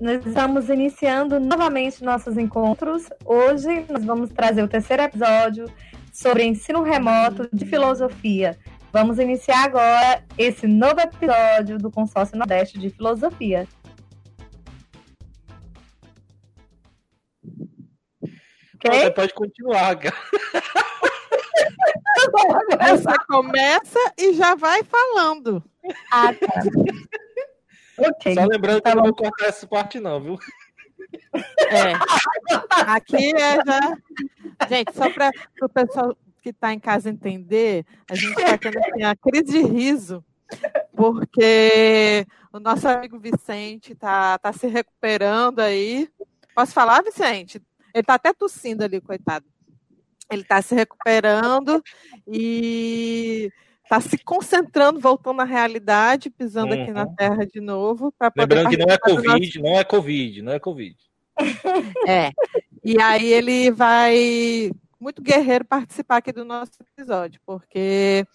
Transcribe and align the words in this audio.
nós 0.00 0.24
estamos 0.24 0.68
iniciando 0.68 1.40
novamente 1.40 2.04
nossos 2.04 2.36
encontros. 2.36 3.08
Hoje 3.24 3.84
nós 3.88 4.04
vamos 4.04 4.30
trazer 4.30 4.62
o 4.62 4.68
terceiro 4.68 5.02
episódio 5.02 5.70
sobre 6.12 6.44
ensino 6.44 6.82
remoto 6.82 7.48
de 7.52 7.66
filosofia. 7.66 8.58
Vamos 8.92 9.18
iniciar 9.18 9.64
agora 9.64 10.24
esse 10.36 10.66
novo 10.66 11.00
episódio 11.00 11.78
do 11.78 11.90
Consórcio 11.90 12.38
Nordeste 12.38 12.78
de 12.78 12.90
Filosofia. 12.90 13.66
Okay? 18.76 19.00
Você 19.00 19.10
pode 19.10 19.34
continuar, 19.34 19.96
cara. 19.96 20.16
Você 22.96 23.14
começa 23.26 23.98
e 24.16 24.32
já 24.34 24.54
vai 24.54 24.82
falando. 24.84 25.62
Ah, 26.12 26.32
tá. 26.32 26.62
Okay. 27.98 28.34
Só 28.34 28.44
lembrando 28.44 28.80
tá 28.80 28.90
que 28.90 28.96
eu 28.96 29.02
não 29.02 29.04
vou 29.04 29.14
cortar 29.14 29.46
essa 29.46 29.66
parte, 29.66 30.00
não, 30.00 30.20
viu? 30.20 30.38
É. 31.70 31.92
Aqui 32.70 33.34
é 33.34 33.56
já. 33.64 33.98
Gente, 34.68 34.94
só 34.94 35.10
para 35.10 35.30
o 35.62 35.68
pessoal 35.68 36.16
que 36.42 36.50
está 36.50 36.72
em 36.72 36.78
casa 36.78 37.10
entender, 37.10 37.84
a 38.10 38.14
gente 38.14 38.38
está 38.38 38.58
tendo 38.58 38.78
assim, 38.78 39.02
a 39.02 39.16
crise 39.16 39.44
de 39.44 39.62
riso, 39.62 40.24
porque 40.94 42.26
o 42.52 42.58
nosso 42.58 42.88
amigo 42.88 43.18
Vicente 43.18 43.92
está 43.92 44.38
tá 44.38 44.52
se 44.52 44.66
recuperando 44.66 45.60
aí. 45.60 46.08
Posso 46.54 46.72
falar, 46.72 47.02
Vicente? 47.02 47.62
Ele 47.94 48.02
está 48.02 48.14
até 48.14 48.32
tossindo 48.32 48.84
ali, 48.84 49.00
coitado. 49.00 49.46
Ele 50.30 50.42
está 50.42 50.60
se 50.60 50.74
recuperando 50.74 51.82
e 52.26 53.50
está 53.88 54.00
se 54.02 54.18
concentrando, 54.18 55.00
voltando 55.00 55.40
à 55.40 55.44
realidade, 55.44 56.28
pisando 56.28 56.74
uhum. 56.74 56.82
aqui 56.82 56.92
na 56.92 57.04
uhum. 57.04 57.14
Terra 57.14 57.46
de 57.46 57.58
novo. 57.58 58.12
Lembrando 58.36 58.68
que 58.68 58.76
não 58.76 58.86
é 58.86 58.98
Covid, 58.98 59.26
nosso... 59.26 59.62
não 59.62 59.78
é 59.78 59.84
Covid, 59.84 60.42
não 60.42 60.52
é 60.52 60.58
Covid. 60.58 60.96
É. 62.06 62.30
E 62.84 63.00
aí 63.00 63.32
ele 63.32 63.70
vai, 63.70 64.70
muito 65.00 65.22
guerreiro, 65.22 65.64
participar 65.64 66.18
aqui 66.18 66.32
do 66.32 66.44
nosso 66.44 66.72
episódio, 66.80 67.40
porque 67.46 68.26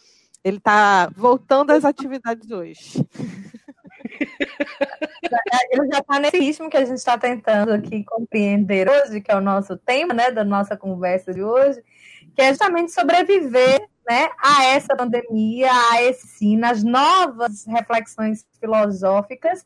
ele 0.43 0.57
está 0.57 1.07
voltando 1.15 1.71
às 1.71 1.85
atividades 1.85 2.49
hoje. 2.49 3.05
Ele 5.71 5.87
já 5.91 5.99
está 5.99 6.19
nesse 6.19 6.37
ritmo 6.37 6.69
que 6.69 6.77
a 6.77 6.85
gente 6.85 6.97
está 6.97 7.17
tentando 7.17 7.71
aqui 7.71 8.03
compreender 8.03 8.87
hoje, 8.87 9.21
que 9.21 9.31
é 9.31 9.35
o 9.35 9.41
nosso 9.41 9.75
tema, 9.77 10.13
né, 10.13 10.29
da 10.29 10.43
nossa 10.43 10.77
conversa 10.77 11.33
de 11.33 11.41
hoje, 11.41 11.81
que 12.35 12.41
é 12.41 12.49
justamente 12.49 12.91
sobreviver, 12.91 13.87
né, 14.07 14.29
a 14.37 14.65
essa 14.65 14.95
pandemia, 14.95 15.69
a 15.91 16.03
esse 16.03 16.27
sim, 16.27 16.61
as 16.63 16.83
novas 16.83 17.65
reflexões 17.65 18.45
filosóficas 18.59 19.65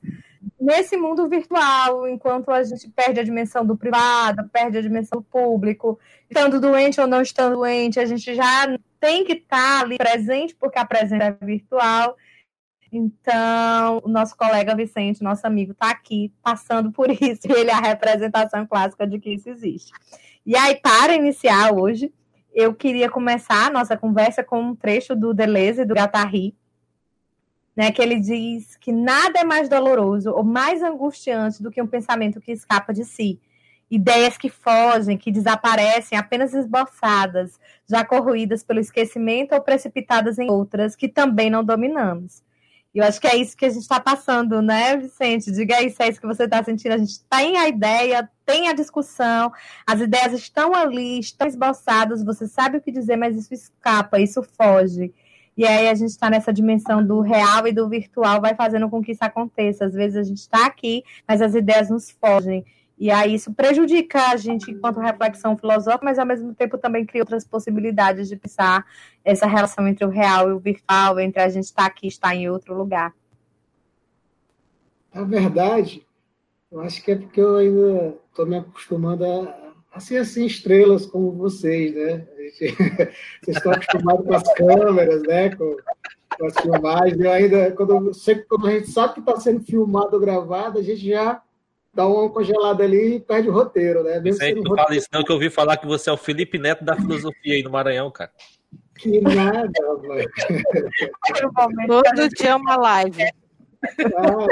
nesse 0.59 0.97
mundo 0.97 1.27
virtual, 1.27 2.07
enquanto 2.07 2.49
a 2.51 2.63
gente 2.63 2.89
perde 2.89 3.19
a 3.19 3.23
dimensão 3.23 3.65
do 3.65 3.77
privado, 3.77 4.47
perde 4.49 4.77
a 4.77 4.81
dimensão 4.81 5.19
do 5.19 5.23
público, 5.23 5.99
estando 6.29 6.59
doente 6.59 6.99
ou 6.99 7.07
não 7.07 7.21
estando 7.21 7.55
doente, 7.55 7.99
a 7.99 8.05
gente 8.05 8.33
já 8.33 8.77
tem 8.99 9.23
que 9.23 9.33
estar 9.33 9.81
ali 9.81 9.97
presente 9.97 10.55
porque 10.55 10.79
a 10.79 10.85
presença 10.85 11.23
é 11.23 11.45
virtual. 11.45 12.15
Então, 12.91 14.01
o 14.03 14.07
nosso 14.07 14.35
colega 14.35 14.75
Vicente, 14.75 15.21
nosso 15.21 15.45
amigo, 15.45 15.73
está 15.73 15.89
aqui 15.89 16.33
passando 16.41 16.91
por 16.91 17.09
isso, 17.11 17.41
ele 17.51 17.69
é 17.69 17.73
a 17.73 17.81
representação 17.81 18.65
clássica 18.65 19.05
de 19.05 19.19
que 19.19 19.31
isso 19.31 19.49
existe. 19.49 19.91
E 20.45 20.55
aí, 20.55 20.75
para 20.75 21.13
iniciar 21.13 21.73
hoje, 21.73 22.11
eu 22.57 22.73
queria 22.73 23.07
começar 23.07 23.67
a 23.67 23.69
nossa 23.69 23.95
conversa 23.95 24.43
com 24.43 24.59
um 24.59 24.75
trecho 24.75 25.15
do 25.15 25.31
Deleuze, 25.31 25.85
do 25.85 25.93
Guattari, 25.93 26.55
né, 27.75 27.91
que 27.91 28.01
ele 28.01 28.19
diz 28.19 28.75
que 28.77 28.91
nada 28.91 29.41
é 29.41 29.43
mais 29.43 29.69
doloroso 29.69 30.31
ou 30.31 30.43
mais 30.43 30.81
angustiante 30.81 31.61
do 31.61 31.69
que 31.69 31.79
um 31.79 31.85
pensamento 31.85 32.41
que 32.41 32.51
escapa 32.51 32.91
de 32.91 33.05
si. 33.05 33.39
Ideias 33.91 34.39
que 34.39 34.49
fogem, 34.49 35.19
que 35.19 35.31
desaparecem 35.31 36.17
apenas 36.17 36.55
esboçadas, 36.55 37.59
já 37.87 38.03
corroídas 38.03 38.63
pelo 38.63 38.79
esquecimento 38.79 39.53
ou 39.53 39.61
precipitadas 39.61 40.39
em 40.39 40.49
outras 40.49 40.95
que 40.95 41.07
também 41.07 41.51
não 41.51 41.63
dominamos. 41.63 42.41
Eu 42.93 43.03
acho 43.03 43.21
que 43.21 43.27
é 43.27 43.35
isso 43.35 43.55
que 43.55 43.65
a 43.65 43.69
gente 43.69 43.81
está 43.81 43.99
passando, 43.99 44.61
né, 44.61 44.97
Vicente? 44.97 45.51
Diga 45.51 45.75
aí 45.75 45.89
se 45.89 46.01
é 46.01 46.09
isso 46.09 46.19
que 46.19 46.27
você 46.27 46.45
está 46.45 46.63
sentindo. 46.63 46.93
A 46.93 46.97
gente 46.97 47.23
tem 47.29 47.57
a 47.57 47.67
ideia, 47.67 48.29
tem 48.45 48.69
a 48.69 48.73
discussão, 48.73 49.51
as 49.85 50.01
ideias 50.01 50.33
estão 50.33 50.73
ali, 50.73 51.19
estão 51.19 51.47
esboçadas, 51.47 52.23
você 52.23 52.47
sabe 52.47 52.77
o 52.77 52.81
que 52.81 52.91
dizer, 52.91 53.15
mas 53.15 53.37
isso 53.37 53.53
escapa, 53.53 54.19
isso 54.19 54.41
foge. 54.41 55.13
E 55.55 55.65
aí 55.65 55.89
a 55.89 55.93
gente 55.95 56.09
está 56.09 56.29
nessa 56.29 56.53
dimensão 56.53 57.05
do 57.05 57.19
real 57.19 57.67
e 57.67 57.71
do 57.71 57.89
virtual, 57.89 58.39
vai 58.39 58.55
fazendo 58.55 58.89
com 58.89 59.01
que 59.01 59.11
isso 59.11 59.23
aconteça. 59.23 59.85
Às 59.85 59.93
vezes 59.93 60.17
a 60.17 60.23
gente 60.23 60.37
está 60.37 60.65
aqui, 60.67 61.03
mas 61.27 61.41
as 61.41 61.55
ideias 61.55 61.89
nos 61.89 62.11
fogem. 62.11 62.63
E 62.99 63.11
aí 63.11 63.35
isso 63.35 63.53
prejudica 63.53 64.31
a 64.31 64.37
gente 64.37 64.71
enquanto 64.71 64.99
reflexão 64.99 65.55
filosófica, 65.55 66.03
mas 66.03 66.17
ao 66.17 66.25
mesmo 66.25 66.53
tempo 66.55 66.79
também 66.79 67.05
cria 67.05 67.21
outras 67.21 67.45
possibilidades 67.45 68.27
de 68.27 68.35
pensar 68.35 68.85
essa 69.23 69.45
relação 69.45 69.87
entre 69.87 70.03
o 70.03 70.09
real 70.09 70.49
e 70.49 70.53
o 70.53 70.59
virtual, 70.59 71.19
entre 71.19 71.41
a 71.41 71.49
gente 71.49 71.65
estar 71.65 71.85
aqui 71.85 72.07
e 72.07 72.09
estar 72.09 72.35
em 72.35 72.49
outro 72.49 72.75
lugar. 72.75 73.13
Na 75.13 75.23
verdade, 75.23 76.05
eu 76.71 76.81
acho 76.81 77.03
que 77.03 77.11
é 77.11 77.15
porque 77.15 77.39
eu 77.39 77.57
ainda 77.57 78.15
estou 78.29 78.45
me 78.47 78.57
acostumando 78.57 79.25
a, 79.25 79.73
a 79.93 79.99
ser 79.99 80.17
assim 80.17 80.45
estrelas 80.45 81.05
como 81.05 81.31
vocês, 81.31 81.93
né? 81.93 82.27
vocês 83.43 83.57
estão 83.57 83.73
acostumados 83.73 84.25
com 84.25 84.33
as 84.33 84.53
câmeras, 84.53 85.21
né? 85.23 85.55
Com, 85.55 85.77
com 86.37 86.45
as 86.45 86.57
filmagens. 86.59 87.19
Eu 87.19 87.31
ainda, 87.31 87.71
quando, 87.71 88.13
sempre, 88.13 88.45
quando 88.45 88.67
a 88.67 88.71
gente 88.71 88.89
sabe 88.89 89.13
que 89.15 89.19
está 89.19 89.39
sendo 89.39 89.63
filmado 89.63 90.15
ou 90.15 90.19
gravado, 90.19 90.79
a 90.79 90.81
gente 90.81 91.07
já 91.07 91.41
dá 91.97 92.07
uma 92.07 92.29
congelada 92.29 92.83
ali 92.83 93.15
e 93.15 93.19
perde 93.19 93.49
o 93.49 93.51
roteiro, 93.51 94.03
né? 94.03 94.19
Mesmo 94.19 94.39
Vicente, 94.39 94.61
não 94.61 94.75
fala 94.75 94.95
isso 94.95 95.07
não, 95.11 95.23
que 95.23 95.31
eu 95.31 95.35
ouvi 95.35 95.49
falar 95.49 95.77
que 95.77 95.87
você 95.87 96.11
é 96.11 96.13
o 96.13 96.17
Felipe 96.17 96.59
Neto 96.59 96.85
da 96.85 96.95
filosofia 96.95 97.55
aí 97.55 97.63
no 97.63 97.71
Maranhão, 97.71 98.11
cara. 98.11 98.31
Que 98.99 99.19
nada, 99.19 99.71
mãe. 100.03 100.27
Todo 101.87 102.29
dia 102.29 102.49
é 102.51 102.55
uma 102.55 102.75
live. 102.75 103.23
Ah, 104.15 104.47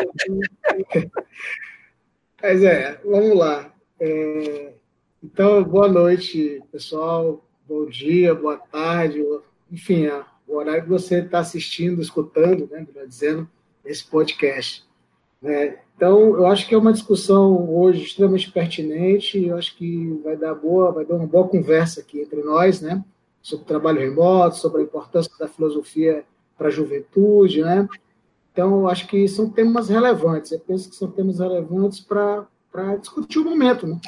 mas 2.42 2.64
é, 2.64 3.00
vamos 3.06 3.38
lá. 3.38 3.72
É, 4.00 4.74
então, 5.24 5.64
boa 5.64 5.88
noite, 5.88 6.64
pessoal. 6.72 7.48
Bom 7.68 7.86
dia, 7.86 8.34
boa 8.34 8.58
tarde, 8.58 9.24
enfim, 9.72 10.08
o 10.48 10.56
horário 10.56 10.84
que 10.84 10.90
você 10.90 11.20
está 11.20 11.40
assistindo, 11.40 12.02
escutando, 12.02 12.68
né, 12.72 12.86
dizendo, 13.08 13.48
esse 13.84 14.04
podcast. 14.04 14.84
Né? 15.46 15.78
Então, 15.96 16.36
eu 16.36 16.48
acho 16.48 16.68
que 16.68 16.74
é 16.74 16.78
uma 16.78 16.92
discussão 16.92 17.70
hoje 17.70 18.04
extremamente 18.04 18.52
pertinente, 18.52 19.46
eu 19.46 19.56
acho 19.56 19.78
que 19.78 20.20
vai 20.24 20.36
dar 20.36 20.56
boa, 20.56 20.92
vai 20.92 21.06
dar 21.06 21.16
uma 21.16 21.28
boa 21.28 21.48
conversa 21.48 22.02
aqui 22.02 22.20
entre 22.20 22.42
nós, 22.42 22.82
né? 22.82 23.06
Sobre 23.42 23.64
o 23.64 23.68
trabalho 23.68 24.00
remoto, 24.00 24.58
sobre 24.58 24.82
a 24.82 24.84
importância 24.84 25.32
da 25.40 25.48
filosofia 25.48 26.26
para 26.58 26.68
a 26.68 26.72
juventude, 26.72 27.62
né? 27.62 27.88
Então, 28.52 28.80
eu 28.80 28.90
acho 28.90 29.08
que 29.08 29.28
são 29.28 29.50
temas 29.50 29.88
relevantes. 29.88 30.52
Eu 30.52 30.60
penso 30.60 30.90
que 30.90 30.96
são 30.96 31.12
temas 31.12 31.40
relevantes 31.40 32.00
para 32.00 32.48
discutir 33.00 33.40
o 33.40 33.46
momento, 33.46 33.86
né? 33.86 34.00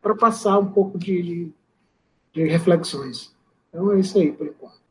Para 0.00 0.14
passar 0.14 0.58
um 0.58 0.72
pouco 0.72 0.98
de, 0.98 1.22
de, 1.22 1.52
de 2.32 2.44
reflexões. 2.44 3.34
Então, 3.68 3.92
é 3.92 4.00
isso 4.00 4.18
aí, 4.18 4.32
por 4.32 4.46
enquanto. 4.46 4.85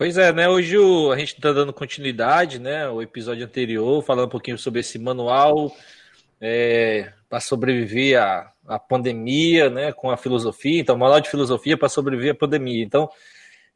Pois 0.00 0.16
é, 0.16 0.32
né? 0.32 0.48
Hoje 0.48 0.78
o, 0.78 1.12
a 1.12 1.18
gente 1.18 1.34
está 1.34 1.52
dando 1.52 1.74
continuidade, 1.74 2.58
né? 2.58 2.88
O 2.88 3.02
episódio 3.02 3.44
anterior, 3.44 4.02
falando 4.02 4.28
um 4.28 4.30
pouquinho 4.30 4.56
sobre 4.56 4.80
esse 4.80 4.98
manual 4.98 5.76
é, 6.40 7.12
para 7.28 7.38
sobreviver 7.38 8.18
à, 8.18 8.50
à 8.66 8.78
pandemia, 8.78 9.68
né? 9.68 9.92
Com 9.92 10.10
a 10.10 10.16
filosofia, 10.16 10.80
então, 10.80 10.96
manual 10.96 11.20
de 11.20 11.28
filosofia 11.28 11.76
para 11.76 11.90
sobreviver 11.90 12.32
à 12.32 12.34
pandemia. 12.34 12.82
Então, 12.82 13.10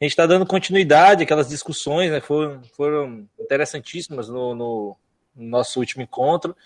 a 0.00 0.04
gente 0.04 0.12
está 0.12 0.24
dando 0.24 0.46
continuidade, 0.46 1.22
aquelas 1.22 1.46
discussões, 1.46 2.10
né? 2.10 2.22
Foram, 2.22 2.62
foram 2.74 3.28
interessantíssimas 3.38 4.26
no, 4.26 4.54
no, 4.54 4.96
no 5.36 5.46
nosso 5.46 5.78
último 5.78 6.04
encontro. 6.04 6.56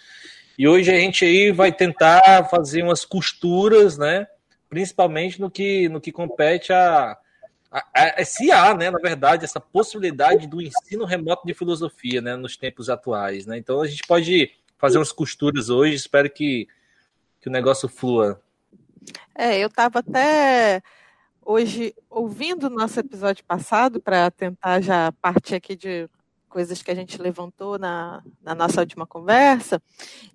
E 0.56 0.68
hoje 0.68 0.92
a 0.92 1.00
gente 1.00 1.24
aí 1.24 1.50
vai 1.50 1.72
tentar 1.72 2.48
fazer 2.48 2.84
umas 2.84 3.04
costuras, 3.04 3.98
né? 3.98 4.24
Principalmente 4.70 5.40
no 5.40 5.50
que, 5.50 5.88
no 5.88 6.00
que 6.00 6.12
compete 6.12 6.72
a 6.72 7.18
se 8.24 8.50
há, 8.50 8.74
né, 8.74 8.90
na 8.90 8.98
verdade, 8.98 9.44
essa 9.44 9.60
possibilidade 9.60 10.46
do 10.46 10.60
ensino 10.60 11.04
remoto 11.04 11.46
de 11.46 11.54
filosofia, 11.54 12.20
né, 12.20 12.36
nos 12.36 12.56
tempos 12.56 12.88
atuais, 12.88 13.46
né? 13.46 13.58
Então 13.58 13.82
a 13.82 13.86
gente 13.86 14.02
pode 14.06 14.50
fazer 14.78 14.98
umas 14.98 15.12
costuras 15.12 15.68
hoje, 15.68 15.94
espero 15.94 16.30
que, 16.30 16.66
que 17.40 17.48
o 17.48 17.52
negócio 17.52 17.88
flua. 17.88 18.40
É, 19.34 19.58
eu 19.58 19.68
estava 19.68 19.98
até 19.98 20.82
hoje 21.44 21.94
ouvindo 22.08 22.64
o 22.64 22.70
nosso 22.70 23.00
episódio 23.00 23.44
passado 23.44 24.00
para 24.00 24.30
tentar 24.30 24.80
já 24.80 25.12
partir 25.20 25.54
aqui 25.54 25.76
de 25.76 26.08
coisas 26.48 26.82
que 26.82 26.90
a 26.90 26.94
gente 26.94 27.20
levantou 27.20 27.78
na, 27.78 28.22
na 28.42 28.54
nossa 28.54 28.80
última 28.80 29.06
conversa, 29.06 29.82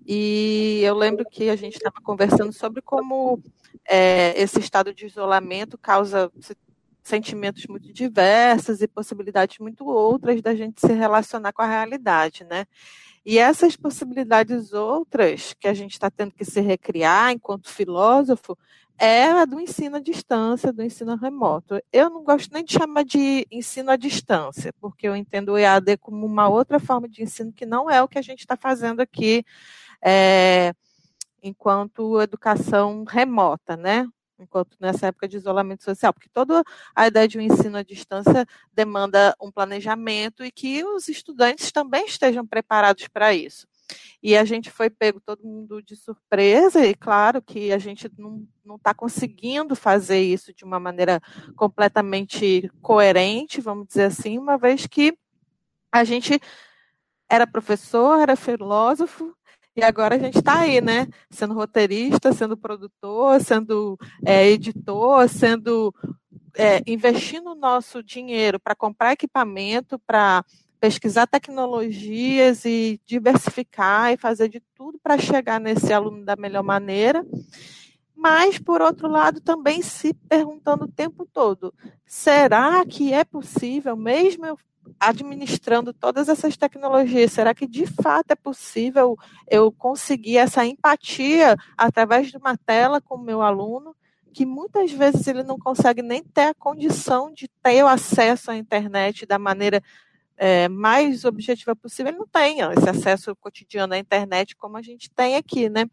e 0.06 0.80
eu 0.84 0.94
lembro 0.94 1.24
que 1.28 1.50
a 1.50 1.56
gente 1.56 1.76
estava 1.76 1.96
conversando 2.00 2.52
sobre 2.52 2.80
como 2.80 3.42
é, 3.88 4.40
esse 4.40 4.60
estado 4.60 4.94
de 4.94 5.06
isolamento 5.06 5.76
causa 5.76 6.30
sentimentos 7.04 7.66
muito 7.66 7.92
diversos 7.92 8.80
e 8.80 8.88
possibilidades 8.88 9.58
muito 9.58 9.86
outras 9.86 10.40
da 10.40 10.54
gente 10.54 10.80
se 10.80 10.92
relacionar 10.92 11.52
com 11.52 11.62
a 11.62 11.66
realidade, 11.66 12.44
né? 12.44 12.66
E 13.24 13.38
essas 13.38 13.76
possibilidades 13.76 14.72
outras 14.72 15.54
que 15.54 15.68
a 15.68 15.74
gente 15.74 15.92
está 15.92 16.10
tendo 16.10 16.32
que 16.34 16.44
se 16.44 16.60
recriar 16.60 17.30
enquanto 17.30 17.70
filósofo 17.70 18.56
é 18.98 19.24
a 19.24 19.44
do 19.44 19.60
ensino 19.60 19.96
à 19.96 20.00
distância, 20.00 20.72
do 20.72 20.82
ensino 20.82 21.16
remoto. 21.16 21.80
Eu 21.92 22.10
não 22.10 22.22
gosto 22.22 22.52
nem 22.52 22.64
de 22.64 22.72
chamar 22.72 23.04
de 23.04 23.46
ensino 23.50 23.90
à 23.90 23.96
distância, 23.96 24.72
porque 24.80 25.08
eu 25.08 25.16
entendo 25.16 25.52
o 25.52 25.58
EAD 25.58 25.96
como 25.98 26.24
uma 26.24 26.48
outra 26.48 26.78
forma 26.78 27.08
de 27.08 27.22
ensino 27.22 27.52
que 27.52 27.66
não 27.66 27.90
é 27.90 28.02
o 28.02 28.08
que 28.08 28.18
a 28.18 28.22
gente 28.22 28.40
está 28.40 28.56
fazendo 28.56 29.00
aqui 29.00 29.44
é, 30.02 30.74
enquanto 31.42 32.20
educação 32.20 33.04
remota, 33.04 33.76
né? 33.76 34.06
Enquanto 34.38 34.76
nessa 34.80 35.06
época 35.08 35.28
de 35.28 35.36
isolamento 35.36 35.84
social, 35.84 36.12
porque 36.12 36.28
toda 36.32 36.62
a 36.94 37.06
ideia 37.06 37.28
de 37.28 37.38
um 37.38 37.40
ensino 37.40 37.76
à 37.76 37.82
distância 37.82 38.46
demanda 38.72 39.34
um 39.40 39.50
planejamento 39.50 40.44
e 40.44 40.50
que 40.50 40.84
os 40.84 41.08
estudantes 41.08 41.70
também 41.70 42.04
estejam 42.06 42.46
preparados 42.46 43.08
para 43.08 43.34
isso. 43.34 43.66
E 44.22 44.36
a 44.36 44.44
gente 44.44 44.70
foi 44.70 44.88
pego 44.88 45.20
todo 45.20 45.44
mundo 45.44 45.82
de 45.82 45.94
surpresa, 45.94 46.84
e 46.86 46.94
claro 46.94 47.42
que 47.42 47.72
a 47.72 47.78
gente 47.78 48.10
não 48.64 48.76
está 48.76 48.94
conseguindo 48.94 49.76
fazer 49.76 50.20
isso 50.20 50.54
de 50.54 50.64
uma 50.64 50.80
maneira 50.80 51.20
completamente 51.54 52.70
coerente, 52.80 53.60
vamos 53.60 53.86
dizer 53.88 54.04
assim, 54.04 54.38
uma 54.38 54.56
vez 54.56 54.86
que 54.86 55.16
a 55.92 56.02
gente 56.02 56.40
era 57.28 57.46
professor, 57.46 58.18
era 58.20 58.36
filósofo, 58.36 59.36
e 59.76 59.82
agora 59.82 60.14
a 60.14 60.18
gente 60.18 60.38
está 60.38 60.60
aí, 60.60 60.80
né? 60.80 61.08
Sendo 61.30 61.54
roteirista, 61.54 62.32
sendo 62.32 62.56
produtor, 62.56 63.40
sendo 63.40 63.98
é, 64.24 64.48
editor, 64.48 65.28
sendo 65.28 65.94
é, 66.56 66.82
investindo 66.86 67.50
o 67.50 67.54
nosso 67.54 68.02
dinheiro 68.02 68.60
para 68.60 68.74
comprar 68.74 69.12
equipamento, 69.12 69.98
para 69.98 70.44
pesquisar 70.80 71.26
tecnologias 71.26 72.64
e 72.64 73.00
diversificar 73.04 74.12
e 74.12 74.16
fazer 74.16 74.48
de 74.48 74.60
tudo 74.74 74.98
para 75.02 75.18
chegar 75.18 75.58
nesse 75.58 75.92
aluno 75.92 76.24
da 76.24 76.36
melhor 76.36 76.62
maneira. 76.62 77.24
Mas, 78.14 78.58
por 78.58 78.80
outro 78.80 79.08
lado, 79.08 79.40
também 79.40 79.82
se 79.82 80.14
perguntando 80.28 80.84
o 80.84 80.90
tempo 80.90 81.26
todo: 81.26 81.74
será 82.06 82.84
que 82.86 83.12
é 83.12 83.24
possível, 83.24 83.96
mesmo 83.96 84.46
eu 84.46 84.58
administrando 84.98 85.92
todas 85.92 86.28
essas 86.28 86.56
tecnologias, 86.56 87.32
será 87.32 87.54
que 87.54 87.66
de 87.66 87.86
fato 87.86 88.30
é 88.30 88.34
possível 88.34 89.16
eu 89.50 89.70
conseguir 89.72 90.38
essa 90.38 90.64
empatia 90.64 91.56
através 91.76 92.30
de 92.30 92.36
uma 92.36 92.56
tela 92.56 93.00
com 93.00 93.16
o 93.16 93.22
meu 93.22 93.42
aluno, 93.42 93.94
que 94.32 94.44
muitas 94.44 94.90
vezes 94.90 95.26
ele 95.26 95.42
não 95.42 95.58
consegue 95.58 96.02
nem 96.02 96.22
ter 96.22 96.48
a 96.48 96.54
condição 96.54 97.32
de 97.32 97.48
ter 97.62 97.82
o 97.82 97.88
acesso 97.88 98.50
à 98.50 98.56
internet 98.56 99.24
da 99.26 99.38
maneira 99.38 99.82
é, 100.36 100.68
mais 100.68 101.24
objetiva 101.24 101.76
possível, 101.76 102.10
ele 102.10 102.18
não 102.18 102.26
tem 102.26 102.58
esse 102.60 102.88
acesso 102.88 103.34
cotidiano 103.36 103.94
à 103.94 103.98
internet 103.98 104.56
como 104.56 104.76
a 104.76 104.82
gente 104.82 105.08
tem 105.10 105.36
aqui, 105.36 105.68
né? 105.68 105.86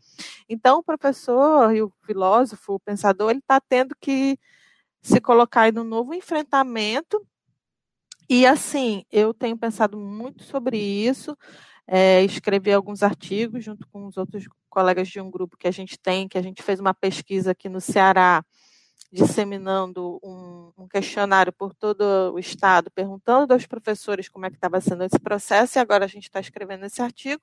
Então, 0.50 0.80
o 0.80 0.84
professor 0.84 1.76
e 1.76 1.82
o 1.82 1.94
filósofo, 2.06 2.74
o 2.74 2.80
pensador, 2.80 3.30
ele 3.30 3.40
está 3.40 3.60
tendo 3.60 3.96
que 4.00 4.38
se 5.02 5.20
colocar 5.20 5.70
em 5.70 5.80
um 5.80 5.84
novo 5.84 6.14
enfrentamento 6.14 7.26
e 8.34 8.46
assim, 8.46 9.04
eu 9.12 9.34
tenho 9.34 9.58
pensado 9.58 9.98
muito 9.98 10.42
sobre 10.44 10.78
isso, 10.78 11.38
é, 11.86 12.24
escrevi 12.24 12.72
alguns 12.72 13.04
artigos 13.04 13.62
junto 13.62 13.86
com 13.90 14.08
os 14.08 14.16
outros 14.16 14.46
colegas 14.70 15.10
de 15.10 15.20
um 15.20 15.30
grupo 15.30 15.58
que 15.58 15.68
a 15.68 15.72
gente 15.72 16.00
tem, 16.00 16.30
que 16.30 16.38
a 16.38 16.42
gente 16.42 16.64
fez 16.64 16.80
uma 16.80 16.94
pesquisa 16.94 17.52
aqui 17.52 17.68
no 17.68 17.82
Ceará, 17.82 18.42
disseminando 19.12 20.18
um, 20.24 20.72
um 20.78 20.88
questionário 20.88 21.52
por 21.52 21.76
todo 21.76 22.32
o 22.34 22.40
estado, 22.40 22.90
perguntando 22.90 23.52
aos 23.54 23.66
professores 23.66 24.30
como 24.30 24.46
é 24.46 24.50
que 24.50 24.56
estava 24.56 24.80
sendo 24.80 25.04
esse 25.04 25.20
processo, 25.20 25.78
e 25.78 25.82
agora 25.82 26.06
a 26.06 26.08
gente 26.08 26.24
está 26.24 26.40
escrevendo 26.40 26.86
esse 26.86 27.02
artigo. 27.02 27.42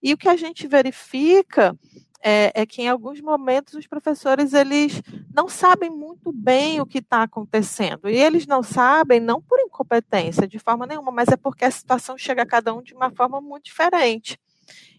E 0.00 0.12
o 0.12 0.16
que 0.16 0.28
a 0.28 0.36
gente 0.36 0.68
verifica 0.68 1.76
é, 2.22 2.52
é, 2.54 2.64
que 2.64 2.82
em 2.82 2.88
alguns 2.88 3.20
momentos 3.20 3.74
os 3.74 3.86
professores 3.86 4.52
eles 4.52 5.02
não 5.34 5.48
sabem 5.48 5.90
muito 5.90 6.32
bem 6.32 6.80
o 6.80 6.86
que 6.86 6.98
está 6.98 7.24
acontecendo 7.24 8.08
e 8.08 8.16
eles 8.16 8.46
não 8.46 8.62
sabem 8.62 9.18
não 9.18 9.42
por 9.42 9.58
incompetência 9.58 10.46
de 10.46 10.58
forma 10.58 10.86
nenhuma, 10.86 11.10
mas 11.10 11.28
é 11.28 11.36
porque 11.36 11.64
a 11.64 11.70
situação 11.70 12.16
chega 12.16 12.42
a 12.42 12.46
cada 12.46 12.72
um 12.72 12.80
de 12.80 12.94
uma 12.94 13.10
forma 13.10 13.40
muito 13.40 13.64
diferente. 13.64 14.38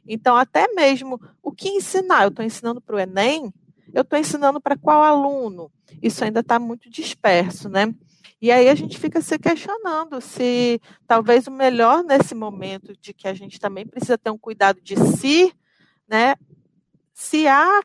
Então 0.06 0.36
até 0.36 0.68
mesmo 0.74 1.20
o 1.42 1.52
que 1.52 1.70
ensinar, 1.70 2.24
eu 2.24 2.30
estou 2.30 2.44
ensinando 2.44 2.82
para 2.82 2.96
o 2.96 3.00
Enem, 3.00 3.54
eu 3.94 4.02
estou 4.02 4.20
ensinando 4.20 4.60
para 4.60 4.78
qual 4.78 5.02
aluno? 5.02 5.72
Isso 6.02 6.26
ainda 6.26 6.42
está 6.42 6.60
muito 6.60 6.90
disperso, 6.90 7.70
né? 7.70 7.94
E 8.42 8.52
aí 8.52 8.68
a 8.68 8.76
gente 8.76 9.00
fica 9.00 9.22
se 9.22 9.40
questionando 9.40 10.20
se 10.20 10.82
talvez 11.08 11.48
o 11.48 11.52
melhor 11.52 12.04
nesse 12.04 12.36
momento 12.36 12.94
de 13.00 13.14
que 13.14 13.26
a 13.26 13.34
gente 13.34 13.58
também 13.58 13.88
precisa 13.88 14.18
ter 14.18 14.32
um 14.32 14.38
cuidado 14.38 14.82
de 14.82 14.98
si, 14.98 15.54
né, 16.06 16.36
se 17.14 17.48
há 17.48 17.82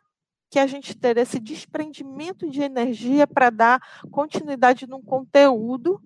que 0.51 0.59
a 0.59 0.67
gente 0.67 0.97
ter 0.97 1.17
esse 1.19 1.39
desprendimento 1.39 2.49
de 2.49 2.63
energia 2.63 3.27
para 3.27 3.51
dar 3.51 3.81
continuidade 4.11 4.87
num 4.87 5.03
conteúdo 5.03 6.01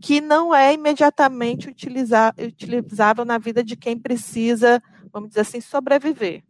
que 0.00 0.20
não 0.20 0.54
é 0.54 0.72
imediatamente 0.74 1.68
utilizável 1.68 3.24
na 3.24 3.38
vida 3.38 3.64
de 3.64 3.76
quem 3.76 3.98
precisa, 3.98 4.82
vamos 5.12 5.30
dizer 5.30 5.40
assim, 5.40 5.60
sobreviver, 5.60 6.44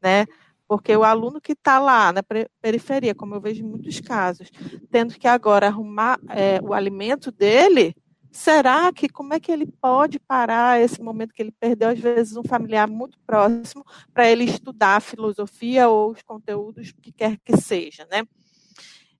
né? 0.00 0.26
Porque 0.68 0.96
o 0.96 1.02
aluno 1.02 1.40
que 1.40 1.52
está 1.52 1.80
lá 1.80 2.12
na 2.12 2.22
periferia, 2.62 3.14
como 3.14 3.34
eu 3.34 3.40
vejo 3.40 3.64
em 3.64 3.66
muitos 3.66 4.00
casos, 4.00 4.48
tendo 4.88 5.18
que 5.18 5.26
agora 5.26 5.66
arrumar 5.66 6.20
é, 6.28 6.60
o 6.62 6.72
alimento 6.72 7.32
dele, 7.32 7.96
Será 8.30 8.92
que 8.92 9.08
como 9.08 9.34
é 9.34 9.40
que 9.40 9.50
ele 9.50 9.66
pode 9.66 10.18
parar 10.20 10.80
esse 10.80 11.02
momento 11.02 11.34
que 11.34 11.42
ele 11.42 11.52
perdeu 11.52 11.88
às 11.88 11.98
vezes 11.98 12.36
um 12.36 12.44
familiar 12.44 12.88
muito 12.88 13.18
próximo 13.26 13.84
para 14.14 14.30
ele 14.30 14.44
estudar 14.44 14.96
a 14.96 15.00
filosofia 15.00 15.88
ou 15.88 16.12
os 16.12 16.22
conteúdos 16.22 16.92
que 16.92 17.10
quer 17.10 17.36
que 17.38 17.56
seja, 17.56 18.06
né? 18.10 18.22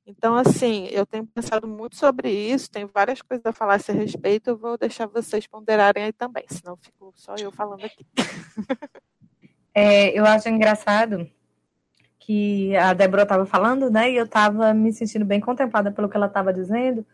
Então, 0.07 0.35
assim, 0.35 0.87
eu 0.91 1.07
tenho 1.07 1.27
pensado 1.27 1.69
muito 1.69 1.97
sobre 1.97 2.31
isso, 2.31 2.71
tenho 2.71 2.89
várias 2.93 3.23
coisas 3.23 3.47
a 3.47 3.53
falar 3.53 3.75
a 3.75 3.77
esse 3.77 3.93
respeito, 3.93 4.51
eu 4.51 4.57
vou 4.57 4.77
deixar 4.77 5.07
vocês 5.07 5.47
ponderarem 5.47 6.05
aí 6.05 6.13
também, 6.13 6.45
senão 6.49 6.77
fico 6.77 7.13
só 7.15 7.35
eu 7.37 7.53
falando 7.53 7.85
aqui. 7.85 8.07
É, 9.73 10.19
eu 10.19 10.27
acho 10.27 10.49
engraçado 10.49 11.31
que 12.19 12.77
a 12.77 12.93
Débora 12.93 13.23
estava 13.23 13.47
falando, 13.47 13.89
né, 13.89 14.11
e 14.11 14.17
eu 14.17 14.25
estava 14.25 14.75
me 14.75 14.93
sentindo 14.93 15.25
bem 15.25 15.41
contemplada 15.41 15.93
pelo 15.93 16.09
que 16.09 16.17
ela 16.17 16.27
estava 16.27 16.53
dizendo, 16.53 17.07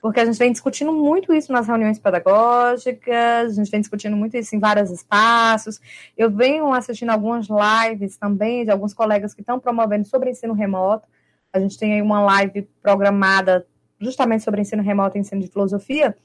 porque 0.00 0.20
a 0.20 0.24
gente 0.24 0.38
vem 0.38 0.52
discutindo 0.52 0.92
muito 0.92 1.34
isso 1.34 1.52
nas 1.52 1.66
reuniões 1.66 1.98
pedagógicas, 1.98 3.52
a 3.52 3.52
gente 3.52 3.70
vem 3.70 3.80
discutindo 3.80 4.16
muito 4.16 4.36
isso 4.36 4.54
em 4.54 4.58
vários 4.58 4.90
espaços. 4.90 5.80
Eu 6.16 6.30
venho 6.30 6.72
assistindo 6.72 7.10
algumas 7.10 7.46
lives 7.48 8.16
também 8.16 8.64
de 8.64 8.70
alguns 8.70 8.94
colegas 8.94 9.34
que 9.34 9.40
estão 9.40 9.58
promovendo 9.58 10.06
sobre 10.06 10.30
ensino 10.30 10.54
remoto. 10.54 11.08
A 11.52 11.58
gente 11.58 11.78
tem 11.78 11.94
aí 11.94 12.02
uma 12.02 12.20
live 12.20 12.68
programada 12.80 13.66
justamente 14.00 14.44
sobre 14.44 14.60
ensino 14.60 14.82
remoto 14.82 15.16
e 15.16 15.20
ensino 15.20 15.40
de 15.40 15.48
filosofia. 15.48 16.16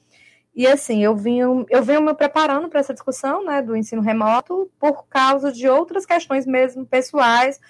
E 0.54 0.68
assim, 0.68 1.02
eu 1.02 1.16
venho, 1.16 1.66
eu 1.68 1.82
venho 1.82 2.00
me 2.00 2.14
preparando 2.14 2.68
para 2.68 2.78
essa 2.78 2.94
discussão 2.94 3.44
né, 3.44 3.60
do 3.60 3.74
ensino 3.74 4.00
remoto 4.00 4.70
por 4.78 5.04
causa 5.08 5.50
de 5.50 5.68
outras 5.68 6.06
questões 6.06 6.46
mesmo 6.46 6.86
pessoais, 6.86 7.60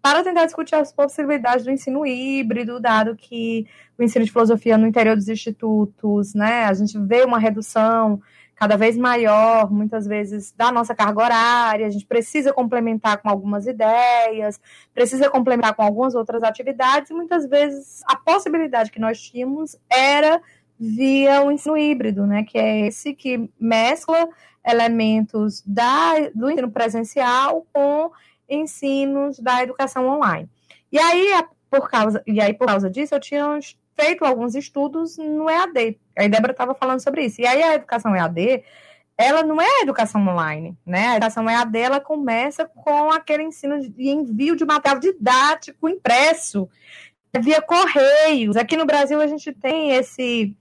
para 0.00 0.22
tentar 0.22 0.46
discutir 0.46 0.74
as 0.74 0.92
possibilidades 0.92 1.64
do 1.64 1.70
ensino 1.70 2.06
híbrido, 2.06 2.80
dado 2.80 3.16
que 3.16 3.66
o 3.98 4.02
ensino 4.02 4.24
de 4.24 4.32
filosofia 4.32 4.78
no 4.78 4.86
interior 4.86 5.16
dos 5.16 5.28
institutos, 5.28 6.34
né, 6.34 6.64
a 6.64 6.72
gente 6.72 6.98
vê 6.98 7.22
uma 7.24 7.38
redução 7.38 8.20
cada 8.54 8.76
vez 8.76 8.96
maior, 8.96 9.72
muitas 9.72 10.06
vezes, 10.06 10.52
da 10.52 10.70
nossa 10.70 10.94
carga 10.94 11.20
horária, 11.20 11.86
a 11.86 11.90
gente 11.90 12.06
precisa 12.06 12.52
complementar 12.52 13.18
com 13.18 13.28
algumas 13.28 13.66
ideias, 13.66 14.60
precisa 14.94 15.28
complementar 15.28 15.74
com 15.74 15.82
algumas 15.82 16.14
outras 16.14 16.44
atividades, 16.44 17.10
e 17.10 17.14
muitas 17.14 17.44
vezes 17.48 18.02
a 18.06 18.14
possibilidade 18.14 18.92
que 18.92 19.00
nós 19.00 19.20
tínhamos 19.20 19.76
era 19.90 20.40
via 20.78 21.42
o 21.42 21.50
ensino 21.50 21.76
híbrido, 21.76 22.26
né, 22.26 22.44
que 22.44 22.56
é 22.56 22.86
esse 22.86 23.14
que 23.14 23.50
mescla 23.58 24.28
elementos 24.64 25.62
da, 25.66 26.30
do 26.34 26.48
ensino 26.48 26.70
presencial 26.70 27.66
com 27.72 28.12
ensinos 28.54 29.38
da 29.38 29.62
educação 29.62 30.08
online. 30.08 30.48
E 30.90 30.98
aí, 30.98 31.44
por 31.70 31.88
causa, 31.88 32.22
e 32.26 32.40
aí, 32.40 32.52
por 32.52 32.66
causa 32.66 32.90
disso, 32.90 33.14
eu 33.14 33.20
tinha 33.20 33.58
feito 33.94 34.24
alguns 34.24 34.54
estudos 34.54 35.16
no 35.16 35.48
EAD. 35.48 35.98
A 36.16 36.28
Débora 36.28 36.52
estava 36.52 36.74
falando 36.74 37.00
sobre 37.00 37.24
isso. 37.24 37.40
E 37.40 37.46
aí, 37.46 37.62
a 37.62 37.74
educação 37.74 38.14
EAD, 38.14 38.62
ela 39.16 39.42
não 39.42 39.60
é 39.60 39.66
a 39.66 39.82
educação 39.82 40.26
online, 40.26 40.76
né? 40.84 41.08
A 41.08 41.16
educação 41.16 41.48
EAD, 41.48 41.78
ela 41.78 42.00
começa 42.00 42.66
com 42.66 43.10
aquele 43.10 43.42
ensino 43.42 43.80
de 43.80 44.08
envio 44.08 44.56
de 44.56 44.64
material 44.64 45.00
didático 45.00 45.88
impresso 45.88 46.68
via 47.40 47.62
correios. 47.62 48.56
Aqui 48.56 48.76
no 48.76 48.84
Brasil, 48.84 49.20
a 49.20 49.26
gente 49.26 49.52
tem 49.52 49.92
esse 49.92 50.54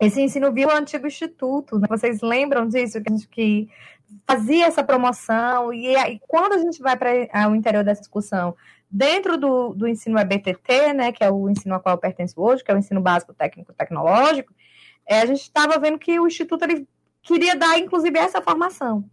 esse 0.00 0.20
ensino 0.20 0.52
via 0.52 0.66
o 0.66 0.70
antigo 0.70 1.06
instituto. 1.06 1.78
Né? 1.78 1.86
Vocês 1.88 2.20
lembram 2.20 2.66
disso? 2.66 3.00
Que, 3.30 3.68
fazia 4.26 4.66
essa 4.66 4.84
promoção, 4.84 5.72
e 5.72 5.94
aí 5.96 6.20
quando 6.26 6.54
a 6.54 6.58
gente 6.58 6.80
vai 6.80 6.96
para 6.96 7.48
o 7.48 7.54
interior 7.54 7.84
dessa 7.84 8.00
discussão, 8.00 8.54
dentro 8.90 9.36
do, 9.36 9.74
do 9.74 9.88
ensino 9.88 10.18
EBTT, 10.18 10.92
né, 10.92 11.12
que 11.12 11.24
é 11.24 11.30
o 11.30 11.50
ensino 11.50 11.74
ao 11.74 11.80
qual 11.80 11.96
eu 11.96 12.00
pertenço 12.00 12.40
hoje, 12.40 12.62
que 12.62 12.70
é 12.70 12.74
o 12.74 12.78
ensino 12.78 13.00
básico 13.00 13.34
técnico 13.34 13.72
tecnológico, 13.72 14.54
é, 15.06 15.20
a 15.20 15.26
gente 15.26 15.42
estava 15.42 15.78
vendo 15.78 15.98
que 15.98 16.18
o 16.18 16.26
Instituto 16.26 16.62
ele 16.62 16.86
queria 17.22 17.56
dar, 17.56 17.78
inclusive, 17.78 18.18
essa 18.18 18.40
formação. 18.40 19.04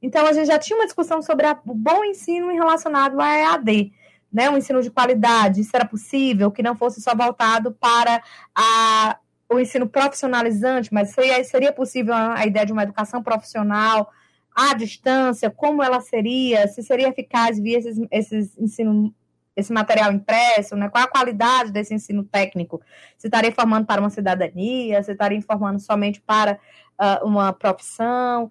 Então, 0.00 0.26
a 0.26 0.32
gente 0.32 0.46
já 0.46 0.58
tinha 0.58 0.78
uma 0.78 0.86
discussão 0.86 1.20
sobre 1.20 1.46
a, 1.46 1.58
o 1.66 1.74
bom 1.74 2.04
ensino 2.04 2.48
relacionado 2.48 3.20
à 3.20 3.36
EAD, 3.36 3.92
né? 4.32 4.48
Um 4.50 4.56
ensino 4.56 4.82
de 4.82 4.90
qualidade, 4.90 5.60
isso 5.60 5.74
era 5.74 5.84
possível, 5.84 6.50
que 6.50 6.62
não 6.62 6.76
fosse 6.76 7.00
só 7.00 7.14
voltado 7.14 7.72
para 7.72 8.22
a, 8.54 9.18
o 9.48 9.58
ensino 9.58 9.88
profissionalizante, 9.88 10.92
mas 10.92 11.10
seria, 11.10 11.42
seria 11.44 11.72
possível 11.72 12.14
a, 12.14 12.38
a 12.38 12.46
ideia 12.46 12.66
de 12.66 12.72
uma 12.72 12.82
educação 12.82 13.22
profissional 13.22 14.10
à 14.56 14.72
distância, 14.72 15.50
como 15.50 15.82
ela 15.82 16.00
seria, 16.00 16.66
se 16.66 16.82
seria 16.82 17.08
eficaz 17.08 17.60
via 17.60 17.78
esses, 17.78 17.98
esses 18.10 18.58
ensino 18.58 19.14
esse 19.54 19.72
material 19.72 20.12
impresso, 20.12 20.76
né? 20.76 20.88
qual 20.90 21.04
a 21.04 21.08
qualidade 21.08 21.72
desse 21.72 21.94
ensino 21.94 22.22
técnico? 22.22 22.82
Se 23.16 23.26
estaria 23.26 23.50
formando 23.50 23.86
para 23.86 24.02
uma 24.02 24.10
cidadania, 24.10 25.02
se 25.02 25.12
estaria 25.12 25.38
informando 25.38 25.80
somente 25.80 26.20
para 26.20 26.58
uh, 27.00 27.26
uma 27.26 27.54
profissão, 27.54 28.50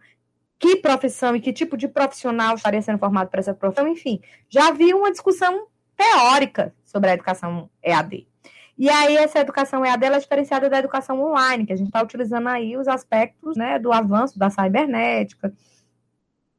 que 0.58 0.78
profissão 0.78 1.36
e 1.36 1.40
que 1.40 1.54
tipo 1.54 1.78
de 1.78 1.88
profissional 1.88 2.56
estaria 2.56 2.82
sendo 2.82 2.98
formado 2.98 3.30
para 3.30 3.40
essa 3.40 3.54
profissão, 3.54 3.88
enfim, 3.88 4.20
já 4.50 4.70
havia 4.70 4.98
uma 4.98 5.12
discussão 5.12 5.68
teórica 5.96 6.74
sobre 6.84 7.12
a 7.12 7.14
educação 7.14 7.70
EAD. 7.84 8.28
E 8.78 8.90
aí, 8.90 9.16
essa 9.16 9.40
educação 9.40 9.86
EAD 9.86 10.06
é 10.06 10.20
diferenciada 10.20 10.70
da 10.70 10.80
educação 10.80 11.22
online, 11.24 11.66
que 11.66 11.72
a 11.72 11.78
gente 11.78 11.88
está 11.88 12.02
utilizando 12.02 12.48
aí 12.48 12.76
os 12.76 12.88
aspectos 12.88 13.56
né, 13.56 13.80
do 13.80 13.94
avanço 13.94 14.38
da 14.38 14.50
cibernética, 14.50 15.54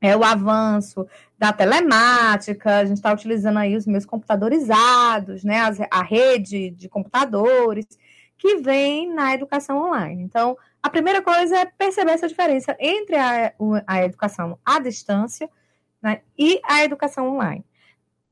é 0.01 0.17
o 0.17 0.25
avanço 0.25 1.07
da 1.39 1.53
telemática, 1.53 2.79
a 2.79 2.85
gente 2.85 2.99
está 2.99 3.13
utilizando 3.13 3.59
aí 3.59 3.77
os 3.77 3.87
meus 3.87 4.05
computadorizados, 4.05 5.45
né, 5.45 5.61
a 5.91 6.03
rede 6.03 6.71
de 6.71 6.89
computadores, 6.89 7.87
que 8.39 8.57
vem 8.57 9.13
na 9.13 9.35
educação 9.35 9.79
online. 9.79 10.23
Então, 10.23 10.57
a 10.83 10.91
primeira 10.91 11.23
coisa 11.23 11.57
é 11.59 11.65
perceber 11.65 12.13
essa 12.13 12.29
diferença 12.29 12.77
entre 12.79 13.17
a, 13.17 13.53
a 13.87 14.05
educação 14.05 14.59
à 14.65 14.79
distância 14.79 15.49
né, 16.03 16.21
e 16.39 16.61
a 16.65 16.85
educação 16.85 17.35
online. 17.35 17.65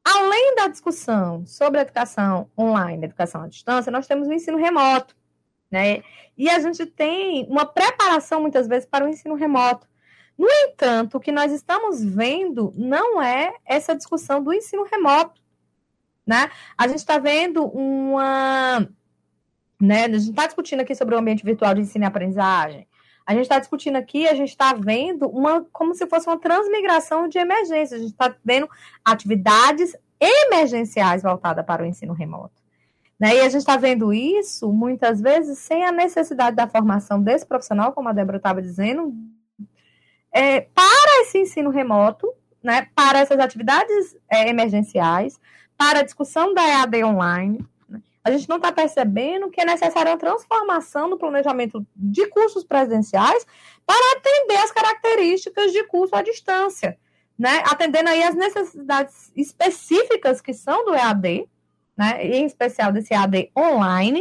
Além 0.04 0.54
da 0.54 0.68
discussão 0.68 1.46
sobre 1.46 1.78
a 1.78 1.82
educação 1.82 2.50
online, 2.58 3.04
a 3.04 3.06
educação 3.06 3.42
à 3.42 3.48
distância, 3.48 3.90
nós 3.90 4.06
temos 4.06 4.28
o 4.28 4.32
ensino 4.32 4.58
remoto, 4.58 5.16
né? 5.70 6.02
E 6.36 6.50
a 6.50 6.60
gente 6.60 6.84
tem 6.84 7.46
uma 7.48 7.64
preparação 7.64 8.40
muitas 8.40 8.68
vezes 8.68 8.86
para 8.86 9.04
o 9.04 9.08
ensino 9.08 9.34
remoto. 9.34 9.88
No 10.36 10.48
entanto, 10.50 11.16
o 11.16 11.20
que 11.20 11.30
nós 11.30 11.52
estamos 11.52 12.02
vendo 12.02 12.72
não 12.76 13.22
é 13.22 13.54
essa 13.64 13.94
discussão 13.94 14.42
do 14.42 14.52
ensino 14.52 14.84
remoto, 14.84 15.40
né? 16.26 16.50
A 16.76 16.88
gente 16.88 16.98
está 16.98 17.18
vendo 17.18 17.64
uma, 17.66 18.88
né? 19.80 20.04
A 20.04 20.08
gente 20.08 20.30
está 20.30 20.46
discutindo 20.46 20.80
aqui 20.80 20.94
sobre 20.94 21.14
o 21.14 21.18
ambiente 21.18 21.44
virtual 21.44 21.74
de 21.74 21.82
ensino 21.82 22.04
e 22.04 22.06
aprendizagem. 22.06 22.88
A 23.26 23.32
gente 23.32 23.42
está 23.42 23.58
discutindo 23.58 23.96
aqui, 23.96 24.28
a 24.28 24.34
gente 24.34 24.50
está 24.50 24.74
vendo 24.74 25.28
uma 25.28 25.64
como 25.72 25.94
se 25.94 26.06
fosse 26.06 26.26
uma 26.26 26.38
transmigração 26.38 27.28
de 27.28 27.38
emergência. 27.38 27.96
A 27.96 28.00
gente 28.00 28.12
está 28.12 28.34
vendo 28.44 28.68
atividades 29.04 29.96
emergenciais 30.20 31.22
voltadas 31.22 31.64
para 31.64 31.82
o 31.82 31.86
ensino 31.86 32.12
remoto. 32.12 32.62
Né? 33.18 33.36
E 33.36 33.40
a 33.40 33.48
gente 33.48 33.60
está 33.60 33.76
vendo 33.76 34.12
isso 34.12 34.72
muitas 34.72 35.20
vezes 35.20 35.58
sem 35.58 35.84
a 35.84 35.92
necessidade 35.92 36.56
da 36.56 36.66
formação 36.66 37.22
desse 37.22 37.46
profissional, 37.46 37.92
como 37.92 38.08
a 38.08 38.12
Débora 38.12 38.38
estava 38.38 38.60
dizendo, 38.60 39.14
é, 40.34 40.62
para 40.62 41.22
esse 41.22 41.38
ensino 41.38 41.70
remoto, 41.70 42.28
né, 42.60 42.88
para 42.92 43.20
essas 43.20 43.38
atividades 43.38 44.16
é, 44.28 44.48
emergenciais, 44.48 45.38
para 45.78 46.00
a 46.00 46.02
discussão 46.02 46.52
da 46.52 46.62
EAD 46.62 47.04
online. 47.04 47.64
Né, 47.88 48.02
a 48.24 48.32
gente 48.32 48.48
não 48.48 48.56
está 48.56 48.72
percebendo 48.72 49.48
que 49.48 49.60
é 49.60 49.64
necessária 49.64 50.10
uma 50.10 50.18
transformação 50.18 51.08
no 51.08 51.16
planejamento 51.16 51.86
de 51.94 52.26
cursos 52.26 52.64
presenciais 52.64 53.46
para 53.86 54.18
atender 54.18 54.56
as 54.56 54.72
características 54.72 55.72
de 55.72 55.84
curso 55.84 56.16
à 56.16 56.22
distância, 56.22 56.98
né, 57.38 57.62
atendendo 57.66 58.08
aí 58.10 58.24
as 58.24 58.34
necessidades 58.34 59.30
específicas 59.36 60.40
que 60.40 60.52
são 60.52 60.84
do 60.84 60.94
EAD, 60.94 61.48
né, 61.96 62.26
em 62.26 62.44
especial 62.44 62.90
desse 62.90 63.14
EAD 63.14 63.52
online, 63.56 64.20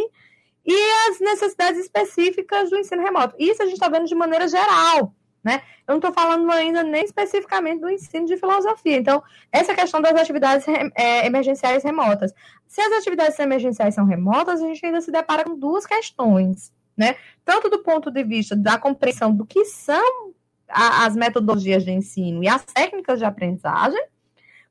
e 0.64 1.10
as 1.10 1.20
necessidades 1.20 1.80
específicas 1.80 2.70
do 2.70 2.78
ensino 2.78 3.02
remoto. 3.02 3.36
Isso 3.40 3.64
a 3.64 3.66
gente 3.66 3.74
está 3.74 3.90
vendo 3.90 4.06
de 4.06 4.16
maneira 4.16 4.48
geral, 4.48 5.14
né? 5.44 5.62
Eu 5.88 5.94
não 5.94 5.98
estou 5.98 6.14
falando 6.14 6.50
ainda 6.52 6.84
nem 6.84 7.04
especificamente 7.04 7.82
do 7.82 7.90
ensino 7.90 8.26
de 8.26 8.38
filosofia. 8.38 8.98
Então, 8.98 9.22
essa 9.52 9.76
questão 9.76 10.02
das 10.02 10.16
atividades 10.16 10.66
é, 10.96 11.26
emergenciais 11.26 11.84
remotas. 11.84 12.34
Se 12.68 12.82
as 12.82 12.94
atividades 12.94 13.38
emergenciais 13.38 13.94
são 13.94 14.06
remotas, 14.06 14.62
a 14.62 14.68
gente 14.68 14.86
ainda 14.86 15.02
se 15.02 15.12
depara 15.12 15.44
com 15.44 15.58
duas 15.58 15.86
questões, 15.86 16.72
né? 16.96 17.16
Tanto 17.44 17.70
do 17.70 17.80
ponto 17.80 18.10
de 18.10 18.24
vista 18.24 18.56
da 18.56 18.78
compreensão 18.78 19.34
do 19.36 19.46
que 19.46 19.66
são 19.66 20.34
a, 20.70 21.06
as 21.06 21.16
metodologias 21.16 21.84
de 21.84 21.92
ensino 21.92 22.44
e 22.44 22.48
as 22.48 22.64
técnicas 22.64 23.20
de 23.20 23.26
aprendizagem, 23.26 24.02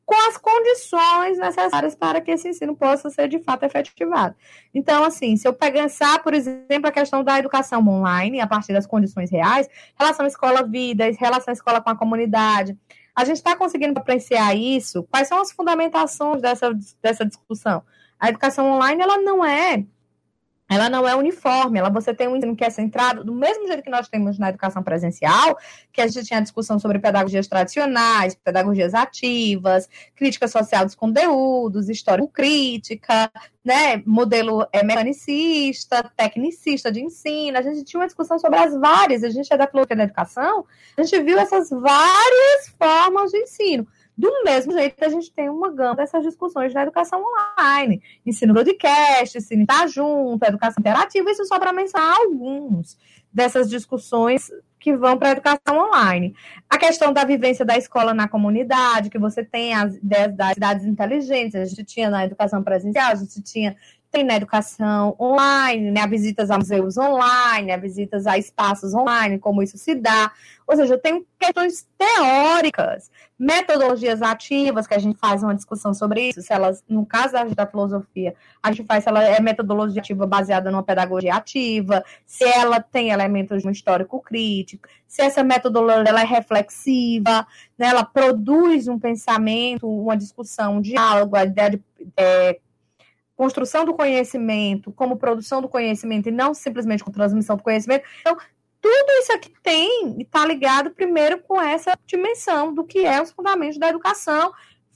com 0.04 0.28
as 0.28 0.36
condições 0.36 1.38
necessárias 1.38 1.94
para 1.94 2.20
que 2.20 2.30
esse 2.30 2.48
ensino 2.48 2.76
possa 2.76 3.08
ser 3.08 3.28
de 3.28 3.38
fato 3.38 3.64
efetivado. 3.64 4.34
Então, 4.74 5.04
assim, 5.04 5.36
se 5.36 5.46
eu 5.46 5.54
pensar, 5.54 6.22
por 6.22 6.34
exemplo, 6.34 6.88
a 6.88 6.92
questão 6.92 7.22
da 7.22 7.38
educação 7.38 7.86
online, 7.86 8.40
a 8.40 8.46
partir 8.46 8.72
das 8.72 8.86
condições 8.86 9.30
reais, 9.30 9.68
relação 9.98 10.26
escola-vida, 10.26 11.04
relação 11.18 11.52
escola 11.52 11.80
com 11.80 11.90
a 11.90 11.96
comunidade, 11.96 12.76
a 13.14 13.24
gente 13.24 13.36
está 13.36 13.54
conseguindo 13.54 13.98
apreciar 13.98 14.54
isso? 14.56 15.02
Quais 15.04 15.28
são 15.28 15.40
as 15.40 15.52
fundamentações 15.52 16.40
dessa, 16.40 16.72
dessa 17.00 17.24
discussão? 17.24 17.82
A 18.18 18.28
educação 18.28 18.70
online, 18.70 19.02
ela 19.02 19.18
não 19.18 19.44
é 19.44 19.84
ela 20.72 20.88
não 20.88 21.06
é 21.06 21.14
uniforme, 21.14 21.78
ela 21.78 21.90
você 21.90 22.14
tem 22.14 22.28
um 22.28 22.36
ensino 22.36 22.56
que 22.56 22.64
é 22.64 22.70
centrado 22.70 23.24
do 23.24 23.32
mesmo 23.32 23.66
jeito 23.66 23.82
que 23.82 23.90
nós 23.90 24.08
temos 24.08 24.38
na 24.38 24.48
educação 24.48 24.82
presencial, 24.82 25.58
que 25.92 26.00
a 26.00 26.06
gente 26.06 26.26
tinha 26.26 26.40
discussão 26.40 26.78
sobre 26.78 26.98
pedagogias 26.98 27.46
tradicionais, 27.46 28.34
pedagogias 28.34 28.94
ativas, 28.94 29.88
crítica 30.14 30.48
social 30.48 30.84
dos 30.84 30.94
conteúdos, 30.94 31.88
histórico-crítica, 31.88 33.30
né, 33.64 34.02
modelo 34.04 34.66
é, 34.72 34.82
mecanicista, 34.82 36.10
tecnicista 36.16 36.90
de 36.90 37.00
ensino, 37.00 37.56
a 37.56 37.62
gente 37.62 37.84
tinha 37.84 38.00
uma 38.00 38.06
discussão 38.06 38.38
sobre 38.38 38.58
as 38.58 38.74
várias, 38.74 39.22
a 39.22 39.30
gente 39.30 39.52
é 39.52 39.56
da 39.56 39.68
filosofia 39.68 39.96
da 39.96 40.04
educação, 40.04 40.64
a 40.96 41.02
gente 41.02 41.22
viu 41.22 41.38
essas 41.38 41.70
várias 41.70 42.68
formas 42.78 43.30
de 43.30 43.38
ensino. 43.38 43.86
Do 44.16 44.44
mesmo 44.44 44.72
jeito 44.72 45.02
a 45.02 45.08
gente 45.08 45.32
tem 45.32 45.48
uma 45.48 45.70
gama 45.70 45.96
dessas 45.96 46.22
discussões 46.22 46.74
na 46.74 46.82
educação 46.82 47.22
online, 47.22 48.02
ensino 48.26 48.52
broadcast, 48.52 49.38
ensino 49.38 49.62
estar 49.62 49.86
junto, 49.88 50.44
educação 50.44 50.80
interativa, 50.80 51.30
isso 51.30 51.44
só 51.46 51.58
para 51.58 51.72
mencionar 51.72 52.16
alguns 52.18 52.98
dessas 53.32 53.70
discussões 53.70 54.50
que 54.78 54.94
vão 54.96 55.16
para 55.16 55.28
a 55.28 55.32
educação 55.32 55.78
online. 55.78 56.34
A 56.68 56.76
questão 56.76 57.12
da 57.12 57.24
vivência 57.24 57.64
da 57.64 57.78
escola 57.78 58.12
na 58.12 58.28
comunidade, 58.28 59.08
que 59.08 59.18
você 59.18 59.44
tem 59.44 59.72
as 59.72 59.94
ideias 59.94 60.36
das 60.36 60.54
cidades 60.54 60.84
inteligentes, 60.84 61.54
a 61.54 61.64
gente 61.64 61.84
tinha 61.84 62.10
na 62.10 62.24
educação 62.24 62.62
presencial, 62.62 63.12
a 63.12 63.14
gente 63.14 63.40
tinha 63.42 63.76
tem 64.12 64.22
na 64.22 64.36
educação 64.36 65.16
online, 65.18 65.90
né, 65.90 66.06
visitas 66.06 66.50
a 66.50 66.58
museus 66.58 66.98
online, 66.98 67.74
visitas 67.78 68.26
a 68.26 68.36
espaços 68.36 68.92
online, 68.92 69.38
como 69.38 69.62
isso 69.62 69.78
se 69.78 69.94
dá. 69.94 70.30
Ou 70.66 70.76
seja, 70.76 70.98
tem 70.98 71.26
questões 71.40 71.88
teóricas, 71.96 73.10
metodologias 73.38 74.20
ativas, 74.20 74.86
que 74.86 74.94
a 74.94 74.98
gente 74.98 75.18
faz 75.18 75.42
uma 75.42 75.54
discussão 75.54 75.94
sobre 75.94 76.28
isso, 76.28 76.42
se 76.42 76.52
elas, 76.52 76.84
no 76.86 77.06
caso 77.06 77.32
da, 77.32 77.44
da 77.44 77.66
filosofia, 77.66 78.34
a 78.62 78.70
gente 78.70 78.86
faz 78.86 79.02
se 79.02 79.08
ela 79.08 79.24
é 79.24 79.40
metodologia 79.40 80.00
ativa 80.02 80.26
baseada 80.26 80.70
numa 80.70 80.82
pedagogia 80.82 81.34
ativa, 81.34 82.04
se 82.26 82.44
ela 82.44 82.80
tem 82.80 83.10
elementos 83.10 83.62
de 83.62 83.68
um 83.68 83.70
histórico 83.70 84.20
crítico, 84.20 84.86
se 85.08 85.22
essa 85.22 85.42
metodologia 85.42 86.10
ela 86.10 86.20
é 86.20 86.26
reflexiva, 86.26 87.46
né, 87.78 87.86
ela 87.86 88.04
produz 88.04 88.88
um 88.88 88.98
pensamento, 88.98 89.88
uma 89.88 90.16
discussão, 90.16 90.76
um 90.76 90.80
diálogo, 90.82 91.34
a 91.34 91.44
ideia 91.44 91.70
de 91.70 91.82
é, 92.16 92.60
construção 93.36 93.84
do 93.84 93.94
conhecimento 93.94 94.92
como 94.92 95.16
produção 95.16 95.60
do 95.60 95.68
conhecimento 95.68 96.28
e 96.28 96.32
não 96.32 96.54
simplesmente 96.54 97.02
com 97.02 97.10
transmissão 97.10 97.56
do 97.56 97.62
conhecimento. 97.62 98.04
Então, 98.20 98.36
tudo 98.80 99.12
isso 99.20 99.32
aqui 99.32 99.52
tem 99.62 100.16
e 100.18 100.22
está 100.22 100.44
ligado 100.44 100.90
primeiro 100.90 101.40
com 101.42 101.60
essa 101.60 101.96
dimensão 102.06 102.74
do 102.74 102.84
que 102.84 103.06
é 103.06 103.22
os 103.22 103.30
fundamentos 103.30 103.78
da 103.78 103.88
educação, 103.88 104.52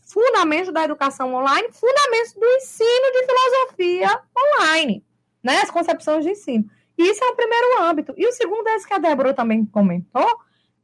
fundamentos 0.06 0.72
da 0.72 0.84
educação 0.84 1.34
online, 1.34 1.68
fundamentos 1.72 2.32
do 2.32 2.44
ensino 2.44 3.12
de 3.12 3.26
filosofia 3.26 4.20
online, 4.36 5.04
né? 5.42 5.60
As 5.60 5.70
concepções 5.70 6.24
de 6.24 6.32
ensino. 6.32 6.68
E 6.98 7.10
isso 7.10 7.22
é 7.22 7.28
o 7.28 7.36
primeiro 7.36 7.82
âmbito. 7.82 8.14
E 8.16 8.26
o 8.26 8.32
segundo 8.32 8.66
é 8.68 8.74
esse 8.74 8.86
que 8.86 8.94
a 8.94 8.98
Débora 8.98 9.34
também 9.34 9.64
comentou, 9.66 10.28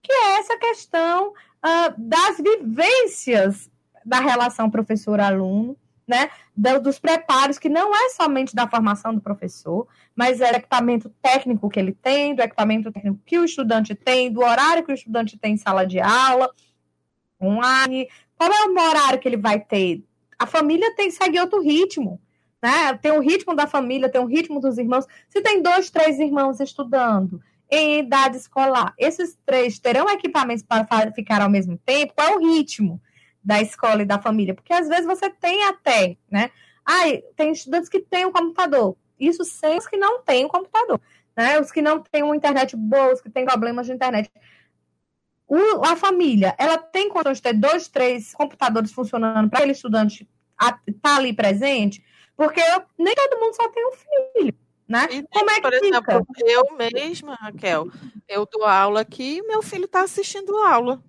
que 0.02 0.12
é 0.12 0.38
essa 0.38 0.56
questão 0.58 1.28
uh, 1.30 1.94
das 1.96 2.36
vivências 2.36 3.70
da 4.04 4.20
relação 4.20 4.70
professor-aluno, 4.70 5.76
né, 6.12 6.78
dos 6.78 6.98
preparos, 6.98 7.58
que 7.58 7.68
não 7.68 7.94
é 7.94 8.10
somente 8.10 8.54
da 8.54 8.68
formação 8.68 9.14
do 9.14 9.20
professor, 9.20 9.86
mas 10.14 10.40
é 10.40 10.50
do 10.50 10.56
equipamento 10.56 11.08
técnico 11.22 11.70
que 11.70 11.78
ele 11.78 11.92
tem, 11.92 12.34
do 12.34 12.42
equipamento 12.42 12.92
técnico 12.92 13.20
que 13.24 13.38
o 13.38 13.44
estudante 13.44 13.94
tem, 13.94 14.30
do 14.30 14.40
horário 14.40 14.84
que 14.84 14.92
o 14.92 14.94
estudante 14.94 15.38
tem 15.38 15.54
em 15.54 15.56
sala 15.56 15.86
de 15.86 16.00
aula, 16.00 16.50
online, 17.40 18.08
qual 18.36 18.50
é 18.50 18.68
o 18.68 18.88
horário 18.88 19.18
que 19.18 19.28
ele 19.28 19.36
vai 19.36 19.58
ter? 19.58 20.04
A 20.38 20.46
família 20.46 20.94
tem 20.94 21.10
segue 21.10 21.40
outro 21.40 21.60
ritmo, 21.60 22.20
né? 22.62 22.94
Tem 23.00 23.12
o 23.12 23.20
ritmo 23.20 23.54
da 23.54 23.66
família, 23.66 24.08
tem 24.08 24.20
o 24.20 24.26
ritmo 24.26 24.60
dos 24.60 24.78
irmãos. 24.78 25.06
Se 25.28 25.40
tem 25.40 25.62
dois, 25.62 25.90
três 25.90 26.18
irmãos 26.18 26.60
estudando, 26.60 27.40
em 27.70 28.00
idade 28.00 28.36
escolar. 28.36 28.94
Esses 28.98 29.38
três 29.46 29.78
terão 29.78 30.08
equipamentos 30.10 30.62
para 30.62 31.12
ficar 31.12 31.40
ao 31.40 31.50
mesmo 31.50 31.78
tempo? 31.78 32.12
Qual 32.14 32.28
é 32.28 32.36
o 32.36 32.40
ritmo 32.40 33.00
da 33.42 33.60
escola 33.60 34.02
e 34.02 34.06
da 34.06 34.20
família? 34.20 34.54
Porque 34.54 34.72
às 34.72 34.88
vezes 34.88 35.06
você 35.06 35.28
tem 35.30 35.64
até, 35.64 36.16
né? 36.30 36.50
Ah, 36.84 37.04
tem 37.36 37.52
estudantes 37.52 37.88
que 37.88 38.00
têm 38.00 38.24
o 38.24 38.28
um 38.28 38.32
computador. 38.32 38.96
Isso 39.18 39.44
sem 39.44 39.78
os 39.78 39.86
que 39.86 39.96
não 39.96 40.22
têm 40.22 40.44
o 40.44 40.46
um 40.46 40.50
computador. 40.50 41.00
Né? 41.36 41.60
Os 41.60 41.70
que 41.70 41.80
não 41.80 42.00
têm 42.00 42.22
uma 42.22 42.36
internet 42.36 42.76
boa, 42.76 43.12
os 43.12 43.20
que 43.20 43.30
têm 43.30 43.44
problemas 43.44 43.86
de 43.86 43.92
internet. 43.92 44.30
O, 45.48 45.84
a 45.84 45.96
família, 45.96 46.54
ela 46.58 46.78
tem 46.78 47.08
condições 47.08 47.36
de 47.38 47.42
ter 47.42 47.52
dois, 47.52 47.88
três 47.88 48.34
computadores 48.34 48.92
funcionando 48.92 49.48
para 49.48 49.58
aquele 49.58 49.72
estudante 49.72 50.28
estar 50.52 50.80
tá 51.00 51.16
ali 51.16 51.32
presente? 51.32 52.04
Porque 52.36 52.60
eu, 52.60 52.82
nem 52.98 53.14
todo 53.14 53.38
mundo 53.38 53.54
só 53.54 53.68
tem 53.68 53.86
um 53.86 53.92
filho. 53.92 54.54
Né? 54.88 55.08
E, 55.10 55.22
Como 55.22 55.50
é 55.50 55.54
que 55.54 55.62
por 55.62 55.72
exemplo, 55.72 56.26
fica? 56.34 56.50
eu 56.50 56.64
mesma, 56.76 57.34
Raquel, 57.34 57.88
eu 58.28 58.46
dou 58.46 58.64
aula 58.64 59.00
aqui 59.00 59.38
e 59.38 59.46
meu 59.46 59.62
filho 59.62 59.84
está 59.84 60.02
assistindo 60.02 60.56
aula. 60.56 61.02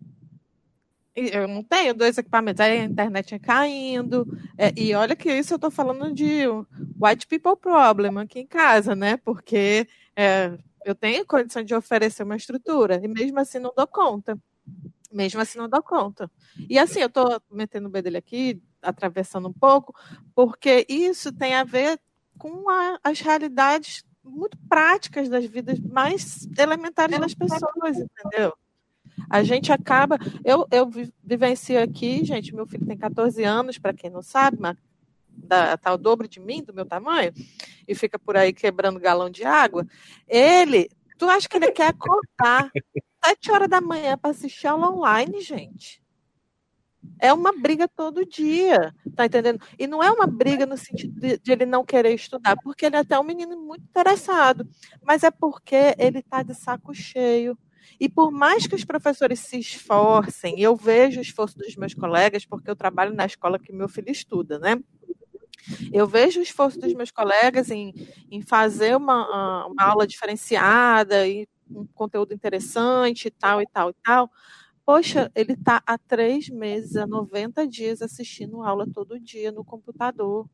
Eu 1.15 1.47
não 1.47 1.63
tenho 1.63 1.93
dois 1.93 2.17
equipamentos, 2.17 2.59
aí 2.59 2.79
a 2.79 2.83
internet 2.85 3.35
é 3.35 3.39
caindo. 3.39 4.25
É, 4.57 4.73
e 4.75 4.95
olha 4.95 5.15
que 5.15 5.31
isso 5.31 5.53
eu 5.53 5.57
estou 5.57 5.69
falando 5.69 6.11
de 6.11 6.47
white 6.99 7.27
people 7.27 7.55
problem 7.55 8.17
aqui 8.17 8.39
em 8.39 8.47
casa, 8.47 8.95
né? 8.95 9.17
Porque 9.17 9.87
é, 10.15 10.57
eu 10.83 10.95
tenho 10.95 11.25
condição 11.25 11.63
de 11.63 11.75
oferecer 11.75 12.23
uma 12.23 12.35
estrutura 12.35 12.99
e 13.03 13.07
mesmo 13.07 13.39
assim 13.39 13.59
não 13.59 13.71
dou 13.75 13.85
conta. 13.85 14.37
Mesmo 15.11 15.39
assim 15.39 15.59
não 15.59 15.69
dou 15.69 15.83
conta. 15.83 16.29
E 16.67 16.79
assim, 16.79 17.01
eu 17.01 17.07
estou 17.07 17.39
metendo 17.51 17.87
o 17.87 17.91
bedelho 17.91 18.17
aqui, 18.17 18.59
atravessando 18.81 19.47
um 19.47 19.53
pouco, 19.53 19.93
porque 20.33 20.85
isso 20.89 21.31
tem 21.31 21.53
a 21.53 21.63
ver 21.63 21.99
com 22.39 22.67
a, 22.69 22.99
as 23.03 23.19
realidades 23.19 24.03
muito 24.23 24.57
práticas 24.69 25.29
das 25.29 25.45
vidas 25.45 25.79
mais 25.79 26.47
elementares 26.57 27.19
das 27.19 27.35
pessoas, 27.35 27.97
entendeu? 27.97 28.53
A 29.29 29.43
gente 29.43 29.71
acaba. 29.71 30.17
Eu, 30.43 30.67
eu 30.71 30.89
vivencio 31.23 31.81
aqui, 31.81 32.23
gente. 32.23 32.53
Meu 32.53 32.65
filho 32.65 32.85
tem 32.85 32.97
14 32.97 33.43
anos, 33.43 33.77
para 33.77 33.93
quem 33.93 34.09
não 34.09 34.21
sabe, 34.21 34.57
mas 34.59 34.77
tá 35.81 35.93
o 35.93 35.97
dobro 35.97 36.27
de 36.27 36.39
mim, 36.39 36.63
do 36.63 36.73
meu 36.73 36.85
tamanho, 36.85 37.33
e 37.87 37.95
fica 37.95 38.17
por 38.17 38.37
aí 38.37 38.53
quebrando 38.53 38.99
galão 38.99 39.29
de 39.29 39.43
água. 39.43 39.85
Ele, 40.27 40.89
tu 41.17 41.25
acha 41.25 41.47
que 41.47 41.57
ele 41.57 41.71
quer 41.71 41.87
acordar 41.87 42.71
7 43.25 43.51
horas 43.51 43.69
da 43.69 43.81
manhã 43.81 44.17
para 44.17 44.31
assistir 44.31 44.67
aula 44.67 44.89
online, 44.89 45.41
gente? 45.41 46.01
É 47.19 47.33
uma 47.33 47.51
briga 47.51 47.87
todo 47.87 48.25
dia, 48.25 48.93
tá 49.15 49.25
entendendo? 49.25 49.59
E 49.77 49.87
não 49.87 50.01
é 50.01 50.11
uma 50.11 50.25
briga 50.25 50.65
no 50.65 50.77
sentido 50.77 51.19
de, 51.19 51.37
de, 51.37 51.51
ele 51.51 51.65
não 51.65 51.85
querer 51.85 52.13
estudar, 52.13 52.55
porque 52.63 52.85
ele 52.85 52.95
é 52.95 52.99
até 52.99 53.19
um 53.19 53.23
menino 53.23 53.59
muito 53.61 53.83
interessado, 53.83 54.67
mas 55.01 55.23
é 55.23 55.31
porque 55.31 55.95
ele 55.97 56.21
tá 56.21 56.43
de 56.43 56.53
saco 56.53 56.93
cheio. 56.93 57.57
E 57.99 58.09
por 58.09 58.31
mais 58.31 58.67
que 58.67 58.75
os 58.75 58.85
professores 58.85 59.39
se 59.39 59.59
esforcem, 59.59 60.59
eu 60.59 60.75
vejo 60.75 61.19
o 61.19 61.21
esforço 61.21 61.57
dos 61.57 61.75
meus 61.75 61.93
colegas, 61.93 62.45
porque 62.45 62.69
eu 62.69 62.75
trabalho 62.75 63.13
na 63.13 63.25
escola 63.25 63.59
que 63.59 63.71
meu 63.71 63.87
filho 63.87 64.11
estuda, 64.11 64.59
né? 64.59 64.79
Eu 65.91 66.07
vejo 66.07 66.39
o 66.39 66.43
esforço 66.43 66.79
dos 66.79 66.93
meus 66.93 67.11
colegas 67.11 67.71
em, 67.71 67.93
em 68.29 68.41
fazer 68.41 68.95
uma, 68.97 69.65
uma 69.67 69.83
aula 69.83 70.05
diferenciada 70.05 71.27
e 71.27 71.47
um 71.69 71.85
conteúdo 71.85 72.33
interessante 72.33 73.27
e 73.27 73.31
tal 73.31 73.61
e 73.61 73.67
tal 73.67 73.89
e 73.89 73.93
tal. 74.03 74.29
Poxa, 74.85 75.31
ele 75.33 75.53
está 75.53 75.81
há 75.85 75.97
três 75.97 76.49
meses, 76.49 76.97
há 76.97 77.07
90 77.07 77.65
dias 77.65 78.01
assistindo 78.01 78.61
aula 78.63 78.85
todo 78.93 79.19
dia 79.19 79.51
no 79.51 79.63
computador. 79.63 80.47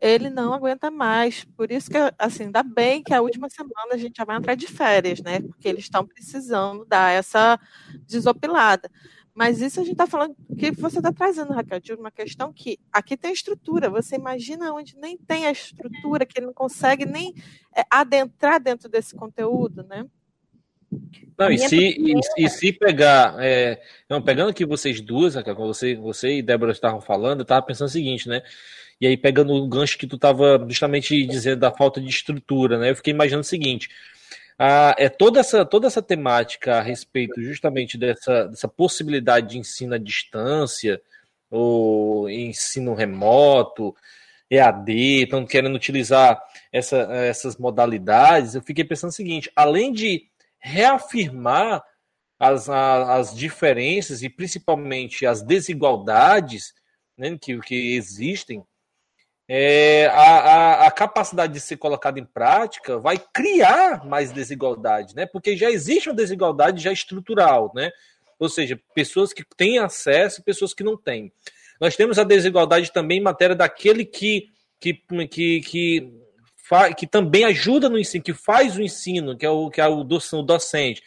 Ele 0.00 0.28
não 0.28 0.52
aguenta 0.52 0.90
mais. 0.90 1.44
Por 1.56 1.70
isso 1.70 1.90
que, 1.90 1.96
assim, 2.18 2.44
ainda 2.44 2.62
bem 2.62 3.02
que 3.02 3.14
a 3.14 3.22
última 3.22 3.48
semana 3.48 3.92
a 3.94 3.96
gente 3.96 4.16
já 4.16 4.24
vai 4.24 4.36
entrar 4.36 4.54
de 4.54 4.66
férias, 4.66 5.20
né? 5.20 5.40
Porque 5.40 5.68
eles 5.68 5.84
estão 5.84 6.06
precisando 6.06 6.84
dar 6.84 7.12
essa 7.12 7.58
desopilada. 8.06 8.90
Mas 9.34 9.60
isso 9.60 9.80
a 9.80 9.82
gente 9.82 9.92
está 9.92 10.06
falando 10.06 10.34
que 10.58 10.70
você 10.70 10.98
está 10.98 11.12
trazendo, 11.12 11.52
Raquel, 11.52 11.78
de 11.78 11.92
uma 11.92 12.10
questão 12.10 12.50
que 12.52 12.78
aqui 12.90 13.18
tem 13.18 13.32
estrutura. 13.32 13.90
Você 13.90 14.16
imagina 14.16 14.72
onde 14.72 14.96
nem 14.96 15.18
tem 15.18 15.46
a 15.46 15.50
estrutura, 15.50 16.24
que 16.24 16.38
ele 16.38 16.46
não 16.46 16.54
consegue 16.54 17.04
nem 17.04 17.34
é, 17.76 17.82
adentrar 17.90 18.58
dentro 18.58 18.88
desse 18.88 19.14
conteúdo, 19.14 19.82
né? 19.82 20.06
Não, 21.38 21.50
e 21.50 21.58
se, 21.58 21.76
e, 21.76 22.14
e, 22.38 22.48
se 22.48 22.72
pegar, 22.72 23.36
é, 23.38 23.82
não, 24.08 24.22
pegando 24.22 24.48
aqui 24.48 24.64
vocês 24.64 25.02
duas, 25.02 25.34
como 25.34 25.66
você, 25.66 25.94
você 25.94 26.38
e 26.38 26.42
Débora 26.42 26.72
estavam 26.72 27.00
falando, 27.00 27.40
eu 27.40 27.42
estava 27.42 27.60
pensando 27.64 27.88
o 27.88 27.92
seguinte, 27.92 28.26
né? 28.28 28.42
E 29.00 29.06
aí, 29.06 29.16
pegando 29.16 29.52
o 29.52 29.68
gancho 29.68 29.98
que 29.98 30.06
tu 30.06 30.16
estava 30.16 30.64
justamente 30.68 31.26
dizendo 31.26 31.60
da 31.60 31.70
falta 31.72 32.00
de 32.00 32.08
estrutura, 32.08 32.78
né? 32.78 32.90
Eu 32.90 32.96
fiquei 32.96 33.12
imaginando 33.12 33.42
o 33.42 33.44
seguinte: 33.44 33.90
é 34.96 35.08
toda 35.08 35.40
essa, 35.40 35.64
toda 35.64 35.86
essa 35.86 36.00
temática 36.00 36.76
a 36.78 36.82
respeito 36.82 37.42
justamente 37.42 37.98
dessa, 37.98 38.48
dessa 38.48 38.68
possibilidade 38.68 39.50
de 39.50 39.58
ensino 39.58 39.94
à 39.94 39.98
distância, 39.98 41.00
ou 41.50 42.28
ensino 42.30 42.94
remoto, 42.94 43.94
EAD, 44.50 45.24
estão 45.24 45.44
querendo 45.46 45.74
utilizar 45.74 46.40
essa, 46.72 46.96
essas 47.12 47.56
modalidades. 47.56 48.54
Eu 48.54 48.62
fiquei 48.62 48.84
pensando 48.84 49.10
o 49.10 49.14
seguinte: 49.14 49.50
além 49.54 49.92
de 49.92 50.26
reafirmar 50.58 51.82
as, 52.38 52.68
as 52.68 53.34
diferenças 53.34 54.22
e 54.22 54.28
principalmente 54.28 55.26
as 55.26 55.42
desigualdades 55.42 56.74
né, 57.16 57.36
que, 57.40 57.58
que 57.60 57.94
existem, 57.94 58.64
é, 59.48 60.06
a, 60.06 60.22
a, 60.22 60.86
a, 60.86 60.90
capacidade 60.90 61.52
de 61.52 61.60
ser 61.60 61.76
colocada 61.76 62.18
em 62.18 62.24
prática 62.24 62.98
vai 62.98 63.16
criar 63.32 64.04
mais 64.04 64.32
desigualdade, 64.32 65.14
né? 65.14 65.24
Porque 65.24 65.56
já 65.56 65.70
existe 65.70 66.08
uma 66.08 66.16
desigualdade 66.16 66.82
já 66.82 66.92
estrutural, 66.92 67.70
né? 67.74 67.92
Ou 68.38 68.48
seja, 68.48 68.78
pessoas 68.94 69.32
que 69.32 69.44
têm 69.56 69.78
acesso 69.78 70.40
e 70.40 70.44
pessoas 70.44 70.74
que 70.74 70.82
não 70.82 70.96
têm. 70.96 71.32
Nós 71.80 71.94
temos 71.94 72.18
a 72.18 72.24
desigualdade 72.24 72.92
também 72.92 73.18
em 73.18 73.22
matéria 73.22 73.54
daquele 73.54 74.04
que, 74.04 74.48
que, 74.80 74.94
que, 75.28 75.60
que 75.60 76.12
que 76.96 77.06
também 77.06 77.44
ajuda 77.44 77.88
no 77.88 77.96
ensino, 77.96 78.24
que 78.24 78.34
faz 78.34 78.76
o 78.76 78.82
ensino, 78.82 79.36
que 79.36 79.46
é 79.46 79.48
o, 79.48 79.70
que 79.70 79.80
é 79.80 79.86
o 79.86 80.02
docente. 80.02 81.00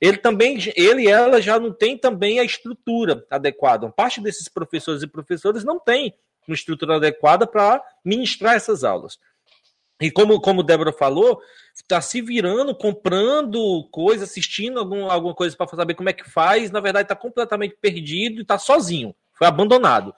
Ele 0.00 0.16
também, 0.16 0.58
ele 0.74 1.02
e 1.02 1.08
ela 1.08 1.40
já 1.40 1.60
não 1.60 1.70
tem 1.70 1.98
também 1.98 2.40
a 2.40 2.44
estrutura 2.44 3.24
adequada. 3.30 3.90
Parte 3.90 4.22
desses 4.22 4.48
professores 4.48 5.02
e 5.02 5.06
professoras 5.06 5.64
não 5.64 5.78
tem 5.78 6.14
uma 6.46 6.54
estrutura 6.54 6.96
adequada 6.96 7.46
para 7.46 7.82
ministrar 8.04 8.54
essas 8.54 8.84
aulas. 8.84 9.18
E 10.00 10.10
como, 10.10 10.40
como 10.40 10.62
Débora 10.62 10.92
falou, 10.92 11.40
está 11.74 12.00
se 12.00 12.20
virando, 12.20 12.74
comprando 12.74 13.88
coisa, 13.90 14.24
assistindo 14.24 14.78
algum, 14.78 15.08
alguma 15.10 15.34
coisa 15.34 15.56
para 15.56 15.68
saber 15.68 15.94
como 15.94 16.08
é 16.08 16.12
que 16.12 16.28
faz. 16.28 16.70
Na 16.70 16.80
verdade, 16.80 17.04
está 17.04 17.14
completamente 17.14 17.76
perdido 17.80 18.38
e 18.38 18.42
está 18.42 18.58
sozinho, 18.58 19.14
foi 19.32 19.46
abandonado. 19.46 20.12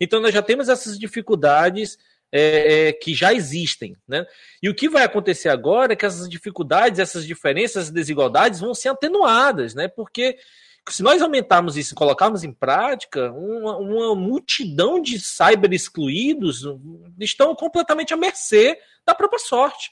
Então, 0.00 0.20
nós 0.20 0.34
já 0.34 0.42
temos 0.42 0.68
essas 0.68 0.98
dificuldades 0.98 1.98
é, 2.32 2.88
é, 2.88 2.92
que 2.92 3.14
já 3.14 3.32
existem. 3.32 3.96
Né? 4.06 4.26
E 4.62 4.68
o 4.68 4.74
que 4.74 4.88
vai 4.88 5.04
acontecer 5.04 5.48
agora 5.48 5.92
é 5.92 5.96
que 5.96 6.06
essas 6.06 6.28
dificuldades, 6.28 6.98
essas 6.98 7.26
diferenças, 7.26 7.84
essas 7.84 7.90
desigualdades 7.90 8.60
vão 8.60 8.74
ser 8.74 8.90
atenuadas, 8.90 9.74
né? 9.74 9.88
porque 9.88 10.36
se 10.92 11.02
nós 11.02 11.22
aumentarmos 11.22 11.76
isso 11.76 11.94
colocarmos 11.94 12.44
em 12.44 12.52
prática, 12.52 13.32
uma, 13.32 13.76
uma 13.76 14.14
multidão 14.14 15.00
de 15.00 15.18
cyber 15.20 15.72
excluídos 15.72 16.64
estão 17.18 17.54
completamente 17.54 18.14
à 18.14 18.16
mercê 18.16 18.78
da 19.06 19.14
própria 19.14 19.38
sorte. 19.38 19.90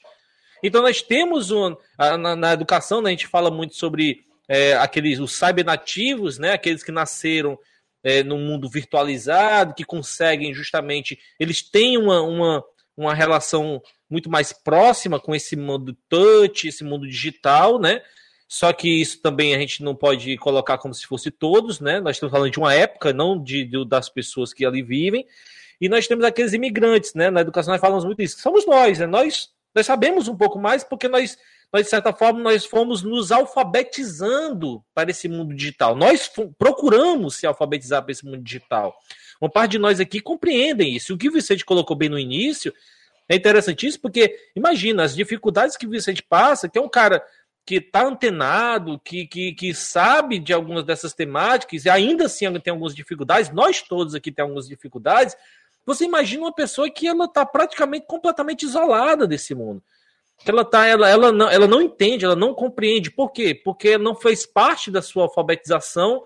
Então 0.63 0.81
nós 0.81 1.01
temos 1.01 1.51
um, 1.51 1.75
na, 1.97 2.35
na 2.35 2.53
educação, 2.53 3.01
né, 3.01 3.09
a 3.09 3.11
gente 3.11 3.27
fala 3.27 3.51
muito 3.51 3.75
sobre 3.75 4.25
é, 4.47 4.73
aqueles 4.75 5.19
os 5.19 5.37
cybernativos, 5.37 6.37
né, 6.37 6.53
aqueles 6.53 6.83
que 6.83 6.91
nasceram 6.91 7.57
é, 8.03 8.23
no 8.23 8.37
mundo 8.37 8.69
virtualizado, 8.69 9.73
que 9.73 9.83
conseguem 9.83 10.53
justamente. 10.53 11.19
Eles 11.39 11.61
têm 11.61 11.97
uma, 11.97 12.21
uma, 12.21 12.63
uma 12.95 13.13
relação 13.13 13.81
muito 14.09 14.29
mais 14.29 14.53
próxima 14.53 15.19
com 15.19 15.35
esse 15.35 15.55
mundo 15.55 15.95
touch, 16.07 16.67
esse 16.67 16.83
mundo 16.83 17.07
digital, 17.07 17.79
né? 17.79 18.01
Só 18.47 18.71
que 18.71 19.01
isso 19.01 19.21
também 19.21 19.53
a 19.53 19.59
gente 19.59 19.83
não 19.83 19.93
pode 19.93 20.37
colocar 20.37 20.77
como 20.77 20.93
se 20.93 21.05
fosse 21.05 21.29
todos, 21.29 21.79
né? 21.79 21.99
Nós 21.99 22.15
estamos 22.15 22.31
falando 22.31 22.51
de 22.51 22.59
uma 22.59 22.73
época, 22.73 23.11
não 23.11 23.41
de, 23.41 23.65
de 23.65 23.85
das 23.85 24.09
pessoas 24.09 24.53
que 24.53 24.65
ali 24.65 24.81
vivem. 24.81 25.25
E 25.81 25.89
nós 25.89 26.07
temos 26.07 26.23
aqueles 26.23 26.53
imigrantes, 26.53 27.13
né? 27.13 27.29
Na 27.29 27.41
educação 27.41 27.73
nós 27.73 27.81
falamos 27.81 28.05
muito 28.05 28.21
isso. 28.21 28.39
Somos 28.39 28.65
nós, 28.65 28.99
né? 28.99 29.05
Nós, 29.05 29.49
nós 29.75 29.85
sabemos 29.85 30.27
um 30.27 30.35
pouco 30.35 30.57
mais 30.57 30.83
porque 30.83 31.07
nós 31.07 31.37
nós, 31.71 31.83
de 31.83 31.89
certa 31.89 32.13
forma, 32.13 32.39
nós 32.39 32.65
fomos 32.65 33.03
nos 33.03 33.31
alfabetizando 33.31 34.81
para 34.93 35.11
esse 35.11 35.27
mundo 35.27 35.53
digital. 35.53 35.95
Nós 35.95 36.31
procuramos 36.57 37.35
se 37.35 37.45
alfabetizar 37.45 38.01
para 38.01 38.11
esse 38.11 38.25
mundo 38.25 38.41
digital. 38.41 38.97
Uma 39.41 39.49
parte 39.49 39.71
de 39.71 39.77
nós 39.77 39.99
aqui 39.99 40.21
compreendem 40.21 40.95
isso. 40.95 41.13
O 41.13 41.17
que 41.17 41.27
o 41.27 41.31
Vicente 41.31 41.65
colocou 41.65 41.95
bem 41.95 42.09
no 42.09 42.17
início 42.17 42.73
é 43.27 43.35
interessantíssimo, 43.35 44.01
porque 44.01 44.33
imagina 44.55 45.03
as 45.03 45.13
dificuldades 45.13 45.75
que 45.75 45.85
o 45.85 45.89
Vicente 45.89 46.23
passa, 46.23 46.69
que 46.69 46.77
é 46.77 46.81
um 46.81 46.87
cara 46.87 47.21
que 47.67 47.75
está 47.75 48.05
antenado, 48.05 48.97
que, 49.03 49.27
que, 49.27 49.51
que 49.51 49.73
sabe 49.73 50.39
de 50.39 50.53
algumas 50.53 50.85
dessas 50.85 51.13
temáticas, 51.13 51.83
e 51.83 51.89
ainda 51.89 52.27
assim 52.27 52.45
tem 52.61 52.71
algumas 52.71 52.95
dificuldades, 52.95 53.51
nós 53.51 53.81
todos 53.81 54.15
aqui 54.15 54.31
temos 54.31 54.51
algumas 54.51 54.69
dificuldades. 54.69 55.35
Você 55.85 56.05
imagina 56.05 56.43
uma 56.43 56.53
pessoa 56.53 56.89
que 56.89 57.05
ela 57.05 57.25
está 57.25 57.45
praticamente 57.45 58.05
completamente 58.07 58.63
isolada 58.63 59.27
desse 59.27 59.53
mundo. 59.53 59.83
ela 60.45 60.63
tá, 60.63 60.85
ela, 60.85 61.09
ela, 61.09 61.29
não, 61.29 61.49
ela 61.49 61.67
não 61.67 61.81
entende, 61.81 62.23
ela 62.23 62.37
não 62.37 62.53
compreende. 62.53 63.11
Por 63.11 63.33
quê? 63.33 63.53
Porque 63.53 63.97
não 63.97 64.15
fez 64.15 64.45
parte 64.45 64.89
da 64.89 65.01
sua 65.01 65.23
alfabetização 65.23 66.23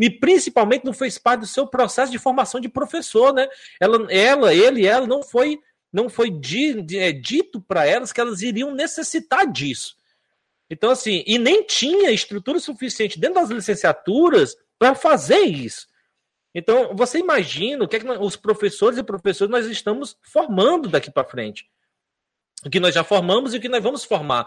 e 0.00 0.10
principalmente 0.10 0.84
não 0.84 0.92
fez 0.92 1.16
parte 1.16 1.42
do 1.42 1.46
seu 1.46 1.64
processo 1.64 2.10
de 2.10 2.18
formação 2.18 2.60
de 2.60 2.68
professor, 2.68 3.32
né? 3.32 3.46
Ela, 3.78 4.12
ela 4.12 4.52
ele, 4.52 4.84
ela 4.84 5.06
não 5.06 5.22
foi 5.22 5.60
não 5.92 6.08
foi 6.08 6.28
é, 6.96 7.12
dito 7.12 7.60
para 7.60 7.86
elas 7.86 8.12
que 8.12 8.20
elas 8.20 8.42
iriam 8.42 8.74
necessitar 8.74 9.46
disso. 9.46 10.01
Então, 10.72 10.90
assim, 10.90 11.22
e 11.26 11.38
nem 11.38 11.62
tinha 11.64 12.10
estrutura 12.10 12.58
suficiente 12.58 13.20
dentro 13.20 13.34
das 13.34 13.50
licenciaturas 13.50 14.56
para 14.78 14.94
fazer 14.94 15.40
isso. 15.40 15.86
Então, 16.54 16.96
você 16.96 17.18
imagina 17.18 17.84
o 17.84 17.88
que, 17.88 17.96
é 17.96 17.98
que 17.98 18.06
nós, 18.06 18.18
os 18.18 18.36
professores 18.36 18.98
e 18.98 19.02
professores 19.02 19.50
nós 19.50 19.66
estamos 19.66 20.16
formando 20.22 20.88
daqui 20.88 21.10
para 21.10 21.28
frente. 21.28 21.68
O 22.64 22.70
que 22.70 22.80
nós 22.80 22.94
já 22.94 23.04
formamos 23.04 23.52
e 23.52 23.58
o 23.58 23.60
que 23.60 23.68
nós 23.68 23.82
vamos 23.82 24.02
formar. 24.02 24.46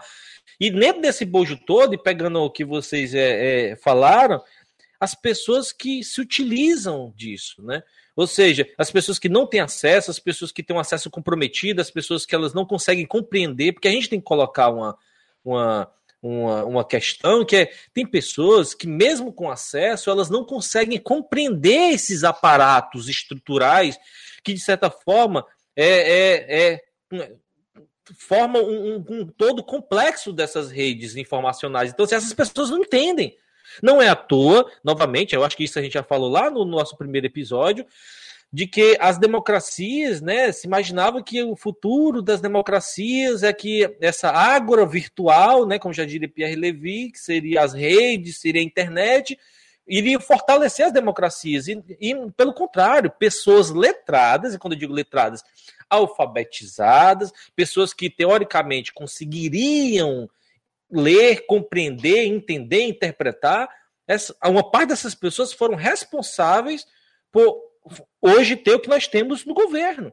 E 0.58 0.68
dentro 0.68 1.00
desse 1.00 1.24
bojo 1.24 1.56
todo, 1.64 1.94
e 1.94 1.98
pegando 1.98 2.40
o 2.40 2.50
que 2.50 2.64
vocês 2.64 3.14
é, 3.14 3.70
é, 3.70 3.76
falaram, 3.76 4.42
as 4.98 5.14
pessoas 5.14 5.70
que 5.70 6.02
se 6.02 6.20
utilizam 6.20 7.12
disso, 7.14 7.62
né? 7.62 7.84
Ou 8.16 8.26
seja, 8.26 8.68
as 8.76 8.90
pessoas 8.90 9.20
que 9.20 9.28
não 9.28 9.46
têm 9.46 9.60
acesso, 9.60 10.10
as 10.10 10.18
pessoas 10.18 10.50
que 10.50 10.64
têm 10.64 10.74
um 10.74 10.80
acesso 10.80 11.08
comprometido, 11.08 11.80
as 11.80 11.90
pessoas 11.90 12.26
que 12.26 12.34
elas 12.34 12.52
não 12.52 12.66
conseguem 12.66 13.06
compreender, 13.06 13.74
porque 13.74 13.86
a 13.86 13.92
gente 13.92 14.08
tem 14.08 14.18
que 14.18 14.26
colocar 14.26 14.70
uma, 14.70 14.98
uma, 15.44 15.88
uma, 16.26 16.64
uma 16.64 16.84
questão 16.84 17.44
que 17.44 17.56
é, 17.56 17.72
tem 17.94 18.06
pessoas 18.06 18.74
que, 18.74 18.86
mesmo 18.86 19.32
com 19.32 19.50
acesso, 19.50 20.10
elas 20.10 20.28
não 20.28 20.44
conseguem 20.44 20.98
compreender 20.98 21.92
esses 21.92 22.24
aparatos 22.24 23.08
estruturais 23.08 23.98
que, 24.42 24.52
de 24.52 24.60
certa 24.60 24.90
forma, 24.90 25.44
é, 25.74 25.86
é, 25.86 26.66
é 26.66 27.32
forma 28.14 28.60
um, 28.60 29.04
um, 29.08 29.26
todo 29.26 29.62
complexo 29.62 30.32
dessas 30.32 30.70
redes 30.70 31.16
informacionais. 31.16 31.90
Então, 31.90 32.06
se 32.06 32.14
essas 32.14 32.32
pessoas 32.32 32.70
não 32.70 32.78
entendem, 32.78 33.36
não 33.82 34.00
é 34.00 34.08
à 34.08 34.16
toa, 34.16 34.70
novamente, 34.84 35.34
eu 35.34 35.44
acho 35.44 35.56
que 35.56 35.64
isso 35.64 35.78
a 35.78 35.82
gente 35.82 35.94
já 35.94 36.02
falou 36.02 36.30
lá 36.30 36.50
no 36.50 36.64
nosso 36.64 36.96
primeiro 36.96 37.26
episódio, 37.26 37.86
de 38.56 38.66
que 38.66 38.96
as 38.98 39.18
democracias, 39.18 40.22
né, 40.22 40.50
se 40.50 40.66
imaginava 40.66 41.22
que 41.22 41.42
o 41.42 41.54
futuro 41.54 42.22
das 42.22 42.40
democracias 42.40 43.42
é 43.42 43.52
que 43.52 43.94
essa 44.00 44.30
ágora 44.30 44.86
virtual, 44.86 45.66
né, 45.66 45.78
como 45.78 45.92
já 45.92 46.06
diria 46.06 46.26
Pierre 46.26 46.56
Levy, 46.56 47.12
que 47.12 47.18
seria 47.18 47.62
as 47.62 47.74
redes, 47.74 48.38
seria 48.38 48.62
a 48.62 48.64
internet, 48.64 49.38
iria 49.86 50.18
fortalecer 50.18 50.86
as 50.86 50.92
democracias. 50.94 51.68
E, 51.68 51.84
e, 52.00 52.14
pelo 52.30 52.54
contrário, 52.54 53.10
pessoas 53.10 53.68
letradas, 53.68 54.54
e 54.54 54.58
quando 54.58 54.72
eu 54.72 54.78
digo 54.78 54.94
letradas, 54.94 55.44
alfabetizadas, 55.90 57.34
pessoas 57.54 57.92
que 57.92 58.08
teoricamente 58.08 58.90
conseguiriam 58.90 60.30
ler, 60.90 61.44
compreender, 61.46 62.24
entender, 62.24 62.84
interpretar, 62.84 63.68
essa, 64.08 64.34
uma 64.46 64.70
parte 64.70 64.88
dessas 64.88 65.14
pessoas 65.14 65.52
foram 65.52 65.74
responsáveis 65.74 66.86
por 67.30 67.65
hoje 68.20 68.56
ter 68.56 68.74
o 68.74 68.80
que 68.80 68.88
nós 68.88 69.06
temos 69.06 69.44
no 69.44 69.54
governo. 69.54 70.12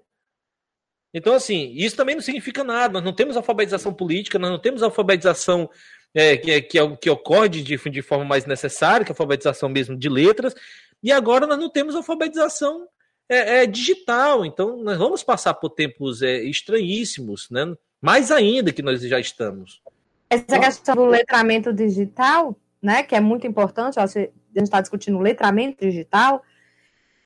Então, 1.14 1.34
assim, 1.34 1.72
isso 1.76 1.96
também 1.96 2.16
não 2.16 2.22
significa 2.22 2.64
nada. 2.64 2.94
Nós 2.94 3.04
não 3.04 3.14
temos 3.14 3.38
alfabetização 3.38 3.94
política, 3.94 4.40
nós 4.40 4.50
não 4.50 4.60
temos 4.60 4.82
alfabetização 4.82 5.70
é, 6.14 6.36
que, 6.38 6.62
que, 6.62 6.98
que, 6.98 7.10
ocorre 7.10 7.50
de, 7.50 7.78
de 7.78 8.02
forma 8.02 8.26
mais 8.26 8.46
necessária, 8.46 9.06
que 9.06 9.12
é 9.12 9.14
a 9.14 9.16
alfabetização 9.16 9.70
mesmo 9.70 9.96
de 9.96 10.10
letras, 10.10 10.56
e 11.02 11.12
agora 11.12 11.46
nós 11.46 11.60
não 11.60 11.70
temos 11.70 11.96
alfabetização 11.96 12.88
é, 13.30 13.64
é, 13.64 13.66
digital. 13.68 14.46
Então, 14.46 14.78
nós 14.78 14.98
vamos 14.98 15.24
passar 15.24 15.54
por 15.54 15.70
tempos 15.70 16.22
é, 16.22 16.44
estranhíssimos, 16.44 17.50
né? 17.52 17.76
mais 18.02 18.32
ainda 18.32 18.74
que 18.74 18.82
nós 18.82 19.02
já 19.02 19.20
estamos. 19.20 19.82
Essa 20.30 20.60
questão 20.60 20.96
do 20.96 21.06
letramento 21.06 21.72
digital, 21.72 22.58
né, 22.82 23.04
que 23.04 23.16
é 23.16 23.20
muito 23.20 23.46
importante, 23.46 24.00
a 24.00 24.06
gente 24.08 24.32
está 24.56 24.82
discutindo 24.82 25.20
letramento 25.20 25.86
digital, 25.86 26.44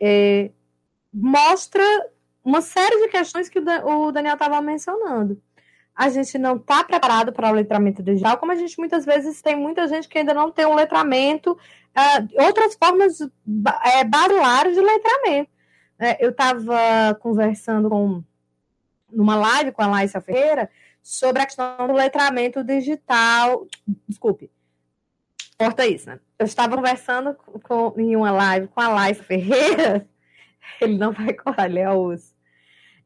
é, 0.01 0.51
mostra 1.13 1.83
uma 2.43 2.61
série 2.61 3.01
de 3.01 3.09
questões 3.09 3.49
que 3.49 3.59
o 3.59 4.11
Daniel 4.11 4.33
estava 4.33 4.61
mencionando. 4.61 5.41
A 5.95 6.09
gente 6.09 6.37
não 6.37 6.57
está 6.57 6.83
preparado 6.83 7.33
para 7.33 7.49
o 7.49 7.53
letramento 7.53 8.03
digital, 8.03 8.37
como 8.37 8.51
a 8.51 8.55
gente 8.55 8.77
muitas 8.77 9.03
vezes 9.03 9.41
tem 9.41 9.55
muita 9.55 9.87
gente 9.87 10.07
que 10.07 10.19
ainda 10.19 10.33
não 10.33 10.51
tem 10.51 10.65
um 10.65 10.75
letramento, 10.75 11.51
uh, 11.51 12.43
outras 12.45 12.75
formas 12.75 13.19
é, 13.21 14.03
basilares 14.03 14.75
de 14.75 14.81
letramento. 14.81 15.49
É, 15.99 16.23
eu 16.23 16.29
estava 16.29 17.17
conversando 17.19 17.89
com 17.89 18.23
numa 19.11 19.35
live 19.35 19.71
com 19.71 19.81
a 19.81 19.87
Laísa 19.87 20.21
Ferreira, 20.21 20.69
sobre 21.01 21.41
a 21.41 21.45
questão 21.45 21.87
do 21.87 21.93
letramento 21.93 22.63
digital. 22.63 23.65
Desculpe, 24.07 24.51
corta 25.57 25.85
isso, 25.87 26.09
né? 26.09 26.19
Eu 26.37 26.45
estava 26.45 26.75
conversando 26.75 27.35
com, 27.63 27.93
em 27.97 28.15
uma 28.15 28.31
live 28.31 28.67
com 28.67 28.79
a 28.79 28.87
Laís 28.87 29.19
Ferreira, 29.19 30.07
ele 30.79 30.97
não 30.97 31.11
vai 31.11 31.33
cortar, 31.33 31.69
ele 31.69 31.79
é 31.79 31.89
osso. 31.89 32.35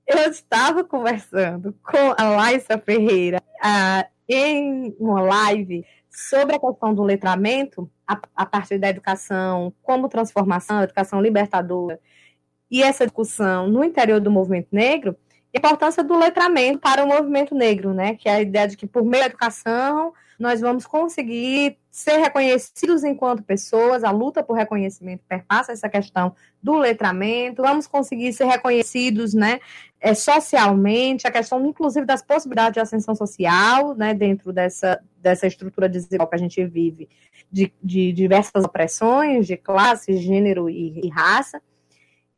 Eu 0.06 0.30
estava 0.30 0.84
conversando 0.84 1.74
com 1.84 2.14
a 2.18 2.30
Laísa 2.30 2.78
Ferreira 2.78 3.42
uh, 3.64 4.10
em 4.28 4.94
uma 5.00 5.22
live 5.22 5.86
sobre 6.10 6.56
a 6.56 6.60
questão 6.60 6.94
do 6.94 7.04
letramento, 7.04 7.90
a, 8.06 8.20
a 8.36 8.46
partir 8.46 8.78
da 8.78 8.90
educação 8.90 9.74
como 9.82 10.10
transformação, 10.10 10.84
educação 10.84 11.22
libertadora, 11.22 12.00
e 12.70 12.84
essa 12.84 13.06
discussão 13.06 13.68
no 13.68 13.84
interior 13.84 14.20
do 14.20 14.32
movimento 14.32 14.68
negro, 14.72 15.16
a 15.54 15.58
importância 15.58 16.04
do 16.04 16.18
letramento 16.18 16.80
para 16.80 17.04
o 17.04 17.08
movimento 17.08 17.56
negro, 17.56 17.94
né? 17.94 18.16
Que 18.16 18.28
é 18.28 18.34
a 18.34 18.42
ideia 18.42 18.68
de 18.68 18.76
que 18.76 18.88
por 18.88 19.04
meio 19.04 19.24
da 19.24 19.30
educação 19.30 20.14
nós 20.42 20.60
vamos 20.60 20.88
conseguir 20.88 21.78
ser 21.92 22.18
reconhecidos 22.18 23.04
enquanto 23.04 23.44
pessoas, 23.44 24.04
a 24.04 24.10
luta 24.10 24.42
por 24.42 24.56
reconhecimento 24.56 25.24
perpassa 25.28 25.72
essa 25.72 25.88
questão 25.88 26.36
do 26.64 26.74
letramento, 26.74 27.62
vamos 27.62 27.86
conseguir 27.86 28.34
ser 28.34 28.46
reconhecidos, 28.46 29.36
né, 29.36 29.60
é, 30.00 30.16
socialmente, 30.16 31.28
a 31.28 31.32
questão, 31.32 31.64
inclusive, 31.64 32.08
das 32.08 32.24
possibilidades 32.24 32.74
de 32.74 32.80
ascensão 32.80 33.14
social, 33.14 33.94
né, 33.94 34.16
dentro 34.16 34.52
dessa, 34.52 35.00
dessa 35.18 35.46
estrutura 35.46 35.88
desigual 35.88 36.28
que 36.28 36.36
a 36.36 36.40
gente 36.40 36.66
vive, 36.66 37.08
de, 37.52 37.72
de 37.84 38.12
diversas 38.12 38.66
opressões, 38.66 39.46
de 39.46 39.58
classe, 39.58 40.18
gênero 40.18 40.68
e, 40.72 41.02
e 41.06 41.10
raça, 41.10 41.62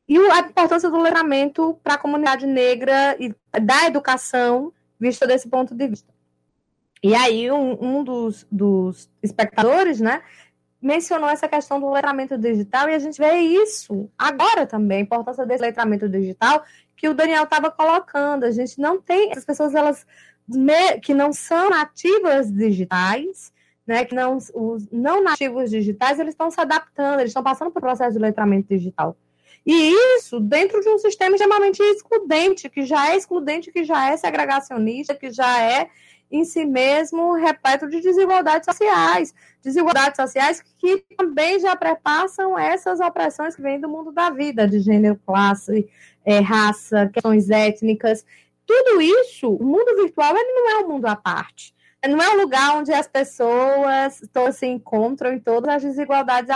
e 0.09 0.17
a 0.17 0.39
importância 0.39 0.89
do 0.89 1.01
letramento 1.01 1.79
para 1.81 1.93
a 1.93 1.97
comunidade 1.97 2.45
negra 2.45 3.15
e 3.17 3.33
da 3.61 3.85
educação, 3.85 4.73
vista 4.99 5.25
desse 5.25 5.47
ponto 5.47 5.73
de 5.73 5.87
vista. 5.87 6.12
E 7.03 7.13
aí, 7.13 7.51
um, 7.51 7.77
um 7.81 8.03
dos, 8.03 8.47
dos 8.49 9.09
espectadores, 9.21 9.99
né, 9.99 10.21
mencionou 10.81 11.29
essa 11.29 11.49
questão 11.49 11.79
do 11.79 11.91
letramento 11.91 12.37
digital, 12.37 12.89
e 12.89 12.95
a 12.95 12.99
gente 12.99 13.17
vê 13.17 13.35
isso 13.39 14.09
agora 14.17 14.65
também, 14.65 14.99
a 14.99 15.01
importância 15.01 15.45
desse 15.45 15.61
letramento 15.61 16.07
digital 16.07 16.63
que 16.95 17.09
o 17.09 17.13
Daniel 17.13 17.43
estava 17.43 17.69
colocando. 17.69 18.45
A 18.45 18.51
gente 18.51 18.79
não 18.79 19.01
tem, 19.01 19.31
essas 19.31 19.43
pessoas 19.43 19.75
elas 19.75 20.05
que 21.01 21.13
não 21.13 21.33
são 21.33 21.69
nativas 21.69 22.51
digitais, 22.51 23.51
né, 23.85 24.05
que 24.05 24.15
não, 24.15 24.37
os 24.37 24.89
não 24.89 25.21
nativos 25.21 25.69
digitais, 25.69 26.19
eles 26.19 26.33
estão 26.33 26.49
se 26.49 26.59
adaptando, 26.59 27.19
eles 27.19 27.31
estão 27.31 27.43
passando 27.43 27.71
por 27.71 27.81
processo 27.81 28.13
de 28.13 28.19
letramento 28.19 28.69
digital. 28.69 29.17
E 29.65 29.93
isso 30.17 30.39
dentro 30.39 30.81
de 30.81 30.89
um 30.89 30.97
sistema 30.97 31.35
extremamente 31.35 31.81
excludente, 31.81 32.69
que 32.69 32.85
já 32.85 33.11
é 33.11 33.17
excludente, 33.17 33.71
que 33.71 33.83
já 33.83 34.09
é 34.09 34.17
segregacionista, 34.17 35.15
que 35.15 35.31
já 35.31 35.61
é 35.61 35.89
em 36.31 36.43
si 36.43 36.65
mesmo 36.65 37.33
repleto 37.33 37.87
de 37.87 38.01
desigualdades 38.01 38.65
sociais. 38.65 39.33
Desigualdades 39.61 40.15
sociais 40.15 40.63
que 40.77 41.03
também 41.17 41.59
já 41.59 41.75
prepassam 41.75 42.57
essas 42.57 42.99
opressões 42.99 43.55
que 43.55 43.61
vêm 43.61 43.79
do 43.79 43.87
mundo 43.87 44.11
da 44.11 44.29
vida, 44.29 44.67
de 44.67 44.79
gênero, 44.79 45.19
classe, 45.25 45.87
é, 46.25 46.39
raça, 46.39 47.09
questões 47.13 47.49
étnicas. 47.49 48.25
Tudo 48.65 49.01
isso, 49.01 49.49
o 49.49 49.63
mundo 49.63 49.95
virtual, 49.95 50.35
ele 50.35 50.53
não 50.53 50.71
é 50.71 50.83
um 50.83 50.89
mundo 50.89 51.05
à 51.05 51.15
parte. 51.15 51.73
Não 52.05 52.21
é 52.21 52.29
um 52.31 52.41
lugar 52.41 52.77
onde 52.77 52.91
as 52.91 53.07
pessoas 53.07 54.21
todas 54.33 54.57
se 54.57 54.65
encontram 54.65 55.33
e 55.33 55.39
todas 55.39 55.75
as 55.75 55.83
desigualdades 55.83 56.49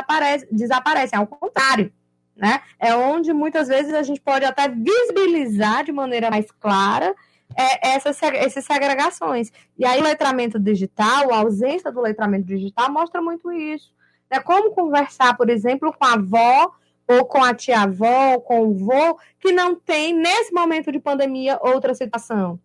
desaparecem. 0.51 1.17
Ao 1.17 1.25
contrário, 1.25 1.91
né? 2.35 2.61
É 2.79 2.93
onde 2.93 3.33
muitas 3.33 3.67
vezes 3.67 3.93
a 3.93 4.03
gente 4.03 4.19
pode 4.19 4.43
até 4.43 4.67
visibilizar 4.67 5.85
de 5.85 5.91
maneira 5.91 6.29
mais 6.29 6.51
clara 6.51 7.15
é, 7.57 7.95
essas, 7.95 8.21
essas 8.21 8.63
segregações. 8.63 9.51
E 9.77 9.85
aí 9.85 9.99
o 9.99 10.03
letramento 10.03 10.59
digital, 10.59 11.33
a 11.33 11.39
ausência 11.39 11.91
do 11.91 12.01
letramento 12.01 12.45
digital 12.45 12.91
mostra 12.91 13.21
muito 13.21 13.51
isso. 13.51 13.91
Né? 14.29 14.39
Como 14.39 14.71
conversar, 14.71 15.35
por 15.35 15.49
exemplo, 15.49 15.91
com 15.91 16.05
a 16.05 16.13
avó 16.13 16.71
ou 17.07 17.25
com 17.25 17.41
a 17.41 17.53
tia-avó, 17.53 18.33
ou 18.33 18.41
com 18.41 18.67
o 18.67 18.73
vô, 18.73 19.17
que 19.39 19.51
não 19.53 19.75
tem, 19.75 20.13
nesse 20.13 20.53
momento 20.53 20.91
de 20.91 20.99
pandemia, 20.99 21.57
outra 21.61 21.95
situação. 21.95 22.59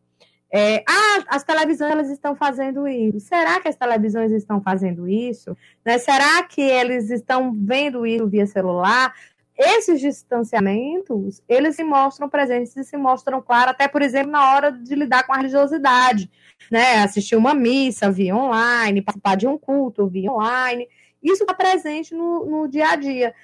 É, 0.55 0.85
ah, 0.87 1.25
as 1.29 1.45
televisões 1.45 1.93
elas 1.93 2.11
estão 2.11 2.37
fazendo 2.37 2.87
isso. 2.87 3.21
Será 3.21 3.59
que 3.61 3.69
as 3.69 3.77
televisões 3.77 4.33
estão 4.33 4.61
fazendo 4.61 5.09
isso? 5.09 5.57
Né? 5.83 5.97
Será 5.97 6.43
que 6.43 6.61
eles 6.61 7.09
estão 7.09 7.55
vendo 7.55 8.05
isso 8.05 8.29
via 8.29 8.47
celular? 8.47 9.15
Esses 9.57 10.01
distanciamentos, 10.01 11.43
eles 11.49 11.77
se 11.77 11.85
mostram 11.85 12.29
presentes 12.29 12.77
e 12.77 12.85
se 12.85 12.97
mostram 12.97 13.43
claros, 13.43 13.73
até, 13.73 13.87
por 13.87 14.03
exemplo, 14.03 14.33
na 14.33 14.55
hora 14.55 14.73
de 14.73 14.95
lidar 14.95 15.25
com 15.27 15.33
a 15.33 15.37
religiosidade, 15.37 16.31
né? 16.71 17.03
Assistir 17.03 17.37
uma 17.37 17.55
missa 17.55 18.11
via 18.11 18.35
online, 18.35 19.03
participar 19.03 19.37
de 19.37 19.47
um 19.47 19.59
culto 19.59 20.07
via 20.07 20.33
online, 20.33 20.89
isso 21.23 21.45
está 21.45 21.55
presente 21.55 22.15
no, 22.15 22.45
no 22.45 22.69
dia 22.69 22.89
a 22.89 22.97
dia. 22.97 23.35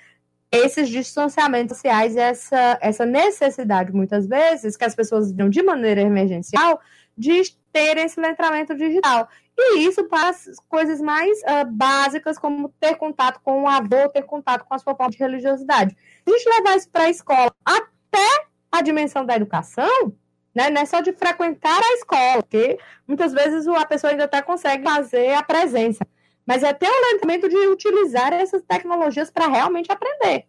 Esses 0.50 0.88
distanciamentos 0.88 1.76
sociais, 1.76 2.16
essa, 2.16 2.78
essa 2.80 3.04
necessidade, 3.04 3.92
muitas 3.92 4.26
vezes, 4.26 4.76
que 4.76 4.84
as 4.84 4.94
pessoas 4.94 5.30
viram 5.30 5.50
de 5.50 5.62
maneira 5.62 6.00
emergencial, 6.00 6.80
de 7.16 7.42
ter 7.70 7.98
esse 7.98 8.18
letramento 8.18 8.74
digital. 8.74 9.28
E 9.60 9.80
isso 9.80 10.04
para 10.04 10.28
as 10.28 10.46
coisas 10.68 11.00
mais 11.00 11.36
uh, 11.40 11.68
básicas, 11.68 12.38
como 12.38 12.68
ter 12.78 12.94
contato 12.94 13.40
com 13.42 13.64
o 13.64 13.68
avô, 13.68 14.08
ter 14.08 14.22
contato 14.22 14.64
com 14.64 14.72
a 14.72 14.78
sua 14.78 14.94
de 15.10 15.18
religiosidade. 15.18 15.96
Se 16.24 16.32
a 16.32 16.38
gente 16.38 16.48
levar 16.48 16.76
isso 16.76 16.88
para 16.88 17.04
a 17.04 17.10
escola, 17.10 17.52
até 17.64 18.46
a 18.70 18.80
dimensão 18.80 19.26
da 19.26 19.34
educação, 19.34 20.14
né, 20.54 20.70
não 20.70 20.80
é 20.80 20.86
só 20.86 21.00
de 21.00 21.12
frequentar 21.12 21.76
a 21.76 21.94
escola, 21.94 22.42
porque 22.42 22.78
muitas 23.06 23.32
vezes 23.32 23.66
a 23.66 23.84
pessoa 23.84 24.12
ainda 24.12 24.24
até 24.24 24.40
consegue 24.42 24.84
fazer 24.84 25.34
a 25.34 25.42
presença, 25.42 26.06
mas 26.46 26.62
é 26.62 26.72
ter 26.72 26.88
o 26.88 27.12
letramento 27.12 27.48
de 27.48 27.56
utilizar 27.56 28.32
essas 28.32 28.62
tecnologias 28.62 29.28
para 29.28 29.48
realmente 29.48 29.90
aprender, 29.90 30.46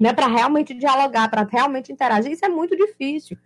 né, 0.00 0.14
para 0.14 0.26
realmente 0.26 0.72
dialogar, 0.72 1.28
para 1.28 1.42
realmente 1.44 1.92
interagir. 1.92 2.32
Isso 2.32 2.46
é 2.46 2.48
muito 2.48 2.74
difícil. 2.74 3.36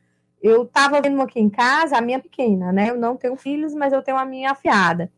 Eu 0.46 0.62
estava 0.62 1.00
vendo 1.00 1.20
aqui 1.20 1.40
em 1.40 1.50
casa, 1.50 1.96
a 1.96 2.00
minha 2.00 2.20
pequena, 2.20 2.72
né? 2.72 2.90
Eu 2.90 2.96
não 2.96 3.16
tenho 3.16 3.35
filhos, 3.37 3.74
mas 3.74 3.92
eu 3.92 4.00
tenho 4.00 4.16
a 4.16 4.24
minha 4.24 4.52
afiada. 4.52 5.11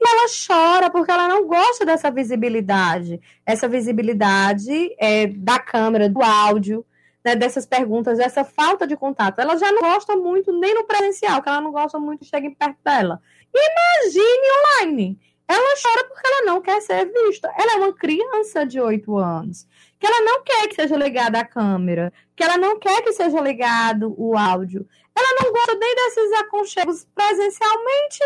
E 0.00 0.08
ela 0.08 0.28
chora 0.46 0.88
porque 0.88 1.10
ela 1.10 1.26
não 1.26 1.48
gosta 1.48 1.84
dessa 1.84 2.10
visibilidade. 2.12 3.20
Essa 3.44 3.68
visibilidade 3.68 4.94
é, 4.98 5.26
da 5.26 5.58
câmera, 5.58 6.08
do 6.08 6.22
áudio, 6.22 6.86
né, 7.24 7.34
dessas 7.34 7.66
perguntas, 7.66 8.18
dessa 8.18 8.44
falta 8.44 8.86
de 8.86 8.96
contato. 8.96 9.40
Ela 9.40 9.56
já 9.56 9.72
não 9.72 9.80
gosta 9.80 10.14
muito 10.14 10.52
nem 10.52 10.74
no 10.74 10.84
presencial, 10.84 11.42
que 11.42 11.48
ela 11.48 11.60
não 11.60 11.72
gosta 11.72 11.98
muito 11.98 12.20
de 12.22 12.28
chegar 12.28 12.50
perto 12.56 12.78
dela. 12.84 13.20
Imagine 13.52 14.46
online. 14.60 15.20
Ela 15.52 15.76
chora 15.82 16.08
porque 16.08 16.26
ela 16.26 16.46
não 16.46 16.60
quer 16.62 16.80
ser 16.80 17.04
vista. 17.12 17.52
Ela 17.58 17.72
é 17.72 17.76
uma 17.76 17.92
criança 17.92 18.64
de 18.64 18.80
8 18.80 19.18
anos 19.18 19.66
que 20.02 20.06
ela 20.06 20.20
não 20.24 20.42
quer 20.42 20.66
que 20.66 20.74
seja 20.74 20.96
ligada 20.96 21.38
a 21.38 21.44
câmera, 21.44 22.12
que 22.34 22.42
ela 22.42 22.58
não 22.58 22.76
quer 22.76 23.02
que 23.02 23.12
seja 23.12 23.40
ligado 23.40 24.12
o 24.18 24.36
áudio. 24.36 24.84
Ela 25.16 25.40
não 25.40 25.52
gosta 25.52 25.76
nem 25.76 25.94
desses 25.94 26.32
aconchegos 26.40 27.06
presencialmente. 27.14 28.18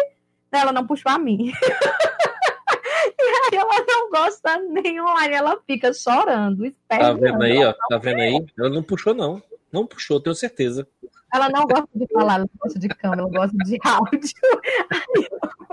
Ela 0.50 0.72
não 0.72 0.86
puxou 0.86 1.12
a 1.12 1.18
mim. 1.18 1.52
e 3.18 3.22
aí 3.22 3.58
ela 3.58 3.84
não 3.86 4.10
gosta 4.10 4.56
nem 4.70 4.98
online, 4.98 5.34
ela 5.34 5.60
fica 5.66 5.92
chorando, 5.92 6.72
Tá 6.88 7.12
vendo 7.12 7.42
aí, 7.42 7.62
ó? 7.62 7.74
Tá 7.90 7.98
vendo 7.98 8.20
aí? 8.20 8.46
Ela 8.58 8.70
não 8.70 8.82
puxou, 8.82 9.12
não. 9.12 9.42
Não 9.70 9.86
puxou, 9.86 10.18
tenho 10.18 10.34
certeza. 10.34 10.88
Ela 11.34 11.50
não 11.50 11.64
gosta 11.66 11.88
de 11.94 12.06
falar, 12.10 12.36
ela 12.36 12.44
não 12.44 12.58
gosta 12.58 12.78
de 12.78 12.88
câmera, 12.88 13.20
ela 13.20 13.30
gosta 13.30 13.56
de 13.58 13.78
áudio. 13.84 14.30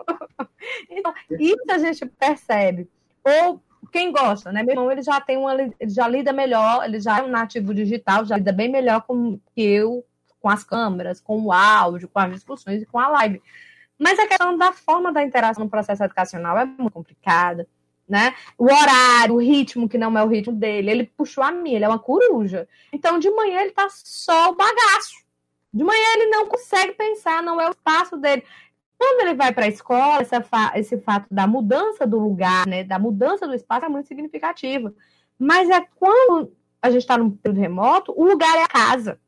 Então, 0.89 1.13
isso 1.39 1.63
a 1.69 1.77
gente 1.77 2.05
percebe. 2.05 2.89
Ou 3.23 3.61
quem 3.91 4.11
gosta, 4.11 4.51
né? 4.51 4.63
Meu 4.63 4.73
irmão, 4.73 4.91
ele 4.91 5.01
já 5.01 5.19
tem 5.21 5.37
uma, 5.37 5.53
ele 5.53 5.73
já 5.83 6.07
lida 6.07 6.33
melhor, 6.33 6.83
ele 6.83 6.99
já 6.99 7.19
é 7.19 7.21
um 7.21 7.27
nativo 7.27 7.73
digital, 7.73 8.25
já 8.25 8.37
lida 8.37 8.51
bem 8.51 8.69
melhor 8.69 9.01
com 9.01 9.39
que 9.53 9.61
eu, 9.61 10.05
com 10.39 10.49
as 10.49 10.63
câmeras, 10.63 11.21
com 11.21 11.41
o 11.41 11.51
áudio, 11.51 12.09
com 12.09 12.19
as 12.19 12.31
discussões 12.31 12.81
e 12.81 12.85
com 12.85 12.99
a 12.99 13.07
live. 13.07 13.41
Mas 13.97 14.19
a 14.19 14.27
questão 14.27 14.57
da 14.57 14.73
forma 14.73 15.11
da 15.11 15.23
interação 15.23 15.63
no 15.63 15.69
processo 15.69 16.03
educacional 16.03 16.57
é 16.57 16.65
muito 16.65 16.91
complicada, 16.91 17.67
né? 18.07 18.35
O 18.57 18.65
horário, 18.65 19.35
o 19.35 19.41
ritmo 19.41 19.87
que 19.87 19.97
não 19.97 20.17
é 20.17 20.23
o 20.23 20.27
ritmo 20.27 20.53
dele, 20.53 20.91
ele 20.91 21.11
puxou 21.15 21.43
a 21.43 21.51
mim, 21.51 21.73
ele 21.73 21.85
é 21.85 21.87
uma 21.87 21.99
coruja. 21.99 22.67
Então, 22.91 23.19
de 23.19 23.29
manhã 23.29 23.61
ele 23.61 23.71
tá 23.71 23.87
só 23.89 24.51
o 24.51 24.55
bagaço. 24.55 25.23
De 25.73 25.83
manhã 25.83 26.05
ele 26.15 26.27
não 26.27 26.47
consegue 26.47 26.93
pensar, 26.93 27.41
não 27.41 27.59
é 27.59 27.67
o 27.67 27.71
espaço 27.71 28.17
dele. 28.17 28.43
Quando 29.03 29.27
ele 29.27 29.35
vai 29.35 29.53
para 29.53 29.65
a 29.65 29.67
escola, 29.67 30.23
fa 30.23 30.71
esse 30.75 30.97
fato 30.97 31.27
da 31.29 31.45
mudança 31.45 32.07
do 32.07 32.17
lugar, 32.17 32.65
né, 32.65 32.85
da 32.85 32.97
mudança 32.97 33.45
do 33.45 33.53
espaço 33.53 33.85
é 33.85 33.89
muito 33.89 34.07
significativo. 34.07 34.95
Mas 35.37 35.69
é 35.69 35.81
quando 35.95 36.53
a 36.81 36.89
gente 36.89 37.01
está 37.01 37.17
num 37.17 37.29
período 37.29 37.59
remoto, 37.59 38.13
o 38.15 38.23
lugar 38.23 38.55
é 38.55 38.63
a 38.63 38.67
casa. 38.67 39.19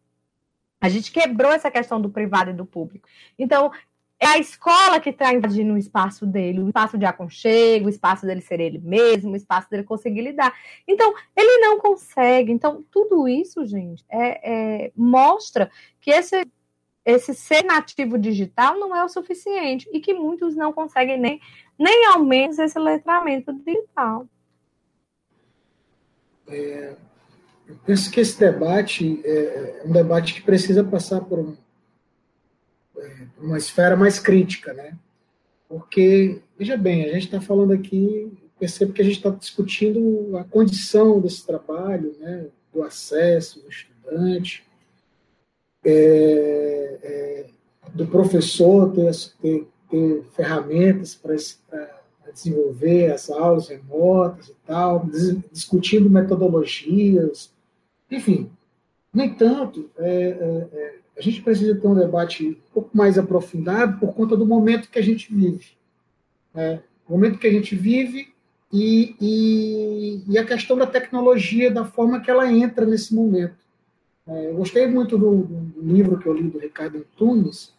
A 0.79 0.87
gente 0.87 1.11
quebrou 1.11 1.51
essa 1.51 1.69
questão 1.69 1.99
do 1.99 2.09
privado 2.09 2.51
e 2.51 2.53
do 2.53 2.65
público. 2.65 3.05
Então, 3.37 3.69
é 4.17 4.27
a 4.27 4.37
escola 4.37 4.97
que 4.97 5.09
está 5.09 5.33
invadindo 5.33 5.73
o 5.73 5.77
espaço 5.77 6.25
dele, 6.25 6.61
o 6.61 6.67
espaço 6.67 6.97
de 6.97 7.05
aconchego, 7.05 7.87
o 7.87 7.89
espaço 7.89 8.25
dele 8.25 8.39
ser 8.39 8.61
ele 8.61 8.79
mesmo, 8.79 9.33
o 9.33 9.35
espaço 9.35 9.69
dele 9.69 9.83
conseguir 9.83 10.21
lidar. 10.21 10.53
Então, 10.87 11.13
ele 11.35 11.57
não 11.57 11.79
consegue. 11.79 12.49
Então, 12.49 12.81
tudo 12.89 13.27
isso, 13.27 13.65
gente, 13.65 14.05
é, 14.07 14.85
é, 14.85 14.91
mostra 14.95 15.69
que 15.99 16.11
esse 16.11 16.45
esse 17.05 17.33
ser 17.33 17.63
nativo 17.63 18.17
digital 18.17 18.79
não 18.79 18.95
é 18.95 19.03
o 19.03 19.09
suficiente 19.09 19.87
e 19.93 19.99
que 19.99 20.13
muitos 20.13 20.55
não 20.55 20.73
conseguem 20.73 21.19
nem, 21.19 21.39
nem 21.77 22.07
ao 22.07 22.23
menos 22.23 22.57
esse 22.57 22.79
letramento 22.79 23.53
digital. 23.53 24.27
É, 26.47 26.95
eu 27.67 27.75
penso 27.85 28.11
que 28.11 28.19
esse 28.19 28.39
debate 28.39 29.21
é, 29.23 29.81
é 29.81 29.83
um 29.85 29.91
debate 29.91 30.33
que 30.33 30.41
precisa 30.41 30.83
passar 30.83 31.21
por 31.21 31.39
um, 31.39 31.57
é, 32.97 33.27
uma 33.39 33.57
esfera 33.57 33.95
mais 33.95 34.19
crítica, 34.19 34.73
né? 34.73 34.97
Porque, 35.67 36.41
veja 36.57 36.77
bem, 36.77 37.05
a 37.05 37.13
gente 37.13 37.25
está 37.25 37.41
falando 37.41 37.73
aqui, 37.73 38.31
percebo 38.59 38.93
que 38.93 39.01
a 39.01 39.05
gente 39.05 39.17
está 39.17 39.29
discutindo 39.29 40.37
a 40.37 40.43
condição 40.43 41.19
desse 41.19 41.45
trabalho, 41.45 42.15
né? 42.19 42.47
do 42.75 42.83
acesso 42.83 43.61
do 43.61 43.69
estudante, 43.69 44.63
é, 45.85 46.99
é, 47.03 47.45
do 47.93 48.07
professor 48.07 48.91
ter, 48.93 49.11
ter, 49.41 49.67
ter 49.89 50.23
ferramentas 50.35 51.15
para 51.15 51.35
desenvolver 52.33 53.11
as 53.11 53.29
aulas 53.29 53.69
remotas 53.69 54.49
e 54.49 54.55
tal, 54.65 55.07
discutindo 55.51 56.09
metodologias, 56.09 57.51
enfim. 58.11 58.49
No 59.13 59.23
entanto, 59.23 59.89
é, 59.97 60.09
é, 60.09 60.67
é, 60.77 60.95
a 61.17 61.21
gente 61.21 61.41
precisa 61.41 61.75
ter 61.75 61.87
um 61.87 61.95
debate 61.95 62.45
um 62.49 62.73
pouco 62.73 62.89
mais 62.93 63.17
aprofundado 63.17 63.97
por 63.99 64.13
conta 64.13 64.35
do 64.35 64.45
momento 64.45 64.89
que 64.89 64.99
a 64.99 65.03
gente 65.03 65.33
vive. 65.33 65.67
Né? 66.53 66.81
O 67.07 67.13
momento 67.13 67.39
que 67.39 67.47
a 67.47 67.51
gente 67.51 67.75
vive 67.75 68.33
e, 68.73 69.15
e, 69.21 70.23
e, 70.27 70.37
a 70.37 70.43
questão 70.43 70.75
da 70.75 70.85
tecnologia, 70.85 71.71
da 71.71 71.85
forma 71.85 72.19
que 72.19 72.29
ela 72.29 72.51
entra 72.51 72.85
nesse 72.85 73.15
momento. 73.15 73.55
É, 74.27 74.49
eu 74.49 74.55
gostei 74.55 74.87
muito 74.87 75.17
do, 75.17 75.43
do, 75.43 75.81
livro 75.81 76.17
que 76.17 76.27
eu 76.27 76.33
li 76.33 76.49
do 76.49 76.57
Ricardo 76.57 76.97
Antunes, 76.97 77.73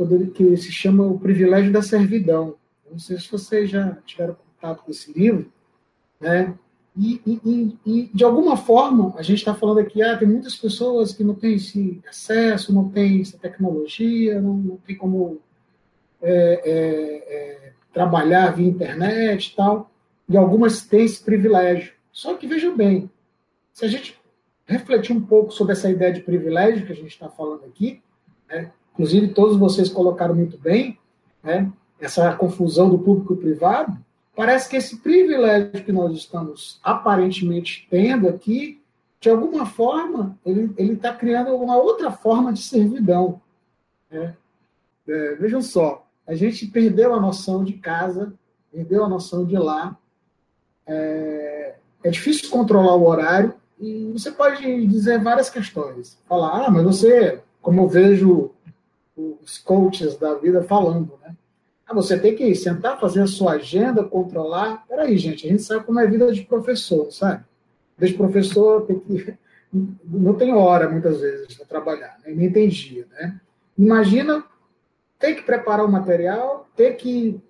ele, 0.00 0.30
que 0.30 0.56
se 0.56 0.72
chama 0.72 1.04
O 1.04 1.18
Privilégio 1.18 1.70
da 1.70 1.82
Servidão. 1.82 2.56
não 2.90 2.98
sei 2.98 3.18
se 3.18 3.30
vocês 3.30 3.70
já 3.70 3.96
tiveram 4.06 4.34
contato 4.34 4.84
com 4.84 4.90
esse 4.90 5.12
livro, 5.12 5.52
né? 6.18 6.54
E, 6.96 7.20
e, 7.26 7.78
e 7.86 8.10
de 8.12 8.22
alguma 8.22 8.56
forma, 8.56 9.14
a 9.16 9.22
gente 9.22 9.38
está 9.38 9.54
falando 9.54 9.78
aqui, 9.78 10.02
ah, 10.02 10.16
tem 10.16 10.28
muitas 10.28 10.56
pessoas 10.56 11.14
que 11.14 11.24
não 11.24 11.34
têm 11.34 11.54
esse 11.54 12.02
acesso, 12.06 12.72
não 12.72 12.88
têm 12.90 13.22
essa 13.22 13.38
tecnologia, 13.38 14.40
não, 14.40 14.54
não 14.54 14.76
tem 14.76 14.94
como 14.96 15.40
é, 16.20 16.30
é, 16.30 17.34
é, 17.34 17.72
trabalhar 17.92 18.54
via 18.54 18.68
internet 18.68 19.46
e 19.46 19.56
tal, 19.56 19.90
e 20.28 20.36
algumas 20.36 20.86
têm 20.86 21.04
esse 21.04 21.22
privilégio. 21.22 21.94
Só 22.12 22.34
que, 22.34 22.46
veja 22.46 22.70
bem, 22.70 23.10
se 23.72 23.86
a 23.86 23.88
gente 23.88 24.21
refletir 24.66 25.14
um 25.14 25.20
pouco 25.20 25.52
sobre 25.52 25.72
essa 25.72 25.90
ideia 25.90 26.12
de 26.12 26.20
privilégio 26.20 26.86
que 26.86 26.92
a 26.92 26.96
gente 26.96 27.08
está 27.08 27.28
falando 27.28 27.64
aqui. 27.64 28.02
Né? 28.48 28.70
Inclusive, 28.92 29.28
todos 29.28 29.56
vocês 29.56 29.88
colocaram 29.88 30.34
muito 30.34 30.58
bem 30.58 30.98
né? 31.42 31.70
essa 32.00 32.34
confusão 32.34 32.88
do 32.88 32.98
público 32.98 33.34
e 33.34 33.38
privado. 33.38 33.96
Parece 34.34 34.68
que 34.68 34.76
esse 34.76 34.98
privilégio 34.98 35.84
que 35.84 35.92
nós 35.92 36.16
estamos 36.16 36.80
aparentemente 36.82 37.86
tendo 37.90 38.28
aqui, 38.28 38.80
de 39.20 39.28
alguma 39.30 39.66
forma, 39.66 40.38
ele 40.44 40.92
está 40.94 41.12
criando 41.12 41.54
uma 41.54 41.76
outra 41.76 42.10
forma 42.10 42.52
de 42.52 42.60
servidão. 42.60 43.40
Né? 44.10 44.34
É, 45.06 45.34
vejam 45.34 45.60
só, 45.60 46.06
a 46.26 46.34
gente 46.34 46.66
perdeu 46.66 47.14
a 47.14 47.20
noção 47.20 47.62
de 47.62 47.74
casa, 47.74 48.32
perdeu 48.72 49.04
a 49.04 49.08
noção 49.08 49.44
de 49.44 49.56
lá. 49.56 49.96
É, 50.86 51.74
é 52.02 52.10
difícil 52.10 52.50
controlar 52.50 52.96
o 52.96 53.06
horário, 53.06 53.54
e 53.82 54.12
você 54.12 54.30
pode 54.30 54.86
dizer 54.86 55.20
várias 55.20 55.50
questões. 55.50 56.16
Falar, 56.28 56.66
ah, 56.66 56.70
mas 56.70 56.84
você, 56.84 57.40
como 57.60 57.82
eu 57.82 57.88
vejo 57.88 58.52
os 59.16 59.58
coaches 59.58 60.16
da 60.16 60.34
vida 60.34 60.62
falando, 60.62 61.18
né? 61.20 61.34
Ah, 61.84 61.92
você 61.92 62.16
tem 62.16 62.36
que 62.36 62.54
sentar, 62.54 63.00
fazer 63.00 63.22
a 63.22 63.26
sua 63.26 63.54
agenda, 63.54 64.04
controlar. 64.04 64.86
Peraí, 64.86 65.18
gente, 65.18 65.44
a 65.44 65.50
gente 65.50 65.64
sabe 65.64 65.84
como 65.84 65.98
é 65.98 66.04
a 66.04 66.08
vida 66.08 66.32
de 66.32 66.42
professor, 66.42 67.10
sabe? 67.10 67.44
Desde 67.98 68.16
professor 68.16 68.82
tem 68.82 69.00
que. 69.00 69.34
Não 70.04 70.34
tem 70.34 70.54
hora, 70.54 70.88
muitas 70.88 71.20
vezes, 71.20 71.54
para 71.56 71.66
trabalhar, 71.66 72.18
né? 72.24 72.34
nem 72.34 72.52
tem 72.52 72.68
dia, 72.68 73.06
né? 73.10 73.40
Imagina 73.76 74.44
ter 75.18 75.34
que 75.34 75.42
preparar 75.42 75.86
o 75.86 75.90
material, 75.90 76.68
ter 76.76 76.92
que 76.96 77.40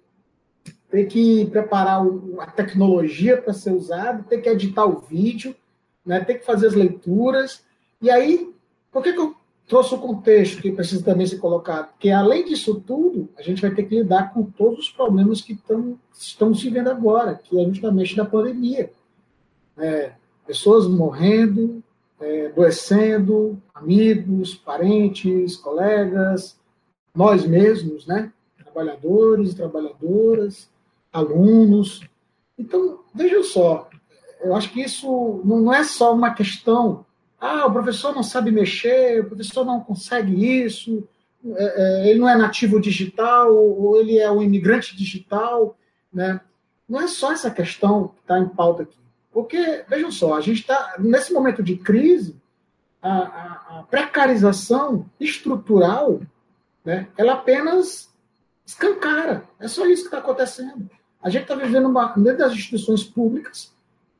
ter 0.88 1.06
que 1.06 1.46
preparar 1.46 2.02
a 2.38 2.46
tecnologia 2.46 3.40
para 3.40 3.52
ser 3.52 3.72
usado, 3.72 4.24
ter 4.24 4.38
que 4.38 4.48
editar 4.48 4.84
o 4.84 5.00
vídeo, 5.00 5.56
né, 6.04 6.20
ter 6.20 6.34
que 6.34 6.44
fazer 6.44 6.68
as 6.68 6.74
leituras. 6.74 7.62
E 8.00 8.10
aí, 8.10 8.52
por 8.90 9.02
que, 9.02 9.12
que 9.12 9.18
eu 9.18 9.34
trouxe 9.66 9.94
o 9.94 9.98
contexto 9.98 10.60
que 10.60 10.72
precisa 10.72 11.04
também 11.04 11.26
ser 11.26 11.38
colocado? 11.38 11.90
Porque, 11.92 12.10
além 12.10 12.44
disso 12.44 12.80
tudo, 12.80 13.28
a 13.36 13.42
gente 13.42 13.62
vai 13.62 13.70
ter 13.70 13.84
que 13.84 13.98
lidar 13.98 14.32
com 14.32 14.44
todos 14.44 14.80
os 14.80 14.90
problemas 14.90 15.40
que 15.40 15.54
tão, 15.54 15.98
estão 16.12 16.54
se 16.54 16.68
vendo 16.68 16.90
agora, 16.90 17.34
que 17.34 17.58
é 17.60 17.64
justamente 17.66 18.16
da 18.16 18.24
pandemia. 18.24 18.90
É, 19.76 20.12
pessoas 20.46 20.86
morrendo, 20.86 21.82
é, 22.20 22.46
adoecendo, 22.46 23.60
amigos, 23.74 24.54
parentes, 24.54 25.56
colegas, 25.56 26.56
nós 27.14 27.44
mesmos, 27.46 28.06
né? 28.06 28.32
trabalhadores 28.72 29.54
trabalhadoras, 29.54 30.68
alunos. 31.12 32.00
Então, 32.58 33.00
veja 33.14 33.42
só, 33.42 33.88
eu 34.42 34.54
acho 34.54 34.70
que 34.70 34.80
isso 34.80 35.40
não 35.44 35.72
é 35.72 35.84
só 35.84 36.14
uma 36.14 36.34
questão, 36.34 37.04
ah, 37.40 37.66
o 37.66 37.72
professor 37.72 38.14
não 38.14 38.22
sabe 38.22 38.50
mexer, 38.50 39.20
o 39.20 39.26
professor 39.26 39.64
não 39.64 39.80
consegue 39.80 40.62
isso, 40.62 41.06
é, 41.44 42.04
é, 42.06 42.10
ele 42.10 42.20
não 42.20 42.28
é 42.28 42.36
nativo 42.36 42.80
digital, 42.80 43.54
ou 43.54 43.98
ele 43.98 44.18
é 44.18 44.30
um 44.30 44.42
imigrante 44.42 44.96
digital, 44.96 45.76
né? 46.12 46.40
Não 46.88 47.00
é 47.00 47.08
só 47.08 47.32
essa 47.32 47.50
questão 47.50 48.08
que 48.08 48.20
está 48.20 48.38
em 48.38 48.48
pauta 48.48 48.82
aqui. 48.82 48.98
Porque, 49.32 49.84
vejam 49.88 50.10
só, 50.12 50.34
a 50.34 50.40
gente 50.40 50.60
está, 50.60 50.96
nesse 50.98 51.32
momento 51.32 51.62
de 51.62 51.76
crise, 51.76 52.36
a, 53.00 53.10
a, 53.10 53.78
a 53.78 53.82
precarização 53.84 55.06
estrutural, 55.18 56.20
né, 56.84 57.08
ela 57.16 57.32
apenas 57.32 58.12
escancara. 58.64 59.44
É 59.58 59.66
só 59.66 59.86
isso 59.86 60.02
que 60.02 60.08
está 60.08 60.18
acontecendo. 60.18 60.88
A 61.22 61.30
gente 61.30 61.42
está 61.42 61.54
vivendo, 61.54 61.88
uma, 61.88 62.08
dentro 62.14 62.38
das 62.38 62.52
instituições 62.52 63.02
públicas, 63.02 63.72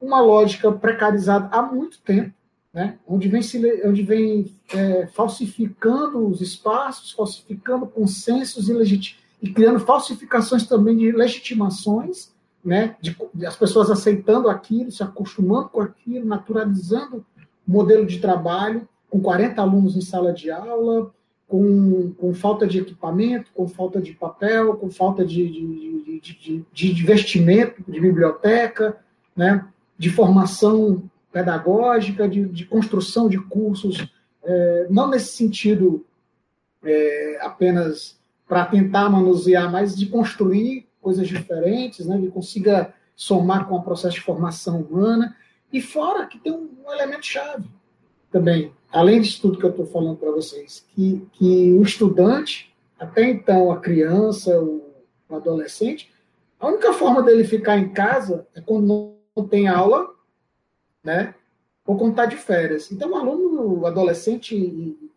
uma 0.03 0.21
lógica 0.21 0.71
precarizada 0.73 1.49
há 1.53 1.63
muito 1.63 2.01
tempo, 2.01 2.35
né? 2.75 2.99
onde 3.07 3.29
vem, 3.29 3.41
se, 3.41 3.59
onde 3.87 4.03
vem 4.03 4.53
é, 4.75 5.07
falsificando 5.07 6.27
os 6.27 6.41
espaços, 6.41 7.13
falsificando 7.13 7.87
consensos 7.87 8.69
e, 8.69 9.17
e 9.41 9.53
criando 9.53 9.79
falsificações 9.79 10.67
também 10.67 10.97
de 10.97 11.13
legitimações, 11.13 12.33
né? 12.65 12.97
de, 13.01 13.17
de 13.33 13.47
as 13.47 13.57
pessoas 13.57 13.91
aceitando 13.91 14.49
aquilo, 14.49 14.91
se 14.91 15.03
acostumando 15.03 15.69
com 15.69 15.81
aquilo, 15.81 16.27
naturalizando 16.27 17.25
o 17.67 17.73
modelo 17.73 18.05
de 18.05 18.19
trabalho, 18.19 18.89
com 19.09 19.21
40 19.21 19.63
alunos 19.63 19.97
em 19.97 20.01
sala 20.01 20.33
de 20.33 20.51
aula, 20.51 21.13
com, 21.47 22.13
com 22.15 22.33
falta 22.33 22.67
de 22.67 22.79
equipamento, 22.79 23.51
com 23.53 23.69
falta 23.69 24.01
de 24.01 24.15
papel, 24.15 24.75
com 24.79 24.91
falta 24.91 25.23
de, 25.23 25.47
de, 25.47 26.21
de, 26.21 26.65
de, 26.73 27.03
investimento 27.03 27.83
de 27.87 28.01
biblioteca, 28.01 28.99
né, 29.37 29.67
de 29.99 30.11
formação 30.11 31.03
pedagógica, 31.33 32.29
de, 32.29 32.45
de 32.47 32.65
construção 32.65 33.29
de 33.29 33.39
cursos, 33.39 34.07
é, 34.45 34.87
não 34.91 35.09
nesse 35.09 35.37
sentido 35.37 36.05
é, 36.85 37.39
apenas 37.41 38.19
para 38.47 38.67
tentar 38.67 39.09
manusear, 39.09 39.71
mas 39.71 39.97
de 39.97 40.07
construir 40.07 40.87
coisas 41.01 41.27
diferentes, 41.27 42.07
né, 42.07 42.19
que 42.21 42.29
consiga 42.29 42.95
somar 43.17 43.67
com 43.67 43.77
o 43.77 43.83
processo 43.83 44.17
de 44.17 44.21
formação 44.21 44.81
humana, 44.83 45.37
e 45.73 45.81
fora 45.81 46.27
que 46.27 46.39
tem 46.39 46.53
um, 46.53 46.69
elemento 46.93 47.25
chave 47.25 47.67
também, 48.31 48.73
além 48.91 49.21
disso 49.21 49.41
tudo 49.41 49.59
que 49.59 49.65
eu 49.65 49.71
estou 49.71 49.87
falando 49.87 50.17
para 50.17 50.31
vocês, 50.31 50.85
que, 50.95 51.27
que 51.33 51.73
o 51.73 51.83
estudante, 51.83 52.75
até 52.99 53.31
então 53.31 53.71
a 53.71 53.81
criança, 53.81 54.59
o, 54.61 54.83
o, 55.29 55.37
adolescente, 55.37 56.11
a 56.61 56.69
única 56.69 56.93
forma 56.93 57.23
dele 57.23 57.45
ficar 57.45 57.79
em 57.79 57.89
casa 57.89 58.47
é 58.55 58.61
quando 58.61 59.15
não 59.37 59.47
tem 59.47 59.69
aula, 59.69 60.11
né? 61.03 61.35
Ou 61.85 61.97
quando 61.97 62.13
está 62.13 62.27
de 62.27 62.37
férias. 62.37 62.91
Então, 62.93 63.11
o 63.11 63.17
aluno, 63.17 63.87
adolescente 63.87 64.55
e, 64.55 65.11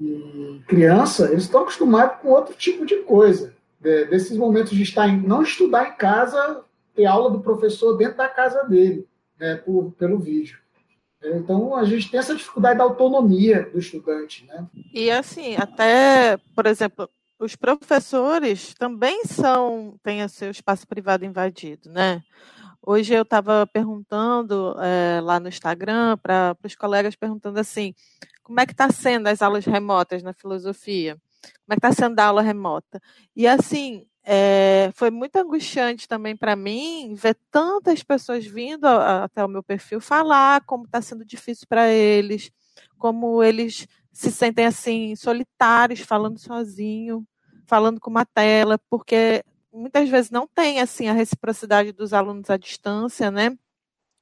e 0.00 0.62
criança, 0.66 1.30
eles 1.30 1.44
estão 1.44 1.62
acostumados 1.62 2.20
com 2.20 2.28
outro 2.28 2.54
tipo 2.54 2.86
de 2.86 2.96
coisa. 3.02 3.54
De, 3.80 4.04
desses 4.06 4.36
momentos 4.36 4.72
de 4.72 4.82
estar 4.82 5.08
em, 5.08 5.20
não 5.20 5.42
estudar 5.42 5.88
em 5.88 5.96
casa, 5.96 6.64
ter 6.94 7.06
aula 7.06 7.30
do 7.30 7.40
professor 7.40 7.96
dentro 7.96 8.18
da 8.18 8.28
casa 8.28 8.62
dele, 8.64 9.06
né, 9.38 9.56
por, 9.56 9.92
pelo 9.92 10.18
vídeo. 10.18 10.58
Então, 11.24 11.76
a 11.76 11.84
gente 11.84 12.10
tem 12.10 12.18
essa 12.18 12.34
dificuldade 12.34 12.78
da 12.78 12.84
autonomia 12.84 13.68
do 13.72 13.78
estudante. 13.78 14.44
Né? 14.46 14.66
E, 14.92 15.10
assim, 15.10 15.56
até, 15.56 16.36
por 16.54 16.66
exemplo, 16.66 17.08
os 17.38 17.54
professores 17.56 18.74
também 18.74 19.24
são 19.24 19.98
têm 20.02 20.24
o 20.24 20.28
seu 20.28 20.50
espaço 20.50 20.86
privado 20.86 21.24
invadido, 21.24 21.90
né? 21.90 22.22
Hoje 22.84 23.14
eu 23.14 23.22
estava 23.22 23.64
perguntando 23.64 24.74
é, 24.80 25.20
lá 25.20 25.38
no 25.38 25.48
Instagram 25.48 26.18
para 26.18 26.56
os 26.64 26.74
colegas 26.74 27.14
perguntando 27.14 27.60
assim, 27.60 27.94
como 28.42 28.58
é 28.58 28.66
que 28.66 28.72
está 28.72 28.90
sendo 28.90 29.28
as 29.28 29.40
aulas 29.40 29.64
remotas 29.64 30.20
na 30.20 30.32
filosofia? 30.32 31.16
Como 31.64 31.74
é 31.74 31.74
que 31.76 31.86
está 31.86 31.92
sendo 31.92 32.18
a 32.18 32.24
aula 32.24 32.42
remota? 32.42 33.00
E 33.36 33.46
assim, 33.46 34.04
é, 34.24 34.90
foi 34.94 35.12
muito 35.12 35.36
angustiante 35.36 36.08
também 36.08 36.36
para 36.36 36.56
mim 36.56 37.14
ver 37.14 37.36
tantas 37.52 38.02
pessoas 38.02 38.44
vindo 38.44 38.84
a, 38.86 38.96
a, 38.96 39.24
até 39.24 39.44
o 39.44 39.48
meu 39.48 39.62
perfil 39.62 40.00
falar 40.00 40.64
como 40.64 40.84
está 40.84 41.00
sendo 41.00 41.24
difícil 41.24 41.68
para 41.68 41.88
eles, 41.88 42.50
como 42.98 43.44
eles 43.44 43.86
se 44.12 44.32
sentem 44.32 44.66
assim 44.66 45.14
solitários, 45.14 46.00
falando 46.00 46.36
sozinho, 46.36 47.24
falando 47.64 48.00
com 48.00 48.10
uma 48.10 48.26
tela, 48.26 48.76
porque 48.90 49.44
muitas 49.72 50.08
vezes 50.08 50.30
não 50.30 50.46
tem 50.46 50.80
assim 50.80 51.08
a 51.08 51.12
reciprocidade 51.12 51.92
dos 51.92 52.12
alunos 52.12 52.50
à 52.50 52.56
distância, 52.56 53.30
né? 53.30 53.56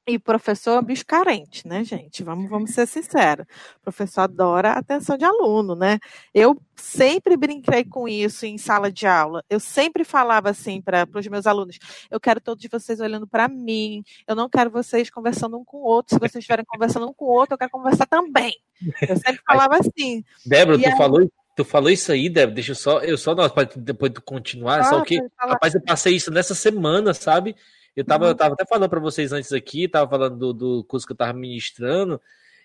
E 0.07 0.19
professor 0.19 0.79
é 0.79 0.83
bicho 0.83 1.05
carente, 1.07 1.69
né, 1.69 1.85
gente? 1.85 2.25
Vamos, 2.25 2.49
vamos 2.49 2.71
ser 2.71 2.87
sinceros. 2.87 3.47
O 3.77 3.81
professor 3.83 4.23
adora 4.23 4.71
a 4.71 4.79
atenção 4.79 5.17
de 5.17 5.25
aluno, 5.25 5.77
né? 5.77 5.99
Eu 6.35 6.61
sempre 6.75 7.37
brinquei 7.37 7.85
com 7.85 8.09
isso 8.09 8.47
em 8.47 8.57
sala 8.59 8.91
de 8.91 9.07
aula. 9.07 9.45
Eu 9.49 9.61
sempre 9.61 10.03
falava 10.03 10.51
assim 10.51 10.81
para 10.81 11.07
os 11.15 11.27
meus 11.29 11.47
alunos: 11.47 11.79
eu 12.11 12.19
quero 12.19 12.41
todos 12.41 12.67
vocês 12.71 12.99
olhando 12.99 13.27
para 13.27 13.47
mim, 13.47 14.03
eu 14.27 14.35
não 14.35 14.49
quero 14.49 14.71
vocês 14.71 15.11
conversando 15.11 15.59
um 15.59 15.65
com 15.65 15.77
o 15.77 15.85
outro. 15.85 16.17
Se 16.17 16.19
vocês 16.19 16.37
estiverem 16.43 16.65
conversando 16.65 17.07
um 17.09 17.13
com 17.15 17.27
o 17.27 17.29
outro, 17.29 17.55
eu 17.55 17.59
quero 17.59 17.71
conversar 17.71 18.07
também. 18.07 18.55
Eu 19.03 19.17
sempre 19.17 19.43
falava 19.47 19.77
assim. 19.77 20.25
Débora, 20.45 20.79
tu 20.79 20.89
aí... 20.89 20.97
falou 20.97 21.31
Tu 21.61 21.65
falou 21.67 21.91
isso 21.91 22.11
aí, 22.11 22.31
Débora, 22.31 22.55
deixa 22.55 22.71
eu 22.71 22.75
só, 22.75 23.01
eu 23.01 23.19
só 23.19 23.35
depois 23.77 24.11
de 24.11 24.19
continuar, 24.23 24.81
ah, 24.81 24.85
só 24.85 25.05
que, 25.05 25.21
rapaz, 25.37 25.75
eu 25.75 25.83
passei 25.83 26.17
isso 26.17 26.31
nessa 26.31 26.55
semana, 26.55 27.13
sabe? 27.13 27.55
Eu 27.95 28.03
tava, 28.03 28.25
uhum. 28.25 28.31
eu 28.31 28.35
tava 28.35 28.55
até 28.55 28.65
falando 28.65 28.89
para 28.89 28.99
vocês 28.99 29.31
antes 29.31 29.53
aqui, 29.53 29.87
tava 29.87 30.09
falando 30.09 30.39
do, 30.39 30.53
do 30.55 30.85
curso 30.85 31.07
que 31.07 31.13
eu 31.13 31.17
tava 31.19 31.35
ministrando, 31.35 32.19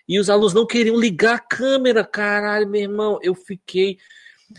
e 0.08 0.18
os 0.18 0.30
alunos 0.30 0.54
não 0.54 0.66
queriam 0.66 0.98
ligar 0.98 1.34
a 1.34 1.38
câmera, 1.38 2.06
caralho, 2.06 2.66
meu 2.66 2.80
irmão. 2.80 3.18
Eu 3.22 3.34
fiquei, 3.34 3.98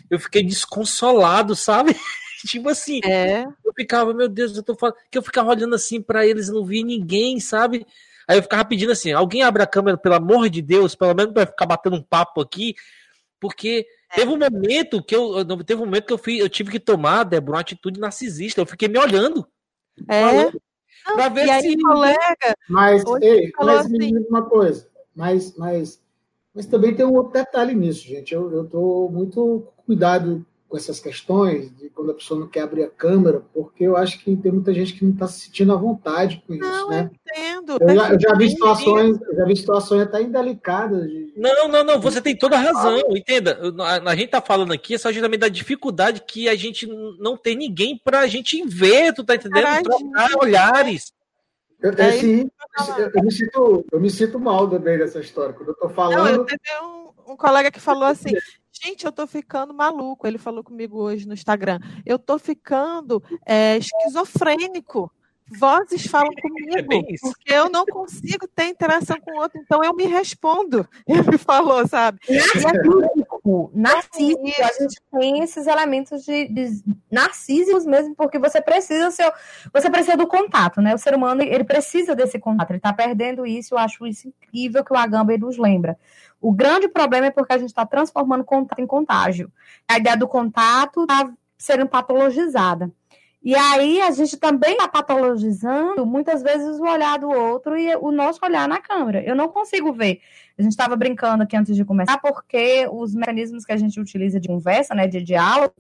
eu 0.08 0.20
fiquei 0.20 0.44
desconsolado, 0.44 1.56
sabe? 1.56 1.96
tipo 2.46 2.70
assim, 2.70 3.02
é. 3.04 3.44
eu 3.66 3.74
ficava, 3.76 4.14
meu 4.14 4.30
Deus, 4.30 4.56
eu 4.56 4.62
tô 4.62 4.76
falando, 4.76 4.98
que 5.10 5.18
eu 5.18 5.24
ficava 5.24 5.50
olhando 5.50 5.74
assim 5.74 6.00
para 6.00 6.28
eles, 6.28 6.48
não 6.48 6.64
via 6.64 6.86
ninguém, 6.86 7.40
sabe? 7.40 7.88
Aí 8.28 8.38
eu 8.38 8.44
ficava 8.44 8.64
pedindo 8.66 8.92
assim, 8.92 9.12
alguém 9.14 9.42
abre 9.42 9.64
a 9.64 9.68
câmera, 9.68 9.98
pelo 9.98 10.14
amor 10.14 10.48
de 10.48 10.62
Deus, 10.62 10.94
pelo 10.94 11.16
menos 11.16 11.34
para 11.34 11.48
ficar 11.48 11.66
batendo 11.66 11.96
um 11.96 12.04
papo 12.04 12.40
aqui, 12.40 12.76
porque. 13.40 13.88
Teve 14.16 14.32
um 14.32 14.38
momento 14.38 15.04
que 15.04 15.16
eu, 15.16 15.46
teve 15.64 15.82
um 15.82 15.86
momento 15.86 16.06
que 16.06 16.14
eu, 16.14 16.18
fui, 16.18 16.42
eu 16.42 16.50
tive 16.50 16.72
que 16.72 16.80
tomar, 16.80 17.24
Débora, 17.24 17.58
uma 17.58 17.62
atitude 17.62 18.00
narcisista, 18.00 18.62
eu 18.62 18.66
fiquei 18.66 18.88
me 18.88 19.00
olhando. 19.00 19.48
É. 20.08 20.52
Para 21.04 21.30
ver 21.30 21.44
e 21.44 21.62
se. 21.62 21.68
Aí, 21.68 21.78
colega, 21.82 22.58
mas, 22.70 23.04
ei, 23.22 23.52
mas 23.58 23.86
assim... 23.86 23.98
me 23.98 24.12
diz 24.12 24.28
uma 24.30 24.44
coisa. 24.44 24.88
Mas, 25.16 25.56
mas, 25.58 26.02
mas 26.54 26.66
também 26.66 26.94
tem 26.94 27.06
um 27.06 27.14
outro 27.16 27.34
detalhe 27.34 27.74
nisso, 27.74 28.06
gente. 28.06 28.34
Eu 28.34 28.64
estou 28.64 29.10
muito 29.12 29.68
cuidado 29.86 30.46
com 30.68 30.76
essas 30.76 31.00
questões, 31.00 31.74
de 31.78 31.90
quando 31.90 32.12
a 32.12 32.14
pessoa 32.14 32.40
não 32.40 32.48
quer 32.48 32.62
abrir 32.62 32.84
a 32.84 32.90
câmera, 32.90 33.42
porque 33.54 33.86
eu 33.86 33.96
acho 33.96 34.20
que 34.20 34.36
tem 34.36 34.52
muita 34.52 34.74
gente 34.74 34.94
que 34.94 35.06
não 35.06 35.14
está 35.14 35.28
se 35.28 35.46
sentindo 35.46 35.72
à 35.72 35.78
vontade 35.78 36.44
com 36.46 36.54
isso, 36.54 36.64
não, 36.64 36.90
né? 36.90 37.10
entendo. 37.14 37.78
Eu 37.80 37.96
já, 37.96 38.14
eu 38.14 38.20
já 38.20 38.36
vi 38.36 38.50
situações, 38.50 39.18
já 39.34 39.46
vi 39.46 39.56
situações 39.56 40.02
até 40.02 40.22
indelicadas. 40.22 41.08
De... 41.08 41.34
Não, 41.38 41.70
não, 41.70 41.84
não, 41.84 42.02
você 42.02 42.22
tem 42.22 42.36
toda 42.36 42.58
a 42.58 42.60
razão, 42.60 43.00
entenda. 43.12 43.60
A, 43.80 44.12
a 44.12 44.16
gente 44.16 44.26
está 44.26 44.42
falando 44.42 44.74
aqui 44.74 44.96
é 44.96 44.98
só 44.98 45.12
justamente 45.12 45.40
da 45.40 45.48
dificuldade 45.48 46.24
que 46.28 46.50
a 46.50 46.56
gente 46.56 46.86
não 47.20 47.38
tem 47.38 47.56
ninguém 47.56 47.98
para 48.04 48.20
a 48.20 48.28
gente 48.28 48.62
ver, 48.68 49.14
tu 49.14 49.24
tá 49.24 49.36
entendendo? 49.36 49.84
Trocar 49.84 50.36
olhares. 50.42 51.14
Eu, 51.80 51.92
é 51.92 52.10
esse, 52.10 52.52
eu, 52.98 53.12
eu, 53.14 53.24
me 53.24 53.32
sinto, 53.32 53.86
eu 53.92 54.00
me 54.00 54.10
sinto 54.10 54.40
mal 54.40 54.68
também 54.68 54.98
dessa 54.98 55.20
história. 55.20 55.54
Quando 55.54 55.70
eu 55.70 55.76
tô 55.76 55.90
falando. 55.90 56.18
Não, 56.18 56.28
eu 56.28 56.46
teve 56.46 56.60
um, 56.82 57.34
um 57.34 57.38
colega 57.38 57.72
que 57.72 57.80
falou 57.80 58.06
assim: 58.06 58.32
Gente, 58.84 59.06
eu 59.06 59.12
tô 59.12 59.26
ficando 59.26 59.74
maluco. 59.74 60.28
Ele 60.28 60.38
falou 60.38 60.64
comigo 60.64 61.00
hoje 61.00 61.28
no 61.28 61.34
Instagram. 61.34 61.80
Eu 62.06 62.20
tô 62.20 62.38
ficando 62.38 63.24
é, 63.46 63.78
esquizofrênico. 63.78 65.12
Vozes 65.50 66.06
falam 66.08 66.32
é 66.36 66.42
comigo, 66.42 66.94
é 66.94 67.16
porque 67.22 67.54
eu 67.54 67.70
não 67.70 67.86
consigo 67.86 68.48
ter 68.54 68.66
interação 68.66 69.18
com 69.22 69.32
o 69.32 69.42
outro, 69.42 69.60
então 69.62 69.82
eu 69.82 69.94
me 69.94 70.06
respondo. 70.06 70.88
Ele 71.08 71.38
falou, 71.38 71.88
sabe? 71.88 72.20
E, 72.28 72.38
tipo 73.48 73.72
narcísico, 73.74 74.42
a 74.62 74.82
gente 74.82 75.02
tem 75.12 75.42
esses 75.42 75.68
elementos 75.68 76.24
de, 76.24 76.48
de 76.50 76.84
narcísicos 77.10 77.86
mesmo, 77.86 78.14
porque 78.16 78.38
você 78.38 78.62
precisa 78.62 79.10
ser, 79.10 79.32
você 79.74 79.90
precisa 79.90 80.18
do 80.18 80.28
contato, 80.28 80.82
né? 80.82 80.94
O 80.94 80.98
ser 80.98 81.16
humano 81.16 81.42
ele 81.42 81.64
precisa 81.64 82.16
desse 82.16 82.38
contato, 82.38 82.72
ele 82.72 82.78
está 82.78 82.92
perdendo 82.92 83.46
isso, 83.46 83.74
eu 83.74 83.78
acho 83.78 84.06
isso 84.06 84.28
incrível 84.28 84.84
que 84.84 84.94
o 84.94 84.98
Agamben 84.98 85.38
nos 85.38 85.58
lembra. 85.58 85.98
O 86.42 86.52
grande 86.52 86.88
problema 86.88 87.28
é 87.28 87.32
porque 87.32 87.54
a 87.54 87.58
gente 87.58 87.70
está 87.70 87.86
transformando 87.86 88.44
contato 88.44 88.80
em 88.80 88.88
contágio. 88.88 89.52
A 89.88 89.98
ideia 89.98 90.18
do 90.18 90.28
contato 90.28 91.02
está 91.02 91.32
sendo 91.58 91.88
patologizada. 91.88 92.92
E 93.48 93.56
aí 93.56 94.02
a 94.02 94.12
gente 94.12 94.36
também 94.36 94.74
está 94.74 94.90
patologizando 94.90 96.06
muitas 96.06 96.44
vezes 96.44 96.82
o 96.82 96.84
olhar 96.84 97.18
do 97.18 97.30
outro 97.30 97.78
e 97.78 97.96
o 97.96 98.12
nosso 98.12 98.42
olhar 98.44 98.68
na 98.68 98.82
câmera. 98.82 99.24
Eu 99.24 99.38
não 99.38 99.48
consigo 99.48 99.94
ver. 99.94 100.20
A 100.60 100.62
gente 100.62 100.74
estava 100.74 100.98
brincando 100.98 101.44
aqui 101.44 101.56
antes 101.56 101.74
de 101.74 101.86
começar, 101.86 102.18
porque 102.18 102.86
os 102.92 103.16
mecanismos 103.16 103.64
que 103.64 103.72
a 103.72 103.78
gente 103.78 104.02
utiliza 104.02 104.38
de 104.38 104.50
conversa, 104.50 104.94
né, 104.94 105.08
de 105.08 105.24
diálogo, 105.24 105.74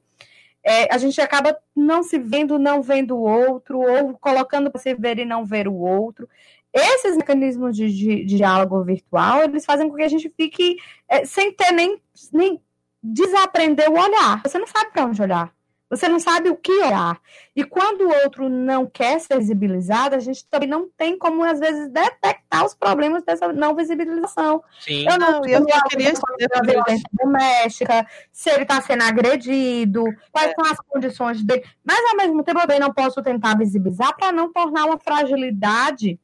é, 0.63 0.88
a 0.93 0.97
gente 0.97 1.20
acaba 1.20 1.57
não 1.76 2.03
se 2.03 2.18
vendo, 2.18 2.57
não 2.57 2.82
vendo 2.82 3.18
o 3.18 3.22
outro, 3.22 3.82
ou 3.82 4.18
colocando 4.18 4.72
para 4.72 4.80
se 4.80 4.93
ver 4.93 5.20
e 5.20 5.26
não 5.26 5.43
ver 5.43 5.68
o 5.68 5.76
outro. 5.76 6.26
Esses 6.72 7.18
mecanismos 7.18 7.76
de, 7.76 7.91
de, 7.93 8.24
de 8.24 8.38
diálogo 8.38 8.82
virtual, 8.82 9.43
eles 9.43 9.65
fazem 9.65 9.89
com 9.89 9.97
que 9.97 10.03
a 10.03 10.07
gente 10.07 10.30
fique 10.38 10.78
é, 11.09 11.26
sem 11.26 11.51
ter 11.51 11.74
nem, 11.74 12.01
nem 12.32 12.61
desaprender 13.03 13.89
o 13.89 13.99
olhar. 13.99 14.41
Você 14.41 14.57
não 14.57 14.68
sabe 14.68 14.89
para 14.93 15.05
onde 15.05 15.22
olhar. 15.22 15.57
Você 15.90 16.10
não 16.10 16.20
sabe 16.20 16.50
o 16.50 16.56
que 16.56 16.72
olhar. 16.72 17.20
E 17.56 17.64
quando 17.64 18.02
o 18.02 18.24
outro 18.24 18.50
não 18.50 18.86
quer 18.86 19.20
ser 19.20 19.38
visibilizado, 19.38 20.16
a 20.16 20.20
gente 20.20 20.46
também 20.48 20.68
não 20.68 20.90
tem 20.98 21.18
como, 21.18 21.44
às 21.44 21.60
vezes, 21.60 21.90
detectar 21.90 22.66
os 22.66 22.74
problemas 22.76 23.24
dessa 23.24 23.54
não 23.54 23.74
visibilização. 23.74 24.62
Sim. 24.82 25.06
Eu 25.10 25.18
não, 25.18 25.46
eu 25.46 25.66
só 25.68 25.84
queria 25.88 26.14
saber 26.14 26.50
violência 26.66 27.10
doméstica, 27.14 28.06
se 28.32 28.50
ele 28.50 28.64
está 28.64 28.82
sendo 28.82 29.04
agredido, 29.04 30.04
quais 30.32 30.52
é. 30.52 30.54
são 30.54 30.66
as 30.66 30.78
condições 30.80 31.44
dele. 31.44 31.64
Mas, 31.84 32.00
ao 32.12 32.18
mesmo 32.18 32.44
tempo, 32.44 32.60
eu 32.60 32.62
também 32.64 32.80
não 32.80 32.94
posso 32.94 33.22
tentar 33.22 33.58
visibilizar 33.58 34.16
para 34.16 34.32
não 34.32 34.52
tornar 34.52 34.86
uma 34.86 35.00
fragilidade 35.00 36.20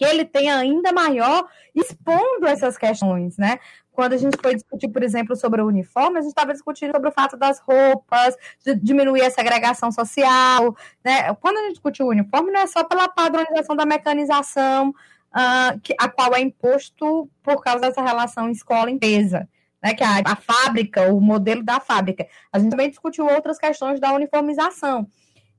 que 0.00 0.04
ele 0.06 0.24
tenha 0.24 0.56
ainda 0.56 0.94
maior 0.94 1.46
expondo 1.74 2.46
essas 2.46 2.78
questões, 2.78 3.36
né? 3.36 3.58
Quando 3.92 4.14
a 4.14 4.16
gente 4.16 4.34
foi 4.40 4.54
discutir, 4.54 4.88
por 4.88 5.02
exemplo, 5.02 5.36
sobre 5.36 5.60
o 5.60 5.66
uniforme, 5.66 6.16
a 6.16 6.22
gente 6.22 6.30
estava 6.30 6.54
discutindo 6.54 6.92
sobre 6.92 7.10
o 7.10 7.12
fato 7.12 7.36
das 7.36 7.60
roupas, 7.60 8.34
de 8.64 8.74
diminuir 8.76 9.20
a 9.20 9.30
segregação 9.30 9.92
social. 9.92 10.74
Né? 11.04 11.34
Quando 11.34 11.58
a 11.58 11.62
gente 11.64 11.72
discute 11.72 12.02
o 12.02 12.08
uniforme, 12.08 12.50
não 12.50 12.60
é 12.60 12.66
só 12.66 12.82
pela 12.82 13.10
padronização 13.10 13.76
da 13.76 13.84
mecanização, 13.84 14.88
uh, 14.88 15.78
que, 15.82 15.94
a 15.98 16.08
qual 16.08 16.34
é 16.34 16.40
imposto 16.40 17.28
por 17.42 17.62
causa 17.62 17.80
dessa 17.80 18.00
relação 18.00 18.48
escola-empresa. 18.48 19.46
Né, 19.82 19.94
que 19.94 20.04
a, 20.04 20.22
a 20.24 20.36
fábrica, 20.36 21.12
o 21.12 21.20
modelo 21.20 21.62
da 21.62 21.78
fábrica. 21.78 22.26
A 22.50 22.58
gente 22.58 22.70
também 22.70 22.88
discutiu 22.88 23.26
outras 23.26 23.58
questões 23.58 24.00
da 24.00 24.12
uniformização. 24.14 25.06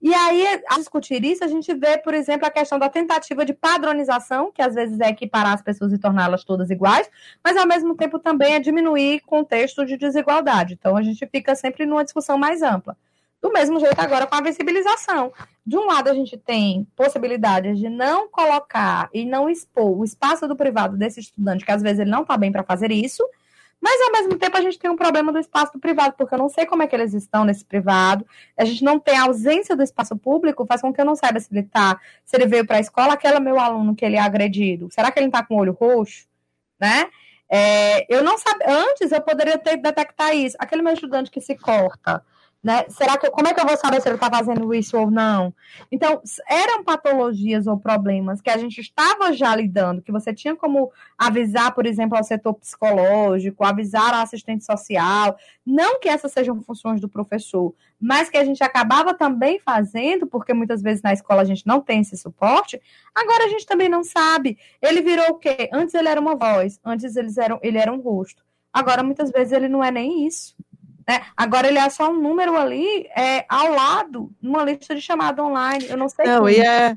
E 0.02 0.12
aí, 0.14 0.64
a 0.68 0.80
discutir 0.80 1.24
isso, 1.24 1.44
a 1.44 1.48
gente 1.48 1.72
vê, 1.76 1.96
por 1.98 2.14
exemplo, 2.14 2.48
a 2.48 2.50
questão 2.50 2.80
da 2.80 2.90
tentativa 2.90 3.46
de 3.46 3.54
padronização, 3.54 4.52
que 4.52 4.62
às 4.62 4.74
vezes 4.74 5.00
é 5.00 5.10
equiparar 5.10 5.54
as 5.54 5.62
pessoas 5.62 5.94
e 5.94 5.98
torná-las 6.00 6.44
todas 6.44 6.72
iguais, 6.72 7.08
mas 7.44 7.56
ao 7.56 7.68
mesmo 7.68 7.96
tempo 7.96 8.18
também 8.18 8.56
é 8.56 8.60
diminuir 8.60 9.22
contexto 9.22 9.86
de 9.86 9.98
desigualdade. 9.98 10.74
Então, 10.74 10.98
a 10.98 11.04
gente 11.04 11.28
fica 11.28 11.54
sempre 11.54 11.86
numa 11.86 12.04
discussão 12.04 12.36
mais 12.36 12.64
ampla. 12.64 12.98
Do 13.40 13.52
mesmo 13.52 13.80
jeito 13.80 14.00
agora 14.00 14.26
com 14.26 14.36
a 14.36 14.42
visibilização. 14.42 15.32
De 15.66 15.78
um 15.78 15.86
lado, 15.86 16.10
a 16.10 16.14
gente 16.14 16.36
tem 16.36 16.88
possibilidades 16.96 17.78
de 17.78 17.90
não 17.90 18.28
colocar 18.28 19.08
e 19.14 19.24
não 19.24 19.50
expor 19.50 20.00
o 20.00 20.04
espaço 20.04 20.48
do 20.48 20.56
privado 20.56 20.98
desse 20.98 21.20
estudante, 21.20 21.64
que 21.64 21.72
às 21.72 21.82
vezes 21.82 22.00
ele 22.00 22.12
não 22.12 22.22
está 22.24 22.38
bem 22.38 22.52
para 22.52 22.64
fazer 22.64 22.92
isso, 22.92 23.24
mas, 23.82 24.00
ao 24.02 24.12
mesmo 24.12 24.38
tempo, 24.38 24.56
a 24.56 24.62
gente 24.62 24.78
tem 24.78 24.90
um 24.90 24.96
problema 24.96 25.32
do 25.32 25.40
espaço 25.40 25.74
do 25.74 25.80
privado, 25.80 26.14
porque 26.16 26.36
eu 26.36 26.38
não 26.38 26.50
sei 26.50 26.68
como 26.68 26.84
é 26.84 26.88
que 26.88 26.96
eles 26.96 27.14
estão 27.14 27.44
nesse 27.44 27.66
privado. 27.66 28.26
A 28.56 28.64
gente 28.64 28.84
não 28.84 29.00
tem 29.00 29.18
a 29.18 29.24
ausência 29.24 29.76
do 29.76 29.82
espaço 29.82 30.16
público, 30.16 30.66
faz 30.68 30.82
com 30.82 30.94
que 30.94 31.02
eu 31.02 31.06
não 31.06 31.16
saiba 31.16 31.40
se 31.40 31.52
ele 31.52 31.64
tá, 31.64 32.00
se 32.24 32.38
ele 32.38 32.46
veio 32.46 32.66
para 32.66 32.78
a 32.78 32.80
escola, 32.80 33.14
aquele 33.14 33.40
meu 33.40 33.60
aluno 33.60 33.96
que 33.96 34.06
ele 34.06 34.18
é 34.18 34.22
agredido. 34.22 34.88
Será 34.92 35.12
que 35.12 35.20
ele 35.20 35.28
está 35.28 35.44
com 35.44 35.56
o 35.56 35.60
olho 35.60 35.74
roxo? 35.74 36.28
Né? 36.80 37.10
É, 37.50 38.06
eu 38.14 38.24
não 38.24 38.38
sabia. 38.38 38.68
Antes 38.70 39.12
eu 39.12 39.22
poderia 39.22 39.58
ter 39.58 39.78
detectar 39.78 40.36
isso. 40.36 40.56
Aquele 40.60 40.84
meu 40.84 40.94
estudante 40.94 41.32
que 41.32 41.42
se 41.42 41.56
corta 41.58 42.24
né? 42.64 42.86
Será 42.90 43.18
que 43.18 43.30
como 43.32 43.48
é 43.48 43.54
que 43.54 43.60
eu 43.60 43.66
vou 43.66 43.76
saber 43.76 44.02
se 44.02 44.08
ele 44.08 44.16
está 44.16 44.30
fazendo 44.30 44.74
isso 44.74 44.98
ou 44.98 45.10
não? 45.10 45.54
Então, 45.92 46.22
eram 46.48 46.84
patologias 46.84 47.66
ou 47.66 47.78
problemas 47.78 48.40
que 48.40 48.50
a 48.50 48.58
gente 48.58 48.80
estava 48.80 49.34
já 49.34 49.56
lidando, 49.56 50.02
que 50.02 50.12
você 50.12 50.34
tinha 50.34 50.56
como 50.56 50.92
avisar, 51.18 51.74
por 51.74 51.86
exemplo, 51.86 52.18
ao 52.18 52.24
setor 52.24 52.54
psicológico, 52.54 53.64
avisar 53.64 54.14
a 54.14 54.22
assistente 54.22 54.64
social, 54.64 55.38
não 55.66 56.00
que 56.00 56.08
essas 56.08 56.32
sejam 56.32 56.62
funções 56.62 57.02
do 57.02 57.10
professor, 57.10 57.74
mas 58.00 58.30
que 58.30 58.38
a 58.38 58.46
gente 58.46 58.64
acabava 58.64 59.14
também 59.14 59.60
fazendo, 59.60 60.28
porque 60.28 60.54
muitas 60.54 60.82
vezes 60.82 61.02
na 61.02 61.14
escola 61.14 61.42
a 61.42 61.46
gente 61.46 61.66
não 61.66 61.82
tem 61.82 62.02
esse 62.02 62.16
suporte, 62.16 62.80
agora 63.16 63.46
a 63.46 63.50
gente 63.50 63.66
também 63.66 63.90
não 63.90 64.04
sabe. 64.04 64.58
Ele 64.82 65.02
virou 65.02 65.30
o 65.30 65.36
quê? 65.36 65.70
Antes 65.74 65.96
ele 65.96 66.08
era 66.08 66.22
uma 66.22 66.36
voz, 66.36 66.80
antes 66.86 67.16
eles 67.16 67.38
eram, 67.38 67.60
ele 67.64 67.78
era 67.78 67.92
um 67.92 68.00
rosto. 68.02 68.44
Agora, 68.74 69.04
muitas 69.04 69.32
vezes, 69.32 69.52
ele 69.52 69.68
não 69.68 69.84
é 69.84 69.92
nem 69.92 70.26
isso. 70.26 70.56
Né? 71.08 71.26
Agora 71.36 71.68
ele 71.68 71.80
é 71.80 71.90
só 71.90 72.10
um 72.10 72.22
número 72.22 72.58
ali 72.58 73.08
é, 73.16 73.46
ao 73.50 73.72
lado, 73.72 74.32
numa 74.42 74.64
lista 74.64 74.96
de 74.96 75.02
chamada 75.02 75.44
online. 75.44 75.86
Eu 75.88 75.98
não 75.98 76.10
sei. 76.10 76.26
Não, 76.26 76.50
e 76.50 76.60
é, 76.60 76.96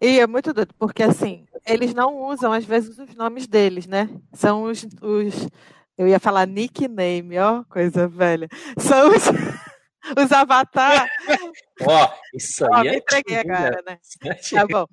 e 0.00 0.20
é 0.20 0.26
muito 0.26 0.52
doido, 0.52 0.74
porque 0.78 1.02
assim, 1.02 1.46
eles 1.66 1.92
não 1.94 2.22
usam, 2.22 2.52
às 2.52 2.64
vezes, 2.64 2.98
os 2.98 3.14
nomes 3.14 3.46
deles, 3.46 3.86
né? 3.86 4.08
São 4.32 4.64
os. 4.64 4.86
os 5.02 5.48
eu 5.96 6.06
ia 6.06 6.20
falar 6.20 6.46
nickname, 6.46 7.38
ó, 7.38 7.64
coisa 7.64 8.06
velha. 8.06 8.48
São 8.78 9.10
os. 9.10 9.24
Os 10.16 10.32
avatar. 10.32 11.06
Ó, 11.86 12.04
oh, 12.04 12.36
isso 12.36 12.64
aí. 12.72 12.88
Oh, 12.88 12.92
é 12.92 12.96
entreguei 12.96 13.36
agora, 13.36 13.82
né? 13.86 13.98
É 14.24 14.34
tá 14.34 14.66
bom. 14.66 14.86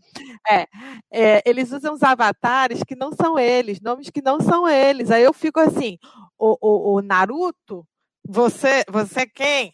É, 0.49 0.67
é, 1.11 1.43
eles 1.45 1.71
usam 1.71 1.93
os 1.93 2.03
avatares 2.03 2.83
que 2.83 2.95
não 2.95 3.13
são 3.13 3.39
eles, 3.39 3.79
nomes 3.79 4.09
que 4.09 4.21
não 4.21 4.41
são 4.41 4.67
eles. 4.67 5.11
Aí 5.11 5.23
eu 5.23 5.31
fico 5.31 5.59
assim: 5.59 5.97
o, 6.37 6.57
o, 6.59 6.95
o 6.95 7.01
Naruto 7.01 7.87
você, 8.27 8.83
você 8.89 9.21
é 9.21 9.25
quem? 9.25 9.71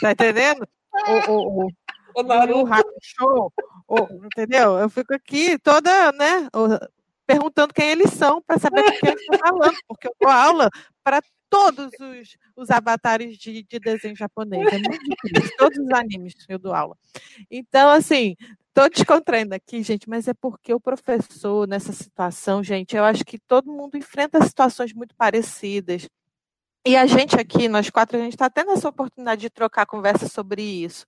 Tá 0.00 0.12
entendendo? 0.12 0.66
O, 0.92 1.30
o, 1.30 1.66
o, 1.66 1.70
o 2.16 2.22
Naruto. 2.22 2.70
Show, 3.02 3.52
o, 3.88 4.26
entendeu? 4.26 4.78
Eu 4.78 4.88
fico 4.88 5.14
aqui 5.14 5.58
toda, 5.58 6.12
né, 6.12 6.48
perguntando 7.26 7.74
quem 7.74 7.90
eles 7.90 8.10
são 8.12 8.42
para 8.42 8.58
saber 8.58 8.82
com 8.82 8.90
quem 8.98 9.10
eles 9.10 9.22
estão 9.22 9.38
falando, 9.38 9.76
porque 9.88 10.08
eu 10.08 10.14
dou 10.20 10.30
aula 10.30 10.70
para 11.02 11.20
todos 11.48 11.90
os, 12.00 12.36
os 12.56 12.70
avatares 12.70 13.36
de, 13.36 13.62
de 13.62 13.78
desenho 13.78 14.16
japonês. 14.16 14.66
É 14.72 14.78
muito 14.78 15.02
difícil. 15.02 15.56
Todos 15.56 15.78
os 15.78 15.90
animes 15.92 16.34
eu 16.48 16.58
dou 16.58 16.74
aula. 16.74 16.96
Então, 17.50 17.90
assim, 17.90 18.36
Estou 18.76 18.90
descontraindo 18.90 19.54
aqui, 19.54 19.82
gente, 19.82 20.06
mas 20.06 20.28
é 20.28 20.34
porque 20.34 20.74
o 20.74 20.78
professor, 20.78 21.66
nessa 21.66 21.94
situação, 21.94 22.62
gente, 22.62 22.94
eu 22.94 23.04
acho 23.04 23.24
que 23.24 23.38
todo 23.38 23.72
mundo 23.72 23.96
enfrenta 23.96 24.44
situações 24.44 24.92
muito 24.92 25.14
parecidas. 25.14 26.06
E 26.86 26.96
a 26.96 27.04
gente 27.04 27.34
aqui, 27.34 27.68
nós 27.68 27.90
quatro, 27.90 28.16
a 28.16 28.20
gente 28.20 28.34
está 28.34 28.48
tendo 28.48 28.70
essa 28.70 28.88
oportunidade 28.88 29.40
de 29.40 29.50
trocar 29.50 29.84
conversa 29.86 30.28
sobre 30.28 30.62
isso. 30.62 31.04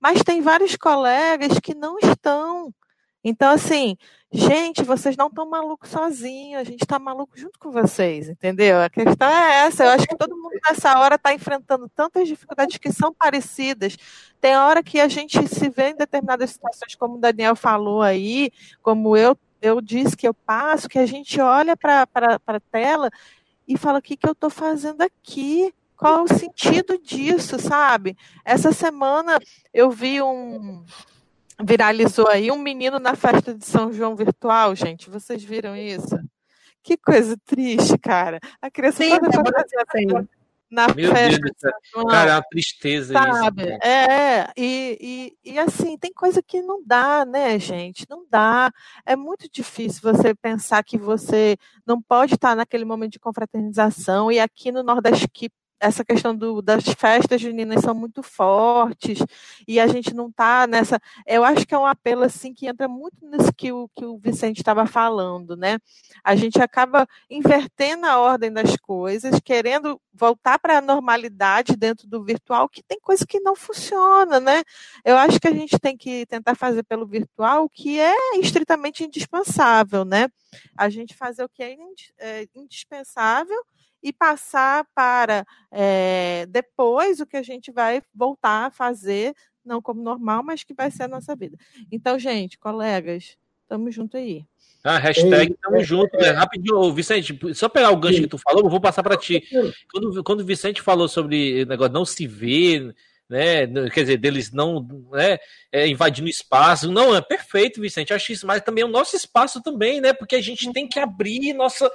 Mas 0.00 0.24
tem 0.24 0.40
vários 0.40 0.74
colegas 0.74 1.60
que 1.60 1.72
não 1.72 1.98
estão. 2.00 2.74
Então, 3.22 3.52
assim, 3.52 3.96
gente, 4.32 4.82
vocês 4.82 5.16
não 5.16 5.28
estão 5.28 5.48
malucos 5.48 5.88
sozinhos, 5.90 6.60
a 6.60 6.64
gente 6.64 6.82
está 6.82 6.98
maluco 6.98 7.38
junto 7.38 7.60
com 7.60 7.70
vocês, 7.70 8.28
entendeu? 8.28 8.82
A 8.82 8.90
questão 8.90 9.28
é 9.28 9.66
essa. 9.66 9.84
Eu 9.84 9.90
acho 9.90 10.08
que 10.08 10.16
todo 10.16 10.36
mundo 10.36 10.58
nessa 10.68 10.98
hora 10.98 11.14
está 11.14 11.32
enfrentando 11.32 11.88
tantas 11.94 12.26
dificuldades 12.26 12.78
que 12.78 12.90
são 12.90 13.14
parecidas. 13.14 13.96
Tem 14.40 14.56
hora 14.56 14.82
que 14.82 14.98
a 14.98 15.06
gente 15.06 15.46
se 15.46 15.68
vê 15.68 15.90
em 15.90 15.96
determinadas 15.96 16.50
situações, 16.50 16.96
como 16.96 17.14
o 17.14 17.20
Daniel 17.20 17.54
falou 17.54 18.02
aí, 18.02 18.50
como 18.82 19.16
eu, 19.16 19.38
eu 19.62 19.80
disse 19.80 20.16
que 20.16 20.26
eu 20.26 20.34
passo, 20.34 20.88
que 20.88 20.98
a 20.98 21.06
gente 21.06 21.40
olha 21.40 21.76
para 21.76 22.02
a 22.04 22.60
tela 22.72 23.08
e 23.70 23.78
fala: 23.78 24.00
o 24.00 24.02
que, 24.02 24.16
que 24.16 24.26
eu 24.26 24.32
estou 24.32 24.50
fazendo 24.50 25.00
aqui? 25.00 25.72
Qual 25.96 26.18
é 26.18 26.22
o 26.22 26.28
sentido 26.28 26.98
disso, 26.98 27.58
sabe? 27.58 28.16
Essa 28.44 28.72
semana 28.72 29.38
eu 29.72 29.90
vi 29.90 30.20
um. 30.20 30.84
Viralizou 31.62 32.26
aí 32.26 32.50
um 32.50 32.58
menino 32.58 32.98
na 32.98 33.14
festa 33.14 33.54
de 33.54 33.64
São 33.64 33.92
João 33.92 34.16
virtual, 34.16 34.74
gente. 34.74 35.10
Vocês 35.10 35.44
viram 35.44 35.76
isso? 35.76 36.18
Que 36.82 36.96
coisa 36.96 37.36
triste, 37.44 37.98
cara. 37.98 38.40
A 38.60 38.70
criança 38.70 39.04
Sim, 39.04 39.10
toda 39.20 39.64
na 40.70 40.86
Meu 40.94 41.10
festa. 41.10 41.40
Deus 41.94 42.10
cara, 42.10 42.30
é 42.30 42.34
uma 42.34 42.42
tristeza 42.42 43.12
sabe? 43.12 43.62
isso. 43.62 43.86
É, 43.86 44.52
e, 44.56 45.34
e, 45.44 45.52
e 45.52 45.58
assim, 45.58 45.98
tem 45.98 46.12
coisa 46.12 46.42
que 46.42 46.62
não 46.62 46.82
dá, 46.84 47.24
né, 47.24 47.58
gente? 47.58 48.06
Não 48.08 48.24
dá. 48.30 48.72
É 49.04 49.16
muito 49.16 49.48
difícil 49.50 50.00
você 50.02 50.34
pensar 50.34 50.82
que 50.84 50.96
você 50.96 51.56
não 51.86 52.00
pode 52.00 52.34
estar 52.34 52.54
naquele 52.54 52.84
momento 52.84 53.12
de 53.12 53.18
confraternização 53.18 54.30
e 54.30 54.38
aqui 54.38 54.70
no 54.70 54.82
Nordeste, 54.82 55.28
que 55.28 55.50
essa 55.80 56.04
questão 56.04 56.36
do, 56.36 56.60
das 56.60 56.84
festas 56.84 57.40
juninas 57.40 57.80
são 57.80 57.94
muito 57.94 58.22
fortes 58.22 59.18
e 59.66 59.80
a 59.80 59.86
gente 59.86 60.14
não 60.14 60.28
está 60.28 60.66
nessa. 60.66 61.00
Eu 61.26 61.42
acho 61.42 61.66
que 61.66 61.74
é 61.74 61.78
um 61.78 61.86
apelo 61.86 62.22
assim 62.22 62.52
que 62.52 62.66
entra 62.66 62.86
muito 62.86 63.16
nisso 63.26 63.52
que 63.56 63.72
o, 63.72 63.88
que 63.96 64.04
o 64.04 64.18
Vicente 64.18 64.58
estava 64.58 64.86
falando, 64.86 65.56
né? 65.56 65.78
A 66.22 66.36
gente 66.36 66.60
acaba 66.60 67.08
invertendo 67.30 68.06
a 68.06 68.18
ordem 68.18 68.52
das 68.52 68.76
coisas, 68.76 69.40
querendo 69.40 69.98
voltar 70.12 70.58
para 70.58 70.78
a 70.78 70.82
normalidade 70.82 71.74
dentro 71.76 72.06
do 72.06 72.22
virtual, 72.22 72.68
que 72.68 72.82
tem 72.82 73.00
coisa 73.00 73.24
que 73.26 73.40
não 73.40 73.56
funciona, 73.56 74.38
né? 74.38 74.62
Eu 75.02 75.16
acho 75.16 75.40
que 75.40 75.48
a 75.48 75.54
gente 75.54 75.78
tem 75.78 75.96
que 75.96 76.26
tentar 76.26 76.54
fazer 76.54 76.82
pelo 76.82 77.06
virtual 77.06 77.64
o 77.64 77.70
que 77.70 77.98
é 77.98 78.36
estritamente 78.38 79.02
indispensável, 79.02 80.04
né? 80.04 80.28
A 80.76 80.90
gente 80.90 81.14
fazer 81.14 81.42
o 81.42 81.48
que 81.48 81.62
é, 81.62 81.76
é 82.18 82.46
indispensável 82.54 83.56
e 84.02 84.12
passar 84.12 84.86
para 84.94 85.46
é, 85.70 86.46
depois 86.48 87.20
o 87.20 87.26
que 87.26 87.36
a 87.36 87.42
gente 87.42 87.70
vai 87.70 88.02
voltar 88.14 88.66
a 88.66 88.70
fazer, 88.70 89.34
não 89.64 89.82
como 89.82 90.02
normal, 90.02 90.42
mas 90.42 90.64
que 90.64 90.74
vai 90.74 90.90
ser 90.90 91.04
a 91.04 91.08
nossa 91.08 91.36
vida. 91.36 91.56
Então, 91.90 92.18
gente, 92.18 92.58
colegas, 92.58 93.36
estamos 93.62 93.94
junto 93.94 94.16
aí. 94.16 94.44
Ah, 94.82 94.98
hashtag 94.98 95.54
tamo 95.60 95.82
junto, 95.84 96.16
né? 96.16 96.30
Rapidinho, 96.30 96.92
Vicente, 96.94 97.38
só 97.54 97.68
pegar 97.68 97.90
o 97.90 97.96
gancho 97.96 98.16
Sim. 98.16 98.22
que 98.22 98.28
tu 98.28 98.38
falou, 98.38 98.64
eu 98.64 98.70
vou 98.70 98.80
passar 98.80 99.02
para 99.02 99.16
ti. 99.16 99.42
Quando, 99.92 100.24
quando 100.24 100.40
o 100.40 100.44
Vicente 100.44 100.80
falou 100.80 101.06
sobre 101.06 101.64
o 101.64 101.66
negócio 101.66 101.92
não 101.92 102.04
se 102.04 102.26
ver, 102.26 102.94
né? 103.30 103.64
Quer 103.90 104.00
dizer, 104.00 104.16
deles 104.16 104.50
não 104.50 104.84
né, 105.12 105.38
é, 105.70 105.86
invadindo 105.86 106.28
espaço. 106.28 106.90
Não, 106.90 107.14
é 107.14 107.20
perfeito, 107.20 107.80
Vicente. 107.80 108.12
Acho 108.12 108.32
isso, 108.32 108.44
mas 108.46 108.60
também 108.60 108.82
é 108.82 108.84
o 108.84 108.90
nosso 108.90 109.14
espaço 109.14 109.62
também, 109.62 110.00
né? 110.00 110.12
Porque 110.12 110.34
a 110.34 110.42
gente 110.42 110.70
tem 110.72 110.88
que 110.88 110.98
abrir 110.98 111.52
nossa, 111.52 111.88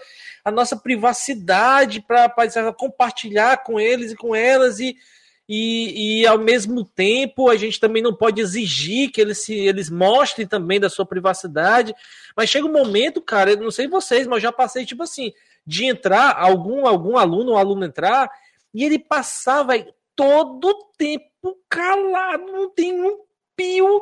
a 0.46 0.50
nossa 0.50 0.78
privacidade 0.78 2.02
para 2.02 2.32
compartilhar 2.74 3.64
com 3.64 3.78
eles 3.78 4.14
e 4.14 4.16
com 4.16 4.34
elas 4.34 4.80
e, 4.80 4.96
e, 5.48 6.22
e, 6.22 6.28
ao 6.28 6.40
mesmo 6.40 6.86
tempo 6.86 7.50
a 7.50 7.58
gente 7.58 7.82
também 7.82 8.02
não 8.02 8.16
pode 8.16 8.40
exigir 8.40 9.12
que 9.12 9.20
eles 9.20 9.40
se 9.40 9.54
eles 9.54 9.90
mostrem 9.90 10.48
também 10.48 10.80
da 10.80 10.90
sua 10.90 11.06
privacidade. 11.06 11.94
Mas 12.34 12.50
chega 12.50 12.66
um 12.66 12.72
momento, 12.72 13.22
cara, 13.22 13.52
eu 13.52 13.58
não 13.58 13.72
sei 13.72 13.90
vocês, 13.90 14.26
mas 14.26 14.42
já 14.42 14.54
passei 14.54 14.86
tipo 14.86 15.04
assim, 15.04 15.34
de 15.68 15.84
entrar 15.84 16.32
algum 16.32 16.88
algum 16.88 17.18
aluno 17.18 17.52
ou 17.52 17.58
aluno 17.58 17.84
entrar 17.84 18.30
e 18.74 18.86
ele 18.86 19.00
passava 19.00 19.74
todo 20.16 20.92
tempo 20.98 21.26
calado, 21.70 22.46
não 22.46 22.70
tem 22.70 22.94
um 23.02 23.20
pio. 23.56 24.02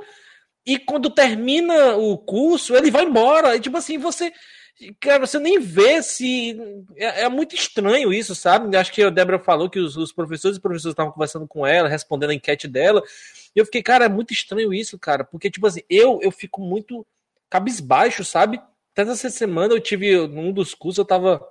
E 0.65 0.77
quando 0.79 1.09
termina 1.09 1.95
o 1.97 2.17
curso, 2.17 2.75
ele 2.75 2.89
vai 2.89 3.03
embora. 3.03 3.55
E, 3.55 3.59
tipo 3.59 3.77
assim, 3.77 3.97
você. 3.97 4.31
Cara, 4.99 5.25
você 5.25 5.39
nem 5.39 5.59
vê 5.59 6.01
se. 6.01 6.57
É, 6.95 7.23
é 7.23 7.29
muito 7.29 7.55
estranho 7.55 8.13
isso, 8.13 8.33
sabe? 8.33 8.75
Acho 8.75 8.91
que 8.91 9.03
a 9.03 9.09
Débora 9.09 9.39
falou 9.39 9.69
que 9.69 9.79
os, 9.79 9.97
os 9.97 10.11
professores 10.11 10.57
e 10.57 10.61
professores 10.61 10.93
estavam 10.93 11.11
conversando 11.11 11.47
com 11.47 11.65
ela, 11.65 11.89
respondendo 11.89 12.31
a 12.31 12.33
enquete 12.33 12.67
dela. 12.67 13.03
E 13.55 13.59
eu 13.59 13.65
fiquei, 13.65 13.83
cara, 13.83 14.05
é 14.05 14.09
muito 14.09 14.33
estranho 14.33 14.73
isso, 14.73 14.97
cara. 14.97 15.23
Porque, 15.23 15.49
tipo 15.49 15.67
assim, 15.67 15.81
eu, 15.89 16.19
eu 16.21 16.31
fico 16.31 16.61
muito 16.61 17.05
cabisbaixo, 17.49 18.23
sabe? 18.23 18.59
Até 18.93 19.03
essa 19.11 19.29
semana 19.29 19.73
eu 19.73 19.79
tive, 19.79 20.27
num 20.27 20.51
dos 20.51 20.73
cursos, 20.73 20.99
eu 20.99 21.05
tava. 21.05 21.45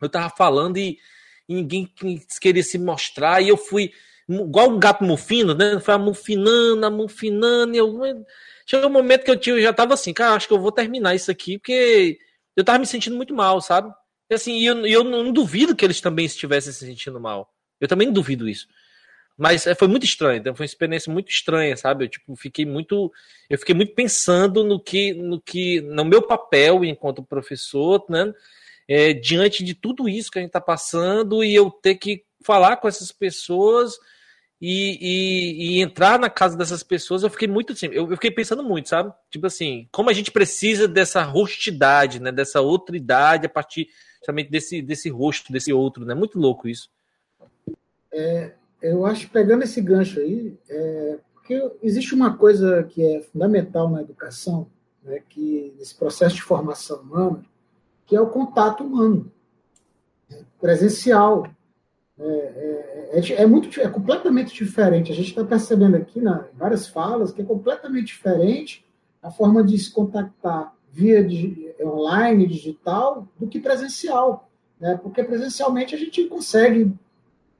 Eu 0.00 0.08
tava 0.08 0.28
falando 0.36 0.76
e 0.76 0.98
e 1.48 1.54
ninguém 1.54 1.90
queria 2.40 2.62
se 2.62 2.78
mostrar, 2.78 3.42
e 3.42 3.48
eu 3.48 3.56
fui 3.56 3.92
igual 4.28 4.70
um 4.70 4.78
gato 4.78 5.04
mufino, 5.04 5.54
né? 5.54 5.78
Foi 5.80 5.94
amufinando, 5.94 6.84
amufinando, 6.86 7.74
e 7.74 7.78
eu. 7.78 8.24
Chegou 8.66 8.88
um 8.88 8.92
momento 8.92 9.24
que 9.24 9.30
eu, 9.30 9.36
tinha, 9.36 9.56
eu 9.56 9.62
já 9.62 9.72
tava 9.74 9.92
assim, 9.92 10.14
cara, 10.14 10.34
acho 10.34 10.48
que 10.48 10.54
eu 10.54 10.60
vou 10.60 10.72
terminar 10.72 11.14
isso 11.14 11.30
aqui, 11.30 11.58
porque 11.58 12.18
eu 12.56 12.64
tava 12.64 12.78
me 12.78 12.86
sentindo 12.86 13.14
muito 13.14 13.34
mal, 13.34 13.60
sabe? 13.60 13.92
E 14.30 14.34
assim, 14.34 14.58
eu, 14.62 14.86
eu 14.86 15.04
não 15.04 15.32
duvido 15.32 15.76
que 15.76 15.84
eles 15.84 16.00
também 16.00 16.24
estivessem 16.24 16.72
se 16.72 16.86
sentindo 16.86 17.20
mal. 17.20 17.52
Eu 17.78 17.86
também 17.86 18.10
duvido 18.10 18.48
isso. 18.48 18.66
Mas 19.36 19.66
é, 19.66 19.74
foi 19.74 19.88
muito 19.88 20.04
estranho, 20.04 20.38
então 20.38 20.54
foi 20.54 20.64
uma 20.64 20.68
experiência 20.68 21.12
muito 21.12 21.28
estranha, 21.28 21.76
sabe? 21.76 22.04
Eu 22.04 22.08
tipo, 22.08 22.36
fiquei 22.36 22.64
muito, 22.64 23.12
eu 23.50 23.58
fiquei 23.58 23.74
muito 23.74 23.92
pensando 23.92 24.62
no 24.62 24.80
que, 24.80 25.12
no 25.12 25.40
que, 25.40 25.80
no 25.80 26.04
meu 26.04 26.22
papel 26.22 26.84
enquanto 26.84 27.22
professor, 27.22 28.04
né? 28.08 28.32
É, 28.88 29.12
diante 29.12 29.64
de 29.64 29.74
tudo 29.74 30.08
isso 30.08 30.30
que 30.30 30.38
a 30.38 30.42
gente 30.42 30.50
está 30.50 30.60
passando 30.60 31.42
e 31.42 31.54
eu 31.54 31.70
ter 31.70 31.94
que 31.96 32.24
falar 32.42 32.76
com 32.76 32.86
essas 32.86 33.10
pessoas 33.10 33.94
e, 34.60 34.98
e, 35.00 35.78
e, 35.78 35.80
entrar 35.82 36.18
na 36.18 36.30
casa 36.30 36.56
dessas 36.56 36.82
pessoas, 36.82 37.22
eu 37.22 37.30
fiquei 37.30 37.48
muito 37.48 37.72
assim, 37.72 37.86
eu, 37.86 38.10
eu, 38.10 38.16
fiquei 38.16 38.30
pensando 38.30 38.62
muito, 38.62 38.88
sabe? 38.88 39.12
Tipo 39.30 39.46
assim, 39.46 39.88
como 39.92 40.08
a 40.08 40.12
gente 40.12 40.30
precisa 40.30 40.88
dessa 40.88 41.22
rostidade, 41.22 42.20
né? 42.20 42.32
Dessa 42.32 42.60
outra 42.60 42.96
idade 42.96 43.46
a 43.46 43.50
partir 43.50 43.88
justamente 44.18 44.50
desse, 44.50 44.80
desse 44.80 45.10
rosto, 45.10 45.52
desse 45.52 45.72
outro, 45.72 46.04
né? 46.04 46.14
Muito 46.14 46.38
louco 46.38 46.66
isso. 46.66 46.88
É, 48.10 48.52
eu 48.80 49.04
acho, 49.04 49.28
pegando 49.28 49.64
esse 49.64 49.80
gancho 49.82 50.20
aí, 50.20 50.56
é, 50.68 51.18
porque 51.34 51.70
existe 51.82 52.14
uma 52.14 52.36
coisa 52.36 52.84
que 52.84 53.04
é 53.04 53.20
fundamental 53.20 53.90
na 53.90 54.00
educação, 54.00 54.70
né, 55.02 55.20
que 55.28 55.74
nesse 55.76 55.94
processo 55.94 56.36
de 56.36 56.42
formação 56.42 57.00
humana, 57.00 57.44
que 58.06 58.14
é 58.14 58.20
o 58.20 58.28
contato 58.28 58.84
humano, 58.84 59.30
né, 60.30 60.44
presencial. 60.60 61.46
É, 62.18 62.24
é, 62.24 63.20
é, 63.20 63.42
é, 63.42 63.46
muito, 63.46 63.80
é 63.80 63.88
completamente 63.88 64.54
diferente. 64.54 65.12
A 65.12 65.14
gente 65.14 65.28
está 65.28 65.44
percebendo 65.44 65.96
aqui 65.96 66.20
na 66.20 66.46
várias 66.54 66.86
falas 66.86 67.32
que 67.32 67.42
é 67.42 67.44
completamente 67.44 68.06
diferente 68.06 68.84
a 69.22 69.30
forma 69.30 69.64
de 69.64 69.76
se 69.78 69.90
contactar 69.90 70.72
via 70.92 71.26
online, 71.82 72.46
digital, 72.46 73.26
do 73.38 73.48
que 73.48 73.58
presencial. 73.58 74.48
Né? 74.78 74.98
Porque 75.02 75.24
presencialmente 75.24 75.94
a 75.94 75.98
gente 75.98 76.24
consegue 76.26 76.92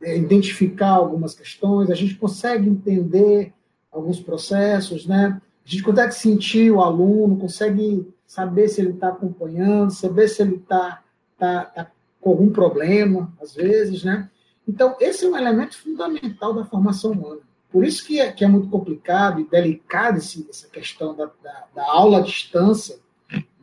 é, 0.00 0.16
identificar 0.16 0.90
algumas 0.90 1.34
questões, 1.34 1.90
a 1.90 1.94
gente 1.94 2.14
consegue 2.14 2.68
entender 2.68 3.52
alguns 3.90 4.20
processos, 4.20 5.06
né? 5.06 5.40
a 5.64 5.68
gente 5.68 5.82
consegue 5.82 6.14
sentir 6.14 6.70
o 6.70 6.80
aluno, 6.80 7.36
consegue 7.36 8.06
saber 8.34 8.66
se 8.68 8.80
ele 8.80 8.90
está 8.90 9.10
acompanhando, 9.10 9.92
saber 9.92 10.26
se 10.26 10.42
ele 10.42 10.56
está 10.56 11.00
tá, 11.38 11.66
tá 11.66 11.90
com 12.20 12.30
algum 12.30 12.50
problema, 12.50 13.32
às 13.40 13.54
vezes, 13.54 14.02
né? 14.02 14.28
Então, 14.66 14.96
esse 14.98 15.24
é 15.24 15.28
um 15.28 15.36
elemento 15.36 15.78
fundamental 15.80 16.52
da 16.52 16.64
formação 16.64 17.12
humana. 17.12 17.42
Por 17.70 17.84
isso 17.84 18.04
que 18.04 18.18
é, 18.18 18.32
que 18.32 18.44
é 18.44 18.48
muito 18.48 18.68
complicado 18.68 19.40
e 19.40 19.44
delicado 19.44 20.18
esse, 20.18 20.44
essa 20.50 20.66
questão 20.68 21.14
da, 21.14 21.26
da, 21.40 21.66
da, 21.76 21.84
aula 21.84 22.18
à 22.18 22.20
distância, 22.22 22.98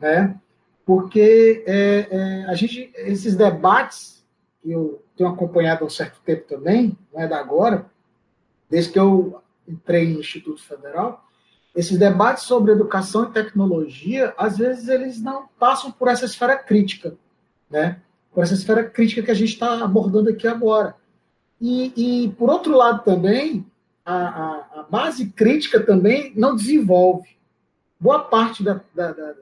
né? 0.00 0.40
Porque 0.86 1.62
é, 1.66 2.08
é, 2.10 2.44
a 2.46 2.54
gente, 2.54 2.90
esses 2.94 3.36
debates 3.36 4.24
que 4.62 4.70
eu 4.70 5.04
tenho 5.14 5.28
acompanhado 5.28 5.84
há 5.84 5.86
um 5.86 5.90
certo 5.90 6.18
tempo 6.24 6.48
também, 6.48 6.96
não 7.12 7.20
é 7.20 7.28
da 7.28 7.38
agora, 7.38 7.90
desde 8.70 8.90
que 8.90 8.98
eu 8.98 9.42
entrei 9.68 10.14
no 10.14 10.20
Instituto 10.20 10.62
Federal, 10.62 11.22
esses 11.74 11.98
debates 11.98 12.44
sobre 12.44 12.72
educação 12.72 13.24
e 13.24 13.32
tecnologia, 13.32 14.34
às 14.36 14.58
vezes 14.58 14.88
eles 14.88 15.22
não 15.22 15.48
passam 15.58 15.90
por 15.90 16.08
essa 16.08 16.26
esfera 16.26 16.56
crítica, 16.56 17.14
né? 17.70 18.00
Por 18.32 18.42
essa 18.42 18.54
esfera 18.54 18.84
crítica 18.84 19.22
que 19.22 19.30
a 19.30 19.34
gente 19.34 19.52
está 19.52 19.82
abordando 19.82 20.28
aqui 20.28 20.46
agora. 20.46 20.94
E, 21.60 22.24
e, 22.24 22.28
por 22.32 22.50
outro 22.50 22.76
lado 22.76 23.02
também, 23.04 23.64
a, 24.04 24.14
a, 24.14 24.80
a, 24.80 24.86
base 24.90 25.26
crítica 25.26 25.80
também 25.80 26.32
não 26.36 26.56
desenvolve. 26.56 27.28
Boa 27.98 28.18
parte 28.18 28.62
da, 28.62 28.80
da, 28.94 29.12
da, 29.12 29.34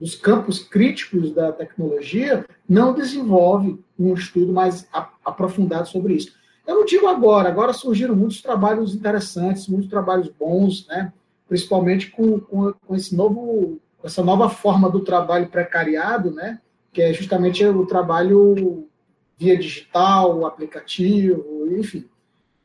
dos 0.00 0.14
campos 0.14 0.60
críticos 0.60 1.32
da 1.32 1.52
tecnologia 1.52 2.46
não 2.68 2.94
desenvolve 2.94 3.78
um 3.98 4.14
estudo 4.14 4.52
mais 4.52 4.88
aprofundado 5.24 5.86
sobre 5.86 6.14
isso. 6.14 6.34
Eu 6.66 6.76
não 6.76 6.84
digo 6.84 7.06
agora, 7.06 7.48
agora 7.48 7.72
surgiram 7.72 8.16
muitos 8.16 8.42
trabalhos 8.42 8.94
interessantes, 8.94 9.68
muitos 9.68 9.88
trabalhos 9.88 10.28
bons, 10.28 10.86
né? 10.88 11.12
Principalmente 11.48 12.10
com, 12.10 12.40
com, 12.40 12.72
com 12.72 12.94
esse 12.94 13.14
novo, 13.14 13.80
essa 14.02 14.22
nova 14.22 14.48
forma 14.48 14.90
do 14.90 15.00
trabalho 15.00 15.48
precariado, 15.48 16.30
né? 16.30 16.60
que 16.92 17.02
é 17.02 17.12
justamente 17.12 17.64
o 17.64 17.86
trabalho 17.86 18.88
via 19.36 19.56
digital, 19.56 20.46
aplicativo, 20.46 21.66
enfim, 21.78 22.08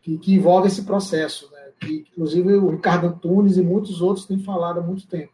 que, 0.02 0.18
que 0.18 0.34
envolve 0.34 0.68
esse 0.68 0.84
processo, 0.84 1.52
né? 1.52 1.70
que 1.80 2.06
inclusive 2.12 2.54
o 2.56 2.70
Ricardo 2.70 3.08
Antunes 3.08 3.58
e 3.58 3.62
muitos 3.62 4.02
outros 4.02 4.26
têm 4.26 4.40
falado 4.40 4.80
há 4.80 4.84
muito 4.84 5.08
tempo. 5.08 5.34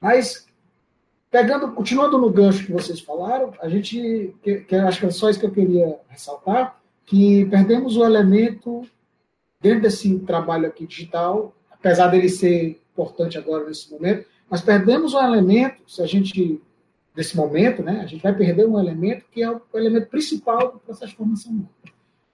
Mas, 0.00 0.46
pegando, 1.30 1.72
continuando 1.72 2.18
no 2.18 2.30
gancho 2.30 2.66
que 2.66 2.72
vocês 2.72 3.00
falaram, 3.00 3.52
a 3.60 3.68
gente, 3.68 4.34
que, 4.42 4.60
que 4.60 4.76
acho 4.76 5.00
que 5.00 5.06
é 5.06 5.10
só 5.10 5.30
isso 5.30 5.40
que 5.40 5.46
eu 5.46 5.52
queria 5.52 5.98
ressaltar, 6.08 6.78
que 7.06 7.46
perdemos 7.46 7.96
o 7.96 8.04
elemento, 8.04 8.82
dentro 9.60 9.82
desse 9.82 10.18
trabalho 10.20 10.66
aqui 10.66 10.86
digital, 10.86 11.55
apesar 11.86 12.08
dele 12.08 12.28
ser 12.28 12.82
importante 12.92 13.38
agora 13.38 13.64
nesse 13.64 13.88
momento, 13.92 14.26
mas 14.50 14.60
perdemos 14.60 15.14
um 15.14 15.22
elemento, 15.22 15.88
se 15.88 16.02
a 16.02 16.06
gente, 16.06 16.60
nesse 17.16 17.36
momento, 17.36 17.80
né, 17.80 18.00
a 18.00 18.06
gente 18.06 18.22
vai 18.22 18.34
perder 18.34 18.66
um 18.66 18.78
elemento 18.78 19.24
que 19.30 19.40
é 19.40 19.48
o 19.48 19.62
elemento 19.74 20.08
principal 20.08 20.72
do 20.72 20.78
processo 20.80 21.12
de 21.12 21.16
formação 21.16 21.52
humana, 21.52 21.68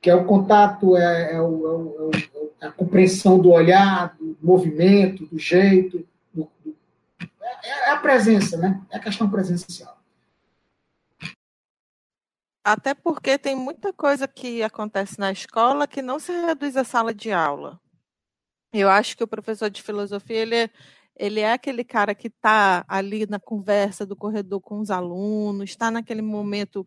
que 0.01 0.09
é 0.09 0.15
o 0.15 0.25
contato, 0.25 0.97
é, 0.97 1.35
é, 1.35 1.41
o, 1.41 1.67
é, 1.67 2.03
o, 2.03 2.11
é 2.63 2.67
a 2.67 2.73
compreensão 2.73 3.39
do 3.39 3.51
olhar, 3.51 4.17
do 4.19 4.39
movimento, 4.41 5.27
do 5.27 5.39
jeito, 5.39 6.03
do, 6.33 6.49
do, 6.65 6.75
é, 7.63 7.89
é 7.89 7.91
a 7.91 7.99
presença, 7.99 8.57
né? 8.57 8.81
É 8.91 8.97
a 8.97 9.01
questão 9.01 9.29
presencial. 9.29 9.99
Até 12.65 12.95
porque 12.95 13.37
tem 13.37 13.55
muita 13.55 13.93
coisa 13.93 14.27
que 14.27 14.63
acontece 14.63 15.19
na 15.19 15.31
escola 15.31 15.87
que 15.87 16.01
não 16.01 16.19
se 16.19 16.33
reduz 16.33 16.77
à 16.77 16.85
sala 16.85 17.13
de 17.13 17.33
aula. 17.33 17.82
Eu 18.73 18.89
acho 18.89 19.17
que 19.17 19.25
o 19.25 19.29
professor 19.29 19.69
de 19.69 19.83
filosofia 19.83 20.37
ele 20.37 20.55
é, 20.57 20.71
ele 21.17 21.41
é 21.41 21.53
aquele 21.53 21.85
cara 21.85 22.15
que 22.15 22.29
está 22.29 22.85
ali 22.89 23.27
na 23.27 23.39
conversa 23.39 24.07
do 24.07 24.17
corredor 24.17 24.61
com 24.61 24.81
os 24.81 24.91
alunos, 24.91 25.71
está 25.71 25.91
naquele 25.91 26.23
momento 26.23 26.87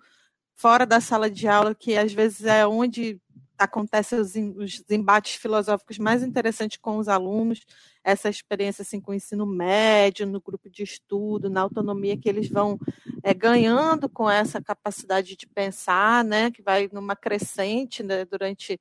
fora 0.56 0.86
da 0.86 1.00
sala 1.00 1.30
de 1.30 1.48
aula, 1.48 1.76
que 1.76 1.96
às 1.96 2.12
vezes 2.12 2.46
é 2.46 2.66
onde 2.66 3.22
acontecem 3.58 4.20
os, 4.20 4.34
os 4.36 4.84
embates 4.90 5.36
filosóficos 5.36 5.98
mais 5.98 6.24
interessantes 6.24 6.78
com 6.78 6.98
os 6.98 7.08
alunos, 7.08 7.62
essa 8.04 8.30
experiência 8.30 8.82
assim, 8.82 9.00
com 9.00 9.12
o 9.12 9.16
ensino 9.16 9.46
médio, 9.46 10.26
no 10.26 10.42
grupo 10.42 10.70
de 10.70 10.84
estudo, 10.84 11.50
na 11.50 11.62
autonomia 11.62 12.18
que 12.18 12.28
eles 12.28 12.50
vão 12.50 12.80
é, 13.24 13.34
ganhando 13.34 14.10
com 14.10 14.30
essa 14.30 14.62
capacidade 14.62 15.36
de 15.36 15.48
pensar, 15.48 16.24
né, 16.24 16.52
que 16.52 16.62
vai 16.62 16.90
numa 16.92 17.16
crescente 17.16 18.04
né, 18.04 18.26
durante 18.26 18.80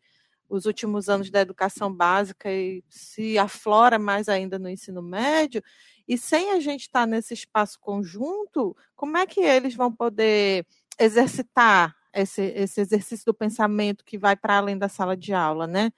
os 0.49 0.67
últimos 0.67 1.09
anos 1.09 1.31
da 1.31 1.41
educação 1.41 1.93
básica 1.93 2.51
e 2.53 2.85
se 2.89 3.39
aflora 3.39 3.99
mais 3.99 4.29
ainda 4.29 4.59
no 4.59 4.69
ensino 4.69 5.03
médio, 5.03 5.63
e 6.07 6.19
sem 6.19 6.53
a 6.53 6.61
gente 6.61 6.83
estar 6.83 7.07
nesse 7.07 7.35
espaço 7.35 7.79
conjunto, 7.81 8.77
como 8.95 9.17
é 9.17 9.27
que 9.27 9.41
eles 9.41 9.75
vão 9.75 9.91
poder 9.91 10.67
exercitar 10.99 11.95
esse, 12.13 12.43
esse 12.43 12.81
exercício 12.81 13.25
do 13.27 13.35
pensamento 13.35 14.05
que 14.05 14.19
vai 14.19 14.37
para 14.37 14.59
além 14.59 14.79
da 14.79 14.89
sala 14.89 15.17
de 15.17 15.33
aula, 15.33 15.67
né? 15.67 15.91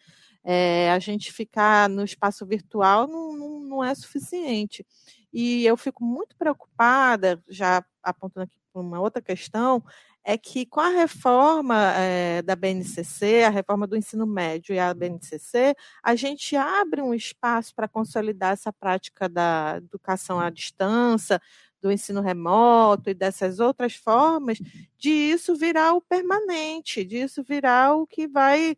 É, 0.43 0.93
a 0.93 0.99
gente 1.01 1.33
ficar 1.33 1.89
no 1.89 2.05
espaço 2.05 2.47
virtual 2.47 3.09
não, 3.09 3.37
não, 3.37 3.61
não, 3.61 3.85
é 3.85 3.93
suficiente. 3.95 4.87
E 5.33 5.67
eu 5.67 5.77
fico 5.77 6.05
muito 6.05 6.37
preocupada, 6.37 7.43
já 7.49 7.85
apontando 8.01 8.45
aqui 8.45 8.57
para 8.73 8.81
uma 8.81 9.01
outra 9.01 9.21
questão, 9.21 9.83
é 10.29 10.37
que 10.37 10.67
com 10.67 10.81
a 10.81 10.89
reforma 10.89 11.93
é, 11.95 12.43
da 12.43 12.57
BNCC, 12.57 13.45
a 13.45 13.49
reforma 13.49 13.87
do 13.87 13.97
ensino 13.97 14.27
médio 14.27 14.75
e 14.75 14.79
a 14.79 14.93
BNCC, 14.93 15.77
a 16.03 16.17
gente 16.17 16.57
abre 16.57 17.01
um 17.01 17.15
espaço 17.15 17.73
para 17.73 17.87
consolidar 17.87 18.53
essa 18.53 18.73
prática 18.73 19.29
da 19.29 19.75
educação 19.77 20.41
à 20.41 20.51
distância, 20.51 21.41
do 21.81 21.93
ensino 21.93 22.21
remoto 22.21 23.09
e 23.09 23.15
dessas 23.15 23.61
outras 23.61 23.95
formas, 23.95 24.59
de 24.99 25.11
isso 25.11 25.55
virar 25.55 25.93
o 25.93 26.01
permanente, 26.01 27.05
disso 27.05 27.45
virar 27.45 27.95
o 27.95 28.05
que 28.05 28.27
vai 28.27 28.77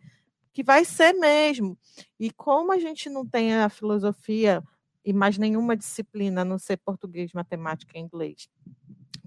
que 0.53 0.63
vai 0.63 0.85
ser 0.85 1.15
mesmo. 1.15 1.79
E 2.21 2.31
como 2.31 2.73
a 2.73 2.79
gente 2.79 3.09
não 3.09 3.25
tem 3.25 3.55
a 3.55 3.71
filosofia 3.71 4.63
e 5.03 5.15
mais 5.15 5.39
nenhuma 5.39 5.75
disciplina, 5.75 6.43
a 6.43 6.45
não 6.45 6.59
ser 6.59 6.77
português, 6.77 7.33
matemática 7.33 7.97
e 7.97 8.01
inglês, 8.03 8.51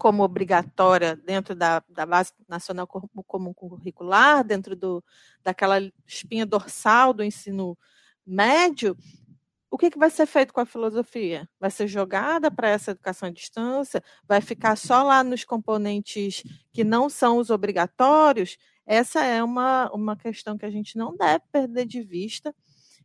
como 0.02 0.24
obrigatória 0.24 1.16
dentro 1.16 1.54
da, 1.54 1.84
da 1.88 2.08
base 2.08 2.34
nacional 2.50 2.88
comum 2.88 3.54
curricular, 3.54 4.44
dentro 4.44 4.76
do, 4.76 5.04
daquela 5.44 5.78
espinha 6.08 6.44
dorsal 6.44 7.14
do 7.14 7.24
ensino 7.24 7.78
médio, 8.26 8.98
o 9.70 9.78
que, 9.78 9.92
que 9.92 10.00
vai 10.00 10.10
ser 10.10 10.26
feito 10.26 10.56
com 10.56 10.60
a 10.60 10.66
filosofia? 10.66 11.48
Vai 11.60 11.70
ser 11.70 11.86
jogada 11.86 12.50
para 12.50 12.68
essa 12.68 12.90
educação 12.90 13.30
à 13.30 13.32
distância? 13.32 14.04
Vai 14.28 14.42
ficar 14.42 14.76
só 14.76 15.04
lá 15.04 15.24
nos 15.24 15.44
componentes 15.44 16.42
que 16.74 16.84
não 16.84 17.08
são 17.08 17.38
os 17.38 17.52
obrigatórios? 17.52 18.58
Essa 18.88 19.24
é 19.24 19.44
uma, 19.44 19.88
uma 19.94 20.18
questão 20.18 20.58
que 20.58 20.66
a 20.66 20.72
gente 20.72 20.98
não 20.98 21.16
deve 21.16 21.44
perder 21.52 21.86
de 21.86 22.02
vista. 22.02 22.56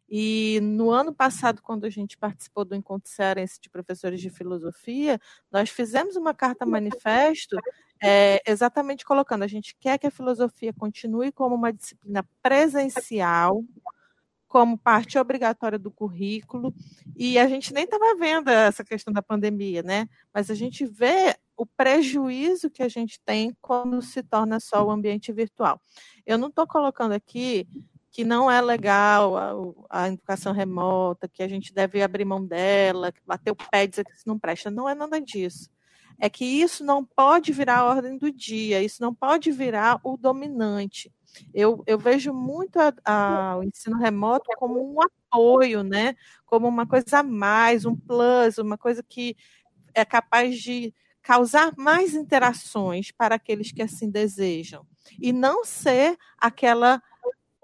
E 0.08 0.60
no 0.62 0.90
ano 0.90 1.12
passado, 1.12 1.60
quando 1.60 1.84
a 1.84 1.90
gente 1.90 2.16
participou 2.16 2.64
do 2.64 2.74
Encontro 2.74 3.10
Cearense 3.10 3.60
de 3.60 3.68
Professores 3.68 4.20
de 4.20 4.30
Filosofia, 4.30 5.20
nós 5.50 5.68
fizemos 5.68 6.14
uma 6.16 6.32
carta 6.32 6.64
manifesto 6.64 7.56
é, 8.02 8.40
exatamente 8.46 9.04
colocando: 9.04 9.42
a 9.42 9.48
gente 9.48 9.74
quer 9.80 9.98
que 9.98 10.06
a 10.06 10.10
filosofia 10.10 10.72
continue 10.72 11.32
como 11.32 11.54
uma 11.54 11.72
disciplina 11.72 12.24
presencial, 12.42 13.64
como 14.46 14.78
parte 14.78 15.18
obrigatória 15.18 15.78
do 15.78 15.90
currículo, 15.90 16.72
e 17.16 17.38
a 17.38 17.48
gente 17.48 17.74
nem 17.74 17.84
estava 17.84 18.14
vendo 18.16 18.48
essa 18.48 18.84
questão 18.84 19.12
da 19.12 19.22
pandemia, 19.22 19.82
né? 19.82 20.08
Mas 20.32 20.50
a 20.50 20.54
gente 20.54 20.86
vê 20.86 21.34
o 21.56 21.66
prejuízo 21.66 22.70
que 22.70 22.82
a 22.82 22.88
gente 22.88 23.18
tem 23.24 23.56
quando 23.60 24.00
se 24.02 24.22
torna 24.22 24.60
só 24.60 24.84
o 24.84 24.90
ambiente 24.90 25.32
virtual. 25.32 25.80
Eu 26.24 26.38
não 26.38 26.48
estou 26.48 26.66
colocando 26.66 27.12
aqui 27.12 27.66
que 28.16 28.24
não 28.24 28.50
é 28.50 28.62
legal 28.62 29.36
a, 29.36 30.04
a, 30.04 30.08
educação 30.08 30.50
remota, 30.50 31.28
que 31.28 31.42
a 31.42 31.48
gente 31.48 31.70
deve 31.70 32.02
abrir 32.02 32.24
mão 32.24 32.42
dela, 32.42 33.12
bater 33.26 33.50
o 33.50 33.54
pé 33.54 33.84
e 33.84 33.88
dizer 33.88 34.06
que 34.06 34.12
isso 34.12 34.26
não 34.26 34.38
presta. 34.38 34.70
Não 34.70 34.88
é 34.88 34.94
nada 34.94 35.20
disso. 35.20 35.68
É 36.18 36.30
que 36.30 36.42
isso 36.42 36.82
não 36.82 37.04
pode 37.04 37.52
virar 37.52 37.80
a 37.80 37.84
ordem 37.84 38.16
do 38.16 38.32
dia, 38.32 38.82
isso 38.82 39.02
não 39.02 39.14
pode 39.14 39.52
virar 39.52 40.00
o 40.02 40.16
dominante. 40.16 41.12
Eu, 41.52 41.84
eu 41.86 41.98
vejo 41.98 42.32
muito 42.32 42.78
a, 42.80 42.94
a, 43.04 43.58
o 43.58 43.62
ensino 43.62 43.98
remoto 43.98 44.46
como 44.56 44.80
um 44.80 44.96
apoio, 45.02 45.82
né? 45.82 46.16
Como 46.46 46.66
uma 46.66 46.86
coisa 46.86 47.18
a 47.18 47.22
mais, 47.22 47.84
um 47.84 47.94
plus, 47.94 48.56
uma 48.56 48.78
coisa 48.78 49.02
que 49.06 49.36
é 49.94 50.06
capaz 50.06 50.58
de 50.58 50.94
causar 51.20 51.74
mais 51.76 52.14
interações 52.14 53.10
para 53.10 53.34
aqueles 53.34 53.70
que 53.72 53.82
assim 53.82 54.08
desejam. 54.08 54.86
E 55.20 55.34
não 55.34 55.66
ser 55.66 56.16
aquela 56.38 57.02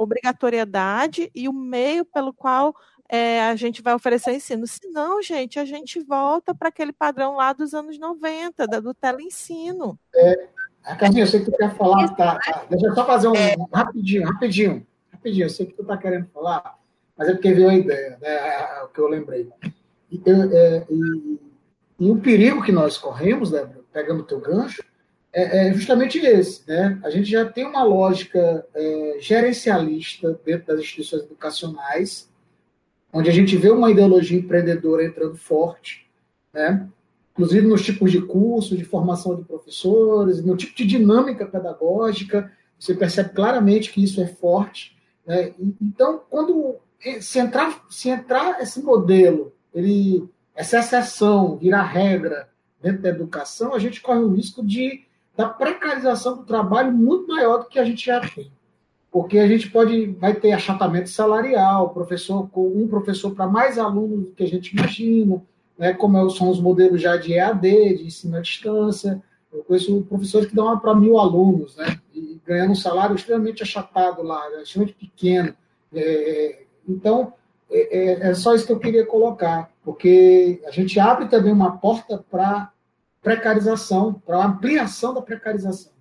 obrigatoriedade 0.02 1.30
e 1.34 1.48
o 1.48 1.52
meio 1.52 2.04
pelo 2.04 2.32
qual 2.32 2.74
é, 3.08 3.42
a 3.42 3.56
gente 3.56 3.82
vai 3.82 3.94
oferecer 3.94 4.32
ensino. 4.32 4.66
Senão, 4.66 5.22
gente, 5.22 5.58
a 5.58 5.64
gente 5.64 6.00
volta 6.00 6.54
para 6.54 6.68
aquele 6.68 6.92
padrão 6.92 7.36
lá 7.36 7.52
dos 7.52 7.74
anos 7.74 7.98
90, 7.98 8.66
do 8.80 8.94
teleensino. 8.94 9.98
É, 10.14 10.48
a 10.84 10.96
Carminha, 10.96 11.22
eu 11.22 11.26
sei 11.26 11.40
que 11.40 11.50
tu 11.50 11.56
quer 11.56 11.74
falar, 11.76 12.08
tá, 12.14 12.38
tá, 12.38 12.64
Deixa 12.68 12.86
eu 12.86 12.94
só 12.94 13.06
fazer 13.06 13.28
um 13.28 13.36
é. 13.36 13.54
rapidinho, 13.72 14.26
rapidinho, 14.26 14.86
rapidinho. 15.12 15.44
Eu 15.44 15.50
sei 15.50 15.66
que 15.66 15.74
tu 15.74 15.84
tá 15.84 15.96
querendo 15.96 16.26
falar, 16.32 16.78
mas 17.16 17.28
é 17.28 17.32
porque 17.32 17.52
veio 17.52 17.68
a 17.68 17.74
ideia, 17.74 18.18
né? 18.20 18.28
É, 18.28 18.78
é 18.78 18.82
o 18.82 18.88
que 18.88 18.98
eu 18.98 19.08
lembrei. 19.08 19.48
E, 20.10 20.20
é, 20.26 20.86
e, 20.90 21.40
e, 22.00 22.10
o 22.10 22.20
perigo 22.20 22.62
que 22.62 22.72
nós 22.72 22.98
corremos, 22.98 23.52
né, 23.52 23.68
pegando 23.92 24.20
o 24.20 24.26
teu 24.26 24.40
gancho, 24.40 24.82
é, 25.32 25.68
é, 25.68 25.72
justamente 25.72 26.18
esse, 26.18 26.68
né? 26.68 27.00
A 27.02 27.08
gente 27.08 27.30
já 27.30 27.44
tem 27.44 27.64
uma 27.64 27.82
lógica 27.82 28.66
é, 28.74 29.16
gerencialista 29.18 30.38
dentro 30.44 30.66
das 30.66 30.80
instituições 30.80 31.22
educacionais, 31.22 32.30
onde 33.10 33.30
a 33.30 33.32
gente 33.32 33.56
vê 33.56 33.70
uma 33.70 33.90
ideologia 33.90 34.38
empreendedora 34.38 35.04
entrando 35.04 35.36
forte, 35.36 36.06
né? 36.52 36.86
inclusive 37.32 37.66
nos 37.66 37.82
tipos 37.82 38.12
de 38.12 38.20
curso, 38.20 38.76
de 38.76 38.84
formação 38.84 39.34
de 39.34 39.44
professores, 39.44 40.44
no 40.44 40.54
tipo 40.54 40.76
de 40.76 40.86
dinâmica 40.86 41.46
pedagógica, 41.46 42.52
você 42.78 42.94
percebe 42.94 43.30
claramente 43.30 43.90
que 43.90 44.04
isso 44.04 44.20
é 44.20 44.26
forte. 44.26 44.96
Né? 45.26 45.54
Então, 45.80 46.22
quando 46.28 46.76
se 47.20 47.38
entrar, 47.38 47.84
se 47.88 48.10
entrar 48.10 48.60
esse 48.60 48.82
modelo, 48.82 49.52
ele, 49.74 50.28
essa 50.54 50.78
exceção 50.78 51.56
virar 51.56 51.84
regra 51.84 52.50
dentro 52.82 53.02
da 53.02 53.08
educação, 53.08 53.74
a 53.74 53.78
gente 53.78 54.00
corre 54.00 54.20
o 54.20 54.34
risco 54.34 54.64
de 54.64 55.06
da 55.36 55.48
precarização 55.48 56.36
do 56.36 56.44
trabalho 56.44 56.92
muito 56.92 57.28
maior 57.28 57.58
do 57.58 57.68
que 57.68 57.78
a 57.78 57.84
gente 57.84 58.06
já 58.06 58.20
tem. 58.20 58.50
Porque 59.10 59.38
a 59.38 59.46
gente 59.46 59.70
pode 59.70 60.06
vai 60.12 60.34
ter 60.34 60.52
achatamento 60.52 61.08
salarial, 61.08 61.90
professor 61.90 62.48
um 62.56 62.88
professor 62.88 63.34
para 63.34 63.46
mais 63.46 63.78
alunos 63.78 64.26
do 64.26 64.32
que 64.32 64.42
a 64.42 64.48
gente 64.48 64.76
imagina, 64.76 65.42
né, 65.78 65.92
como 65.92 66.16
é 66.16 66.30
são 66.30 66.48
os 66.48 66.60
modelos 66.60 67.00
já 67.00 67.16
de 67.16 67.34
EAD, 67.34 67.96
de 67.96 68.06
ensino 68.06 68.36
à 68.36 68.40
distância. 68.40 69.22
Eu 69.52 69.62
conheço 69.64 70.02
professores 70.08 70.48
que 70.48 70.54
dão 70.54 70.78
para 70.78 70.94
mil 70.94 71.18
alunos, 71.18 71.76
né, 71.76 71.98
e 72.14 72.40
ganhando 72.46 72.72
um 72.72 72.76
salário 72.76 73.14
extremamente 73.14 73.62
achatado 73.62 74.22
lá, 74.22 74.48
né, 74.50 74.62
extremamente 74.62 74.96
pequeno. 74.96 75.54
É, 75.92 76.62
então, 76.88 77.34
é, 77.70 77.98
é, 77.98 78.30
é, 78.30 78.34
só 78.34 78.54
isso 78.54 78.66
que 78.66 78.72
eu 78.72 78.78
queria 78.78 79.04
colocar, 79.04 79.70
porque 79.84 80.62
a 80.66 80.70
gente 80.70 80.98
abre 80.98 81.26
também 81.28 81.52
uma 81.52 81.76
porta 81.78 82.24
para 82.30 82.70
precarização, 83.22 84.14
para 84.14 84.44
ampliação 84.44 85.14
da 85.14 85.22
precarização. 85.22 85.92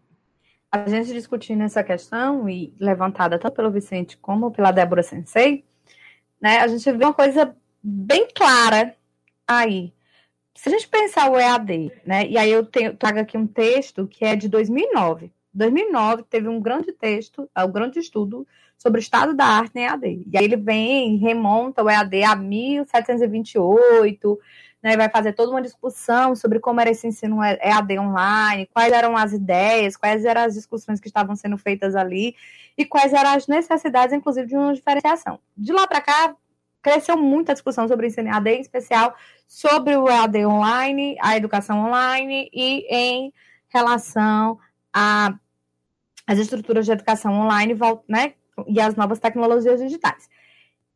A 0.71 0.89
gente 0.89 1.13
discutindo 1.13 1.63
essa 1.63 1.83
questão 1.83 2.49
e 2.49 2.73
levantada 2.79 3.37
tanto 3.37 3.55
pelo 3.55 3.71
Vicente 3.71 4.17
como 4.17 4.51
pela 4.51 4.71
Débora 4.71 5.03
Sensei, 5.03 5.63
né, 6.41 6.59
a 6.59 6.67
gente 6.67 6.91
vê 6.91 7.05
uma 7.05 7.13
coisa 7.13 7.55
bem 7.83 8.27
clara 8.33 8.95
aí. 9.47 9.93
Se 10.55 10.69
a 10.69 10.71
gente 10.71 10.87
pensar 10.87 11.31
o 11.31 11.39
EAD, 11.39 11.91
né? 12.05 12.27
E 12.27 12.37
aí 12.37 12.51
eu 12.51 12.65
tenho, 12.65 12.95
trago 12.95 13.19
aqui 13.19 13.37
um 13.37 13.47
texto 13.47 14.07
que 14.07 14.25
é 14.25 14.35
de 14.35 14.49
2009. 14.49 15.31
2009 15.53 16.23
teve 16.23 16.47
um 16.47 16.59
grande 16.59 16.91
texto, 16.91 17.49
um 17.57 17.71
grande 17.71 17.99
estudo 17.99 18.47
sobre 18.77 18.99
o 18.99 19.03
estado 19.03 19.33
da 19.33 19.45
arte 19.45 19.71
em 19.75 19.83
EAD. 19.83 20.27
E 20.31 20.37
aí 20.37 20.45
ele 20.45 20.57
vem, 20.57 21.17
remonta 21.17 21.83
o 21.83 21.89
EAD 21.89 22.23
a 22.23 22.35
1728, 22.35 24.39
né, 24.81 24.97
vai 24.97 25.09
fazer 25.09 25.33
toda 25.33 25.51
uma 25.51 25.61
discussão 25.61 26.35
sobre 26.35 26.59
como 26.59 26.81
era 26.81 26.89
esse 26.89 27.05
ensino 27.07 27.43
EAD 27.43 27.99
online, 27.99 28.67
quais 28.73 28.91
eram 28.91 29.15
as 29.15 29.31
ideias, 29.31 29.95
quais 29.95 30.25
eram 30.25 30.41
as 30.41 30.53
discussões 30.55 30.99
que 30.99 31.07
estavam 31.07 31.35
sendo 31.35 31.57
feitas 31.57 31.95
ali 31.95 32.35
e 32.77 32.83
quais 32.85 33.13
eram 33.13 33.31
as 33.31 33.47
necessidades, 33.47 34.13
inclusive, 34.13 34.47
de 34.47 34.55
uma 34.55 34.73
diferenciação. 34.73 35.39
De 35.55 35.71
lá 35.71 35.85
para 35.85 36.01
cá, 36.01 36.35
cresceu 36.81 37.15
muito 37.15 37.51
a 37.51 37.53
discussão 37.53 37.87
sobre 37.87 38.07
o 38.07 38.09
ensino 38.09 38.29
EAD, 38.29 38.49
em 38.49 38.61
especial 38.61 39.15
sobre 39.47 39.95
o 39.95 40.09
EAD 40.09 40.45
online, 40.45 41.15
a 41.21 41.37
educação 41.37 41.85
online 41.85 42.49
e 42.51 42.85
em 42.89 43.33
relação 43.69 44.59
as 46.27 46.37
estruturas 46.37 46.85
de 46.85 46.91
educação 46.91 47.33
online 47.33 47.77
né, 48.07 48.33
e 48.67 48.79
as 48.79 48.95
novas 48.95 49.19
tecnologias 49.19 49.79
digitais. 49.79 50.29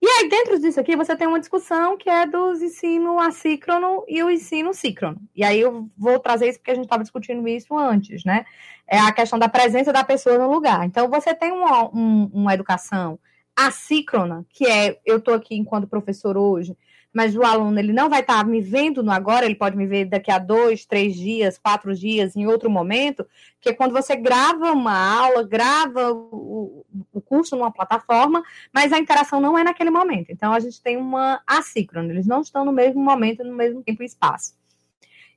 E 0.05 0.07
aí, 0.07 0.29
dentro 0.29 0.59
disso 0.59 0.79
aqui, 0.79 0.95
você 0.95 1.15
tem 1.15 1.25
uma 1.25 1.39
discussão 1.39 1.97
que 1.97 2.07
é 2.07 2.27
dos 2.27 2.61
ensino 2.61 3.19
assíncrono 3.19 4.05
e 4.07 4.21
o 4.21 4.29
ensino 4.29 4.71
síncrono. 4.71 5.19
E 5.35 5.43
aí 5.43 5.59
eu 5.59 5.89
vou 5.97 6.19
trazer 6.19 6.47
isso 6.47 6.59
porque 6.59 6.69
a 6.69 6.75
gente 6.75 6.83
estava 6.83 7.01
discutindo 7.01 7.47
isso 7.47 7.75
antes, 7.75 8.23
né? 8.23 8.45
É 8.87 8.99
a 8.99 9.11
questão 9.11 9.39
da 9.39 9.49
presença 9.49 9.91
da 9.91 10.03
pessoa 10.03 10.37
no 10.37 10.47
lugar. 10.47 10.85
Então, 10.85 11.09
você 11.09 11.33
tem 11.33 11.51
uma, 11.51 11.85
um, 11.85 12.29
uma 12.31 12.53
educação 12.53 13.17
assíncrona, 13.55 14.45
que 14.51 14.67
é 14.67 14.99
eu 15.03 15.17
estou 15.17 15.33
aqui 15.33 15.55
enquanto 15.55 15.87
professor 15.87 16.37
hoje, 16.37 16.77
mas 17.15 17.33
o 17.33 17.43
aluno 17.43 17.79
ele 17.79 17.93
não 17.93 18.09
vai 18.09 18.19
estar 18.19 18.39
tá 18.39 18.43
me 18.43 18.59
vendo 18.59 19.01
no 19.01 19.09
agora, 19.09 19.45
ele 19.45 19.55
pode 19.55 19.77
me 19.77 19.87
ver 19.87 20.03
daqui 20.03 20.29
a 20.29 20.37
dois, 20.37 20.85
três 20.85 21.15
dias, 21.15 21.57
quatro 21.57 21.95
dias, 21.95 22.35
em 22.35 22.45
outro 22.45 22.69
momento, 22.69 23.25
que 23.61 23.69
é 23.69 23.73
quando 23.73 23.93
você 23.93 24.17
grava 24.17 24.73
uma 24.73 24.93
aula, 24.93 25.41
grava 25.41 26.11
o, 26.11 26.85
o 27.13 27.21
curso 27.21 27.55
numa 27.55 27.71
plataforma, 27.71 28.43
mas 28.73 28.91
a 28.91 28.99
interação 28.99 29.39
não 29.39 29.57
é 29.57 29.63
naquele 29.63 29.89
momento. 29.89 30.29
Então 30.29 30.51
a 30.51 30.59
gente 30.59 30.81
tem 30.81 30.97
uma 30.97 31.41
assíncrona, 31.47 32.11
eles 32.11 32.27
não 32.27 32.41
estão 32.41 32.65
no 32.65 32.73
mesmo 32.73 33.01
momento, 33.01 33.45
no 33.45 33.55
mesmo 33.55 33.81
tempo 33.81 34.03
e 34.03 34.05
espaço. 34.05 34.53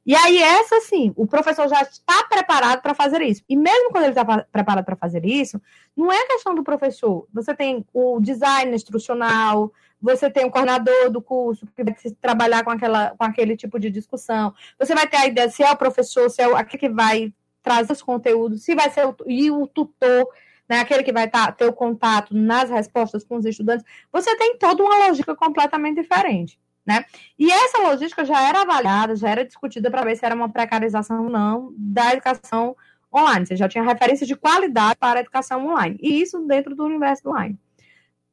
E 0.05 0.17
aí, 0.17 0.39
essa 0.39 0.81
sim, 0.81 1.13
o 1.17 1.27
professor 1.27 1.69
já 1.69 1.83
está 1.83 2.25
preparado 2.25 2.81
para 2.81 2.95
fazer 2.95 3.21
isso. 3.21 3.45
E 3.49 3.55
mesmo 3.55 3.91
quando 3.91 4.05
ele 4.05 4.19
está 4.19 4.25
preparado 4.25 4.85
para 4.85 4.97
fazer 4.97 5.25
isso, 5.25 5.61
não 5.95 6.11
é 6.11 6.27
questão 6.27 6.55
do 6.55 6.65
professor. 6.65 7.29
Você 7.33 7.55
tem 7.55 7.85
o 7.93 8.19
design 8.19 8.75
instrucional, 8.75 9.71
você 10.01 10.31
tem 10.31 10.45
o 10.45 10.51
coordenador 10.51 11.11
do 11.11 11.21
curso 11.21 11.67
que 11.75 11.85
vai 11.85 11.95
trabalhar 12.21 12.65
com, 12.65 12.71
aquela, 12.71 13.11
com 13.11 13.25
aquele 13.25 13.57
tipo 13.57 13.79
de 13.79 13.91
discussão. 13.91 14.55
Você 14.79 14.95
vai 14.95 15.07
ter 15.07 15.17
a 15.17 15.27
ideia 15.27 15.51
se 15.51 15.63
é 15.63 15.71
o 15.71 15.77
professor, 15.77 16.31
se 16.31 16.41
é 16.41 16.45
aquele 16.45 16.81
que 16.81 16.89
vai 16.89 17.33
trazer 17.63 17.93
os 17.93 18.03
conteúdos, 18.03 18.63
se 18.63 18.75
vai 18.75 18.91
ser 18.91 19.07
o, 19.07 19.17
e 19.27 19.51
o 19.51 19.67
tutor, 19.67 20.29
né, 20.69 20.81
aquele 20.81 21.03
que 21.03 21.13
vai 21.13 21.29
tá, 21.29 21.51
ter 21.51 21.67
o 21.67 21.73
contato 21.73 22.35
nas 22.35 22.71
respostas 22.71 23.25
com 23.25 23.37
os 23.37 23.45
estudantes. 23.45 23.85
Você 24.13 24.37
tem 24.37 24.57
toda 24.57 24.83
uma 24.83 25.07
lógica 25.07 25.35
completamente 25.35 26.01
diferente. 26.01 26.59
Né? 26.87 27.05
E 27.39 27.51
essa 27.51 27.83
logística 27.83 28.25
já 28.25 28.49
era 28.49 28.63
avaliada, 28.63 29.15
já 29.15 29.29
era 29.29 29.45
discutida 29.45 29.91
para 29.91 30.05
ver 30.05 30.17
se 30.17 30.25
era 30.25 30.35
uma 30.35 30.49
precarização 30.49 31.25
ou 31.25 31.29
não 31.29 31.75
da 31.77 32.15
educação 32.15 32.75
online. 33.15 33.45
Você 33.45 33.57
já 33.57 33.69
tinha 33.69 33.85
referência 33.85 34.27
de 34.27 34.35
qualidade 34.35 34.97
para 34.99 35.19
a 35.19 35.21
educação 35.21 35.67
online. 35.67 35.99
E 36.01 36.23
isso 36.23 36.41
dentro 36.47 36.75
do 36.75 36.85
universo 36.85 37.29
online. 37.29 37.59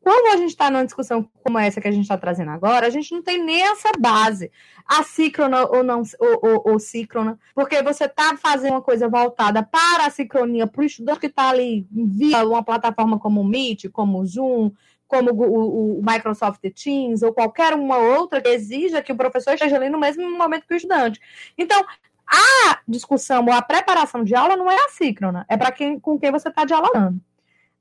Quando 0.06 0.36
a 0.36 0.38
gente 0.38 0.52
está 0.52 0.70
numa 0.70 0.86
discussão 0.86 1.28
como 1.44 1.58
essa 1.58 1.82
que 1.82 1.88
a 1.88 1.92
gente 1.92 2.04
está 2.04 2.16
trazendo 2.16 2.52
agora, 2.52 2.86
a 2.86 2.92
gente 2.92 3.12
não 3.12 3.24
tem 3.24 3.44
nem 3.44 3.64
essa 3.64 3.90
base, 3.98 4.52
assíncrona 4.86 5.66
ou 5.66 5.84
não 5.84 6.04
ou, 6.20 6.40
ou, 6.44 6.74
ou 6.74 6.80
síncrona, 6.80 7.40
porque 7.56 7.82
você 7.82 8.06
está 8.06 8.38
fazendo 8.38 8.74
uma 8.74 8.84
coisa 8.84 9.10
voltada 9.10 9.64
para 9.64 10.06
a 10.06 10.12
sincronia, 10.12 10.68
para 10.68 10.84
o 10.84 10.86
estudante 10.86 11.22
que 11.22 11.26
está 11.26 11.50
ali 11.50 11.88
via 11.90 12.48
uma 12.48 12.62
plataforma 12.62 13.18
como 13.18 13.42
o 13.42 13.44
Meet, 13.44 13.90
como 13.90 14.20
o 14.20 14.26
Zoom, 14.28 14.72
como 15.08 15.32
o, 15.32 15.98
o, 15.98 16.02
Microsoft 16.04 16.62
Teams 16.62 17.24
ou 17.24 17.34
qualquer 17.34 17.74
uma 17.74 17.98
outra 17.98 18.40
que 18.40 18.50
exija 18.50 19.02
que 19.02 19.12
o 19.12 19.18
professor 19.18 19.56
esteja 19.56 19.76
ali 19.76 19.90
no 19.90 19.98
mesmo 19.98 20.30
momento 20.38 20.68
que 20.68 20.76
o 20.76 20.78
estudante. 20.78 21.20
Então, 21.58 21.84
a 22.28 22.80
discussão 22.88 23.44
ou 23.44 23.52
a 23.52 23.62
preparação 23.64 24.24
de 24.24 24.36
aula 24.36 24.56
não 24.56 24.70
é 24.70 24.76
assíncrona, 24.86 25.48
é 25.50 25.58
para 25.58 25.72
quem 25.72 26.00
com 26.00 26.20
quem 26.20 26.32
você 26.32 26.50
está 26.50 26.64
dialogando. 26.64 27.20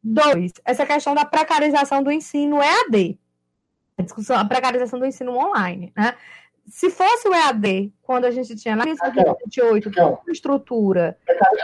Dois, 0.06 0.52
essa 0.66 0.84
questão 0.84 1.14
da 1.14 1.24
precarização 1.24 2.02
do 2.02 2.12
ensino 2.12 2.60
EAD. 2.62 3.18
A 3.96 4.02
discussão, 4.02 4.36
a 4.36 4.44
precarização 4.44 4.98
do 4.98 5.06
ensino 5.06 5.34
online, 5.34 5.92
né? 5.96 6.14
Se 6.66 6.90
fosse 6.90 7.26
o 7.26 7.34
EAD, 7.34 7.90
quando 8.02 8.26
a 8.26 8.30
gente 8.30 8.54
tinha 8.54 8.76
lá 8.76 8.84
em 8.84 8.94
2028, 8.94 9.90
toda 9.90 10.20
estrutura. 10.28 11.16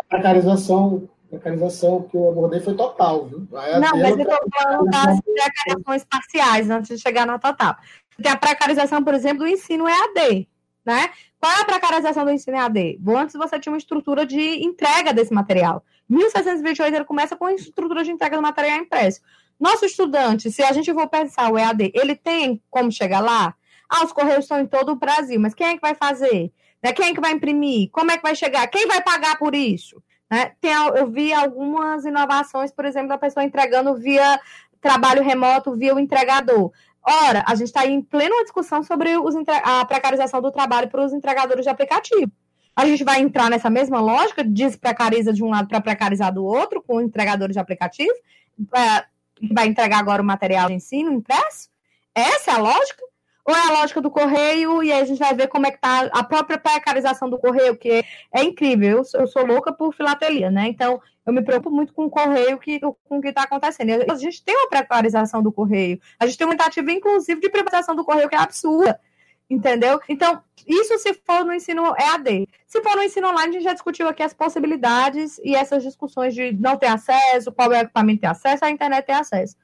Precarização, 0.09 1.09
precarização 1.29 2.03
que 2.03 2.17
eu 2.17 2.31
abordei 2.31 2.61
foi 2.61 2.75
total, 2.75 3.27
viu? 3.27 3.47
Não, 3.51 3.99
mas 3.99 4.17
eu 4.17 4.23
estou 4.23 4.39
falando 4.57 4.91
das 4.91 5.21
precarizações 5.21 6.05
parciais, 6.05 6.71
antes 6.71 6.97
de 6.97 7.03
chegar 7.03 7.27
na 7.27 7.39
total. 7.39 7.77
Tem 8.23 8.33
a 8.33 8.37
precarização, 8.37 9.05
por 9.05 9.13
exemplo, 9.13 9.45
do 9.45 9.49
ensino 9.49 9.87
EAD, 9.87 10.49
né? 10.85 11.11
Qual 11.39 11.53
é 11.53 11.61
a 11.61 11.65
precarização 11.65 12.25
do 12.25 12.31
ensino 12.31 12.57
EAD? 12.57 13.01
Antes 13.07 13.35
você 13.35 13.59
tinha 13.59 13.73
uma 13.73 13.79
estrutura 13.79 14.25
de 14.25 14.65
entrega 14.65 15.13
desse 15.13 15.33
material. 15.33 15.85
1628 16.11 16.95
ele 16.95 17.05
começa 17.05 17.37
com 17.37 17.47
a 17.47 17.55
estrutura 17.55 18.03
de 18.03 18.11
entrega 18.11 18.37
do 18.37 18.43
material 18.43 18.79
impresso. 18.79 19.21
Nosso 19.59 19.85
estudante, 19.85 20.51
se 20.51 20.63
a 20.63 20.73
gente 20.73 20.93
for 20.93 21.09
pensar 21.09 21.53
o 21.53 21.59
EAD, 21.59 21.93
ele 21.95 22.17
tem 22.17 22.63
como 22.69 22.91
chegar 22.91 23.21
lá? 23.21 23.55
Ah, 23.89 24.05
os 24.05 24.13
correios 24.13 24.45
estão 24.45 24.61
em 24.61 24.67
todo 24.67 24.93
o 24.93 24.97
Brasil, 24.97 25.41
mas 25.41 25.55
quem 25.55 25.69
é 25.69 25.75
que 25.75 25.81
vai 25.81 25.95
fazer? 25.95 26.53
Né? 26.83 26.93
Quem 26.93 27.11
é 27.11 27.15
que 27.15 27.21
vai 27.21 27.33
imprimir? 27.33 27.91
Como 27.91 28.11
é 28.11 28.17
que 28.17 28.23
vai 28.23 28.35
chegar? 28.35 28.67
Quem 28.69 28.87
vai 28.87 29.03
pagar 29.03 29.39
por 29.39 29.55
isso? 29.55 30.03
Né? 30.31 30.53
Tem, 30.61 30.73
eu 30.73 31.07
vi 31.11 31.33
algumas 31.33 32.05
inovações, 32.05 32.73
por 32.73 32.85
exemplo, 32.85 33.09
da 33.09 33.19
pessoa 33.19 33.45
entregando 33.45 33.97
via 33.97 34.41
trabalho 34.81 35.23
remoto, 35.23 35.77
via 35.77 35.95
o 35.95 36.01
entregador. 36.01 36.73
Ora, 37.03 37.45
a 37.47 37.55
gente 37.55 37.69
está 37.69 37.87
em 37.87 38.01
plena 38.03 38.43
discussão 38.43 38.83
sobre 38.83 39.17
os, 39.17 39.35
a 39.65 39.85
precarização 39.85 40.41
do 40.41 40.53
trabalho 40.53 40.89
para 40.89 41.05
os 41.05 41.13
entregadores 41.13 41.65
de 41.65 41.71
aplicativo. 41.71 42.31
A 42.75 42.87
gente 42.87 43.05
vai 43.05 43.21
entrar 43.21 43.51
nessa 43.51 43.69
mesma 43.69 44.01
lógica, 44.01 44.45
desprecariza 44.45 45.33
de 45.33 45.43
um 45.43 45.51
lado 45.51 45.69
para 45.69 45.81
precarizar 45.81 46.33
do 46.33 46.45
outro, 46.45 46.83
com 46.83 47.01
entregadores 47.01 47.55
de 47.55 47.61
aplicativo, 47.61 48.15
é, 48.75 49.05
vai 49.53 49.67
entregar 49.67 49.99
agora 49.99 50.23
o 50.23 50.25
material 50.25 50.69
de 50.69 50.75
ensino 50.75 51.13
impresso? 51.13 51.69
Essa 52.15 52.53
é 52.53 52.55
a 52.55 52.59
lógica? 52.59 53.03
Ou 53.45 53.55
é 53.55 53.67
a 53.69 53.73
lógica 53.81 54.01
do 54.01 54.11
correio, 54.11 54.83
e 54.83 54.93
aí 54.93 55.01
a 55.01 55.05
gente 55.05 55.19
vai 55.19 55.35
ver 55.35 55.49
como 55.49 55.67
é 55.67 55.71
que 55.71 55.79
está 55.79 56.03
a 56.13 56.23
própria 56.23 56.59
precarização 56.59 57.29
do 57.29 57.39
correio, 57.39 57.77
que 57.77 58.05
é, 58.33 58.43
incrível. 58.43 58.99
Eu, 58.99 59.21
eu, 59.21 59.27
sou 59.27 59.45
louca 59.45 59.73
por 59.73 59.95
filatelia, 59.95 60.51
né? 60.51 60.69
Então, 60.69 61.01
eu 61.27 61.33
me 61.33 61.43
preocupo 61.43 61.75
muito 61.75 61.93
com 61.93 62.05
o 62.05 62.11
correio, 62.11 62.59
que, 62.59 62.79
com 62.81 63.19
o 63.19 63.21
que 63.21 63.29
está 63.29 63.43
acontecendo. 63.43 64.11
A 64.11 64.15
gente 64.17 64.45
tem 64.45 64.55
uma 64.55 64.69
precarização 64.69 65.43
do 65.43 65.51
correio. 65.51 65.99
A 66.19 66.27
gente 66.27 66.37
tem 66.37 66.47
uma 66.47 66.57
tentativa, 66.57 66.93
inclusive, 66.93 67.41
de 67.41 67.49
privatização 67.49 67.97
do 67.97 68.05
correio, 68.05 68.29
que 68.29 68.35
é 68.35 68.39
absurda. 68.39 69.01
Entendeu? 69.51 70.01
Então, 70.09 70.41
isso 70.65 70.97
se 70.99 71.13
for 71.13 71.45
no 71.45 71.53
ensino 71.53 71.93
EAD. 71.99 72.49
Se 72.69 72.81
for 72.81 72.95
no 72.95 73.03
ensino 73.03 73.29
online, 73.29 73.49
a 73.49 73.53
gente 73.53 73.65
já 73.65 73.73
discutiu 73.73 74.07
aqui 74.09 74.23
as 74.23 74.33
possibilidades 74.33 75.41
e 75.43 75.57
essas 75.57 75.83
discussões 75.83 76.35
de 76.35 76.53
não 76.53 76.77
ter 76.77 76.87
acesso, 76.87 77.51
qual 77.51 77.73
é 77.73 77.79
o 77.79 77.83
equipamento 77.83 78.21
ter 78.21 78.29
acesso, 78.29 78.65
a 78.65 78.71
internet 78.71 79.05
ter 79.05 79.13
acesso. 79.13 79.57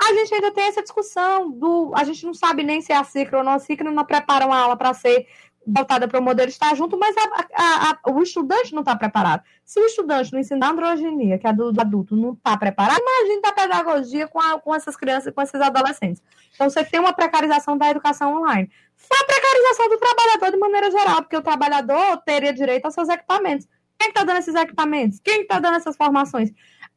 A 0.00 0.14
gente 0.14 0.32
ainda 0.32 0.52
tem 0.52 0.64
essa 0.64 0.82
discussão 0.82 1.50
do. 1.50 1.92
A 1.94 2.04
gente 2.04 2.24
não 2.24 2.32
sabe 2.32 2.62
nem 2.62 2.80
se 2.80 2.92
é 2.92 2.96
a 2.96 3.04
ciclo 3.04 3.38
ou 3.38 3.44
não 3.44 3.52
a 3.52 3.58
ciclo, 3.58 3.90
não 3.90 4.04
prepara 4.04 4.46
uma 4.46 4.56
aula 4.56 4.76
para 4.76 4.94
ser 4.94 5.26
voltada 5.68 6.08
para 6.08 6.18
o 6.18 6.22
modelo 6.22 6.48
estar 6.48 6.74
junto, 6.74 6.98
mas 6.98 7.14
a, 7.16 7.22
a, 7.54 7.90
a, 7.90 8.10
o 8.10 8.22
estudante 8.22 8.72
não 8.72 8.80
está 8.80 8.96
preparado. 8.96 9.42
Se 9.64 9.78
o 9.78 9.84
estudante 9.84 10.32
no 10.32 10.38
ensino 10.38 10.60
da 10.60 10.70
androgenia, 10.70 11.38
que 11.38 11.46
é 11.46 11.52
do, 11.52 11.70
do 11.70 11.80
adulto, 11.80 12.16
não 12.16 12.32
está 12.32 12.56
preparado, 12.56 13.00
imagina 13.00 13.48
a 13.48 13.52
pedagogia 13.52 14.26
com, 14.26 14.40
com 14.60 14.74
essas 14.74 14.96
crianças, 14.96 15.32
com 15.32 15.42
esses 15.42 15.60
adolescentes. 15.60 16.22
Então, 16.54 16.68
você 16.70 16.82
tem 16.84 16.98
uma 16.98 17.12
precarização 17.12 17.76
da 17.76 17.90
educação 17.90 18.34
online. 18.36 18.70
Foi 18.96 19.16
a 19.20 19.24
precarização 19.24 19.88
do 19.88 19.98
trabalhador 19.98 20.50
de 20.50 20.56
maneira 20.56 20.90
geral, 20.90 21.16
porque 21.22 21.36
o 21.36 21.42
trabalhador 21.42 22.16
teria 22.24 22.52
direito 22.52 22.86
aos 22.86 22.94
seus 22.94 23.08
equipamentos. 23.08 23.68
Quem 23.98 24.08
está 24.08 24.24
dando 24.24 24.38
esses 24.38 24.54
equipamentos? 24.54 25.20
Quem 25.20 25.42
está 25.42 25.58
dando 25.58 25.76
essas 25.76 25.96
formações? 25.96 26.50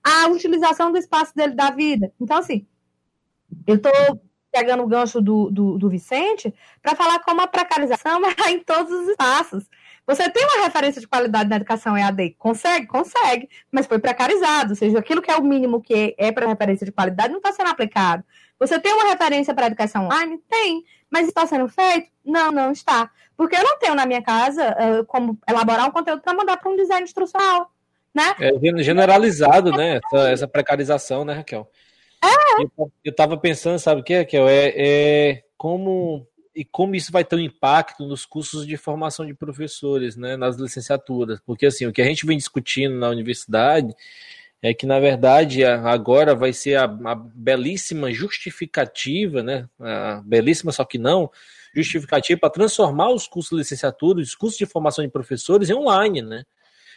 A 0.03 0.27
utilização 0.27 0.91
do 0.91 0.97
espaço 0.97 1.35
dele 1.35 1.55
da 1.55 1.71
vida. 1.71 2.11
Então, 2.19 2.37
assim, 2.37 2.65
eu 3.67 3.75
estou 3.75 4.21
pegando 4.51 4.83
o 4.83 4.87
gancho 4.87 5.21
do, 5.21 5.49
do, 5.49 5.77
do 5.77 5.89
Vicente 5.89 6.53
para 6.81 6.95
falar 6.95 7.19
como 7.19 7.41
a 7.41 7.47
precarização 7.47 8.21
é 8.45 8.51
em 8.51 8.59
todos 8.59 8.91
os 8.91 9.07
espaços. 9.07 9.69
Você 10.05 10.29
tem 10.29 10.43
uma 10.43 10.65
referência 10.65 10.99
de 10.99 11.07
qualidade 11.07 11.49
na 11.49 11.55
educação 11.55 11.97
EAD? 11.97 12.35
Consegue? 12.37 12.87
Consegue, 12.87 13.49
mas 13.71 13.85
foi 13.85 13.99
precarizado, 13.99 14.71
ou 14.71 14.75
seja, 14.75 14.99
aquilo 14.99 15.21
que 15.21 15.31
é 15.31 15.35
o 15.37 15.43
mínimo 15.43 15.81
que 15.81 16.15
é 16.17 16.31
para 16.31 16.47
referência 16.47 16.85
de 16.85 16.91
qualidade 16.91 17.29
não 17.29 17.37
está 17.37 17.53
sendo 17.53 17.69
aplicado. 17.69 18.23
Você 18.59 18.79
tem 18.79 18.93
uma 18.93 19.09
referência 19.09 19.53
para 19.53 19.67
educação 19.67 20.05
online? 20.05 20.39
Tem, 20.49 20.83
mas 21.09 21.27
está 21.27 21.45
sendo 21.45 21.67
feito? 21.67 22.11
Não, 22.25 22.51
não 22.51 22.71
está. 22.71 23.09
Porque 23.37 23.55
eu 23.55 23.63
não 23.63 23.79
tenho 23.79 23.95
na 23.95 24.05
minha 24.05 24.21
casa 24.21 24.69
uh, 24.71 25.05
como 25.05 25.37
elaborar 25.47 25.87
um 25.87 25.91
conteúdo 25.91 26.21
para 26.21 26.33
mandar 26.33 26.57
para 26.57 26.71
um 26.71 26.75
design 26.75 27.03
instrucional. 27.03 27.71
Né? 28.13 28.35
É 28.39 28.83
generalizado, 28.83 29.71
né? 29.71 29.99
Essa, 30.03 30.29
essa 30.29 30.47
precarização, 30.47 31.23
né, 31.23 31.33
Raquel? 31.33 31.67
É. 32.23 32.63
Eu, 32.63 32.91
estava 33.05 33.37
pensando, 33.37 33.79
sabe 33.79 34.01
o 34.01 34.03
que, 34.03 34.17
Raquel? 34.17 34.47
É, 34.47 34.73
é 34.75 35.43
como 35.57 36.27
e 36.53 36.65
como 36.65 36.95
isso 36.95 37.11
vai 37.11 37.23
ter 37.23 37.35
um 37.37 37.39
impacto 37.39 38.05
nos 38.05 38.25
cursos 38.25 38.67
de 38.67 38.75
formação 38.75 39.25
de 39.25 39.33
professores, 39.33 40.17
né, 40.17 40.35
nas 40.35 40.57
licenciaturas, 40.57 41.39
porque 41.45 41.65
assim, 41.65 41.85
o 41.85 41.93
que 41.93 42.01
a 42.01 42.05
gente 42.05 42.25
vem 42.25 42.37
discutindo 42.37 42.95
na 42.95 43.07
universidade 43.07 43.95
é 44.61 44.73
que 44.73 44.85
na 44.85 44.99
verdade 44.99 45.63
agora 45.63 46.35
vai 46.35 46.51
ser 46.51 46.75
a, 46.75 46.83
a 46.83 47.15
belíssima 47.15 48.11
justificativa, 48.11 49.41
né, 49.41 49.67
a 49.79 50.21
belíssima 50.25 50.73
só 50.73 50.83
que 50.83 50.97
não, 50.97 51.31
justificativa 51.73 52.39
para 52.39 52.49
transformar 52.49 53.09
os 53.09 53.27
cursos 53.27 53.51
de 53.51 53.57
licenciatura, 53.57 54.19
os 54.19 54.35
cursos 54.35 54.57
de 54.57 54.65
formação 54.65 55.03
de 55.03 55.11
professores 55.11 55.69
em 55.69 55.73
online, 55.73 56.21
né? 56.21 56.43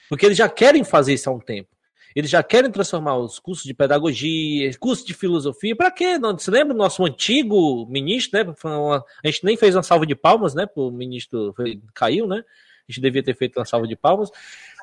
Porque 0.09 0.27
eles 0.27 0.37
já 0.37 0.49
querem 0.49 0.85
fazer 0.85 1.15
isso 1.15 1.31
há 1.31 1.33
um 1.33 1.41
tempo. 1.41 1.74
Eles 2.15 2.31
já 2.31 2.43
querem 2.43 2.71
transformar 2.71 3.17
os 3.17 3.39
cursos 3.39 3.65
de 3.65 3.75
pedagogia, 3.75 4.71
cursos 4.79 5.05
de 5.05 5.13
filosofia. 5.13 5.75
Para 5.75 5.91
quê? 5.91 6.17
Não, 6.17 6.39
você 6.39 6.51
lembra 6.51 6.73
do 6.73 6.79
nosso 6.79 7.05
antigo 7.05 7.87
ministro, 7.89 8.39
né? 8.39 8.55
Uma, 8.63 9.05
a 9.23 9.27
gente 9.27 9.45
nem 9.45 9.57
fez 9.57 9.75
uma 9.75 9.83
salva 9.83 10.07
de 10.07 10.15
palmas, 10.15 10.55
né? 10.55 10.69
O 10.77 10.91
ministro 10.91 11.53
foi, 11.57 11.81
caiu, 11.93 12.27
né? 12.27 12.45
A 12.89 12.93
gente 12.93 13.01
devia 13.01 13.23
ter 13.23 13.35
feito 13.35 13.59
uma 13.59 13.65
salva 13.65 13.89
de 13.89 13.97
palmas. 13.97 14.31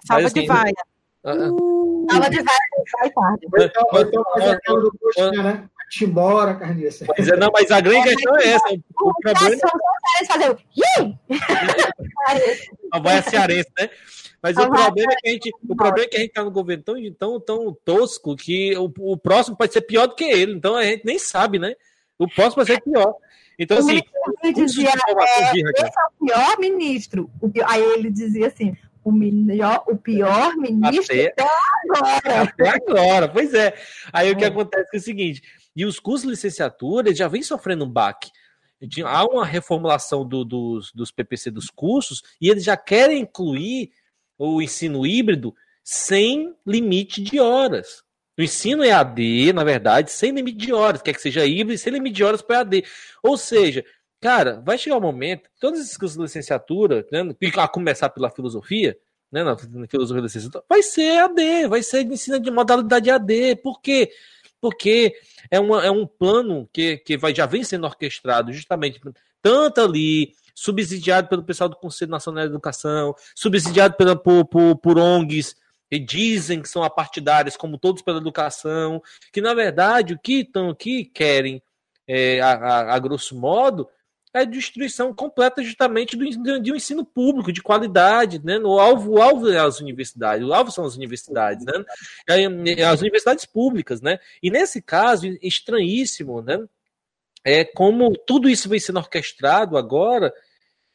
Salva 0.06 0.24
Mas, 0.24 0.26
assim, 0.26 0.42
de 0.42 0.48
vaia. 0.48 0.74
Uh, 1.24 2.08
Tava 2.08 2.30
de 2.30 2.42
vai 2.42 3.12
tarde. 3.12 3.46
Então, 3.46 3.84
então 4.02 4.24
faz 4.34 4.50
aquela 4.50 4.82
do 4.82 4.92
embora, 6.02 6.56
Carniça. 6.56 7.06
Pois 7.06 7.28
é, 7.28 7.36
não, 7.36 7.50
mas 7.54 7.70
a 7.72 7.82
grande 7.82 8.10
é, 8.10 8.16
questão 8.16 8.38
é 8.38 8.48
essa. 8.48 8.70
O, 8.70 9.14
problema... 9.22 9.58
fazer 10.28 10.50
o... 10.52 10.58
Vai 13.02 13.18
a 13.18 13.24
cearense, 13.24 13.70
né? 13.78 13.90
Mas 14.42 14.58
o 14.58 14.68
problema, 14.70 15.14
é 15.14 15.16
que 15.18 15.28
a 15.28 15.32
gente, 15.32 15.52
o 15.70 15.76
problema 15.76 16.06
é 16.06 16.08
que 16.08 16.18
a 16.18 16.20
gente 16.20 16.34
tá 16.34 16.44
no 16.44 16.52
governo 16.52 16.84
tão, 16.84 16.96
tão, 17.14 17.40
tão 17.40 17.78
tosco 17.86 18.36
que 18.36 18.76
o, 18.76 18.92
o 19.00 19.18
próximo 19.18 19.56
pode 19.56 19.72
ser 19.72 19.82
pior 19.82 20.08
do 20.08 20.16
que 20.16 20.24
ele. 20.24 20.54
Então 20.54 20.76
a 20.76 20.84
gente 20.84 21.06
nem 21.06 21.20
sabe, 21.20 21.60
né? 21.60 21.76
O 22.18 22.28
próximo 22.28 22.64
vai 22.64 22.76
ser 22.76 22.82
pior. 22.82 23.14
Então, 23.60 23.78
assim. 23.78 24.02
Ele 24.44 24.54
dizia, 24.54 24.90
é, 24.90 25.52
esse 25.52 25.62
é 25.62 25.86
o 26.10 26.26
pior 26.26 26.60
ministro. 26.60 27.30
O 27.40 27.50
pior, 27.50 27.68
aí 27.70 27.84
ele 27.84 28.10
dizia 28.10 28.48
assim: 28.48 28.76
o, 29.04 29.12
melhor, 29.12 29.84
o 29.88 29.96
pior 29.96 30.56
ministro 30.56 31.16
até, 31.16 31.28
até 31.28 31.48
agora. 31.84 32.42
Até 32.42 32.70
agora, 32.70 33.28
pois 33.28 33.54
é. 33.54 33.74
Aí 34.12 34.30
é. 34.30 34.32
o 34.32 34.36
que 34.36 34.44
é. 34.44 34.48
acontece 34.48 34.90
é 34.92 34.98
o 34.98 35.02
seguinte: 35.02 35.44
e 35.76 35.86
os 35.86 36.00
cursos 36.00 36.24
de 36.24 36.30
licenciatura 36.30 37.14
já 37.14 37.28
vem 37.28 37.44
sofrendo 37.44 37.86
um 37.86 37.90
baque. 37.90 38.32
Há 39.06 39.26
uma 39.26 39.46
reformulação 39.46 40.28
do, 40.28 40.44
dos, 40.44 40.92
dos 40.92 41.12
PPC 41.12 41.52
dos 41.52 41.70
cursos 41.70 42.24
e 42.42 42.50
eles 42.50 42.64
já 42.64 42.76
querem 42.76 43.22
incluir 43.22 43.92
o 44.38 44.62
ensino 44.62 45.06
híbrido 45.06 45.54
sem 45.84 46.56
limite 46.66 47.22
de 47.22 47.40
horas. 47.40 48.04
O 48.38 48.42
ensino 48.42 48.84
EAD, 48.84 49.54
na 49.54 49.64
verdade, 49.64 50.12
sem 50.12 50.32
limite 50.32 50.58
de 50.58 50.74
horas, 50.74 51.02
quer 51.02 51.14
que 51.14 51.22
seja 51.22 51.46
híbrido, 51.46 51.80
sem 51.80 51.94
limite 51.94 52.16
de 52.16 52.24
horas 52.24 52.42
para 52.42 52.58
EAD. 52.58 52.84
Ou 53.22 53.38
seja, 53.38 53.86
cara, 54.20 54.62
vai 54.66 54.78
chegar 54.78 54.98
um 54.98 55.02
momento, 55.02 55.50
todos 55.60 55.80
esses 55.80 55.96
cursos 55.96 56.18
de 56.18 56.24
licenciatura, 56.24 57.06
né, 57.12 57.22
a 57.58 57.68
começar 57.68 58.10
pela 58.10 58.32
filosofia, 58.32 58.98
né, 59.32 59.44
na 59.44 59.56
filosofia 59.88 60.22
da 60.22 60.28
licenciatura, 60.28 60.64
vai 60.68 60.82
ser 60.82 61.04
EAD, 61.04 61.68
vai 61.68 61.84
ser 61.84 62.04
ensino 62.04 62.40
de 62.40 62.50
modalidade 62.50 63.10
EAD. 63.10 63.58
Por 63.58 63.80
quê? 63.80 64.12
Porque 64.41 64.41
é, 65.50 65.60
uma, 65.60 65.86
é 65.86 65.92
um 65.92 66.06
plano 66.06 66.70
que, 66.72 66.98
que 66.98 67.18
vai, 67.18 67.34
já 67.34 67.46
vem 67.46 67.64
sendo 67.64 67.86
orquestrado 67.86 68.54
justamente 68.54 69.00
tanto 69.42 69.82
ali 69.82 70.34
subsidiado 70.54 71.28
pelo 71.28 71.44
pessoal 71.44 71.70
do 71.70 71.76
Conselho 71.76 72.12
Nacional 72.12 72.44
de 72.44 72.52
Educação, 72.52 73.16
subsidiado 73.36 73.96
pela, 73.96 74.16
por, 74.16 74.46
por, 74.46 74.76
por 74.78 75.00
ONGs 75.00 75.56
que 75.90 76.00
dizem 76.00 76.62
que 76.62 76.70
são 76.70 76.84
apartidárias, 76.84 77.58
como 77.58 77.78
todos 77.78 78.02
pela 78.02 78.20
educação, 78.20 79.02
que 79.34 79.42
na 79.42 79.54
verdade 79.54 80.14
o 80.14 80.20
que 80.20 80.42
estão 80.42 80.70
aqui 80.70 81.04
querem, 81.04 81.62
é, 82.08 82.40
a, 82.40 82.52
a, 82.54 82.96
a, 82.96 83.00
grosso 83.00 83.38
modo, 83.38 83.90
é 84.34 84.40
a 84.40 84.46
destruição 84.46 85.14
completa 85.14 85.62
justamente 85.62 86.16
do, 86.16 86.60
de 86.62 86.72
um 86.72 86.76
ensino 86.76 87.06
público 87.06 87.52
de 87.52 87.62
qualidade, 87.62 88.44
né? 88.44 88.58
O 88.60 88.80
alvo, 88.80 89.14
o 89.14 89.22
alvo 89.22 89.50
é 89.50 89.60
as 89.60 89.80
universidades, 89.80 90.48
o 90.48 90.54
alvo 90.54 90.72
são 90.72 90.86
as 90.86 90.96
universidades, 90.96 91.66
né? 91.66 91.74
As 92.90 93.02
universidades 93.02 93.46
públicas, 93.46 94.02
né? 94.02 94.20
E 94.42 94.50
nesse 94.50 94.82
caso, 94.82 95.28
estranhíssimo, 95.42 96.42
né? 96.42 96.64
É 97.44 97.66
como 97.66 98.16
tudo 98.16 98.50
isso 98.50 98.70
vem 98.70 98.80
sendo 98.80 99.00
orquestrado 99.00 99.78
agora 99.78 100.34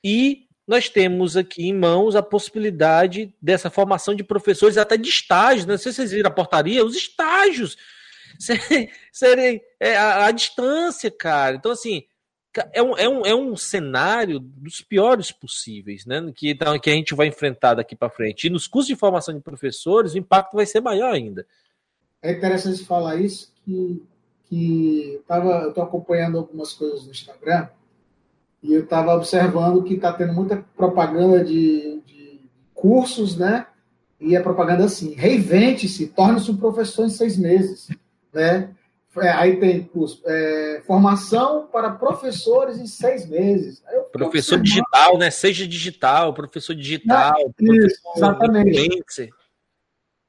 e 0.02 0.46
nós 0.66 0.88
temos 0.88 1.36
aqui 1.36 1.68
em 1.68 1.74
mãos 1.74 2.16
a 2.16 2.22
possibilidade 2.22 3.32
dessa 3.40 3.70
formação 3.70 4.14
de 4.14 4.24
professores, 4.24 4.76
até 4.76 4.96
de 4.96 5.08
estágios, 5.08 5.64
né? 5.64 5.74
não 5.74 5.78
sei 5.78 5.92
se 5.92 5.96
vocês 5.96 6.10
viram 6.10 6.28
a 6.28 6.34
portaria, 6.34 6.84
os 6.84 6.96
estágios 6.96 7.76
serem, 8.38 8.90
serem 9.12 9.60
é, 9.78 9.96
a, 9.96 10.30
distância, 10.32 11.10
cara. 11.10 11.56
Então, 11.56 11.70
assim, 11.70 12.04
é 12.72 12.82
um, 12.82 12.96
é, 12.96 13.08
um, 13.08 13.26
é 13.26 13.34
um 13.34 13.56
cenário 13.56 14.38
dos 14.38 14.80
piores 14.80 15.32
possíveis, 15.32 16.06
né? 16.06 16.32
Que, 16.34 16.50
então, 16.50 16.78
que 16.78 16.90
a 16.90 16.92
gente 16.92 17.14
vai 17.14 17.26
enfrentar 17.26 17.74
daqui 17.74 17.96
para 17.96 18.10
frente. 18.10 18.46
E 18.46 18.50
nos 18.50 18.66
cursos 18.66 18.88
de 18.88 18.96
formação 18.96 19.34
de 19.34 19.40
professores, 19.40 20.14
o 20.14 20.18
impacto 20.18 20.54
vai 20.54 20.66
ser 20.66 20.80
maior 20.80 21.12
ainda. 21.12 21.46
É 22.22 22.32
interessante 22.32 22.84
falar 22.84 23.16
isso, 23.16 23.52
que, 23.64 24.02
que 24.48 25.20
tava, 25.26 25.62
eu 25.62 25.68
estou 25.68 25.84
acompanhando 25.84 26.38
algumas 26.38 26.72
coisas 26.72 27.04
no 27.04 27.10
Instagram 27.10 27.68
e 28.62 28.74
eu 28.74 28.82
estava 28.82 29.14
observando 29.14 29.84
que 29.84 29.94
está 29.94 30.12
tendo 30.12 30.32
muita 30.32 30.56
propaganda 30.76 31.44
de, 31.44 32.02
de, 32.04 32.40
cursos, 32.74 33.36
né? 33.36 33.66
E 34.20 34.36
a 34.36 34.42
propaganda 34.42 34.84
assim: 34.84 35.14
reinvente-se, 35.14 36.08
torne-se 36.08 36.50
um 36.50 36.56
professor 36.56 37.06
em 37.06 37.10
seis 37.10 37.36
meses, 37.36 37.88
né? 38.32 38.74
É, 39.18 39.30
aí 39.30 39.58
tem 39.58 39.82
curso, 39.82 40.22
é, 40.26 40.82
formação 40.86 41.66
para 41.66 41.90
professores 41.90 42.78
em 42.78 42.86
seis 42.86 43.26
meses. 43.28 43.82
Professor 44.12 44.60
digital, 44.60 45.18
né? 45.18 45.30
Seja 45.30 45.66
digital, 45.66 46.34
professor 46.34 46.74
digital. 46.74 47.34
Não, 47.60 47.74
isso, 47.74 48.00
exatamente. 48.16 49.30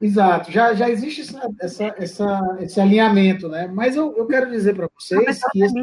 Exato, 0.00 0.52
já, 0.52 0.74
já 0.74 0.88
existe 0.88 1.22
essa, 1.22 1.50
essa, 1.60 1.94
essa, 1.98 2.56
esse 2.60 2.80
alinhamento, 2.80 3.48
né? 3.48 3.66
Mas 3.66 3.96
eu, 3.96 4.16
eu 4.16 4.26
quero 4.26 4.48
dizer 4.48 4.74
para 4.74 4.88
vocês 4.96 5.40
que 5.50 5.60
esse, 5.60 5.82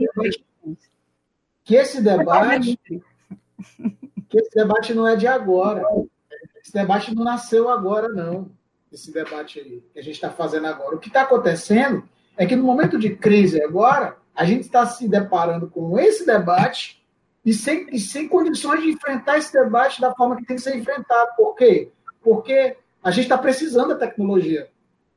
que 1.66 1.76
esse 1.76 2.02
debate 2.02 2.80
que 4.30 4.40
esse 4.40 4.56
debate 4.56 4.94
não 4.94 5.08
é 5.08 5.16
de 5.16 5.28
agora. 5.28 5.84
Esse 6.62 6.74
debate 6.74 7.14
não 7.14 7.24
nasceu 7.24 7.70
agora, 7.70 8.08
não. 8.10 8.50
Esse 8.92 9.12
debate 9.12 9.60
aí 9.60 9.84
que 9.94 10.00
a 10.00 10.04
gente 10.04 10.16
está 10.16 10.30
fazendo 10.30 10.68
agora. 10.68 10.96
O 10.96 11.00
que 11.00 11.08
está 11.08 11.22
acontecendo 11.22 12.08
é 12.38 12.46
que 12.46 12.56
no 12.56 12.64
momento 12.64 12.98
de 12.98 13.16
crise 13.16 13.62
agora, 13.62 14.18
a 14.36 14.44
gente 14.46 14.62
está 14.62 14.86
se 14.86 15.08
deparando 15.08 15.68
com 15.68 15.98
esse 15.98 16.26
debate 16.26 17.04
e 17.46 17.54
sem, 17.54 17.88
e 17.92 18.00
sem 18.00 18.28
condições 18.28 18.82
de 18.82 18.90
enfrentar 18.90 19.38
esse 19.38 19.54
debate 19.54 20.02
da 20.02 20.14
forma 20.14 20.36
que 20.36 20.46
tem 20.46 20.58
que 20.58 20.62
ser 20.62 20.76
enfrentado. 20.76 21.32
Por 21.38 21.56
quê? 21.56 21.92
Porque 22.22 22.76
a 23.04 23.12
gente 23.12 23.24
está 23.24 23.38
precisando 23.38 23.90
da 23.90 23.96
tecnologia. 23.96 24.68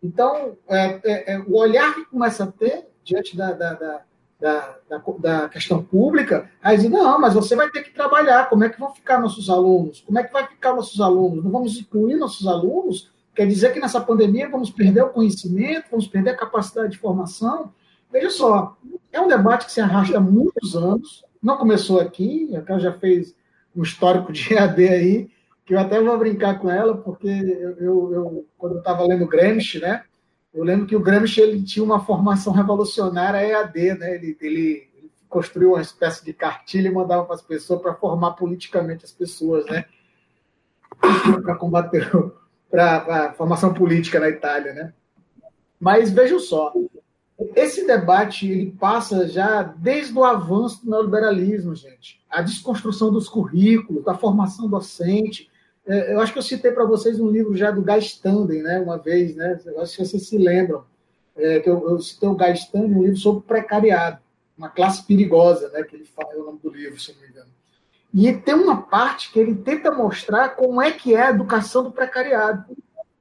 Então, 0.02 0.56
é, 0.68 1.00
é, 1.04 1.34
é, 1.34 1.38
o 1.40 1.56
olhar 1.56 1.94
que 1.94 2.04
começa 2.04 2.44
a 2.44 2.46
ter 2.46 2.86
diante 3.02 3.36
da, 3.36 3.52
da, 3.52 3.74
da 3.74 4.02
da, 4.40 4.76
da, 4.88 5.02
da, 5.18 5.48
questão 5.48 5.82
pública, 5.82 6.48
aí 6.62 6.76
diz, 6.76 6.88
não, 6.88 7.20
mas 7.20 7.34
você 7.34 7.56
vai 7.56 7.68
ter 7.70 7.82
que 7.82 7.90
trabalhar, 7.90 8.48
como 8.48 8.62
é 8.62 8.68
que 8.68 8.78
vão 8.78 8.94
ficar 8.94 9.18
nossos 9.18 9.50
alunos? 9.50 10.00
Como 10.02 10.16
é 10.18 10.22
que 10.22 10.32
vai 10.32 10.46
ficar 10.46 10.74
nossos 10.74 11.00
alunos? 11.00 11.42
Não 11.42 11.50
vamos 11.50 11.76
incluir 11.76 12.14
nossos 12.14 12.46
alunos? 12.46 13.10
Quer 13.38 13.46
dizer 13.46 13.72
que 13.72 13.78
nessa 13.78 14.00
pandemia 14.00 14.48
vamos 14.48 14.68
perder 14.68 15.00
o 15.00 15.10
conhecimento, 15.10 15.92
vamos 15.92 16.08
perder 16.08 16.30
a 16.30 16.36
capacidade 16.36 16.90
de 16.90 16.98
formação? 16.98 17.72
Veja 18.10 18.30
só, 18.30 18.76
é 19.12 19.20
um 19.20 19.28
debate 19.28 19.66
que 19.66 19.70
se 19.70 19.80
arrasta 19.80 20.16
há 20.16 20.20
muitos 20.20 20.74
anos, 20.74 21.24
não 21.40 21.56
começou 21.56 22.00
aqui, 22.00 22.50
a 22.56 22.62
Carla 22.62 22.82
já 22.82 22.92
fez 22.94 23.36
um 23.76 23.84
histórico 23.84 24.32
de 24.32 24.42
EAD 24.52 24.88
aí, 24.88 25.30
que 25.64 25.72
eu 25.72 25.78
até 25.78 26.02
vou 26.02 26.18
brincar 26.18 26.58
com 26.58 26.68
ela, 26.68 26.96
porque 26.96 27.28
eu, 27.28 28.12
eu, 28.12 28.46
quando 28.58 28.72
eu 28.72 28.78
estava 28.80 29.06
lendo 29.06 29.24
Gramsci, 29.28 29.78
né, 29.78 30.02
eu 30.52 30.64
lembro 30.64 30.88
que 30.88 30.96
o 30.96 31.00
Gramsci 31.00 31.40
ele 31.40 31.62
tinha 31.62 31.84
uma 31.84 32.04
formação 32.04 32.52
revolucionária 32.52 33.46
EAD, 33.46 33.98
né? 34.00 34.16
Ele, 34.16 34.36
ele, 34.40 34.88
construiu 35.28 35.74
uma 35.74 35.80
espécie 35.80 36.24
de 36.24 36.32
cartilha 36.32 36.88
e 36.88 36.92
mandava 36.92 37.24
para 37.24 37.36
as 37.36 37.42
pessoas 37.42 37.80
para 37.82 37.94
formar 37.94 38.32
politicamente 38.32 39.04
as 39.04 39.12
pessoas, 39.12 39.64
né? 39.66 39.84
para 41.44 41.54
combater 41.54 42.10
para 42.70 43.28
a 43.28 43.32
formação 43.32 43.72
política 43.72 44.20
na 44.20 44.28
Itália, 44.28 44.72
né? 44.72 44.92
Mas 45.80 46.10
vejam 46.10 46.38
só, 46.38 46.72
esse 47.54 47.86
debate 47.86 48.50
ele 48.50 48.72
passa 48.78 49.28
já 49.28 49.62
desde 49.62 50.12
o 50.12 50.24
avanço 50.24 50.84
do 50.84 50.90
neoliberalismo, 50.90 51.74
gente. 51.74 52.20
A 52.28 52.42
desconstrução 52.42 53.12
dos 53.12 53.28
currículos, 53.28 54.04
da 54.04 54.14
formação 54.14 54.68
docente, 54.68 55.48
é, 55.86 56.12
eu 56.12 56.20
acho 56.20 56.32
que 56.32 56.38
eu 56.38 56.42
citei 56.42 56.72
para 56.72 56.84
vocês 56.84 57.18
um 57.20 57.30
livro 57.30 57.56
já 57.56 57.70
do 57.70 57.82
Guy 57.82 57.98
Standen, 57.98 58.62
né, 58.62 58.78
uma 58.80 58.98
vez, 58.98 59.34
né, 59.34 59.58
eu 59.64 59.80
acho 59.80 59.96
que 59.96 60.04
vocês 60.04 60.28
se 60.28 60.36
lembram, 60.36 60.84
é, 61.36 61.60
que 61.60 61.70
eu, 61.70 61.88
eu 61.88 61.98
citei 62.00 62.28
o 62.28 62.34
Guy 62.34 62.52
Standen, 62.52 62.94
um 62.94 63.02
livro 63.02 63.16
sobre 63.16 63.46
precariado, 63.46 64.18
uma 64.56 64.68
classe 64.68 65.04
perigosa, 65.04 65.70
né, 65.70 65.82
que 65.84 65.96
ele 65.96 66.04
fala, 66.04 66.34
é 66.34 66.36
o 66.36 66.44
nome 66.44 66.58
do 66.58 66.68
livro, 66.70 67.00
se 67.00 67.12
não 67.14 67.20
me 67.22 67.28
engano. 67.28 67.48
E 68.12 68.32
tem 68.32 68.54
uma 68.54 68.82
parte 68.82 69.30
que 69.30 69.38
ele 69.38 69.54
tenta 69.54 69.90
mostrar 69.90 70.50
como 70.50 70.80
é 70.80 70.90
que 70.90 71.14
é 71.14 71.26
a 71.26 71.30
educação 71.30 71.84
do 71.84 71.90
precariado. 71.90 72.64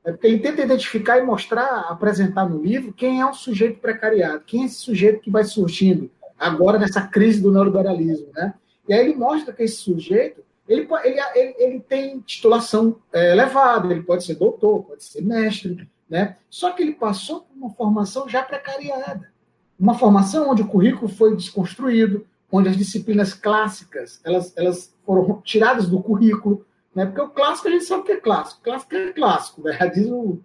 É 0.06 0.16
ele 0.24 0.40
tenta 0.40 0.62
identificar 0.62 1.18
e 1.18 1.22
mostrar, 1.22 1.88
apresentar 1.90 2.48
no 2.48 2.64
livro, 2.64 2.94
quem 2.94 3.20
é 3.20 3.26
um 3.26 3.34
sujeito 3.34 3.80
precariado, 3.80 4.44
quem 4.46 4.64
é 4.64 4.66
esse 4.66 4.76
sujeito 4.76 5.20
que 5.20 5.30
vai 5.30 5.44
surgindo 5.44 6.10
agora 6.40 6.80
nessa 6.80 7.02
crise 7.02 7.42
do 7.42 7.52
neoliberalismo. 7.52 8.28
Né? 8.34 8.54
E 8.88 8.94
aí 8.94 9.02
ele 9.02 9.16
mostra 9.16 9.54
que 9.54 9.64
esse 9.64 9.76
sujeito 9.76 10.42
ele, 10.68 10.88
ele, 11.04 11.20
ele, 11.36 11.56
ele 11.58 11.80
tem 11.80 12.20
titulação 12.20 12.98
é, 13.14 13.32
elevada, 13.32 13.92
ele 13.92 14.04
pode 14.04 14.26
ser 14.26 14.36
doutor, 14.36 14.84
pode 14.84 15.04
ser 15.04 15.22
mestre, 15.22 15.88
né? 16.10 16.36
Só 16.50 16.72
que 16.72 16.84
ele 16.84 16.94
passou 16.94 17.42
por 17.42 17.56
uma 17.56 17.70
formação 17.70 18.28
já 18.28 18.44
precariada. 18.44 19.32
Uma 19.80 19.98
formação 19.98 20.50
onde 20.50 20.64
o 20.64 20.68
currículo 20.68 21.08
foi 21.08 21.36
desconstruído, 21.36 22.26
onde 22.52 22.70
as 22.70 22.78
disciplinas 22.78 23.34
clássicas 23.34 24.22
elas, 24.24 24.54
elas 24.56 24.93
foram 25.06 25.41
tiradas 25.41 25.88
do 25.88 26.02
currículo, 26.02 26.66
né? 26.95 27.06
Porque 27.06 27.22
o 27.22 27.30
clássico 27.30 27.68
a 27.68 27.72
gente 27.72 27.86
sabe 27.86 28.02
o 28.02 28.06
que 28.06 28.12
é 28.14 28.20
clássico. 28.20 28.62
Clássico 28.64 28.95
é 28.95 29.12
clássico, 29.12 29.64
né? 29.64 29.78
Diz 29.93 30.08
o, 30.08 30.39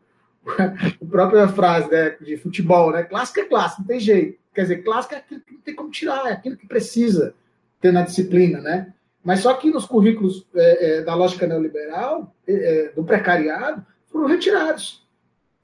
a 0.47 1.07
própria 1.07 1.49
frase 1.49 1.91
né, 1.91 2.11
de 2.21 2.37
futebol, 2.37 2.93
né? 2.93 3.05
Clássico 3.05 3.41
é 3.41 3.45
clássico, 3.45 3.83
não 3.83 3.89
tem 3.89 4.01
jeito. 4.01 4.39
Quer 4.55 4.63
dizer, 4.63 4.83
clássico 4.83 5.15
é 5.15 5.19
aquilo 5.19 5.41
que 5.41 5.55
não 5.55 5.61
tem 5.61 5.75
como 5.75 5.91
tirar, 5.91 6.27
é 6.29 6.33
aquilo 6.33 6.57
que 6.57 6.67
precisa 6.67 7.35
ter 7.81 7.93
na 7.93 8.03
disciplina, 8.03 8.61
né? 8.61 8.93
Mas 9.25 9.41
só 9.41 9.55
que 9.55 9.71
nos 9.71 9.87
currículos 9.87 10.47
é, 10.55 10.99
é, 10.99 11.03
da 11.03 11.15
lógica 11.15 11.47
neoliberal, 11.47 12.35
é, 12.47 12.53
é, 12.53 12.89
do 12.91 13.05
precariado, 13.05 13.85
foram 14.09 14.27
retirados. 14.27 15.07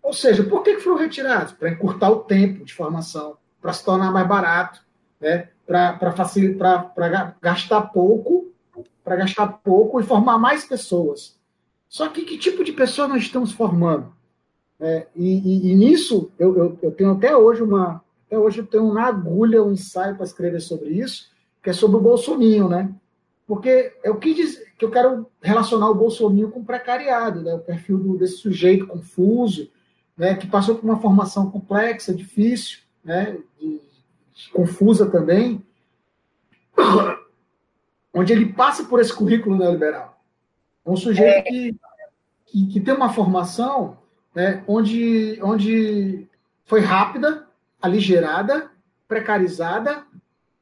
Ou 0.02 0.12
seja, 0.12 0.42
por 0.44 0.62
que 0.62 0.78
foram 0.78 0.96
retirados? 0.96 1.52
Para 1.52 1.70
encurtar 1.70 2.10
o 2.10 2.20
tempo 2.20 2.64
de 2.64 2.72
formação, 2.72 3.36
para 3.60 3.72
se 3.72 3.84
tornar 3.84 4.10
mais 4.12 4.26
barato, 4.26 4.80
né? 5.20 5.48
Para 5.68 7.34
gastar 7.42 7.82
pouco, 7.82 8.50
para 9.04 9.16
gastar 9.16 9.46
pouco 9.48 10.00
e 10.00 10.02
formar 10.02 10.38
mais 10.38 10.64
pessoas. 10.64 11.38
Só 11.86 12.08
que 12.08 12.24
que 12.24 12.38
tipo 12.38 12.64
de 12.64 12.72
pessoa 12.72 13.06
nós 13.06 13.22
estamos 13.22 13.52
formando? 13.52 14.12
É, 14.80 15.06
e, 15.14 15.38
e, 15.38 15.72
e, 15.72 15.74
nisso 15.74 16.30
eu, 16.38 16.56
eu, 16.56 16.78
eu, 16.82 16.92
tenho 16.92 17.10
até 17.10 17.36
hoje 17.36 17.62
uma 17.62 18.00
até 18.26 18.38
hoje 18.38 18.60
eu 18.60 18.66
tenho 18.66 18.92
na 18.92 19.06
agulha 19.06 19.62
um 19.62 19.72
ensaio 19.72 20.14
para 20.14 20.24
escrever 20.24 20.60
sobre 20.60 20.90
isso, 20.90 21.28
que 21.62 21.70
é 21.70 21.72
sobre 21.72 21.96
o 21.96 22.00
Bolsoninho, 22.00 22.68
né? 22.68 22.90
Porque 23.46 23.92
eu 24.04 24.16
quis 24.16 24.36
dizer 24.36 24.72
que 24.78 24.84
eu 24.84 24.90
quero 24.90 25.26
relacionar 25.42 25.90
o 25.90 25.94
Bolsoninho 25.94 26.50
com 26.50 26.60
o 26.60 26.64
precariado, 26.64 27.42
né? 27.42 27.54
O 27.54 27.58
perfil 27.58 27.98
do, 27.98 28.16
desse 28.16 28.36
sujeito 28.36 28.86
confuso, 28.86 29.70
né? 30.16 30.34
Que 30.34 30.46
passou 30.46 30.76
por 30.76 30.84
uma 30.84 31.00
formação 31.00 31.50
complexa, 31.50 32.14
difícil, 32.14 32.80
né? 33.02 33.38
De, 33.58 33.80
confusa 34.52 35.10
também, 35.10 35.64
onde 38.14 38.32
ele 38.32 38.52
passa 38.52 38.84
por 38.84 39.00
esse 39.00 39.12
currículo 39.12 39.56
neoliberal. 39.56 40.20
É 40.84 40.90
um 40.90 40.96
sujeito 40.96 41.44
que, 41.44 41.76
que, 42.46 42.66
que 42.66 42.80
tem 42.80 42.94
uma 42.94 43.12
formação 43.12 43.98
né, 44.34 44.62
onde, 44.66 45.38
onde 45.42 46.28
foi 46.64 46.80
rápida, 46.80 47.46
aligerada, 47.80 48.70
precarizada, 49.06 50.06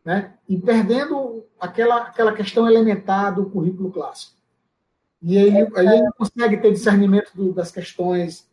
né, 0.05 0.35
e 0.49 0.57
perdendo 0.57 1.45
aquela, 1.61 2.03
aquela 2.03 2.33
questão 2.33 2.69
elementar 2.69 3.35
do 3.35 3.51
currículo 3.51 3.91
clássico. 3.91 4.37
E 5.23 5.37
aí, 5.37 5.49
ele 5.49 6.13
consegue 6.17 6.59
ter 6.59 6.73
discernimento 6.73 7.33
do, 7.35 7.53
das 7.53 7.71
questões 7.71 8.49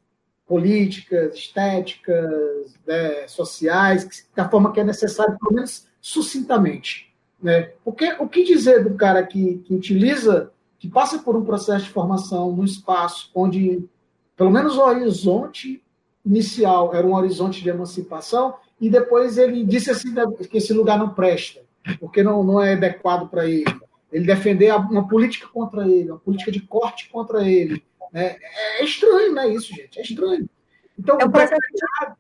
políticas, 0.48 1.36
estéticas, 1.36 2.76
né, 2.86 3.28
sociais, 3.28 4.28
da 4.36 4.48
forma 4.50 4.72
que 4.72 4.80
é 4.80 4.84
necessário, 4.84 5.38
pelo 5.40 5.54
menos 5.54 5.88
sucintamente. 6.02 7.14
Né? 7.42 7.72
Porque 7.84 8.14
o 8.20 8.28
que 8.28 8.44
dizer 8.44 8.84
do 8.84 8.96
cara 8.96 9.24
que, 9.24 9.58
que 9.66 9.74
utiliza, 9.74 10.52
que 10.80 10.90
passa 10.90 11.20
por 11.20 11.36
um 11.36 11.46
processo 11.46 11.86
de 11.86 11.92
formação 11.92 12.52
num 12.52 12.64
espaço 12.66 13.32
onde, 13.34 13.84
pelo 14.36 14.52
menos 14.52 14.78
o 14.78 14.82
horizonte 14.82 15.82
inicial 16.26 16.96
era 16.96 17.06
um 17.06 17.16
horizonte 17.16 17.62
de 17.62 17.70
emancipação, 17.70 18.56
e 18.80 18.90
depois 18.90 19.38
ele 19.38 19.64
disse 19.64 19.92
assim 19.92 20.14
que 20.50 20.58
esse 20.58 20.74
lugar 20.74 20.98
não 20.98 21.10
presta, 21.10 21.62
porque 22.00 22.24
não, 22.24 22.44
não 22.44 22.62
é 22.62 22.74
adequado 22.74 23.30
para 23.30 23.48
ele. 23.48 23.66
Ele 24.12 24.26
defender 24.26 24.74
uma 24.74 25.08
política 25.08 25.48
contra 25.48 25.88
ele, 25.88 26.12
uma 26.12 26.20
política 26.20 26.52
de 26.52 26.62
corte 26.62 27.10
contra 27.10 27.48
ele, 27.48 27.84
né? 28.14 28.38
É 28.78 28.84
estranho, 28.86 29.34
né? 29.34 29.48
Isso, 29.50 29.74
gente, 29.74 30.00
é 30.00 30.04
estranho. 30.04 30.48
Então, 30.98 31.18
é 31.20 31.26
o, 31.26 31.32
precariado, 31.32 32.18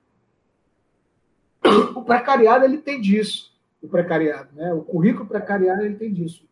o 1.96 2.04
precariado 2.04 2.66
ele 2.66 2.80
tem 2.80 3.00
disso, 3.00 3.54
o 3.82 3.88
precariado, 3.88 4.50
né? 4.54 4.74
O 4.74 4.82
currículo 4.82 5.28
precariado 5.28 5.84
ele 5.84 5.96
tem 5.96 6.12
disso. 6.12 6.44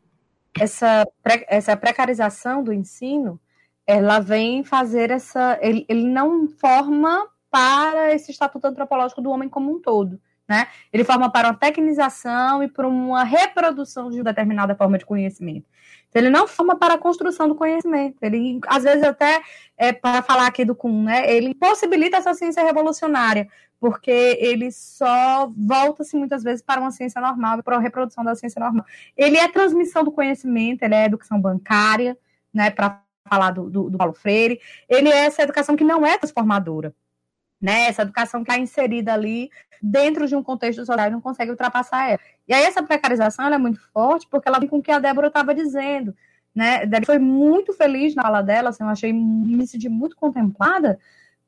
Essa, 0.60 1.08
essa 1.48 1.76
precarização 1.76 2.64
do 2.64 2.72
ensino, 2.72 3.40
ela 3.88 4.20
vem 4.20 4.64
fazer 4.64 5.10
essa. 5.10 5.58
Ele, 5.62 5.86
ele 5.90 6.04
não 6.04 6.48
forma 6.48 7.28
para 7.50 8.14
esse 8.14 8.32
estatuto 8.32 8.68
antropológico 8.68 9.22
do 9.22 9.32
homem 9.32 9.50
como 9.50 9.74
um 9.74 9.82
todo. 9.82 10.22
Né? 10.48 10.68
Ele 10.92 11.04
forma 11.04 11.32
para 11.32 11.48
uma 11.48 11.58
tecnização 11.58 12.62
e 12.62 12.68
para 12.68 12.88
uma 12.88 13.24
reprodução 13.24 14.10
de 14.10 14.22
determinada 14.22 14.76
forma 14.76 14.98
de 14.98 15.06
conhecimento. 15.06 15.66
Então, 16.12 16.22
ele 16.22 16.30
não 16.30 16.46
forma 16.46 16.76
para 16.76 16.96
a 16.96 16.98
construção 16.98 17.48
do 17.48 17.56
conhecimento. 17.56 18.18
Ele, 18.22 18.60
às 18.68 18.84
vezes, 18.84 19.02
até 19.02 19.42
é, 19.78 19.94
para 19.94 20.22
falar 20.22 20.46
aqui 20.46 20.66
do 20.66 20.76
Kuhn, 20.76 21.04
né? 21.04 21.34
Ele 21.34 21.52
impossibilita 21.52 22.18
essa 22.18 22.34
ciência 22.34 22.62
revolucionária, 22.62 23.48
porque 23.80 24.12
ele 24.12 24.72
só 24.74 25.50
volta-se 25.58 26.18
muitas 26.18 26.44
vezes 26.44 26.62
para 26.62 26.82
uma 26.82 26.92
ciência 26.92 27.22
normal, 27.22 27.64
para 27.64 27.78
a 27.78 27.80
reprodução 27.80 28.26
da 28.26 28.36
ciência 28.36 28.60
normal. 28.60 28.86
Ele 29.16 29.38
é 29.38 29.48
transmissão 29.48 30.04
do 30.04 30.12
conhecimento, 30.12 30.84
ele 30.84 30.96
é 30.96 31.06
educação 31.06 31.40
bancária, 31.40 32.18
né? 32.54 32.70
Para 32.70 33.02
falar 33.26 33.52
do, 33.52 33.70
do, 33.70 33.90
do 33.90 33.98
Paulo 33.98 34.14
Freire. 34.14 34.60
Ele 34.90 35.08
é 35.08 35.26
essa 35.26 35.44
educação 35.44 35.78
que 35.78 35.84
não 35.86 36.06
é 36.06 36.18
transformadora 36.18 36.94
né? 37.62 37.88
Essa 37.88 38.02
educação 38.02 38.44
que 38.44 38.52
está 38.52 38.62
inserida 38.62 39.14
ali 39.14 39.50
dentro 39.82 40.28
de 40.28 40.36
um 40.36 40.44
contexto 40.44 40.86
social 40.86 41.12
não 41.12 41.22
consegue 41.22 41.52
ultrapassar 41.52 42.10
ela. 42.10 42.20
E 42.48 42.54
aí 42.54 42.64
essa 42.64 42.84
precarização 42.84 43.48
é 43.48 43.58
muito 43.58 43.80
forte 43.92 44.28
porque 44.30 44.48
ela 44.48 44.60
vem 44.60 44.70
com 44.70 44.78
o 44.78 44.82
que 44.82 44.92
a 44.92 45.00
Débora 45.00 45.28
estava 45.28 45.54
dizendo, 45.54 46.16
né? 46.54 46.86
Débora 46.86 47.06
foi 47.06 47.20
muito 47.20 47.74
feliz 47.74 48.16
na 48.16 48.24
fala 48.24 48.42
dela, 48.42 48.70
assim, 48.70 48.84
eu 48.84 48.90
achei 48.90 49.14
me 49.14 49.66
senti 49.68 49.90
muito 49.90 50.16
contemplada, 50.16 51.00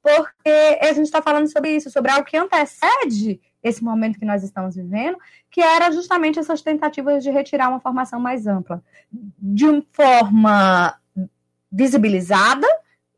porque 0.01 0.80
a 0.82 0.93
gente 0.93 1.05
está 1.05 1.22
falando 1.22 1.51
sobre 1.51 1.76
isso, 1.76 1.89
sobre 1.89 2.11
algo 2.11 2.26
que 2.26 2.38
antecede 2.38 3.39
esse 3.64 3.82
momento 3.84 4.20
que 4.20 4.26
nós 4.26 4.43
estamos 4.43 4.76
vivendo, 4.76 5.18
que 5.49 5.61
era 5.61 5.89
justamente 5.91 6.38
essas 6.38 6.61
tentativas 6.61 7.24
de 7.24 7.32
retirar 7.32 7.70
uma 7.70 7.80
formação 7.80 8.20
mais 8.20 8.45
ampla, 8.45 8.84
de 9.11 9.66
uma 9.66 9.84
forma 9.93 10.99
visibilizada, 11.72 12.68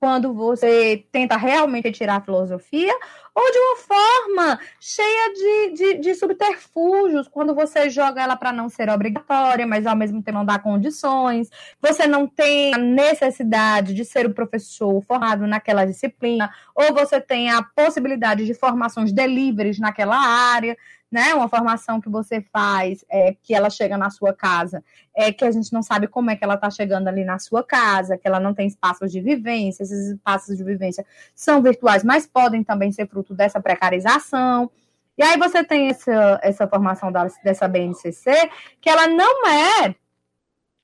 quando 0.06 0.36
você 0.36 1.04
tenta 1.12 1.36
realmente 1.36 1.92
tirar 1.92 2.18
a 2.18 2.22
filosofia, 2.22 2.94
ou 3.34 3.52
de 3.52 3.58
uma 3.58 3.76
forma 3.78 4.60
cheia 4.80 5.34
de, 5.34 5.74
de, 5.74 5.94
de 5.96 6.14
subterfúgios, 6.14 7.28
quando 7.28 7.56
você 7.56 7.90
joga 7.90 8.22
ela 8.22 8.36
para 8.36 8.54
não 8.54 8.70
ser 8.70 8.88
obrigatória, 8.88 9.66
mas 9.66 9.88
ao 9.88 9.96
mesmo 9.96 10.22
tempo 10.22 10.38
não 10.38 10.46
dá 10.46 10.60
condições, 10.60 11.50
você 11.82 12.06
não 12.06 12.28
tem 12.28 12.72
a 12.76 12.78
necessidade 12.78 13.96
de 13.96 14.06
ser 14.06 14.28
o 14.28 14.34
professor 14.34 15.02
formado 15.02 15.48
naquela 15.48 15.86
disciplina, 15.86 16.54
ou 16.76 16.94
você 16.94 17.20
tem 17.20 17.50
a 17.50 17.64
possibilidade 17.64 18.46
de 18.46 18.54
formações 18.54 19.12
deliveries 19.12 19.80
naquela 19.80 20.18
área 20.18 20.78
né? 21.12 21.34
Uma 21.34 21.48
formação 21.48 22.02
que 22.02 22.10
você 22.10 22.42
faz, 22.52 23.06
é, 23.10 23.36
que 23.42 23.54
ela 23.54 23.70
chega 23.70 23.98
na 23.98 24.10
sua 24.10 24.34
casa, 24.34 24.84
é 25.16 25.32
que 25.32 25.46
a 25.46 25.52
gente 25.52 25.72
não 25.72 25.82
sabe 25.82 26.08
como 26.08 26.30
é 26.30 26.36
que 26.36 26.44
ela 26.44 26.56
está 26.56 26.70
chegando 26.70 27.08
ali 27.08 27.24
na 27.24 27.40
sua 27.40 27.64
casa, 27.64 28.18
que 28.18 28.28
ela 28.28 28.40
não 28.40 28.54
tem 28.54 28.68
espaços 28.68 29.12
de 29.12 29.22
vivência, 29.22 29.84
esses 29.84 30.10
espaços 30.10 30.58
de 30.58 30.64
vivência 30.64 31.06
são 31.34 31.62
virtuais, 31.62 32.04
mas 32.04 32.28
podem 32.28 32.64
também 32.64 32.92
ser 32.92 33.08
fruto 33.08 33.34
dessa 33.34 33.62
precarização. 33.62 34.70
E 35.18 35.24
aí 35.24 35.38
você 35.38 35.64
tem 35.64 35.90
essa, 35.90 36.40
essa 36.44 36.68
formação 36.68 37.12
da, 37.12 37.28
dessa 37.44 37.68
BNCC, 37.68 38.50
que 38.82 38.90
ela 38.90 39.08
não 39.08 39.48
é 39.48 39.96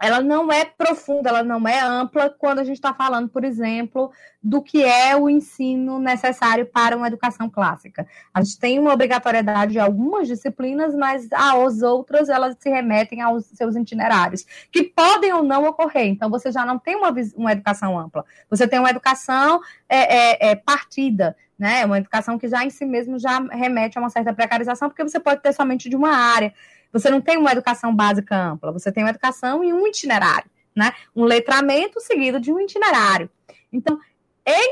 ela 0.01 0.19
não 0.19 0.51
é 0.51 0.65
profunda, 0.65 1.29
ela 1.29 1.43
não 1.43 1.67
é 1.67 1.79
ampla 1.79 2.29
quando 2.29 2.59
a 2.59 2.63
gente 2.63 2.77
está 2.77 2.91
falando, 2.93 3.29
por 3.29 3.43
exemplo, 3.43 4.11
do 4.41 4.61
que 4.61 4.83
é 4.83 5.15
o 5.15 5.29
ensino 5.29 5.99
necessário 5.99 6.65
para 6.65 6.97
uma 6.97 7.05
educação 7.07 7.47
clássica. 7.47 8.07
A 8.33 8.41
gente 8.41 8.59
tem 8.59 8.79
uma 8.79 8.91
obrigatoriedade 8.91 9.73
de 9.73 9.79
algumas 9.79 10.27
disciplinas, 10.27 10.95
mas 10.95 11.27
as 11.31 11.83
outras 11.83 12.29
elas 12.29 12.55
se 12.59 12.69
remetem 12.69 13.21
aos 13.21 13.45
seus 13.45 13.75
itinerários, 13.75 14.43
que 14.71 14.83
podem 14.83 15.31
ou 15.33 15.43
não 15.43 15.65
ocorrer. 15.65 16.07
Então 16.07 16.29
você 16.29 16.51
já 16.51 16.65
não 16.65 16.79
tem 16.79 16.95
uma, 16.95 17.13
uma 17.35 17.51
educação 17.51 17.97
ampla, 17.99 18.25
você 18.49 18.67
tem 18.67 18.79
uma 18.79 18.89
educação 18.89 19.61
é, 19.87 20.47
é, 20.47 20.51
é 20.51 20.55
partida. 20.55 21.35
Né? 21.59 21.85
Uma 21.85 21.99
educação 21.99 22.39
que 22.39 22.47
já 22.47 22.65
em 22.65 22.71
si 22.71 22.83
mesmo 22.85 23.19
já 23.19 23.37
remete 23.51 23.95
a 23.95 24.01
uma 24.01 24.09
certa 24.09 24.33
precarização, 24.33 24.89
porque 24.89 25.03
você 25.03 25.19
pode 25.19 25.43
ter 25.43 25.53
somente 25.53 25.89
de 25.89 25.95
uma 25.95 26.09
área. 26.09 26.51
Você 26.91 27.09
não 27.09 27.21
tem 27.21 27.37
uma 27.37 27.51
educação 27.51 27.95
básica 27.95 28.35
ampla, 28.35 28.71
você 28.71 28.91
tem 28.91 29.03
uma 29.03 29.09
educação 29.09 29.63
e 29.63 29.71
um 29.73 29.87
itinerário, 29.87 30.49
né? 30.75 30.93
Um 31.15 31.23
letramento 31.23 31.99
seguido 31.99 32.39
de 32.39 32.51
um 32.51 32.59
itinerário. 32.59 33.29
Então, 33.71 33.99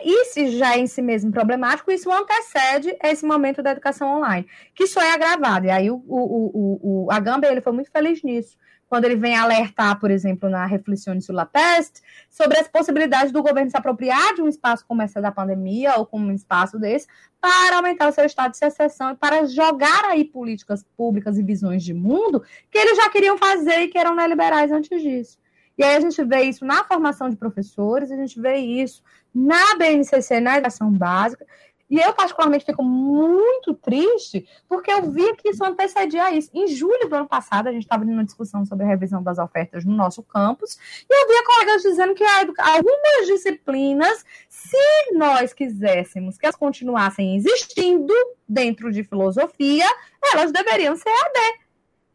isso 0.04 0.58
já 0.58 0.76
é 0.76 0.80
em 0.80 0.88
si 0.88 1.02
mesmo 1.02 1.32
problemático, 1.32 1.92
isso 1.92 2.12
antecede 2.12 2.98
esse 3.04 3.26
momento 3.26 3.62
da 3.62 3.72
educação 3.72 4.18
online, 4.18 4.48
que 4.74 4.88
só 4.88 5.02
é 5.02 5.14
agravado. 5.14 5.68
E 5.68 5.70
aí 5.70 5.92
o, 5.92 5.96
o, 5.96 6.02
o, 6.08 7.06
o 7.06 7.12
a 7.12 7.20
Gamba 7.20 7.48
ele 7.48 7.62
foi 7.62 7.74
muito 7.74 7.92
feliz 7.92 8.24
nisso, 8.24 8.58
quando 8.90 9.06
ele 9.06 9.16
vem 9.16 9.36
alertar, 9.36 10.00
por 10.00 10.10
exemplo, 10.10 10.50
na 10.50 10.66
Reflexões 10.66 11.24
sobre 11.24 11.44
a 11.44 11.46
Peste, 11.46 12.02
sobre 12.30 12.58
as 12.58 12.68
possibilidades 12.68 13.32
do 13.32 13.44
governo 13.44 13.70
se 13.70 13.78
apropriar 13.78 14.34
de 14.34 14.42
um 14.42 14.48
espaço 14.48 14.84
como 14.88 15.04
essa 15.04 15.22
da 15.22 15.32
pandemia, 15.32 15.96
ou 15.98 16.06
como 16.06 16.26
um 16.26 16.34
espaço 16.34 16.80
desse, 16.80 17.08
para 17.40 17.78
aumentar 17.78 18.10
o 18.10 18.12
seu 18.12 18.26
estado 18.26 18.52
de 18.52 18.58
secessão 18.58 19.12
e 19.12 19.16
para 19.16 19.46
jogar 19.46 20.06
aí 20.06 20.26
políticas 20.26 20.84
públicas 20.98 21.38
e 21.38 21.44
visões 21.44 21.84
de 21.84 21.94
mundo 21.94 22.44
que 22.72 22.78
eles 22.78 22.98
já 22.98 23.10
queriam 23.10 23.38
fazer 23.38 23.82
e 23.82 23.88
que 23.88 23.98
eram 23.98 24.16
neoliberais 24.16 24.72
antes 24.72 25.02
disso. 25.02 25.38
E 25.78 25.84
aí 25.84 25.96
a 25.96 26.00
gente 26.02 26.22
vê 26.26 26.42
isso 26.42 26.66
na 26.66 26.84
formação 26.84 27.30
de 27.30 27.38
professores, 27.38 28.12
a 28.12 28.16
gente 28.18 28.42
vê 28.42 28.58
isso 28.58 29.02
na 29.34 29.76
BNCC, 29.78 30.42
na 30.42 30.56
educação 30.56 30.92
básica, 30.92 31.46
e 31.90 32.00
eu, 32.00 32.14
particularmente, 32.14 32.66
fico 32.66 32.84
muito 32.84 33.74
triste 33.74 34.48
porque 34.68 34.92
eu 34.92 35.10
vi 35.10 35.36
que 35.36 35.50
isso 35.50 35.64
antecedia 35.64 36.32
isso. 36.32 36.50
Em 36.54 36.68
julho 36.68 37.10
do 37.10 37.16
ano 37.16 37.28
passado, 37.28 37.68
a 37.68 37.72
gente 37.72 37.84
estava 37.84 38.06
numa 38.06 38.24
discussão 38.24 38.66
sobre 38.66 38.86
a 38.86 38.88
revisão 38.88 39.24
das 39.24 39.40
ofertas 39.40 39.84
no 39.84 39.96
nosso 39.96 40.22
campus, 40.22 40.78
e 41.10 41.14
eu 41.14 41.28
via 41.28 41.44
colegas 41.44 41.82
dizendo 41.82 42.14
que 42.14 42.24
algumas 42.24 43.28
disciplinas, 43.28 44.26
se 44.48 45.14
nós 45.14 45.54
quiséssemos 45.54 46.38
que 46.38 46.46
elas 46.46 46.56
continuassem 46.56 47.36
existindo 47.36 48.14
dentro 48.48 48.92
de 48.92 49.04
filosofia, 49.04 49.86
elas 50.34 50.52
deveriam 50.52 50.96
ser 50.96 51.10
AD. 51.10 51.69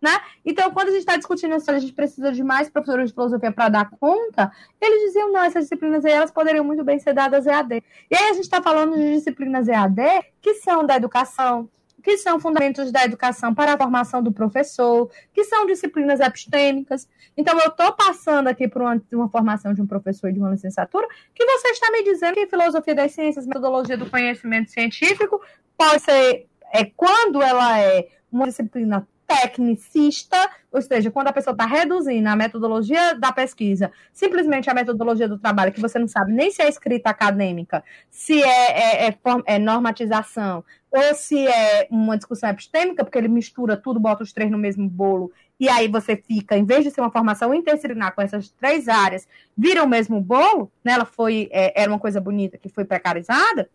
Né? 0.05 0.21
Então, 0.45 0.71
quando 0.71 0.89
a 0.89 0.91
gente 0.91 1.01
está 1.01 1.17
discutindo 1.17 1.59
se 1.59 1.71
a 1.71 1.79
gente 1.79 1.95
precisa 1.95 2.31
de 2.31 2.45
mais 2.45 2.69
professores 2.69 3.09
de 3.09 3.15
filosofia 3.15 3.51
para 3.51 3.71
dar 3.71 3.89
conta, 3.89 4.53
eles 4.79 5.01
diziam, 5.07 5.33
não, 5.33 5.43
essas 5.43 5.65
disciplinas 5.65 6.05
aí, 6.05 6.13
elas 6.13 6.31
poderiam 6.31 6.63
muito 6.63 6.85
bem 6.85 6.99
ser 6.99 7.15
dadas 7.15 7.47
EAD. 7.47 7.83
E 8.11 8.15
aí 8.15 8.29
a 8.29 8.35
gente 8.35 8.43
está 8.43 8.61
falando 8.61 8.95
de 8.95 9.15
disciplinas 9.15 9.67
EAD 9.67 10.03
que 10.43 10.57
são 10.57 10.85
da 10.85 10.97
educação, 10.97 11.71
que 12.03 12.19
são 12.19 12.39
fundamentos 12.39 12.93
da 12.93 13.03
educação 13.03 13.55
para 13.55 13.73
a 13.73 13.79
formação 13.79 14.23
do 14.23 14.31
professor, 14.31 15.11
que 15.33 15.43
são 15.45 15.65
disciplinas 15.65 16.21
epistêmicas. 16.21 17.09
Então, 17.35 17.59
eu 17.59 17.71
estou 17.71 17.91
passando 17.95 18.49
aqui 18.49 18.69
por 18.69 18.83
uma, 18.83 19.03
uma, 19.11 19.31
formação 19.31 19.73
de 19.73 19.81
um 19.81 19.87
professor 19.87 20.31
de 20.31 20.39
uma 20.39 20.51
licenciatura, 20.51 21.09
que 21.35 21.47
você 21.47 21.69
está 21.69 21.91
me 21.91 22.05
dizendo 22.05 22.35
que 22.35 22.47
filosofia 22.47 22.95
das 22.95 23.11
ciências, 23.13 23.47
metodologia 23.47 23.97
do 23.97 24.11
conhecimento 24.11 24.71
científico, 24.71 25.41
pode 25.79 26.03
ser, 26.03 26.47
é, 26.75 26.85
quando 26.95 27.41
ela 27.41 27.81
é 27.81 28.07
uma 28.31 28.45
disciplina 28.45 29.09
tecnicista, 29.41 30.37
ou 30.71 30.81
seja, 30.81 31.11
quando 31.11 31.29
a 31.29 31.33
pessoa 31.33 31.53
está 31.53 31.67
reduzindo 31.67 32.29
a 32.29 32.37
metodologia 32.37 33.15
da 33.15 33.33
pesquisa, 33.33 33.91
simplesmente 34.13 34.69
a 34.71 34.75
metodologia 34.75 35.29
do 35.29 35.39
trabalho, 35.39 35.73
que 35.73 35.81
você 35.81 35.99
não 35.99 36.09
sabe 36.09 36.33
nem 36.33 36.51
se 36.51 36.63
é 36.63 36.69
escrita 36.69 37.11
acadêmica, 37.11 37.83
se 38.11 38.43
é, 38.43 39.07
é, 39.07 39.09
é, 39.09 39.19
é 39.47 39.59
normatização, 39.59 40.65
ou 40.91 41.15
se 41.15 41.47
é 41.47 41.89
uma 41.91 42.17
discussão 42.17 42.49
epistêmica, 42.49 43.05
porque 43.05 43.19
ele 43.19 43.29
mistura 43.29 43.77
tudo, 43.77 43.99
bota 43.99 44.23
os 44.23 44.33
três 44.33 44.51
no 44.51 44.59
mesmo 44.59 44.89
bolo, 44.89 45.33
e 45.59 45.69
aí 45.69 45.89
você 45.89 46.17
fica, 46.17 46.57
em 46.57 46.65
vez 46.65 46.85
de 46.85 46.91
ser 46.91 47.01
uma 47.01 47.11
formação 47.11 47.55
interdisciplinar 47.55 48.15
com 48.15 48.23
essas 48.23 48.51
três 48.51 48.89
áreas, 48.89 49.27
vira 49.57 49.83
o 49.83 49.89
mesmo 49.89 50.21
bolo, 50.21 50.71
né? 50.85 50.93
ela 50.93 51.05
foi, 51.05 51.49
é, 51.53 51.81
era 51.83 51.91
uma 51.91 51.99
coisa 51.99 52.21
bonita 52.21 52.59
que 52.59 52.69
foi 52.69 52.85
precarizada, 52.85 53.69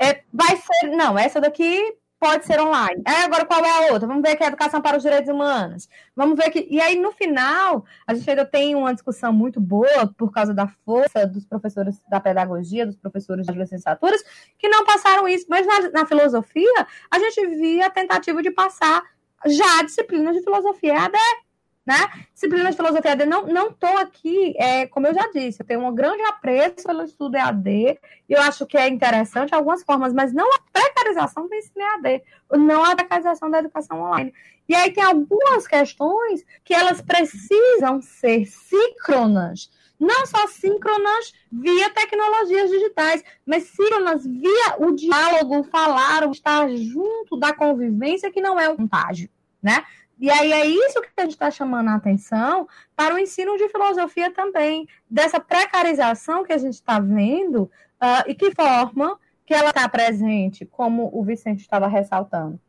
é, 0.00 0.22
vai 0.32 0.56
ser, 0.56 0.88
não, 0.90 1.18
essa 1.18 1.40
daqui 1.40 1.96
pode 2.18 2.44
ser 2.46 2.60
online. 2.60 3.02
É, 3.06 3.22
agora 3.22 3.44
qual 3.44 3.64
é 3.64 3.70
a 3.70 3.92
outra? 3.92 4.08
Vamos 4.08 4.22
ver 4.22 4.36
que 4.36 4.44
é 4.44 4.46
educação 4.46 4.80
para 4.80 4.96
os 4.96 5.02
direitos 5.02 5.28
humanos. 5.32 5.88
Vamos 6.14 6.36
ver 6.36 6.50
que. 6.50 6.66
E 6.70 6.80
aí, 6.80 6.98
no 6.98 7.12
final, 7.12 7.84
a 8.06 8.14
gente 8.14 8.28
ainda 8.28 8.44
tem 8.44 8.74
uma 8.74 8.92
discussão 8.92 9.32
muito 9.32 9.60
boa 9.60 10.12
por 10.16 10.32
causa 10.32 10.52
da 10.52 10.66
força 10.84 11.26
dos 11.26 11.44
professores 11.44 12.00
da 12.08 12.20
pedagogia, 12.20 12.86
dos 12.86 12.96
professores 12.96 13.46
das 13.46 13.56
licenciaturas, 13.56 14.22
que 14.58 14.68
não 14.68 14.84
passaram 14.84 15.28
isso. 15.28 15.46
Mas 15.48 15.66
na, 15.66 15.90
na 15.90 16.06
filosofia, 16.06 16.86
a 17.10 17.18
gente 17.18 17.46
via 17.46 17.86
a 17.86 17.90
tentativa 17.90 18.42
de 18.42 18.50
passar 18.50 19.02
já 19.46 19.80
a 19.80 19.84
disciplina 19.84 20.32
de 20.32 20.42
filosofia 20.42 21.02
AD 21.02 21.16
né? 21.88 21.96
Disciplina 22.34 22.70
de 22.70 22.76
filosofia 22.76 23.12
AD, 23.12 23.24
não, 23.24 23.46
não 23.46 23.72
tô 23.72 23.86
aqui, 23.86 24.54
é, 24.58 24.86
como 24.88 25.06
eu 25.06 25.14
já 25.14 25.26
disse, 25.32 25.62
eu 25.62 25.66
tenho 25.66 25.80
um 25.80 25.94
grande 25.94 26.22
apreço 26.24 26.84
pelo 26.84 27.02
estudo 27.02 27.38
EAD, 27.38 27.66
e 27.70 27.98
eu 28.28 28.42
acho 28.42 28.66
que 28.66 28.76
é 28.76 28.86
interessante 28.86 29.54
algumas 29.54 29.82
formas, 29.82 30.12
mas 30.12 30.30
não 30.30 30.46
a 30.54 30.60
precarização 30.70 31.48
do 31.48 31.54
ensino 31.54 31.82
EAD, 31.82 32.22
não 32.58 32.84
a 32.84 32.94
precarização 32.94 33.50
da 33.50 33.60
educação 33.60 34.02
online. 34.02 34.34
E 34.68 34.74
aí 34.74 34.92
tem 34.92 35.02
algumas 35.02 35.66
questões 35.66 36.44
que 36.62 36.74
elas 36.74 37.00
precisam 37.00 38.02
ser 38.02 38.44
síncronas, 38.44 39.70
não 39.98 40.26
só 40.26 40.46
síncronas 40.46 41.32
via 41.50 41.88
tecnologias 41.88 42.68
digitais, 42.68 43.24
mas 43.46 43.62
síncronas 43.62 44.26
via 44.26 44.76
o 44.78 44.92
diálogo, 44.92 45.64
falar, 45.64 46.28
o 46.28 46.32
estar 46.32 46.68
junto 46.76 47.34
da 47.38 47.54
convivência, 47.54 48.30
que 48.30 48.42
não 48.42 48.60
é 48.60 48.68
um 48.68 48.76
contágio, 48.76 49.30
né? 49.62 49.82
E 50.20 50.30
aí 50.30 50.52
é 50.52 50.66
isso 50.66 51.00
que 51.00 51.08
a 51.16 51.22
gente 51.22 51.32
está 51.32 51.50
chamando 51.50 51.88
a 51.88 51.94
atenção 51.94 52.66
para 52.96 53.14
o 53.14 53.18
ensino 53.18 53.56
de 53.56 53.68
filosofia 53.68 54.32
também, 54.32 54.88
dessa 55.08 55.38
precarização 55.38 56.44
que 56.44 56.52
a 56.52 56.58
gente 56.58 56.74
está 56.74 56.98
vendo 56.98 57.62
uh, 57.62 58.24
e 58.26 58.34
que 58.34 58.52
forma 58.54 59.18
que 59.46 59.54
ela 59.54 59.70
está 59.70 59.88
presente, 59.88 60.66
como 60.66 61.08
o 61.12 61.24
Vicente 61.24 61.60
estava 61.60 61.86
ressaltando. 61.86 62.60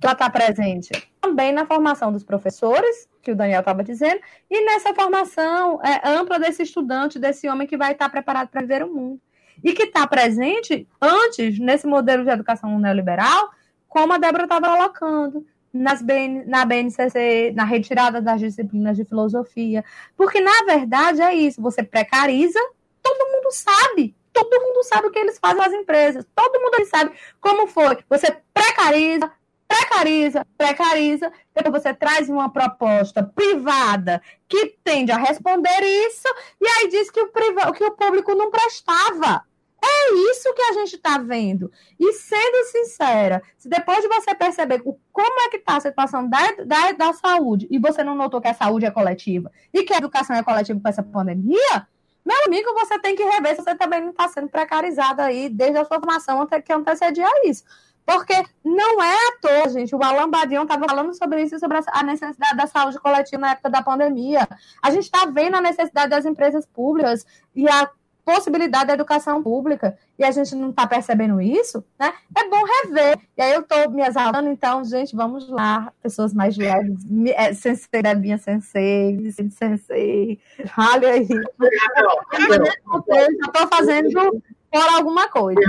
Ela 0.00 0.12
está 0.12 0.30
presente 0.30 0.90
também 1.20 1.52
na 1.52 1.66
formação 1.66 2.12
dos 2.12 2.22
professores, 2.22 3.08
que 3.20 3.32
o 3.32 3.36
Daniel 3.36 3.60
estava 3.60 3.82
dizendo, 3.82 4.20
e 4.48 4.64
nessa 4.64 4.94
formação 4.94 5.80
é, 5.82 6.08
ampla 6.08 6.38
desse 6.38 6.62
estudante, 6.62 7.18
desse 7.18 7.48
homem 7.48 7.66
que 7.66 7.76
vai 7.76 7.92
estar 7.92 8.08
preparado 8.08 8.48
para 8.48 8.60
viver 8.60 8.84
o 8.84 8.94
mundo. 8.94 9.20
E 9.64 9.72
que 9.72 9.84
está 9.84 10.06
presente 10.06 10.86
antes, 11.00 11.58
nesse 11.58 11.86
modelo 11.86 12.24
de 12.24 12.30
educação 12.30 12.78
neoliberal, 12.78 13.50
como 13.88 14.12
a 14.12 14.18
Débora 14.18 14.44
estava 14.44 14.68
colocando, 14.68 15.46
nas 15.72 16.02
BN, 16.02 16.44
na 16.46 16.64
BNCC, 16.64 17.52
na 17.54 17.64
retirada 17.64 18.20
das 18.20 18.40
disciplinas 18.40 18.96
de 18.96 19.04
filosofia. 19.04 19.84
Porque, 20.16 20.40
na 20.40 20.64
verdade, 20.64 21.20
é 21.22 21.34
isso. 21.34 21.60
Você 21.62 21.82
precariza, 21.82 22.58
todo 23.02 23.30
mundo 23.30 23.50
sabe. 23.52 24.14
Todo 24.32 24.60
mundo 24.60 24.82
sabe 24.82 25.06
o 25.06 25.10
que 25.10 25.18
eles 25.18 25.38
fazem 25.38 25.56
nas 25.56 25.72
empresas. 25.72 26.26
Todo 26.34 26.60
mundo 26.60 26.84
sabe 26.86 27.12
como 27.40 27.66
foi. 27.66 27.98
Você 28.08 28.36
precariza, 28.52 29.32
precariza, 29.66 30.46
precariza. 30.58 31.32
Depois 31.54 31.82
você 31.82 31.94
traz 31.94 32.28
uma 32.28 32.52
proposta 32.52 33.22
privada 33.22 34.20
que 34.48 34.76
tende 34.84 35.10
a 35.10 35.16
responder 35.16 35.82
isso. 35.82 36.28
E 36.60 36.66
aí 36.66 36.88
diz 36.88 37.10
que 37.10 37.20
o, 37.20 37.28
priva, 37.28 37.72
que 37.72 37.84
o 37.84 37.92
público 37.92 38.34
não 38.34 38.50
prestava. 38.50 39.42
É 39.82 40.14
isso 40.14 40.54
que 40.54 40.62
a 40.62 40.72
gente 40.72 40.96
está 40.96 41.18
vendo. 41.18 41.70
E 41.98 42.12
sendo 42.14 42.64
sincera, 42.70 43.42
se 43.56 43.68
depois 43.68 44.00
de 44.00 44.08
você 44.08 44.34
perceber 44.34 44.80
como 44.80 45.40
é 45.40 45.48
que 45.50 45.58
está 45.58 45.76
a 45.76 45.80
situação 45.80 46.28
da, 46.28 46.52
da, 46.64 46.92
da 46.92 47.12
saúde 47.12 47.66
e 47.70 47.78
você 47.78 48.02
não 48.02 48.14
notou 48.14 48.40
que 48.40 48.48
a 48.48 48.54
saúde 48.54 48.86
é 48.86 48.90
coletiva 48.90 49.50
e 49.72 49.82
que 49.82 49.92
a 49.92 49.98
educação 49.98 50.34
é 50.34 50.42
coletiva 50.42 50.80
com 50.80 50.88
essa 50.88 51.02
pandemia, 51.02 51.86
meu 52.24 52.36
amigo, 52.44 52.74
você 52.74 52.98
tem 52.98 53.14
que 53.14 53.22
rever 53.22 53.54
se 53.54 53.62
você 53.62 53.76
também 53.76 54.00
não 54.00 54.10
está 54.10 54.26
sendo 54.26 54.48
precarizado 54.48 55.22
aí 55.22 55.48
desde 55.48 55.78
a 55.78 55.84
sua 55.84 56.00
formação 56.00 56.42
até 56.42 56.60
que 56.60 56.72
antecedia 56.72 57.28
isso. 57.48 57.62
Porque 58.04 58.34
não 58.64 59.02
é 59.02 59.14
à 59.14 59.38
toa, 59.40 59.68
gente. 59.68 59.94
O 59.94 60.02
Alan 60.02 60.30
Badion 60.30 60.62
estava 60.62 60.86
falando 60.86 61.12
sobre 61.12 61.42
isso, 61.42 61.58
sobre 61.58 61.78
a 61.86 62.02
necessidade 62.02 62.56
da 62.56 62.66
saúde 62.66 62.98
coletiva 63.00 63.40
na 63.40 63.50
época 63.52 63.70
da 63.70 63.82
pandemia. 63.82 64.48
A 64.80 64.90
gente 64.90 65.04
está 65.04 65.26
vendo 65.26 65.56
a 65.56 65.60
necessidade 65.60 66.10
das 66.10 66.24
empresas 66.24 66.66
públicas 66.66 67.26
e 67.54 67.68
a 67.68 67.90
possibilidade 68.26 68.88
da 68.88 68.94
educação 68.94 69.40
pública 69.40 69.96
e 70.18 70.24
a 70.24 70.32
gente 70.32 70.52
não 70.56 70.70
está 70.70 70.84
percebendo 70.84 71.40
isso, 71.40 71.84
né? 71.96 72.12
É 72.36 72.48
bom 72.48 72.60
rever. 72.82 73.16
E 73.38 73.40
aí 73.40 73.52
eu 73.52 73.60
estou 73.60 73.88
me 73.92 74.02
exalando, 74.02 74.48
então, 74.48 74.84
gente, 74.84 75.14
vamos 75.14 75.48
lá, 75.48 75.92
pessoas 76.02 76.34
mais 76.34 76.56
leves, 76.56 76.98
é, 77.36 77.54
sensei 77.54 78.02
da 78.02 78.16
minha 78.16 78.36
sensei, 78.36 79.30
sensei, 79.52 80.40
olha 80.76 81.10
aí. 81.10 81.28
Eu 81.30 82.66
já 82.66 83.46
estou 83.46 83.68
fazendo 83.68 84.42
por 84.72 84.88
alguma 84.96 85.28
coisa. 85.28 85.60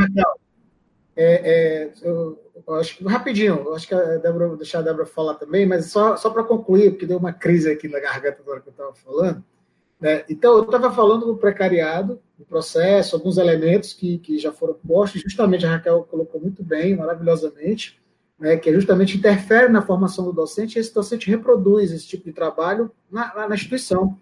É, 1.16 1.86
é, 1.86 1.92
eu, 2.02 2.40
eu 2.68 2.74
acho 2.74 3.08
rapidinho, 3.08 3.62
eu 3.68 3.76
acho 3.76 3.88
que 3.88 3.94
a 3.94 4.18
Débora, 4.18 4.48
vou 4.48 4.58
deixar 4.58 4.80
a 4.80 4.84
Débora 4.84 5.06
falar 5.06 5.36
também, 5.36 5.68
mas 5.68 5.92
só, 5.92 6.18
só 6.18 6.32
para 6.32 6.44
concluir, 6.44 6.90
porque 6.90 7.06
deu 7.06 7.20
uma 7.20 7.34
crise 7.34 7.70
aqui 7.70 7.88
na 7.88 8.00
garganta 8.00 8.42
agora 8.42 8.62
que 8.62 8.70
eu 8.70 8.72
estava 8.72 8.96
falando. 8.96 9.44
Né? 10.00 10.24
Então, 10.28 10.58
eu 10.58 10.64
estava 10.64 10.92
falando 10.92 11.28
do 11.28 11.38
precariado, 11.38 12.20
do 12.38 12.46
processo, 12.46 13.16
alguns 13.16 13.38
elementos 13.38 13.94
que, 13.94 14.20
que 14.20 14.38
já 14.38 14.52
foram 14.52 14.76
postos, 14.76 15.22
justamente 15.22 15.66
a 15.66 15.72
Raquel 15.72 16.04
colocou 16.04 16.40
muito 16.40 16.64
bem, 16.64 16.96
maravilhosamente, 16.96 18.00
né, 18.40 18.56
que 18.58 18.72
justamente 18.72 19.18
interfere 19.18 19.72
na 19.72 19.82
formação 19.82 20.24
do 20.26 20.32
docente, 20.32 20.78
e 20.78 20.80
esse 20.80 20.94
docente 20.94 21.30
reproduz 21.30 21.92
esse 21.92 22.08
tipo 22.08 22.26
de 22.26 22.32
trabalho 22.32 22.92
na, 23.10 23.48
na 23.48 23.56
instituição. 23.56 24.18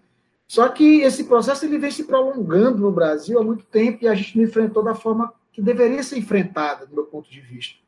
Só 0.48 0.68
que 0.68 1.02
esse 1.02 1.24
processo 1.24 1.64
ele 1.66 1.78
vem 1.78 1.90
se 1.90 2.04
prolongando 2.04 2.78
no 2.78 2.92
Brasil 2.92 3.38
há 3.38 3.44
muito 3.44 3.64
tempo 3.64 4.04
e 4.04 4.08
a 4.08 4.14
gente 4.14 4.38
não 4.38 4.44
enfrentou 4.44 4.82
da 4.82 4.94
forma 4.94 5.32
que 5.52 5.60
deveria 5.60 6.02
ser 6.02 6.18
enfrentada, 6.18 6.86
do 6.86 6.94
meu 6.94 7.04
ponto 7.04 7.30
de 7.30 7.40
vista. 7.40 7.78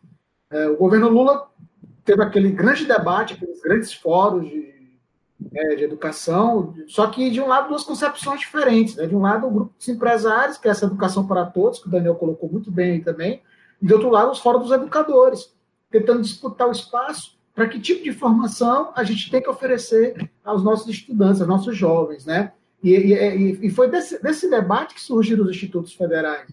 É, 0.50 0.68
o 0.68 0.76
governo 0.76 1.08
Lula 1.08 1.48
teve 2.04 2.22
aquele 2.22 2.50
grande 2.50 2.84
debate, 2.84 3.34
aqueles 3.34 3.60
grandes 3.62 3.92
fóruns 3.92 4.48
de 4.48 4.77
é, 5.54 5.76
de 5.76 5.84
educação, 5.84 6.74
só 6.86 7.06
que 7.06 7.30
de 7.30 7.40
um 7.40 7.46
lado 7.46 7.68
duas 7.68 7.84
concepções 7.84 8.40
diferentes. 8.40 8.96
Né? 8.96 9.06
De 9.06 9.14
um 9.14 9.20
lado 9.20 9.46
o 9.46 9.50
grupo 9.50 9.74
dos 9.76 9.88
empresários, 9.88 10.58
que 10.58 10.68
é 10.68 10.70
essa 10.70 10.86
educação 10.86 11.26
para 11.26 11.46
todos, 11.46 11.78
que 11.78 11.88
o 11.88 11.90
Daniel 11.90 12.16
colocou 12.16 12.50
muito 12.50 12.70
bem 12.70 12.92
aí 12.92 13.00
também, 13.00 13.42
e 13.80 13.86
do 13.86 13.94
outro 13.94 14.10
lado 14.10 14.32
os 14.32 14.40
fóruns 14.40 14.64
dos 14.64 14.72
educadores, 14.72 15.54
tentando 15.90 16.22
disputar 16.22 16.68
o 16.68 16.72
espaço 16.72 17.38
para 17.54 17.68
que 17.68 17.80
tipo 17.80 18.04
de 18.04 18.12
formação 18.12 18.92
a 18.94 19.02
gente 19.02 19.30
tem 19.30 19.42
que 19.42 19.48
oferecer 19.48 20.30
aos 20.44 20.62
nossos 20.62 20.88
estudantes, 20.88 21.40
aos 21.40 21.48
nossos 21.48 21.76
jovens. 21.76 22.24
Né? 22.24 22.52
E, 22.82 22.94
e, 22.94 23.66
e 23.66 23.70
foi 23.70 23.88
desse, 23.88 24.22
desse 24.22 24.48
debate 24.48 24.94
que 24.94 25.00
surgiram 25.00 25.44
os 25.44 25.50
institutos 25.50 25.92
federais, 25.92 26.48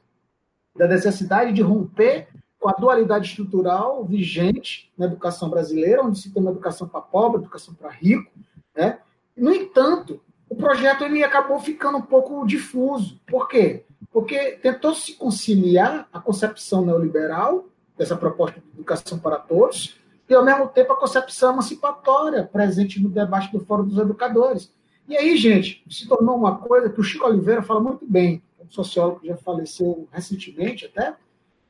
da 0.76 0.88
necessidade 0.88 1.54
de 1.54 1.62
romper 1.62 2.28
com 2.60 2.70
a 2.70 2.74
dualidade 2.74 3.28
estrutural 3.28 4.04
vigente 4.04 4.92
na 4.98 5.06
educação 5.06 5.50
brasileira, 5.50 6.04
onde 6.04 6.20
se 6.20 6.32
tem 6.32 6.42
uma 6.42 6.52
educação 6.52 6.88
para 6.88 7.02
pobre, 7.02 7.42
educação 7.42 7.74
para 7.76 7.92
rico, 7.92 8.32
né? 8.76 9.00
No 9.36 9.54
entanto, 9.54 10.22
o 10.50 10.56
projeto 10.56 11.04
ele 11.04 11.24
acabou 11.24 11.60
ficando 11.60 11.98
um 11.98 12.02
pouco 12.02 12.46
difuso. 12.46 13.20
Por 13.28 13.48
quê? 13.48 13.84
Porque 14.12 14.52
tentou 14.62 14.94
se 14.94 15.14
conciliar 15.14 16.08
a 16.12 16.20
concepção 16.20 16.86
neoliberal 16.86 17.66
dessa 17.98 18.16
proposta 18.16 18.60
de 18.60 18.68
educação 18.74 19.18
para 19.18 19.38
todos 19.38 19.98
e, 20.30 20.34
ao 20.34 20.44
mesmo 20.44 20.68
tempo, 20.68 20.94
a 20.94 21.00
concepção 21.00 21.54
emancipatória 21.54 22.44
presente 22.44 23.02
no 23.02 23.10
debate 23.10 23.52
do 23.52 23.64
Fórum 23.64 23.86
dos 23.86 23.98
Educadores. 23.98 24.72
E 25.08 25.16
aí, 25.16 25.38
gente, 25.38 25.84
se 25.90 26.08
tornou 26.08 26.36
uma 26.36 26.58
coisa 26.58 26.90
que 26.90 27.00
o 27.00 27.04
Chico 27.04 27.28
Oliveira 27.28 27.62
fala 27.62 27.80
muito 27.80 28.06
bem, 28.08 28.42
um 28.60 28.70
sociólogo 28.70 29.20
que 29.20 29.28
já 29.28 29.38
faleceu 29.38 30.08
recentemente 30.12 30.86
até, 30.86 31.16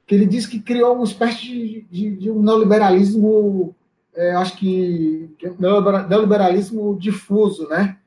que 0.07 0.15
ele 0.15 0.26
diz 0.26 0.45
que 0.45 0.60
criou 0.60 0.95
uma 0.95 1.03
espécie 1.03 1.41
de, 1.41 1.82
de, 1.90 2.15
de 2.15 2.32
um 2.32 2.41
neoliberalismo 2.41 3.76
é, 4.15 4.31
acho 4.31 4.57
que 4.57 5.29
neoliberalismo 5.59 6.97
difuso, 6.99 7.67
né? 7.67 7.97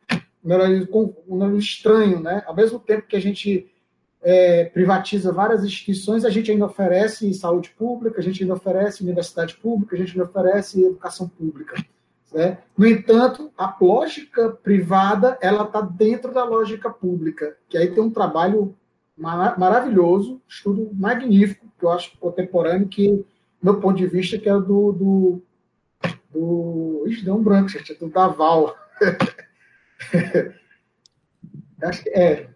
Um 0.45 0.49
neoliberalismo 0.49 1.59
estranho, 1.59 2.21
né? 2.21 2.43
Ao 2.47 2.55
mesmo 2.55 2.79
tempo 2.79 3.07
que 3.07 3.17
a 3.17 3.21
gente 3.21 3.71
é, 4.23 4.65
privatiza 4.65 5.33
várias 5.33 5.65
instituições, 5.65 6.25
a 6.25 6.31
gente 6.31 6.51
ainda 6.51 6.67
oferece 6.67 7.33
saúde 7.35 7.71
pública, 7.71 8.21
a 8.21 8.23
gente 8.23 8.43
ainda 8.43 8.55
oferece 8.55 9.03
universidade 9.03 9.57
pública, 9.57 9.95
a 9.95 9.99
gente 9.99 10.13
ainda 10.13 10.25
oferece 10.25 10.83
educação 10.83 11.29
pública. 11.29 11.77
Né? 12.33 12.59
No 12.77 12.87
entanto, 12.87 13.51
a 13.57 13.75
lógica 13.81 14.51
privada 14.51 15.39
ela 15.41 15.65
está 15.65 15.81
dentro 15.81 16.33
da 16.33 16.45
lógica 16.45 16.91
pública, 16.91 17.57
que 17.69 17.79
aí 17.79 17.89
tem 17.89 18.03
um 18.03 18.11
trabalho 18.11 18.75
maravilhoso, 19.17 20.41
estudo 20.49 20.91
magnífico, 20.93 21.67
que 21.79 21.85
eu 21.85 21.91
acho 21.91 22.17
contemporâneo, 22.19 22.89
que, 22.89 23.25
meu 23.61 23.81
ponto 23.81 23.97
de 23.97 24.07
vista, 24.07 24.39
que 24.39 24.49
é 24.49 24.53
do. 24.53 24.93
do, 24.93 25.43
do 26.31 27.05
ixi, 27.07 27.25
deu 27.25 27.35
um 27.35 27.43
branco, 27.43 27.69
gente, 27.69 27.93
é 27.93 27.95
do 27.95 28.09
Daval. 28.09 28.77
acho 31.83 32.03
que 32.03 32.11
é. 32.11 32.49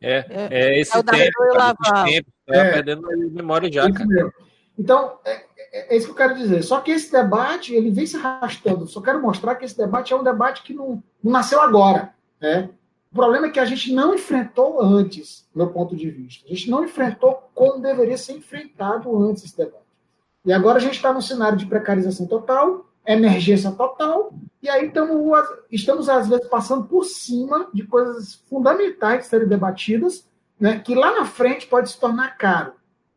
É, 0.00 0.18
é, 0.28 0.48
é 0.50 0.80
esse 0.80 0.96
é 0.96 1.02
tempo, 1.02 1.16
tempo 1.16 1.82
tá 1.82 2.04
é, 2.46 2.72
perdendo 2.72 3.10
a 3.10 3.16
memória 3.16 3.70
já, 3.70 3.90
cara. 3.90 4.32
Então, 4.78 5.18
é, 5.24 5.44
é, 5.72 5.94
é, 5.94 5.96
isso 5.96 6.06
que 6.06 6.12
eu 6.12 6.16
quero 6.16 6.36
dizer. 6.36 6.62
Só 6.62 6.80
que 6.80 6.92
esse 6.92 7.10
debate, 7.10 7.74
ele 7.74 7.90
vem 7.90 8.06
se 8.06 8.16
arrastando. 8.16 8.86
Só 8.86 9.00
quero 9.00 9.20
mostrar 9.20 9.56
que 9.56 9.64
esse 9.64 9.76
debate 9.76 10.12
é 10.12 10.16
um 10.16 10.22
debate 10.22 10.62
que 10.62 10.72
não, 10.72 11.02
não 11.22 11.32
nasceu 11.32 11.60
agora. 11.60 12.14
Né? 12.40 12.70
O 13.10 13.14
problema 13.14 13.46
é 13.46 13.50
que 13.50 13.58
a 13.58 13.64
gente 13.64 13.92
não 13.92 14.14
enfrentou 14.14 14.80
antes, 14.80 15.48
do 15.52 15.58
meu 15.58 15.72
ponto 15.72 15.96
de 15.96 16.10
vista. 16.10 16.46
A 16.46 16.48
gente 16.48 16.70
não 16.70 16.84
enfrentou 16.84 17.50
como 17.54 17.80
deveria 17.80 18.16
ser 18.16 18.34
enfrentado 18.34 19.16
antes 19.22 19.44
esse 19.44 19.56
debate. 19.56 19.88
E 20.44 20.52
agora 20.52 20.78
a 20.78 20.80
gente 20.80 20.94
está 20.94 21.12
num 21.12 21.20
cenário 21.20 21.58
de 21.58 21.66
precarização 21.66 22.26
total, 22.26 22.87
emergência 23.14 23.70
total, 23.72 24.32
e 24.62 24.68
aí 24.68 24.86
estamos, 24.86 25.48
estamos, 25.70 26.08
às 26.08 26.28
vezes, 26.28 26.46
passando 26.48 26.86
por 26.86 27.04
cima 27.04 27.68
de 27.72 27.84
coisas 27.84 28.34
fundamentais 28.48 29.22
de 29.22 29.28
serem 29.28 29.48
debatidas, 29.48 30.26
né, 30.60 30.80
que 30.80 30.94
lá 30.94 31.14
na 31.14 31.24
frente 31.24 31.66
pode 31.66 31.90
se 31.90 31.98
tornar 31.98 32.36
caro 32.36 32.72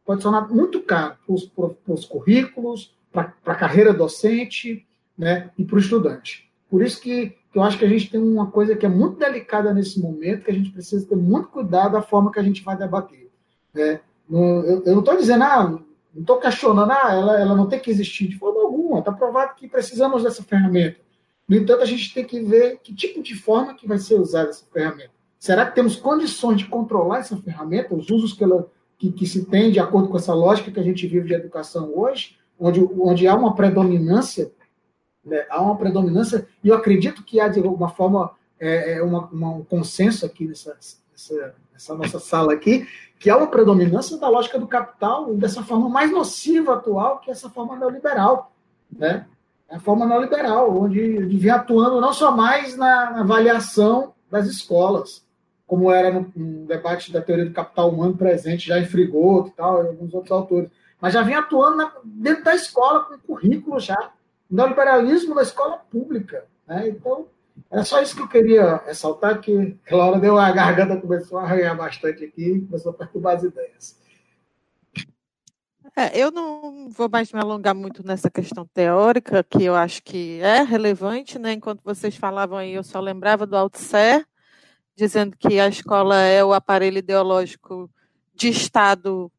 pode 0.06 0.22
tornar 0.22 0.48
muito 0.50 0.82
caro 0.82 1.16
para 1.26 1.94
os 1.94 2.06
currículos, 2.06 2.94
para 3.12 3.34
a 3.46 3.56
carreira 3.56 3.94
docente 3.94 4.86
né, 5.18 5.50
e 5.58 5.64
para 5.64 5.76
o 5.76 5.80
estudante. 5.80 6.50
Por 6.70 6.82
isso 6.82 7.02
que, 7.02 7.30
que, 7.52 7.58
eu 7.58 7.64
acho 7.64 7.78
que 7.78 7.86
a 7.86 7.90
gente 7.90 8.10
tem 8.10 8.22
uma 8.22 8.48
coisa 8.48 8.76
que 8.76 8.86
é 8.86 8.90
muito 8.90 9.18
delicada 9.18 9.74
nesse 9.74 10.00
momento, 10.00 10.44
que 10.44 10.52
a 10.52 10.54
gente 10.54 10.72
precisa 10.72 11.08
ter 11.08 11.16
muito 11.16 11.50
cuidado 11.50 11.94
da 11.94 12.02
forma 12.02 12.32
que 12.32 12.40
a 12.40 12.44
gente 12.44 12.64
vai 12.64 12.78
debater. 12.78 13.30
Né? 13.74 14.02
Eu, 14.30 14.84
eu, 14.86 14.94
não 14.94 15.00
estou 15.00 15.18
dizendo, 15.18 15.44
ah, 15.44 15.80
não 16.14 16.22
estou 16.22 16.40
questionando, 16.40 16.92
ah, 16.92 17.14
ela, 17.14 17.40
ela 17.40 17.56
não 17.56 17.68
tem 17.68 17.80
que 17.80 17.90
existir 17.90 18.28
de 18.28 18.38
forma 18.38 18.62
alguma, 18.62 19.00
está 19.00 19.12
provado 19.12 19.56
que 19.56 19.68
precisamos 19.68 20.24
dessa 20.24 20.44
ferramenta. 20.44 20.98
No 21.48 21.56
entanto, 21.56 21.82
a 21.82 21.86
gente 21.86 22.14
tem 22.14 22.26
que 22.26 22.42
ver 22.42 22.80
que 22.84 22.94
tipo 22.94 23.22
de 23.22 23.36
forma 23.36 23.74
que 23.74 23.88
vai 23.88 23.98
ser 23.98 24.16
usada 24.16 24.50
essa 24.50 24.66
ferramenta. 24.72 25.12
Será 25.40 25.66
que 25.66 25.76
temos 25.76 25.96
condições 25.96 26.60
de 26.60 26.68
controlar 26.68 27.20
essa 27.20 27.36
ferramenta, 27.38 27.96
os 27.96 28.10
usos 28.10 28.34
que 28.34 28.44
ela, 28.44 28.70
que, 28.98 29.12
que, 29.12 29.26
se 29.26 29.46
tem 29.46 29.72
de 29.72 29.80
acordo 29.80 30.10
com 30.10 30.18
essa 30.18 30.34
lógica 30.34 30.72
que 30.72 30.80
a 30.80 30.84
gente 30.84 31.08
vive 31.08 31.28
de 31.28 31.34
educação 31.34 31.92
hoje, 31.98 32.38
onde, 32.60 32.80
onde 33.00 33.28
há 33.28 33.36
uma 33.36 33.56
predominância, 33.56 34.52
né, 35.26 35.46
há 35.50 35.62
uma 35.62 35.76
predominância, 35.76 36.48
e 36.64 36.68
eu 36.68 36.76
acredito 36.76 37.24
que 37.24 37.40
há 37.40 37.48
de 37.48 37.60
alguma 37.60 37.90
forma 37.90 38.32
é, 38.60 39.00
é 39.00 39.04
uma, 39.04 39.26
uma, 39.30 39.50
um 39.56 39.64
consenso 39.64 40.26
aqui 40.26 40.48
nessa, 40.48 40.78
nessa, 41.12 41.56
nessa, 41.82 41.96
nossa 41.96 42.20
sala 42.20 42.54
aqui, 42.54 42.88
que 43.18 43.30
há 43.30 43.38
uma 43.38 43.48
predominância 43.48 44.18
da 44.18 44.30
lógica 44.30 44.60
do 44.60 44.68
capital 44.68 45.34
dessa 45.36 45.64
forma 45.64 45.90
mais 45.90 46.12
nociva 46.12 46.76
atual, 46.76 47.20
que 47.20 47.30
é 47.30 47.34
essa 47.34 47.50
forma 47.50 47.76
neoliberal, 47.76 48.52
né? 48.92 49.26
É 49.68 49.78
a 49.78 49.80
forma 49.80 50.06
neoliberal, 50.06 50.76
onde, 50.78 51.18
vem 51.38 51.52
atuando 51.52 52.02
não 52.02 52.14
só 52.14 52.32
mais 52.32 52.76
na, 52.76 53.12
na 53.12 53.20
avaliação 53.22 54.14
das 54.30 54.46
escolas, 54.48 55.26
como 55.66 55.92
era 55.92 56.12
no, 56.12 56.26
debate 56.66 57.12
da 57.12 57.22
teoria 57.22 57.46
do 57.46 57.54
capital 57.54 57.90
humano 57.90 58.18
presente 58.18 58.68
já 58.68 58.78
em 58.78 58.86
Frigoto 58.86 59.50
e 59.50 59.52
tal, 59.54 59.84
e 59.84 59.88
alguns 59.88 60.14
outros 60.14 60.32
autores. 60.32 60.70
Mas 61.00 61.14
já 61.14 61.22
vinha 61.22 61.40
atuando 61.40 61.78
na, 61.78 61.94
dentro 62.04 62.44
da 62.44 62.54
escola, 62.54 63.06
com 63.06 63.18
currículo 63.20 63.80
já, 63.80 64.12
no 64.50 64.68
liberalismo 64.68 65.34
da 65.34 65.42
escola 65.42 65.78
pública. 65.90 66.44
Né? 66.68 66.90
Então, 66.90 67.28
era 67.70 67.84
só 67.84 68.02
isso 68.02 68.16
que 68.16 68.22
eu 68.22 68.28
queria 68.28 68.78
ressaltar, 68.86 69.40
que 69.42 69.78
hora 69.92 70.20
deu 70.20 70.38
a 70.38 70.52
garganta, 70.52 71.00
começou 71.00 71.38
a 71.38 71.44
arranhar 71.44 71.76
bastante 71.76 72.24
aqui, 72.24 72.62
começou 72.62 72.92
a 72.92 72.96
perturbar 72.96 73.36
as 73.36 73.44
ideias. 73.44 74.02
É, 75.96 76.18
eu 76.18 76.32
não 76.32 76.90
vou 76.90 77.10
mais 77.10 77.32
me 77.34 77.40
alongar 77.40 77.76
muito 77.76 78.06
nessa 78.06 78.30
questão 78.30 78.66
teórica, 78.74 79.44
que 79.44 79.64
eu 79.64 79.76
acho 79.76 80.02
que 80.04 80.40
é 80.42 80.62
relevante, 80.62 81.38
né? 81.38 81.52
Enquanto 81.52 81.82
vocês 81.84 82.16
falavam 82.16 82.58
aí, 82.58 82.74
eu 82.74 82.84
só 82.84 83.00
lembrava 83.02 83.46
do 83.46 83.58
Althusser, 83.58 84.26
dizendo 84.96 85.36
que 85.38 85.60
a 85.60 85.68
escola 85.68 86.16
é 86.22 86.44
o 86.44 86.54
aparelho 86.54 86.98
ideológico 86.98 87.90
de 88.34 88.48
Estado 88.48 89.30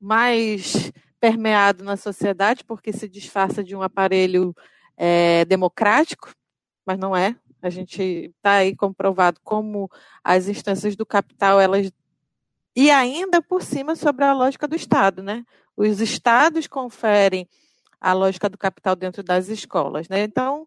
mais 0.00 0.92
permeado 1.20 1.84
na 1.84 1.96
sociedade, 1.96 2.64
porque 2.64 2.92
se 2.92 3.08
disfarça 3.08 3.62
de 3.62 3.76
um 3.76 3.82
aparelho 3.82 4.52
é, 4.96 5.44
democrático, 5.44 6.34
mas 6.84 6.98
não 6.98 7.14
é. 7.14 7.36
A 7.62 7.70
gente 7.70 8.02
está 8.36 8.54
aí 8.56 8.74
comprovado 8.74 9.40
como 9.42 9.90
as 10.22 10.48
instâncias 10.48 10.96
do 10.96 11.06
capital, 11.06 11.60
elas. 11.60 11.90
E 12.74 12.90
ainda 12.90 13.40
por 13.40 13.62
cima 13.62 13.94
sobre 13.94 14.24
a 14.24 14.32
lógica 14.32 14.66
do 14.66 14.74
Estado, 14.74 15.22
né? 15.22 15.44
Os 15.76 16.00
estados 16.00 16.66
conferem 16.66 17.48
a 18.00 18.12
lógica 18.12 18.48
do 18.48 18.58
capital 18.58 18.96
dentro 18.96 19.22
das 19.22 19.48
escolas, 19.48 20.08
né? 20.08 20.22
Então, 20.24 20.66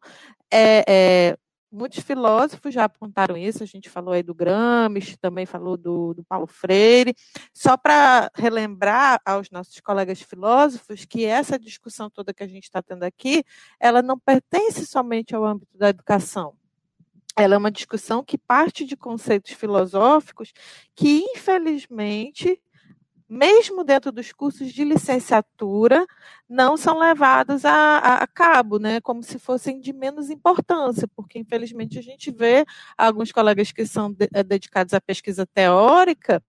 é, 0.52 0.86
é 0.88 1.38
muitos 1.76 2.00
filósofos 2.00 2.74
já 2.74 2.86
apontaram 2.86 3.36
isso, 3.36 3.62
a 3.62 3.66
gente 3.66 3.90
falou 3.90 4.14
aí 4.14 4.24
do 4.24 4.34
Gramsci, 4.34 5.18
também 5.18 5.46
falou 5.46 5.76
do, 5.76 6.14
do 6.14 6.24
Paulo 6.24 6.48
Freire, 6.48 7.14
só 7.54 7.76
para 7.76 8.32
relembrar 8.34 9.20
aos 9.26 9.50
nossos 9.52 9.80
colegas 9.82 10.22
filósofos 10.22 11.04
que 11.06 11.26
essa 11.26 11.60
discussão 11.60 12.10
toda 12.10 12.34
que 12.34 12.44
a 12.44 12.48
gente 12.48 12.64
está 12.64 12.82
tendo 12.82 13.04
aqui, 13.04 13.44
ela 13.80 14.02
não 14.02 14.18
pertence 14.18 14.86
somente 14.86 15.36
ao 15.36 15.44
âmbito 15.44 15.78
da 15.78 15.90
educação. 15.90 16.56
Ela 17.38 17.56
é 17.56 17.58
uma 17.58 17.72
discussão 17.72 18.24
que 18.24 18.38
parte 18.38 18.86
de 18.86 18.96
conceitos 18.96 19.52
filosóficos 19.52 20.54
que, 20.96 21.26
infelizmente, 21.36 22.60
mesmo 23.28 23.84
dentro 23.84 24.12
dos 24.12 24.32
cursos 24.32 24.72
de 24.72 24.84
licenciatura, 24.84 26.06
não 26.48 26.78
são 26.78 27.00
levados 27.00 27.66
a, 27.66 27.98
a, 28.18 28.28
cabo, 28.28 28.78
né, 28.78 29.02
como 29.02 29.24
se 29.24 29.40
fossem 29.40 29.80
de 29.80 29.92
menos 29.92 30.30
importância, 30.30 31.08
porque 31.16 31.40
infelizmente 31.40 31.98
a 31.98 32.02
gente 32.02 32.32
vê 32.32 32.66
alguns 32.98 33.32
colegas 33.32 33.72
que 33.72 33.86
são 33.86 34.12
de, 34.12 34.30
é, 34.34 34.44
dedicados 34.44 34.94
à 34.94 35.02
pesquisa 35.02 35.46
teórica 35.46 36.42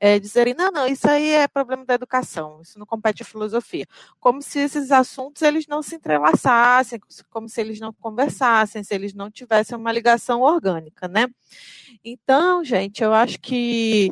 é, 0.00 0.18
dizerem, 0.18 0.54
não, 0.54 0.70
não, 0.72 0.86
isso 0.86 1.06
aí 1.08 1.28
é 1.30 1.46
problema 1.46 1.84
da 1.84 1.92
educação, 1.92 2.62
isso 2.62 2.78
não 2.78 2.86
compete 2.86 3.22
à 3.22 3.26
filosofia. 3.26 3.86
Como 4.18 4.40
se 4.40 4.58
esses 4.58 4.90
assuntos 4.90 5.42
eles 5.42 5.66
não 5.66 5.82
se 5.82 5.94
entrelaçassem, 5.96 6.98
como 7.28 7.46
se 7.48 7.60
eles 7.60 7.78
não 7.78 7.92
conversassem, 7.92 8.82
se 8.82 8.94
eles 8.94 9.12
não 9.12 9.30
tivessem 9.30 9.76
uma 9.76 9.92
ligação 9.92 10.40
orgânica, 10.40 11.06
né? 11.06 11.28
Então, 12.02 12.64
gente, 12.64 13.02
eu 13.04 13.12
acho 13.12 13.38
que 13.40 14.10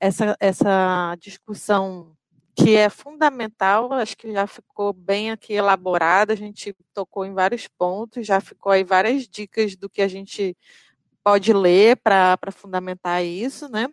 essa, 0.00 0.36
essa 0.40 1.14
discussão 1.20 2.16
que 2.56 2.74
é 2.76 2.90
fundamental, 2.90 3.92
acho 3.92 4.16
que 4.16 4.32
já 4.32 4.48
ficou 4.48 4.92
bem 4.92 5.30
aqui 5.30 5.52
elaborada, 5.52 6.32
a 6.32 6.36
gente 6.36 6.74
tocou 6.92 7.24
em 7.24 7.32
vários 7.32 7.68
pontos, 7.68 8.26
já 8.26 8.40
ficou 8.40 8.72
aí 8.72 8.82
várias 8.82 9.28
dicas 9.28 9.76
do 9.76 9.88
que 9.88 10.02
a 10.02 10.08
gente 10.08 10.56
pode 11.22 11.52
ler 11.52 11.96
para 11.98 12.36
fundamentar 12.52 13.24
isso, 13.24 13.68
né? 13.68 13.88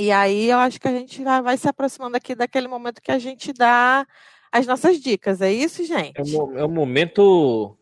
E 0.00 0.10
aí 0.10 0.50
eu 0.50 0.58
acho 0.58 0.80
que 0.80 0.88
a 0.88 0.92
gente 0.92 1.22
já 1.22 1.40
vai 1.40 1.56
se 1.56 1.68
aproximando 1.68 2.16
aqui 2.16 2.34
daquele 2.34 2.66
momento 2.66 3.02
que 3.02 3.12
a 3.12 3.18
gente 3.18 3.52
dá 3.52 4.06
as 4.50 4.66
nossas 4.66 4.98
dicas, 4.98 5.40
é 5.40 5.52
isso, 5.52 5.84
gente? 5.84 6.18
É 6.18 6.22
o, 6.22 6.58
é 6.58 6.64
o 6.64 6.68
momento, 6.68 7.76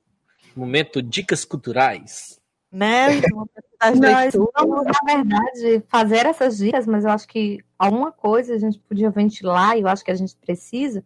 momento 0.54 1.00
dicas 1.00 1.44
culturais 1.44 2.38
né? 2.70 3.06
Nós 3.80 4.34
vamos, 4.34 4.84
na 4.84 5.14
verdade, 5.14 5.82
fazer 5.88 6.26
essas 6.26 6.58
dicas, 6.58 6.86
mas 6.86 7.04
eu 7.04 7.10
acho 7.10 7.28
que 7.28 7.58
alguma 7.78 8.10
coisa 8.10 8.54
a 8.54 8.58
gente 8.58 8.78
podia 8.80 9.10
ventilar, 9.10 9.76
e 9.76 9.82
eu 9.82 9.88
acho 9.88 10.04
que 10.04 10.10
a 10.10 10.16
gente 10.16 10.36
precisa, 10.36 11.04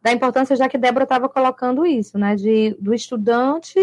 da 0.00 0.12
importância, 0.12 0.56
já 0.56 0.68
que 0.68 0.78
Débora 0.78 1.04
estava 1.04 1.28
colocando 1.28 1.84
isso, 1.84 2.18
né? 2.18 2.34
De, 2.34 2.76
do 2.80 2.94
estudante 2.94 3.78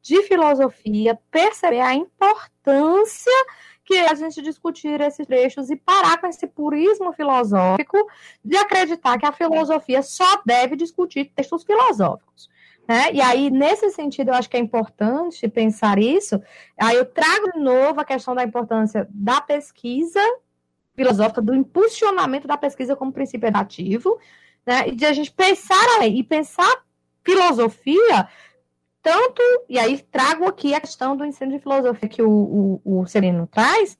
de 0.00 0.22
filosofia 0.22 1.18
perceber 1.30 1.80
a 1.80 1.94
importância 1.94 3.32
que 3.84 3.94
é 3.94 4.10
a 4.10 4.14
gente 4.14 4.40
discutir 4.40 5.00
esses 5.00 5.26
trechos 5.26 5.70
e 5.70 5.76
parar 5.76 6.18
com 6.18 6.26
esse 6.26 6.46
purismo 6.46 7.12
filosófico 7.12 7.98
de 8.44 8.56
acreditar 8.56 9.18
que 9.18 9.26
a 9.26 9.32
filosofia 9.32 10.02
só 10.02 10.42
deve 10.44 10.74
discutir 10.74 11.30
textos 11.34 11.64
filosóficos. 11.64 12.48
Né? 12.88 13.12
E 13.12 13.20
aí, 13.20 13.50
nesse 13.50 13.90
sentido, 13.90 14.28
eu 14.28 14.34
acho 14.34 14.48
que 14.48 14.56
é 14.56 14.60
importante 14.60 15.48
pensar 15.48 15.98
isso. 15.98 16.40
Aí 16.78 16.96
eu 16.96 17.04
trago 17.04 17.52
de 17.52 17.60
novo 17.60 18.00
a 18.00 18.04
questão 18.04 18.34
da 18.34 18.42
importância 18.42 19.06
da 19.10 19.40
pesquisa 19.40 20.20
filosófica, 20.94 21.42
do 21.42 21.54
impulsionamento 21.54 22.46
da 22.46 22.56
pesquisa 22.56 22.94
como 22.94 23.12
princípio 23.12 23.48
educativo, 23.48 24.18
né? 24.66 24.88
e 24.88 24.92
de 24.92 25.04
a 25.04 25.12
gente 25.12 25.32
pensar 25.32 26.06
e 26.06 26.22
pensar 26.22 26.84
filosofia 27.22 28.28
tanto, 29.04 29.42
e 29.68 29.78
aí 29.78 29.98
trago 30.10 30.46
aqui 30.46 30.74
a 30.74 30.80
questão 30.80 31.14
do 31.14 31.26
ensino 31.26 31.52
de 31.52 31.58
filosofia 31.58 32.08
que 32.08 32.22
o, 32.22 32.80
o, 32.82 33.02
o 33.02 33.04
traz, 33.50 33.98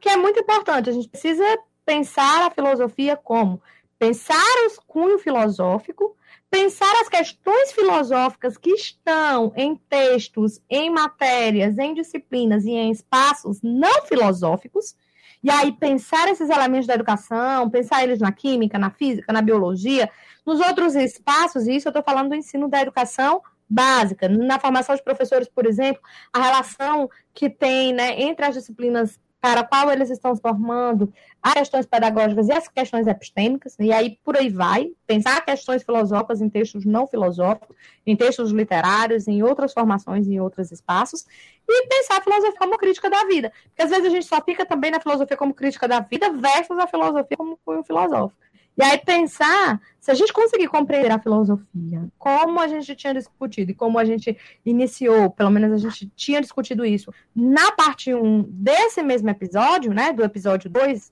que 0.00 0.08
é 0.08 0.16
muito 0.16 0.38
importante. 0.38 0.88
A 0.88 0.92
gente 0.92 1.08
precisa 1.08 1.44
pensar 1.84 2.46
a 2.46 2.50
filosofia 2.52 3.16
como 3.16 3.60
pensar 3.98 4.36
o 4.36 4.82
cunho 4.86 5.18
filosófico, 5.18 6.16
pensar 6.48 6.92
as 7.00 7.08
questões 7.08 7.72
filosóficas 7.72 8.56
que 8.56 8.70
estão 8.70 9.52
em 9.56 9.74
textos, 9.74 10.60
em 10.70 10.90
matérias, 10.90 11.76
em 11.76 11.92
disciplinas 11.92 12.64
e 12.64 12.70
em 12.70 12.92
espaços 12.92 13.60
não 13.60 14.06
filosóficos, 14.06 14.94
e 15.42 15.50
aí 15.50 15.72
pensar 15.72 16.28
esses 16.28 16.50
elementos 16.50 16.86
da 16.86 16.94
educação, 16.94 17.68
pensar 17.68 18.04
eles 18.04 18.20
na 18.20 18.30
química, 18.30 18.78
na 18.78 18.90
física, 18.90 19.32
na 19.32 19.42
biologia, 19.42 20.08
nos 20.46 20.60
outros 20.60 20.94
espaços, 20.94 21.66
e 21.66 21.74
isso 21.74 21.88
eu 21.88 21.90
estou 21.90 22.04
falando 22.04 22.28
do 22.28 22.36
ensino 22.36 22.68
da 22.68 22.80
educação 22.80 23.42
básica. 23.68 24.28
Na 24.28 24.58
formação 24.58 24.94
de 24.94 25.02
professores, 25.02 25.48
por 25.48 25.66
exemplo, 25.66 26.02
a 26.32 26.42
relação 26.42 27.10
que 27.34 27.50
tem 27.50 27.92
né, 27.92 28.20
entre 28.20 28.44
as 28.44 28.54
disciplinas 28.54 29.18
para 29.40 29.60
a 29.60 29.64
qual 29.64 29.92
eles 29.92 30.10
estão 30.10 30.34
se 30.34 30.42
formando, 30.42 31.12
as 31.40 31.54
questões 31.54 31.86
pedagógicas 31.86 32.48
e 32.48 32.52
as 32.52 32.66
questões 32.66 33.06
epistêmicas, 33.06 33.76
e 33.78 33.92
aí 33.92 34.18
por 34.24 34.36
aí 34.36 34.48
vai, 34.48 34.90
pensar 35.06 35.44
questões 35.44 35.84
filosóficas 35.84 36.40
em 36.40 36.48
textos 36.48 36.84
não 36.84 37.06
filosóficos, 37.06 37.76
em 38.04 38.16
textos 38.16 38.50
literários, 38.50 39.28
em 39.28 39.44
outras 39.44 39.72
formações, 39.72 40.26
em 40.26 40.40
outros 40.40 40.72
espaços, 40.72 41.24
e 41.68 41.86
pensar 41.86 42.18
a 42.18 42.22
filosofia 42.22 42.58
como 42.58 42.76
crítica 42.76 43.08
da 43.08 43.24
vida. 43.26 43.52
Porque 43.68 43.82
às 43.82 43.90
vezes 43.90 44.06
a 44.06 44.10
gente 44.10 44.26
só 44.26 44.42
fica 44.42 44.66
também 44.66 44.90
na 44.90 45.00
filosofia 45.00 45.36
como 45.36 45.54
crítica 45.54 45.86
da 45.86 46.00
vida 46.00 46.32
versus 46.32 46.78
a 46.78 46.86
filosofia 46.88 47.36
como 47.36 47.56
cunho 47.64 47.84
filosófico. 47.84 48.45
E 48.76 48.82
aí 48.82 48.98
pensar, 48.98 49.80
se 49.98 50.10
a 50.10 50.14
gente 50.14 50.32
conseguir 50.32 50.68
compreender 50.68 51.10
a 51.10 51.18
filosofia, 51.18 52.06
como 52.18 52.60
a 52.60 52.68
gente 52.68 52.94
tinha 52.94 53.14
discutido 53.14 53.70
e 53.70 53.74
como 53.74 53.98
a 53.98 54.04
gente 54.04 54.36
iniciou, 54.64 55.30
pelo 55.30 55.50
menos 55.50 55.72
a 55.72 55.88
gente 55.88 56.08
tinha 56.14 56.40
discutido 56.42 56.84
isso, 56.84 57.10
na 57.34 57.72
parte 57.72 58.12
1 58.14 58.42
desse 58.50 59.02
mesmo 59.02 59.30
episódio, 59.30 59.94
né, 59.94 60.12
do 60.12 60.22
episódio 60.22 60.68
2 60.68 61.10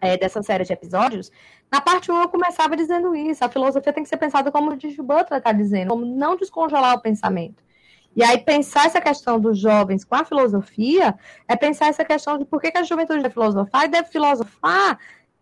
é, 0.00 0.16
dessa 0.18 0.42
série 0.42 0.64
de 0.64 0.72
episódios, 0.72 1.32
na 1.72 1.80
parte 1.80 2.12
1 2.12 2.20
eu 2.20 2.28
começava 2.28 2.76
dizendo 2.76 3.16
isso, 3.16 3.42
a 3.42 3.48
filosofia 3.48 3.92
tem 3.92 4.02
que 4.02 4.08
ser 4.08 4.18
pensada 4.18 4.52
como 4.52 4.70
o 4.70 4.72
Judith 4.72 5.02
Butler 5.02 5.38
está 5.38 5.52
dizendo, 5.52 5.88
como 5.88 6.04
não 6.04 6.36
descongelar 6.36 6.96
o 6.96 7.00
pensamento. 7.00 7.62
E 8.16 8.24
aí, 8.24 8.38
pensar 8.38 8.86
essa 8.86 9.00
questão 9.00 9.38
dos 9.38 9.58
jovens 9.58 10.04
com 10.04 10.16
a 10.16 10.24
filosofia 10.24 11.14
é 11.46 11.54
pensar 11.54 11.86
essa 11.86 12.04
questão 12.04 12.36
de 12.36 12.44
por 12.44 12.60
que, 12.60 12.72
que 12.72 12.78
a 12.78 12.82
juventude 12.82 13.22
deve 13.22 13.34
filosofar 13.34 13.84
e 13.84 13.88
deve 13.88 14.08
filosofar 14.08 14.98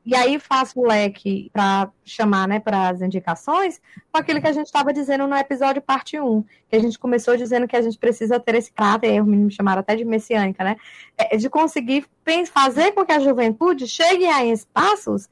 e 0.06 0.14
aí 0.14 0.38
faço 0.38 0.78
o 0.78 0.86
leque 0.86 1.50
para 1.52 1.90
chamar 2.04 2.46
né, 2.46 2.60
para 2.60 2.90
as 2.90 3.02
indicações 3.02 3.80
com 4.12 4.20
aquilo 4.20 4.40
que 4.40 4.46
a 4.46 4.52
gente 4.52 4.66
estava 4.66 4.92
dizendo 4.92 5.26
no 5.26 5.36
episódio 5.36 5.82
parte 5.82 6.18
1, 6.18 6.44
que 6.68 6.76
a 6.76 6.78
gente 6.78 6.96
começou 6.96 7.36
dizendo 7.36 7.66
que 7.66 7.74
a 7.74 7.82
gente 7.82 7.98
precisa 7.98 8.38
ter 8.38 8.54
esse 8.54 8.70
caráter, 8.70 9.20
meninos 9.24 9.54
chamaram 9.54 9.80
até 9.80 9.96
de 9.96 10.04
messiânica, 10.04 10.62
né? 10.62 10.76
É, 11.18 11.36
de 11.36 11.50
conseguir 11.50 12.06
fazer 12.52 12.92
com 12.92 13.04
que 13.04 13.12
a 13.12 13.18
juventude 13.18 13.88
chegue 13.88 14.26
a 14.26 14.44
espaços 14.44 15.28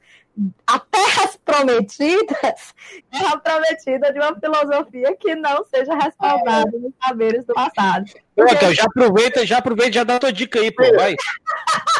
a 0.67 0.79
terras 0.79 1.37
prometidas 1.45 2.73
é 3.13 3.25
a 3.25 3.37
prometida 3.37 4.11
de 4.11 4.19
uma 4.19 4.35
filosofia 4.37 5.15
que 5.15 5.33
não 5.35 5.63
seja 5.65 5.95
respaldada 5.95 6.77
nos 6.77 6.91
saberes 7.01 7.45
do 7.45 7.53
passado. 7.53 8.11
Porque... 8.35 8.73
já 8.73 8.83
aproveita, 8.83 9.45
já 9.45 9.57
aproveita, 9.59 9.93
já 9.93 10.03
dá 10.03 10.19
tua 10.19 10.33
dica 10.33 10.59
aí, 10.59 10.71
pô, 10.71 10.83
vai. 10.95 11.15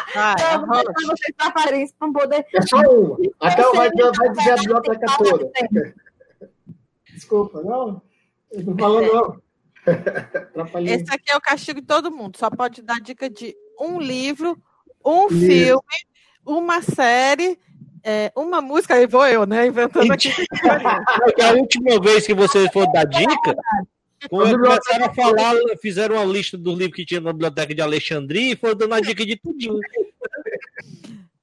Eu 0.52 0.66
vou 0.66 0.84
deixar 0.84 1.52
vocês 1.52 1.92
para 1.92 2.12
poder. 2.12 2.46
É 2.54 2.62
só 2.62 2.76
uma. 2.78 3.16
Até 3.40 3.62
vai, 3.62 3.90
vai 3.90 4.30
dizer 4.30 4.50
a 4.50 4.56
biblioteca 4.56 5.06
toda. 5.18 5.52
Desculpa, 7.12 7.62
não? 7.62 8.02
Não 8.52 8.76
falou, 8.78 9.02
não. 9.02 9.46
Esse 10.84 11.14
aqui 11.14 11.30
é 11.30 11.36
o 11.36 11.40
castigo 11.40 11.80
de 11.80 11.86
todo 11.86 12.10
mundo. 12.10 12.36
Só 12.36 12.50
pode 12.50 12.82
dar 12.82 13.00
dica 13.00 13.30
de 13.30 13.54
um 13.80 14.00
livro, 14.00 14.60
um 15.04 15.26
Isso. 15.26 15.46
filme, 15.46 15.96
uma 16.44 16.82
série 16.82 17.58
é, 18.08 18.30
uma 18.36 18.60
música, 18.60 18.94
aí 18.94 19.04
vou 19.04 19.26
eu, 19.26 19.44
né? 19.44 19.66
Inventando 19.66 20.12
aqui. 20.12 20.30
a 21.42 21.52
última 21.54 22.00
vez 22.00 22.24
que 22.24 22.34
vocês 22.34 22.70
foram 22.72 22.92
dar 22.92 23.04
dica, 23.04 23.56
quando 24.30 24.60
começaram 24.60 25.06
a 25.06 25.12
falar, 25.12 25.54
fizeram 25.82 26.14
uma 26.14 26.24
lista 26.24 26.56
dos 26.56 26.78
livros 26.78 26.94
que 26.94 27.04
tinha 27.04 27.20
na 27.20 27.32
biblioteca 27.32 27.74
de 27.74 27.82
Alexandria 27.82 28.52
e 28.52 28.56
foram 28.56 28.76
dando 28.76 28.94
a 28.94 29.00
dica 29.00 29.26
de 29.26 29.34
tudinho. 29.34 29.80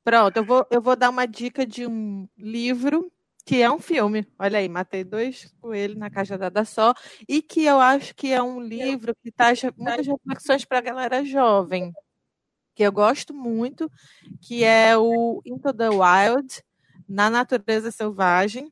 Pronto, 0.03 0.37
eu 0.37 0.43
vou, 0.43 0.67
eu 0.69 0.81
vou 0.81 0.95
dar 0.95 1.09
uma 1.09 1.25
dica 1.25 1.65
de 1.65 1.87
um 1.87 2.27
livro 2.37 3.11
que 3.45 3.61
é 3.61 3.71
um 3.71 3.79
filme. 3.79 4.25
Olha 4.39 4.59
aí, 4.59 4.69
matei 4.69 5.03
dois 5.03 5.53
coelhos 5.59 5.97
na 5.97 6.09
caixa 6.09 6.37
dada 6.37 6.63
só. 6.65 6.93
E 7.27 7.41
que 7.41 7.65
eu 7.65 7.79
acho 7.79 8.15
que 8.15 8.31
é 8.31 8.41
um 8.41 8.61
livro 8.61 9.15
que 9.21 9.31
traz 9.31 9.61
muitas 9.77 10.07
reflexões 10.07 10.65
para 10.65 10.77
a 10.77 10.81
galera 10.81 11.23
jovem 11.23 11.93
que 12.75 12.83
eu 12.83 12.91
gosto 12.91 13.33
muito, 13.33 13.91
que 14.41 14.63
é 14.63 14.97
o 14.97 15.41
Into 15.45 15.73
the 15.73 15.89
Wild, 15.89 16.63
na 17.07 17.29
natureza 17.29 17.91
selvagem. 17.91 18.71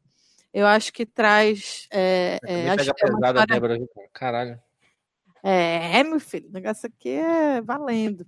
Eu 0.54 0.68
acho 0.68 0.92
que 0.92 1.06
traz. 1.06 1.88
É, 1.92 2.38
é, 2.44 2.70
acho 2.70 2.84
que 2.84 2.90
é 2.90 2.94
pesada, 2.94 3.28
história... 3.28 3.46
Débora. 3.48 3.80
Caralho. 4.12 4.60
É, 5.44 6.04
meu 6.04 6.20
filho, 6.20 6.50
o 6.50 6.52
negócio 6.52 6.88
aqui 6.88 7.10
é 7.10 7.62
valendo. 7.62 8.26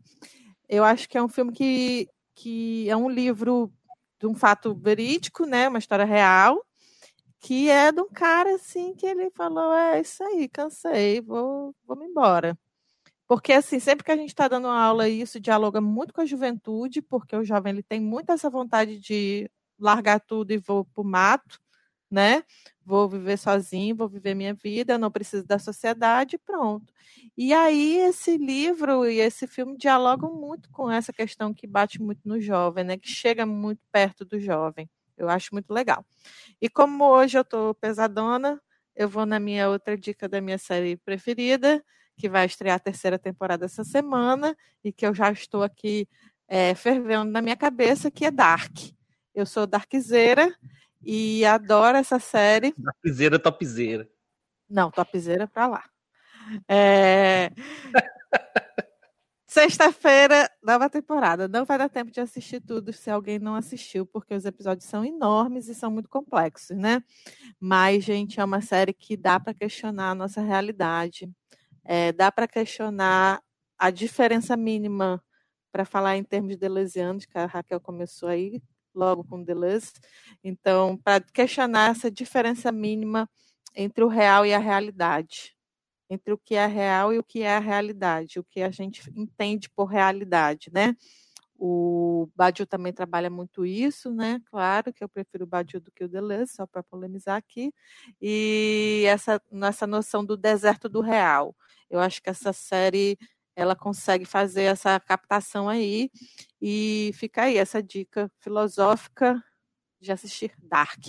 Eu 0.67 0.83
acho 0.83 1.07
que 1.07 1.17
é 1.17 1.21
um 1.21 1.27
filme 1.27 1.51
que, 1.51 2.07
que 2.35 2.89
é 2.89 2.95
um 2.95 3.09
livro 3.09 3.71
de 4.19 4.27
um 4.27 4.35
fato 4.35 4.73
verídico, 4.75 5.45
né? 5.45 5.67
Uma 5.67 5.79
história 5.79 6.05
real, 6.05 6.65
que 7.39 7.69
é 7.69 7.91
de 7.91 8.01
um 8.01 8.09
cara 8.09 8.55
assim 8.55 8.95
que 8.95 9.05
ele 9.05 9.29
falou: 9.31 9.73
é 9.73 10.01
isso 10.01 10.23
aí, 10.23 10.47
cansei, 10.49 11.21
vou, 11.21 11.75
vou 11.85 11.97
me 11.97 12.05
embora. 12.05 12.57
Porque, 13.27 13.53
assim, 13.53 13.79
sempre 13.79 14.05
que 14.05 14.11
a 14.11 14.17
gente 14.17 14.29
está 14.29 14.47
dando 14.47 14.67
uma 14.67 14.79
aula, 14.79 15.09
isso 15.09 15.39
dialoga 15.39 15.81
muito 15.81 16.13
com 16.13 16.21
a 16.21 16.25
juventude, 16.25 17.01
porque 17.01 17.35
o 17.35 17.43
jovem 17.43 17.73
ele 17.73 17.83
tem 17.83 17.99
muito 17.99 18.31
essa 18.31 18.49
vontade 18.49 18.99
de 18.99 19.49
largar 19.79 20.19
tudo 20.19 20.51
e 20.51 20.57
vou 20.57 20.85
para 20.85 21.01
o 21.01 21.05
mato, 21.05 21.59
né? 22.13 22.43
Vou 22.85 23.09
viver 23.09 23.37
sozinho, 23.37 23.95
vou 23.95 24.07
viver 24.07 24.35
minha 24.35 24.53
vida, 24.53 24.97
não 24.97 25.09
preciso 25.09 25.45
da 25.45 25.57
sociedade, 25.57 26.37
pronto. 26.37 26.93
E 27.37 27.53
aí 27.53 27.97
esse 27.97 28.37
livro 28.37 29.05
e 29.05 29.19
esse 29.19 29.47
filme 29.47 29.77
dialogam 29.77 30.33
muito 30.33 30.69
com 30.69 30.91
essa 30.91 31.11
questão 31.11 31.53
que 31.53 31.65
bate 31.65 32.01
muito 32.01 32.21
no 32.25 32.39
jovem, 32.39 32.83
né? 32.83 32.97
Que 32.97 33.09
chega 33.09 33.45
muito 33.45 33.81
perto 33.91 34.23
do 34.23 34.39
jovem. 34.39 34.89
Eu 35.17 35.29
acho 35.29 35.49
muito 35.53 35.73
legal. 35.73 36.05
E 36.61 36.69
como 36.69 37.05
hoje 37.05 37.37
eu 37.37 37.41
estou 37.41 37.73
pesadona, 37.73 38.61
eu 38.95 39.09
vou 39.09 39.25
na 39.25 39.39
minha 39.39 39.69
outra 39.69 39.97
dica 39.97 40.29
da 40.29 40.39
minha 40.39 40.57
série 40.57 40.97
preferida, 40.97 41.83
que 42.15 42.29
vai 42.29 42.45
estrear 42.45 42.75
a 42.75 42.79
terceira 42.79 43.17
temporada 43.17 43.65
essa 43.65 43.83
semana 43.83 44.55
e 44.83 44.91
que 44.91 45.05
eu 45.05 45.15
já 45.15 45.31
estou 45.31 45.63
aqui 45.63 46.07
é, 46.47 46.75
fervendo 46.75 47.31
na 47.31 47.41
minha 47.41 47.55
cabeça, 47.55 48.11
que 48.11 48.25
é 48.25 48.31
Dark. 48.31 48.71
Eu 49.33 49.45
sou 49.47 49.65
Darkzeira 49.65 50.53
e 51.03 51.45
adoro 51.45 51.97
essa 51.97 52.19
série. 52.19 52.73
Darkzeira, 52.77 53.39
topzeira. 53.39 54.09
Não, 54.69 54.89
topzeira 54.89 55.47
para 55.47 55.67
lá. 55.67 55.83
É... 56.67 57.51
Sexta-feira, 59.47 60.49
nova 60.63 60.89
temporada. 60.89 61.47
Não 61.47 61.63
vai 61.63 61.77
dar 61.77 61.87
tempo 61.87 62.09
de 62.09 62.19
assistir 62.19 62.59
tudo 62.59 62.91
se 62.91 63.11
alguém 63.11 63.37
não 63.37 63.53
assistiu, 63.53 64.03
porque 64.03 64.33
os 64.33 64.45
episódios 64.45 64.89
são 64.89 65.05
enormes 65.05 65.67
e 65.67 65.75
são 65.75 65.91
muito 65.91 66.09
complexos, 66.09 66.75
né? 66.75 67.03
Mas, 67.59 68.03
gente, 68.03 68.39
é 68.39 68.43
uma 68.43 68.61
série 68.61 68.93
que 68.93 69.15
dá 69.15 69.39
para 69.39 69.53
questionar 69.53 70.09
a 70.09 70.15
nossa 70.15 70.41
realidade 70.41 71.29
é, 71.83 72.11
dá 72.11 72.31
para 72.31 72.47
questionar 72.47 73.41
a 73.77 73.89
diferença 73.89 74.55
mínima 74.55 75.23
para 75.71 75.85
falar 75.85 76.17
em 76.17 76.23
termos 76.23 76.55
deleuzianos, 76.57 77.25
que 77.25 77.37
a 77.37 77.45
Raquel 77.45 77.79
começou 77.79 78.29
aí 78.29 78.61
logo 78.93 79.23
com 79.23 79.43
Deleuze. 79.43 79.93
Então, 80.43 80.97
para 80.97 81.21
questionar 81.21 81.91
essa 81.91 82.09
diferença 82.11 82.71
mínima 82.71 83.29
entre 83.75 84.03
o 84.03 84.07
real 84.07 84.45
e 84.45 84.53
a 84.53 84.59
realidade, 84.59 85.55
entre 86.09 86.33
o 86.33 86.37
que 86.37 86.55
é 86.55 86.65
real 86.65 87.13
e 87.13 87.19
o 87.19 87.23
que 87.23 87.41
é 87.41 87.55
a 87.55 87.59
realidade, 87.59 88.39
o 88.39 88.43
que 88.43 88.61
a 88.61 88.71
gente 88.71 89.01
entende 89.15 89.69
por 89.69 89.85
realidade, 89.85 90.69
né? 90.71 90.95
O 91.57 92.29
Badiou 92.35 92.67
também 92.67 92.91
trabalha 92.91 93.29
muito 93.29 93.65
isso, 93.65 94.13
né? 94.13 94.41
Claro 94.47 94.91
que 94.91 95.03
eu 95.03 95.07
prefiro 95.07 95.45
o 95.45 95.47
Badiou 95.47 95.81
do 95.81 95.91
que 95.91 96.03
o 96.03 96.09
Deleuze, 96.09 96.53
só 96.53 96.65
para 96.67 96.83
polemizar 96.83 97.37
aqui. 97.37 97.71
E 98.21 99.03
essa, 99.07 99.41
essa 99.63 99.87
noção 99.87 100.25
do 100.25 100.35
deserto 100.35 100.89
do 100.89 100.99
real. 100.99 101.55
Eu 101.89 101.99
acho 101.99 102.21
que 102.21 102.29
essa 102.29 102.51
série 102.51 103.17
ela 103.55 103.75
consegue 103.75 104.25
fazer 104.25 104.63
essa 104.63 104.99
captação 104.99 105.69
aí. 105.69 106.09
E 106.61 107.11
fica 107.15 107.43
aí 107.43 107.57
essa 107.57 107.81
dica 107.81 108.31
filosófica 108.39 109.43
de 110.01 110.11
assistir 110.11 110.53
Dark, 110.57 110.99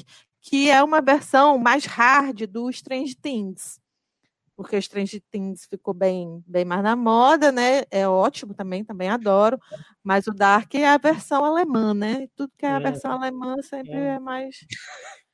que 0.40 0.70
é 0.70 0.82
uma 0.82 1.00
versão 1.00 1.58
mais 1.58 1.84
hard 1.84 2.46
do 2.46 2.70
Strange 2.70 3.14
Things 3.16 3.80
porque 4.56 4.76
Strange 4.78 5.20
Things 5.30 5.66
ficou 5.66 5.92
bem, 5.92 6.42
bem 6.46 6.64
mais 6.64 6.82
na 6.82 6.94
moda, 6.94 7.50
né? 7.50 7.82
É 7.90 8.06
ótimo 8.08 8.54
também, 8.54 8.84
também 8.84 9.08
adoro. 9.08 9.58
Mas 10.02 10.26
o 10.26 10.32
Dark 10.32 10.72
é 10.74 10.86
a 10.86 10.98
versão 10.98 11.44
alemã, 11.44 11.92
né? 11.92 12.28
Tudo 12.36 12.52
que 12.56 12.64
é 12.64 12.70
a 12.70 12.76
é. 12.76 12.80
versão 12.80 13.12
alemã 13.12 13.56
sempre 13.62 13.92
é, 13.92 14.14
é 14.14 14.18
mais 14.18 14.64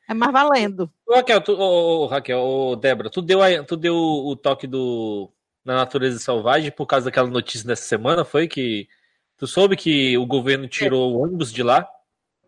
É 0.09 0.15
mais 0.15 0.33
valendo. 0.33 0.91
Raquel, 1.09 1.41
tu, 1.41 1.53
oh, 1.53 2.05
oh, 2.05 2.07
Raquel, 2.07 2.41
oh, 2.41 2.77
Débora, 2.77 3.11
tu 3.11 3.23
deu, 3.23 3.43
a, 3.43 3.63
tu 3.63 3.77
deu 3.77 3.95
o, 3.95 4.35
toque 4.35 4.67
do 4.67 5.31
na 5.71 5.77
natureza 5.77 6.19
selvagem 6.19 6.73
por 6.73 6.85
causa 6.85 7.05
daquela 7.05 7.29
notícia 7.29 7.65
dessa 7.65 7.85
semana, 7.85 8.25
foi 8.25 8.49
que 8.49 8.89
tu 9.37 9.47
soube 9.47 9.77
que 9.77 10.19
o 10.19 10.27
governo 10.27 10.67
tirou 10.67 11.15
o 11.15 11.23
ônibus 11.23 11.53
de 11.53 11.63
lá? 11.63 11.89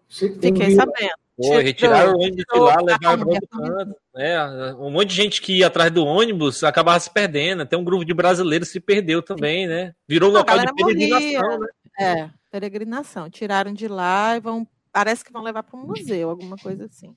Fiquei 0.08 0.74
sabendo. 0.74 1.14
Pô, 1.36 1.56
retiraram 1.58 2.14
o 2.14 2.20
ônibus 2.20 2.44
de 2.52 2.58
lá, 2.58 2.76
levaram 2.82 3.24
para. 3.48 3.84
Né? 4.14 4.74
Um 4.74 4.90
monte 4.90 5.10
de 5.10 5.14
gente 5.14 5.40
que 5.40 5.58
ia 5.58 5.68
atrás 5.68 5.92
do 5.92 6.04
ônibus 6.04 6.64
acabava 6.64 6.98
se 6.98 7.10
perdendo. 7.10 7.62
Até 7.62 7.76
um 7.76 7.84
grupo 7.84 8.04
de 8.04 8.12
brasileiros 8.12 8.68
se 8.68 8.80
perdeu 8.80 9.22
também, 9.22 9.68
né? 9.68 9.94
Virou 10.06 10.28
um 10.28 10.32
local 10.32 10.58
de 10.58 10.74
peregrinação, 10.74 11.60
né? 11.60 11.68
É, 12.00 12.30
peregrinação. 12.50 13.30
Tiraram 13.30 13.72
de 13.72 13.86
lá 13.86 14.36
e 14.36 14.40
vão. 14.40 14.66
Parece 14.92 15.24
que 15.24 15.32
vão 15.32 15.42
levar 15.42 15.62
para 15.62 15.78
um 15.78 15.86
museu, 15.86 16.28
alguma 16.28 16.56
coisa 16.56 16.86
assim. 16.86 17.14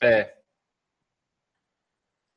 É. 0.00 0.32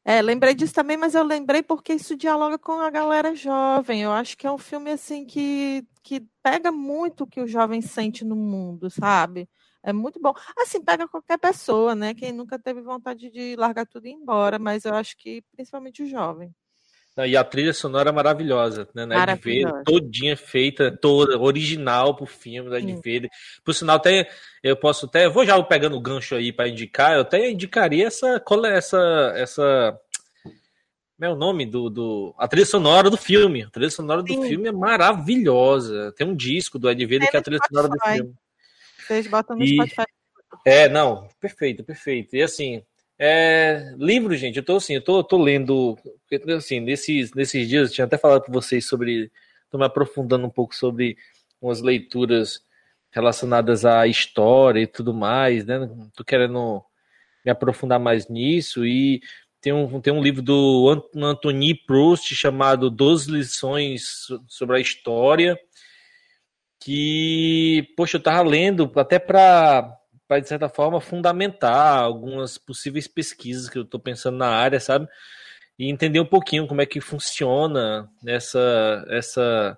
É, 0.07 0.21
lembrei 0.21 0.53
disso 0.53 0.73
também, 0.73 0.95
mas 0.97 1.15
eu 1.15 1.23
lembrei 1.23 1.63
porque 1.63 1.93
isso 1.93 2.15
dialoga 2.15 2.59
com 2.59 2.73
a 2.73 2.91
galera 2.91 3.35
jovem. 3.35 4.03
Eu 4.03 4.11
acho 4.11 4.37
que 4.37 4.45
é 4.45 4.51
um 4.51 4.57
filme 4.57 4.91
assim 4.91 5.25
que, 5.25 5.83
que 6.03 6.21
pega 6.43 6.71
muito 6.71 7.23
o 7.23 7.27
que 7.27 7.41
o 7.41 7.47
jovem 7.47 7.81
sente 7.81 8.23
no 8.23 8.35
mundo, 8.35 8.87
sabe? 8.89 9.49
É 9.81 9.91
muito 9.91 10.19
bom. 10.21 10.33
Assim, 10.59 10.83
pega 10.83 11.07
qualquer 11.07 11.39
pessoa, 11.39 11.95
né? 11.95 12.13
Quem 12.13 12.31
nunca 12.31 12.59
teve 12.59 12.81
vontade 12.81 13.31
de 13.31 13.55
largar 13.55 13.87
tudo 13.87 14.05
e 14.05 14.11
ir 14.11 14.13
embora, 14.13 14.59
mas 14.59 14.85
eu 14.85 14.93
acho 14.93 15.17
que 15.17 15.41
principalmente 15.55 16.03
o 16.03 16.07
jovem. 16.07 16.53
E 17.17 17.37
a 17.37 17.43
trilha 17.45 17.73
sonora 17.73 18.09
é 18.09 18.11
maravilhosa, 18.11 18.89
né? 18.93 19.05
Na 19.05 19.23
Ed 19.23 19.63
todinha 19.85 20.35
feita, 20.35 20.91
toda, 20.91 21.39
original 21.39 22.13
pro 22.13 22.25
filme 22.25 22.69
da 22.69 22.77
Ed 22.77 23.29
Por 23.63 23.73
sinal, 23.73 23.95
até 23.95 24.29
eu 24.61 24.75
posso 24.75 25.05
até. 25.05 25.25
Eu 25.25 25.31
vou 25.31 25.45
já 25.45 25.61
pegando 25.63 25.95
o 25.95 26.01
gancho 26.01 26.35
aí 26.35 26.51
para 26.51 26.67
indicar, 26.67 27.13
eu 27.13 27.21
até 27.21 27.49
indicaria 27.49 28.07
essa. 28.07 28.43
essa, 28.67 29.33
essa 29.37 29.99
como 31.17 31.31
é 31.31 31.33
o 31.33 31.37
nome 31.37 31.65
do, 31.65 31.89
do. 31.89 32.35
A 32.37 32.49
trilha 32.49 32.65
sonora 32.65 33.09
do 33.09 33.15
filme. 33.15 33.63
A 33.63 33.69
trilha 33.69 33.89
sonora 33.89 34.21
do 34.21 34.33
Sim. 34.33 34.49
filme 34.49 34.67
é 34.67 34.71
maravilhosa. 34.73 36.13
Tem 36.17 36.27
um 36.27 36.35
disco 36.35 36.77
do 36.77 36.89
Ed 36.89 37.07
que 37.07 37.37
é 37.37 37.39
a 37.39 37.41
trilha 37.41 37.61
sonora 37.65 37.87
do 37.87 37.97
filme. 37.97 38.33
Vocês 38.99 39.27
botam 39.27 39.55
no 39.55 39.63
e... 39.63 39.75
Spotify. 39.75 40.03
É, 40.65 40.89
não, 40.89 41.29
perfeito, 41.39 41.83
perfeito. 41.83 42.35
E 42.35 42.41
assim, 42.41 42.83
é, 43.17 43.93
livro, 43.97 44.35
gente, 44.35 44.57
eu 44.57 44.63
tô 44.65 44.77
assim, 44.77 44.95
eu 44.95 45.01
tô, 45.03 45.23
tô 45.23 45.37
lendo, 45.37 45.97
assim, 46.55 46.79
nesses, 46.79 47.33
nesses 47.33 47.67
dias, 47.67 47.89
eu 47.89 47.95
tinha 47.95 48.05
até 48.05 48.17
falado 48.17 48.43
com 48.43 48.51
vocês 48.51 48.85
sobre, 48.85 49.31
tô 49.69 49.77
me 49.77 49.85
aprofundando 49.85 50.45
um 50.45 50.49
pouco 50.49 50.75
sobre 50.75 51.17
umas 51.61 51.81
leituras 51.81 52.61
relacionadas 53.11 53.85
à 53.85 54.05
história 54.07 54.81
e 54.81 54.87
tudo 54.87 55.13
mais, 55.13 55.65
né? 55.65 55.89
Tô 56.15 56.23
querendo 56.23 56.83
me 57.45 57.51
aprofundar 57.51 57.99
mais 57.99 58.27
nisso 58.27 58.85
e 58.85 59.21
tem 59.61 59.71
um, 59.71 60.01
tem 60.01 60.13
um 60.13 60.21
livro 60.21 60.41
do 60.41 61.07
Anthony 61.15 61.73
Proust 61.73 62.35
chamado 62.35 62.89
Doze 62.89 63.31
Lições 63.31 64.27
sobre 64.47 64.77
a 64.77 64.79
História, 64.79 65.57
que, 66.79 67.87
poxa, 67.95 68.17
eu 68.17 68.19
estava 68.19 68.47
lendo 68.47 68.91
até 68.95 69.17
para, 69.17 69.91
de 70.41 70.47
certa 70.47 70.67
forma, 70.67 70.99
fundamentar 70.99 71.99
algumas 71.99 72.57
possíveis 72.57 73.07
pesquisas 73.07 73.69
que 73.69 73.77
eu 73.77 73.83
estou 73.83 73.99
pensando 73.99 74.37
na 74.37 74.47
área, 74.47 74.79
sabe? 74.79 75.07
E 75.77 75.89
entender 75.89 76.19
um 76.19 76.25
pouquinho 76.25 76.67
como 76.67 76.81
é 76.81 76.85
que 76.85 76.99
funciona 76.99 78.09
essa, 78.25 79.05
essa, 79.09 79.77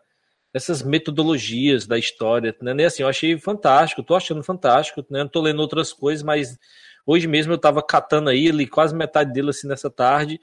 essas 0.53 0.81
metodologias 0.83 1.85
da 1.85 1.97
história, 1.97 2.55
né? 2.61 2.85
assim, 2.85 3.03
eu 3.03 3.09
achei 3.09 3.37
fantástico, 3.39 4.01
estou 4.01 4.15
achando 4.15 4.43
fantástico, 4.43 5.05
né? 5.09 5.27
Tô 5.31 5.41
lendo 5.41 5.59
outras 5.59 5.91
coisas, 5.91 6.23
mas 6.23 6.57
hoje 7.05 7.27
mesmo 7.27 7.51
eu 7.53 7.57
estava 7.57 7.81
catando 7.83 8.29
aí, 8.29 8.49
li 8.51 8.67
quase 8.67 8.95
metade 8.95 9.33
dele 9.33 9.49
assim 9.49 9.67
nessa 9.67 9.89
tarde, 9.89 10.39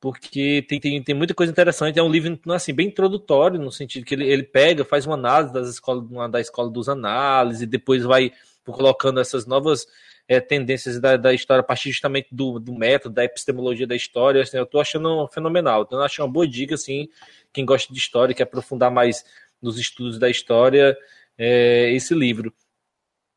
porque 0.00 0.64
tem, 0.68 0.78
tem, 0.78 1.02
tem 1.02 1.14
muita 1.14 1.34
coisa 1.34 1.50
interessante. 1.50 1.98
É 1.98 2.02
um 2.02 2.10
livro 2.10 2.38
assim, 2.52 2.74
bem 2.74 2.88
introdutório, 2.88 3.58
no 3.58 3.72
sentido 3.72 4.04
que 4.04 4.14
ele, 4.14 4.26
ele 4.28 4.42
pega, 4.42 4.84
faz 4.84 5.06
uma 5.06 5.14
análise 5.14 5.52
das 5.52 5.68
escolas, 5.68 6.04
uma, 6.10 6.28
da 6.28 6.40
escola 6.40 6.70
dos 6.70 6.90
análises, 6.90 7.62
e 7.62 7.66
depois 7.66 8.02
vai 8.04 8.30
colocando 8.72 9.20
essas 9.20 9.46
novas 9.46 9.86
é, 10.26 10.40
tendências 10.40 10.98
da, 11.00 11.16
da 11.16 11.32
história 11.32 11.60
a 11.60 11.64
partir 11.64 11.90
justamente 11.90 12.28
do, 12.32 12.58
do 12.58 12.74
método, 12.74 13.14
da 13.14 13.24
epistemologia 13.24 13.86
da 13.86 13.96
história. 13.96 14.42
Assim, 14.42 14.56
eu 14.56 14.64
estou 14.64 14.80
achando 14.80 15.28
fenomenal. 15.28 15.82
Então, 15.82 15.98
eu 15.98 16.04
acho 16.04 16.22
uma 16.22 16.28
boa 16.28 16.46
dica, 16.46 16.74
assim, 16.74 17.08
quem 17.52 17.64
gosta 17.64 17.92
de 17.92 17.98
história, 17.98 18.34
quer 18.34 18.44
aprofundar 18.44 18.90
mais 18.90 19.24
nos 19.60 19.78
estudos 19.78 20.18
da 20.18 20.28
história, 20.28 20.96
é, 21.38 21.92
esse 21.92 22.14
livro. 22.14 22.52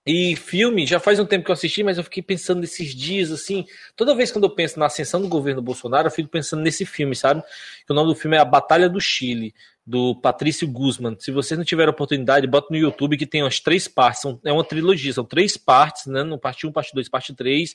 E 0.10 0.38
filme, 0.38 0.86
já 0.88 1.02
faz 1.02 1.20
um 1.20 1.26
tempo 1.26 1.44
que 1.44 1.52
eu 1.52 1.54
assisti, 1.54 1.84
mas 1.84 1.98
eu 1.98 2.04
fiquei 2.04 2.24
pensando 2.24 2.62
nesses 2.62 2.95
dias, 2.95 3.30
assim. 3.30 3.66
Toda 3.94 4.16
vez 4.16 4.32
que 4.32 4.38
eu 4.38 4.49
penso 4.49 4.80
na 4.80 4.86
ascensão 4.86 5.22
do 5.22 5.28
governo 5.28 5.62
Bolsonaro, 5.62 6.08
eu 6.08 6.12
fico 6.12 6.30
pensando 6.30 6.62
nesse 6.62 6.86
filme, 6.86 7.14
sabe? 7.14 7.44
Que 7.86 7.91
o 7.91 7.94
nome 7.94 8.14
do 8.14 8.16
filme 8.16 8.38
é 8.38 8.40
A 8.40 8.45
Batalha 8.45 8.88
do 8.88 9.02
Chile, 9.02 9.54
do 9.88 10.14
Patrício 10.14 10.68
Guzman. 10.68 11.16
Se 11.18 11.32
vocês 11.32 11.58
não 11.58 11.64
tiverem 11.64 11.90
oportunidade, 11.90 12.46
bota 12.46 12.68
no 12.70 12.76
YouTube 12.76 13.18
que 13.18 13.26
tem 13.26 13.42
umas 13.42 13.62
três 13.62 13.88
partes. 13.88 14.22
São, 14.22 14.38
é 14.44 14.52
uma 14.52 14.66
trilogia, 14.66 15.14
são 15.14 15.24
três 15.24 15.56
partes, 15.56 16.08
né? 16.08 16.24
No 16.24 16.38
parte 16.38 16.68
1, 16.68 16.74
parte 16.74 16.94
2, 16.94 17.08
parte 17.08 17.34
3. 17.34 17.74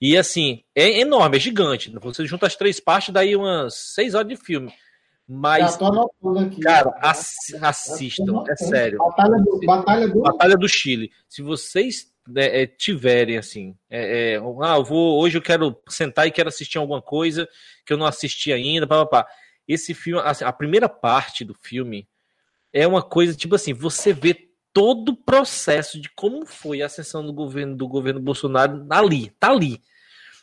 E 0.00 0.16
assim, 0.16 0.62
é 0.72 1.00
enorme, 1.00 1.36
é 1.36 1.40
gigante. 1.40 1.92
Você 2.00 2.24
junta 2.26 2.46
as 2.46 2.54
três 2.54 2.78
partes, 2.78 3.12
daí 3.12 3.34
umas 3.34 3.74
seis 3.74 4.14
horas 4.14 4.28
de 4.28 4.36
filme. 4.36 4.72
Mas, 5.28 5.78
aqui, 6.38 6.60
cara, 6.60 6.96
ass, 7.00 7.34
assistam, 7.60 8.44
é 8.48 8.56
sério. 8.56 8.98
Batalha 8.98 9.38
do, 9.38 9.60
Batalha 9.66 10.08
do... 10.08 10.20
Batalha 10.20 10.56
do 10.56 10.68
Chile. 10.68 11.10
Se 11.28 11.42
vocês 11.42 12.12
né, 12.26 12.62
é, 12.62 12.66
tiverem 12.66 13.36
assim, 13.36 13.74
é, 13.90 14.34
é, 14.34 14.36
ah, 14.36 14.76
eu 14.76 14.84
vou, 14.84 15.20
hoje 15.20 15.38
eu 15.38 15.42
quero 15.42 15.76
sentar 15.88 16.26
e 16.26 16.30
quero 16.30 16.48
assistir 16.48 16.78
alguma 16.78 17.02
coisa 17.02 17.48
que 17.84 17.92
eu 17.92 17.96
não 17.96 18.06
assisti 18.06 18.52
ainda, 18.52 18.86
pá, 18.86 19.04
pá, 19.06 19.24
pá. 19.24 19.28
Esse 19.66 19.94
filme, 19.94 20.22
assim, 20.24 20.44
a 20.44 20.52
primeira 20.52 20.88
parte 20.88 21.44
do 21.44 21.54
filme 21.54 22.06
é 22.72 22.86
uma 22.86 23.02
coisa 23.02 23.34
tipo 23.34 23.54
assim, 23.54 23.72
você 23.72 24.12
vê 24.12 24.48
todo 24.72 25.10
o 25.10 25.16
processo 25.16 26.00
de 26.00 26.08
como 26.10 26.46
foi 26.46 26.82
a 26.82 26.86
ascensão 26.86 27.24
do 27.24 27.32
governo 27.32 27.76
do 27.76 27.86
governo 27.86 28.20
Bolsonaro 28.20 28.86
ali, 28.90 29.30
tá 29.38 29.50
ali. 29.50 29.80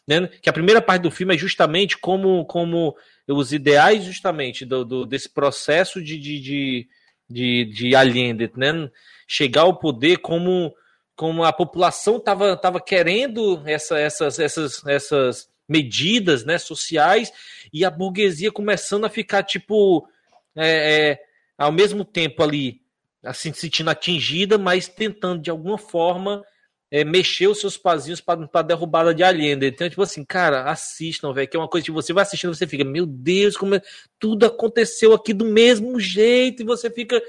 Né? 0.08 0.28
Que 0.28 0.50
a 0.50 0.54
primeira 0.54 0.82
parte 0.82 1.04
do 1.04 1.12
filme 1.12 1.36
é 1.36 1.38
justamente 1.38 1.98
como, 1.98 2.46
como 2.46 2.96
os 3.28 3.52
ideais 3.54 4.04
justamente 4.04 4.66
do, 4.66 4.84
do 4.86 5.06
desse 5.06 5.30
processo 5.30 6.02
de, 6.02 6.18
de, 6.18 6.40
de, 6.40 6.88
de, 7.30 7.66
de 7.66 7.96
Allende, 7.96 8.52
né? 8.56 8.90
chegar 9.28 9.62
ao 9.62 9.78
poder 9.78 10.18
como, 10.18 10.74
como 11.16 11.44
a 11.44 11.54
população 11.54 12.18
estava 12.18 12.58
tava 12.58 12.82
querendo 12.82 13.62
essa, 13.66 14.00
essas, 14.00 14.40
essas, 14.40 14.86
essas 14.88 15.49
medidas 15.70 16.44
né, 16.44 16.58
sociais 16.58 17.32
e 17.72 17.86
a 17.86 17.90
burguesia 17.90 18.52
começando 18.52 19.06
a 19.06 19.10
ficar 19.10 19.44
tipo 19.44 20.08
é, 20.56 21.12
é, 21.12 21.20
ao 21.58 21.72
mesmo 21.72 22.04
tempo 22.04 22.44
ali 22.44 22.82
assim 23.24 23.54
se 23.54 23.62
sentindo 23.62 23.90
atingida, 23.90 24.58
mas 24.58 24.88
tentando 24.88 25.42
de 25.42 25.50
alguma 25.50 25.78
forma 25.78 26.44
é, 26.92 27.04
mexer 27.04 27.48
os 27.48 27.60
seus 27.60 27.78
pazinhos 27.78 28.20
para 28.20 28.62
derrubada 28.64 29.14
de 29.14 29.24
Allende. 29.24 29.68
Então, 29.68 29.90
tipo 29.90 30.02
assim, 30.02 30.24
cara, 30.24 30.64
assistam, 30.72 31.32
velho, 31.34 31.48
que 31.48 31.56
é 31.56 31.60
uma 31.60 31.68
coisa 31.68 31.86
que 31.86 31.92
você 31.92 32.12
vai 32.12 32.24
assistindo, 32.24 32.54
você 32.54 32.66
fica, 32.66 32.84
meu 32.84 33.06
Deus, 33.06 33.56
como 33.56 33.76
é... 33.76 33.82
tudo 34.18 34.46
aconteceu 34.46 35.14
aqui 35.14 35.34
do 35.34 35.46
mesmo 35.46 36.00
jeito, 36.00 36.64
e 36.64 36.66
você 36.66 36.90
fica. 36.90 37.22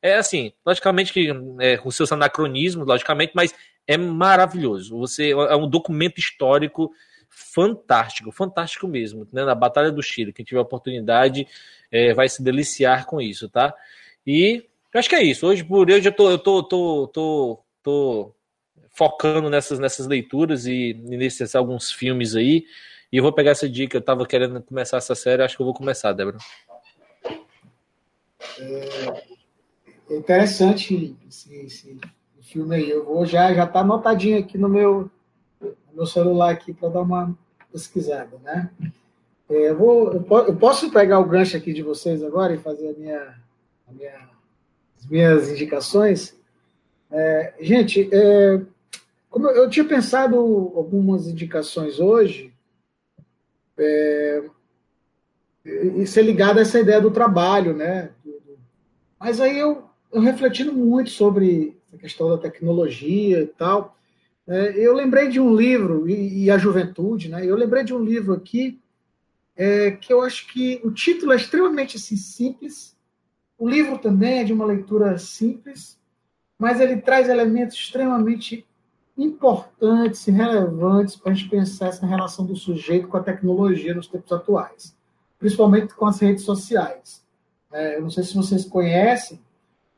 É 0.00 0.14
assim, 0.14 0.52
logicamente 0.64 1.12
que 1.12 1.28
é, 1.58 1.76
com 1.76 1.90
seus 1.90 2.12
anacronismos, 2.12 2.86
logicamente, 2.86 3.32
mas 3.34 3.52
é 3.86 3.96
maravilhoso. 3.96 4.96
Você 4.98 5.30
é 5.30 5.56
um 5.56 5.68
documento 5.68 6.18
histórico 6.18 6.92
fantástico, 7.38 8.32
fantástico 8.32 8.88
mesmo, 8.88 9.26
né? 9.32 9.44
Na 9.44 9.54
Batalha 9.54 9.92
do 9.92 10.02
Chile, 10.02 10.32
quem 10.32 10.44
tiver 10.44 10.60
oportunidade 10.60 11.46
é, 11.90 12.12
vai 12.12 12.28
se 12.28 12.42
deliciar 12.42 13.06
com 13.06 13.20
isso, 13.20 13.48
tá? 13.48 13.72
E 14.26 14.64
eu 14.92 14.98
acho 14.98 15.08
que 15.08 15.14
é 15.14 15.22
isso. 15.22 15.46
Hoje 15.46 15.64
por 15.64 15.88
hoje 15.88 16.08
eu 16.08 16.12
tô, 16.12 16.30
eu 16.30 16.38
tô, 16.38 16.62
tô, 16.62 17.08
tô, 17.08 17.60
tô 17.82 18.34
focando 18.90 19.48
nessas, 19.48 19.78
nessas 19.78 20.06
leituras 20.06 20.66
e, 20.66 20.90
e 20.90 21.16
nesses 21.16 21.54
alguns 21.54 21.92
filmes 21.92 22.34
aí. 22.34 22.66
E 23.12 23.16
eu 23.16 23.22
vou 23.22 23.32
pegar 23.32 23.52
essa 23.52 23.68
dica. 23.68 23.96
Eu 23.96 24.00
estava 24.00 24.26
querendo 24.26 24.60
começar 24.60 24.96
essa 24.96 25.14
série, 25.14 25.42
acho 25.42 25.56
que 25.56 25.62
eu 25.62 25.66
vou 25.66 25.74
começar, 25.74 26.12
Débora. 26.12 26.38
É 30.10 30.16
interessante 30.16 31.16
esse, 31.26 31.54
esse 31.54 32.00
filme 32.42 32.76
aí. 32.76 32.90
Eu 32.90 33.04
vou 33.04 33.24
já 33.24 33.54
já 33.54 33.66
tá 33.66 33.80
anotadinho 33.80 34.38
aqui 34.38 34.58
no 34.58 34.68
meu 34.68 35.10
meu 35.98 36.06
celular 36.06 36.50
aqui 36.50 36.72
para 36.72 36.88
dar 36.88 37.00
uma 37.00 37.36
pesquisada, 37.72 38.38
né? 38.44 38.70
É, 39.50 39.70
eu, 39.70 39.76
vou, 39.76 40.12
eu 40.12 40.56
posso 40.56 40.92
pegar 40.92 41.18
o 41.18 41.24
gancho 41.24 41.56
aqui 41.56 41.72
de 41.72 41.82
vocês 41.82 42.22
agora 42.22 42.54
e 42.54 42.58
fazer 42.58 42.90
a 42.90 42.92
minha, 42.92 43.34
a 43.88 43.92
minha 43.92 44.28
as 44.96 45.06
minhas 45.06 45.50
indicações. 45.50 46.36
É, 47.10 47.54
gente, 47.60 48.08
é, 48.12 48.60
como 49.28 49.48
eu, 49.48 49.68
tinha 49.68 49.84
pensado 49.84 50.36
algumas 50.36 51.26
indicações 51.26 51.98
hoje, 51.98 52.52
é, 53.76 54.44
e 55.64 56.06
ser 56.06 56.22
ligado 56.22 56.58
a 56.58 56.62
essa 56.62 56.78
ideia 56.78 57.00
do 57.00 57.10
trabalho, 57.10 57.74
né? 57.74 58.10
Mas 59.18 59.40
aí 59.40 59.58
eu, 59.58 59.84
eu 60.12 60.20
refletindo 60.20 60.72
muito 60.72 61.10
sobre 61.10 61.76
a 61.92 61.96
questão 61.96 62.28
da 62.28 62.38
tecnologia 62.38 63.40
e 63.40 63.46
tal, 63.46 63.97
eu 64.48 64.94
lembrei 64.94 65.28
de 65.28 65.38
um 65.38 65.54
livro, 65.54 66.08
e, 66.08 66.44
e, 66.44 66.50
a 66.50 66.56
juventude, 66.56 67.28
né? 67.28 67.44
Eu 67.44 67.54
lembrei 67.54 67.84
de 67.84 67.94
um 67.94 68.02
livro 68.02 68.32
aqui 68.32 68.80
é, 69.54 69.90
que 69.90 70.12
eu 70.12 70.22
acho 70.22 70.46
que 70.48 70.80
o 70.82 70.90
título 70.90 71.32
é 71.32 71.36
extremamente 71.36 71.96
assim, 71.96 72.16
simples. 72.16 72.96
O 73.58 73.68
livro 73.68 73.98
também 73.98 74.38
é 74.38 74.44
de 74.44 74.52
uma 74.52 74.64
leitura 74.64 75.18
simples, 75.18 75.98
mas 76.58 76.80
ele 76.80 76.96
traz 76.96 77.28
elementos 77.28 77.76
extremamente 77.76 78.66
importantes 79.18 80.26
e 80.28 80.30
relevantes 80.30 81.16
para 81.16 81.32
a 81.32 81.34
gente 81.34 81.50
pensar 81.50 81.88
essa 81.88 82.06
relação 82.06 82.46
do 82.46 82.56
sujeito 82.56 83.08
com 83.08 83.16
a 83.16 83.22
tecnologia 83.22 83.92
nos 83.92 84.06
tempos 84.06 84.32
atuais, 84.32 84.96
principalmente 85.38 85.92
com 85.92 86.06
as 86.06 86.20
redes 86.20 86.44
sociais. 86.44 87.22
É, 87.72 87.96
eu 87.96 88.02
não 88.02 88.10
sei 88.10 88.24
se 88.24 88.34
vocês 88.34 88.64
conhecem, 88.64 89.40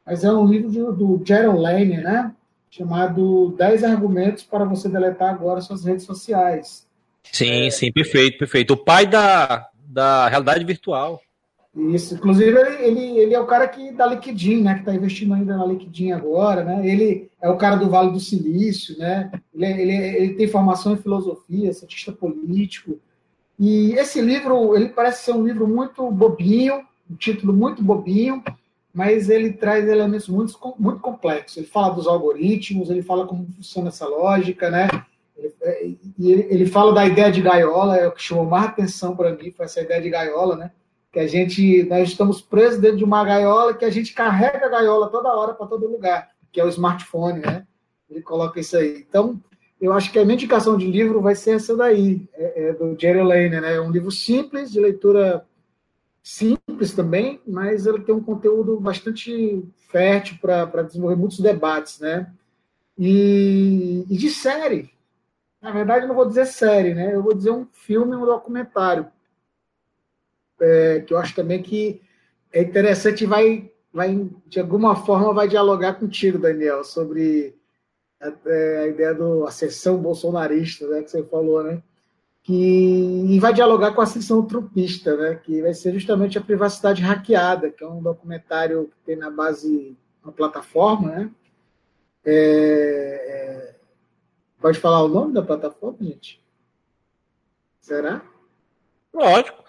mas 0.05 0.25
é 0.25 0.33
um 0.33 0.47
livro 0.47 0.71
de, 0.71 0.81
do 0.81 1.23
Gerald 1.25 1.61
Lane, 1.61 1.99
né? 1.99 2.35
Chamado 2.71 3.55
10 3.59 3.83
argumentos 3.85 4.45
para 4.45 4.65
você 4.65 4.89
deletar 4.89 5.35
agora 5.35 5.61
suas 5.61 5.85
redes 5.85 6.05
sociais. 6.07 6.87
Sim, 7.25 7.67
é... 7.67 7.71
sim, 7.71 7.93
perfeito, 7.93 8.39
perfeito. 8.39 8.75
O 8.75 8.77
pai 8.77 9.07
da, 9.07 9.69
da 9.85 10.29
realidade 10.29 10.65
virtual. 10.65 11.21
Isso, 11.77 12.15
inclusive 12.15 12.51
ele, 12.51 12.83
ele, 12.85 13.19
ele 13.19 13.35
é 13.35 13.41
o 13.41 13.47
cara 13.47 13.69
que 13.69 13.93
da 13.93 14.07
LinkedIn, 14.07 14.63
né, 14.63 14.75
que 14.75 14.81
está 14.81 14.95
investindo 14.95 15.35
ainda 15.35 15.57
na 15.57 15.65
LinkedIn 15.65 16.11
agora, 16.11 16.65
né? 16.65 16.85
Ele 16.85 17.31
é 17.41 17.49
o 17.49 17.57
cara 17.57 17.77
do 17.77 17.89
Vale 17.89 18.11
do 18.11 18.19
Silício, 18.19 18.99
né? 18.99 19.31
Ele, 19.55 19.67
ele, 19.67 19.93
ele 19.93 20.35
tem 20.35 20.49
formação 20.49 20.95
em 20.95 20.97
filosofia, 20.97 21.73
cientista 21.73 22.11
político. 22.11 22.99
E 23.57 23.93
esse 23.93 24.21
livro, 24.21 24.75
ele 24.75 24.89
parece 24.89 25.25
ser 25.25 25.33
um 25.33 25.47
livro 25.47 25.69
muito 25.69 26.11
bobinho, 26.11 26.83
um 27.09 27.15
título 27.15 27.53
muito 27.53 27.83
bobinho, 27.85 28.43
mas 28.93 29.31
ele 29.31 29.53
traz 29.53 29.89
elementos 29.89 30.29
muito, 30.29 30.59
muito 30.79 31.01
complexos. 31.01 31.57
Ele 31.57 31.67
fala 31.67 31.95
dos 31.95 32.07
algoritmos, 32.07 32.91
ele 32.91 33.03
fala 33.03 33.27
como 33.27 33.47
funciona 33.57 33.89
essa 33.89 34.07
lógica, 34.07 34.71
né? 34.71 34.89
É, 35.63 35.87
e 36.19 36.33
ele, 36.33 36.47
ele 36.51 36.67
fala 36.67 36.93
da 36.93 37.07
ideia 37.07 37.31
de 37.31 37.41
gaiola, 37.41 37.97
é 37.97 38.07
o 38.07 38.13
que 38.13 38.23
chamou 38.23 38.45
mais 38.45 38.67
atenção 38.67 39.17
para 39.17 39.35
mim, 39.35 39.51
foi 39.51 39.67
essa 39.67 39.81
ideia 39.81 40.03
de 40.03 40.11
gaiola, 40.11 40.57
né? 40.57 40.71
Que 41.13 41.21
a 41.21 41.27
gente, 41.27 41.85
nós 41.85 42.09
estamos 42.09 42.41
presos 42.41 42.81
dentro 42.81 42.99
de 42.99 43.05
uma 43.05 43.25
gaiola 43.25 43.75
que 43.75 43.85
a 43.85 43.91
gente 43.91 44.13
carrega 44.13 44.67
a 44.67 44.71
gaiola 44.71 45.09
toda 45.09 45.35
hora 45.35 45.55
para 45.55 45.67
todo 45.67 45.91
lugar, 45.91 46.31
que 46.53 46.61
é 46.61 46.65
o 46.65 46.69
smartphone, 46.69 47.41
né? 47.41 47.67
Ele 48.09 48.23
coloca 48.23 48.61
isso 48.61 48.77
aí. 48.77 49.05
Então, 49.09 49.41
eu 49.81 49.93
acho 49.93 50.13
que 50.13 50.19
a 50.19 50.25
minha 50.25 50.35
indicação 50.35 50.77
de 50.77 50.87
livro 50.87 51.21
vai 51.23 51.35
ser 51.35 51.53
essa 51.53 51.77
daí, 51.77 52.29
é, 52.35 52.69
é 52.69 52.73
do 52.73 52.97
Jerry 53.01 53.23
Lane, 53.23 53.61
né? 53.61 53.77
É 53.77 53.81
um 53.81 53.91
livro 53.91 54.11
simples, 54.11 54.71
de 54.71 54.81
leitura 54.81 55.47
simples 56.23 56.93
também, 56.95 57.41
mas 57.47 57.87
ele 57.87 58.01
tem 58.01 58.15
um 58.15 58.23
conteúdo 58.23 58.79
bastante 58.79 59.65
fértil 59.89 60.39
para 60.41 60.83
desenvolver 60.83 61.17
muitos 61.17 61.41
debates, 61.41 61.99
né? 62.01 62.33
E, 62.99 64.05
e, 64.09 64.17
de 64.17 64.29
série. 64.29 64.91
Na 65.61 65.71
verdade, 65.71 66.07
não 66.07 66.15
vou 66.15 66.27
dizer 66.27 66.47
série, 66.47 66.95
né? 66.95 67.15
Eu 67.15 67.23
vou 67.23 67.35
dizer 67.35 67.51
um 67.51 67.67
filme, 67.73 68.15
um 68.15 68.27
documentário. 68.27 69.11
É, 70.61 71.01
que 71.01 71.15
eu 71.15 71.19
acho 71.19 71.35
também 71.35 71.63
que 71.63 72.03
é 72.53 72.63
interessante 72.63 73.25
e 73.25 73.27
vai, 73.27 73.73
vai, 73.93 74.29
de 74.47 74.61
alguma 74.61 74.95
forma, 74.95 75.33
vai 75.33 75.49
dialogar 75.49 75.95
contigo, 75.95 76.39
Daniel, 76.39 76.85
sobre 76.85 77.57
a, 78.21 78.33
é, 78.47 78.79
a 78.79 78.87
ideia 78.89 79.15
do 79.15 79.47
ascensão 79.47 79.97
bolsonarista, 79.99 80.87
né? 80.89 81.03
Que 81.03 81.11
você 81.11 81.23
falou, 81.25 81.63
né? 81.63 81.83
Que 82.43 83.39
vai 83.39 83.53
dialogar 83.53 83.93
com 83.93 84.01
a 84.01 84.05
ascensão 84.05 84.47
trumpista, 84.47 85.17
né, 85.17 85.35
que 85.37 85.61
vai 85.63 85.75
ser 85.75 85.93
justamente 85.93 86.39
a 86.39 86.43
privacidade 86.43 87.03
hackeada, 87.03 87.71
que 87.71 87.85
é 87.85 87.87
um 87.87 88.03
documentário 88.03 88.89
que 88.89 88.97
tem 89.05 89.17
na 89.17 89.31
base 89.31 89.97
uma 90.23 90.33
plataforma, 90.33 91.11
né? 91.11 91.31
É, 92.25 93.73
é, 93.73 93.75
pode 94.61 94.79
falar 94.79 95.03
o 95.03 95.09
nome 95.09 95.33
da 95.33 95.43
plataforma, 95.43 95.99
gente? 96.03 96.43
Será? 97.81 98.23
Lógico. 99.13 99.65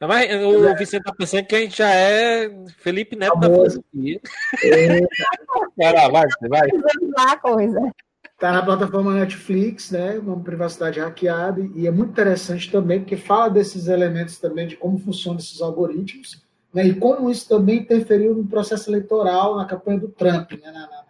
Mas 0.00 0.30
o 0.30 0.68
é. 0.68 0.74
Vicente 0.76 1.00
está 1.00 1.12
pensando 1.12 1.46
que 1.46 1.56
a 1.56 1.60
gente 1.60 1.76
já 1.76 1.90
é 1.90 2.48
Felipe 2.78 3.16
Neto 3.16 3.36
da 3.40 3.48
filosofia. 3.48 4.20
É. 4.62 5.00
vai, 5.92 6.10
vai. 6.48 6.68
Vai. 7.16 7.40
coisa. 7.40 7.92
Está 8.38 8.52
na 8.52 8.62
plataforma 8.62 9.14
Netflix, 9.14 9.90
né? 9.90 10.16
Uma 10.16 10.38
privacidade 10.38 11.00
hackeada, 11.00 11.60
e 11.74 11.88
é 11.88 11.90
muito 11.90 12.10
interessante 12.10 12.70
também, 12.70 13.00
porque 13.00 13.16
fala 13.16 13.48
desses 13.48 13.88
elementos 13.88 14.38
também 14.38 14.68
de 14.68 14.76
como 14.76 14.96
funcionam 14.96 15.40
esses 15.40 15.60
algoritmos, 15.60 16.40
né? 16.72 16.86
E 16.86 16.94
como 16.94 17.28
isso 17.28 17.48
também 17.48 17.80
interferiu 17.80 18.32
no 18.36 18.46
processo 18.46 18.88
eleitoral, 18.88 19.56
na 19.56 19.64
campanha 19.64 19.98
do 19.98 20.06
Trump, 20.06 20.52
né? 20.52 20.70
na, 20.70 20.72
na, 20.72 21.04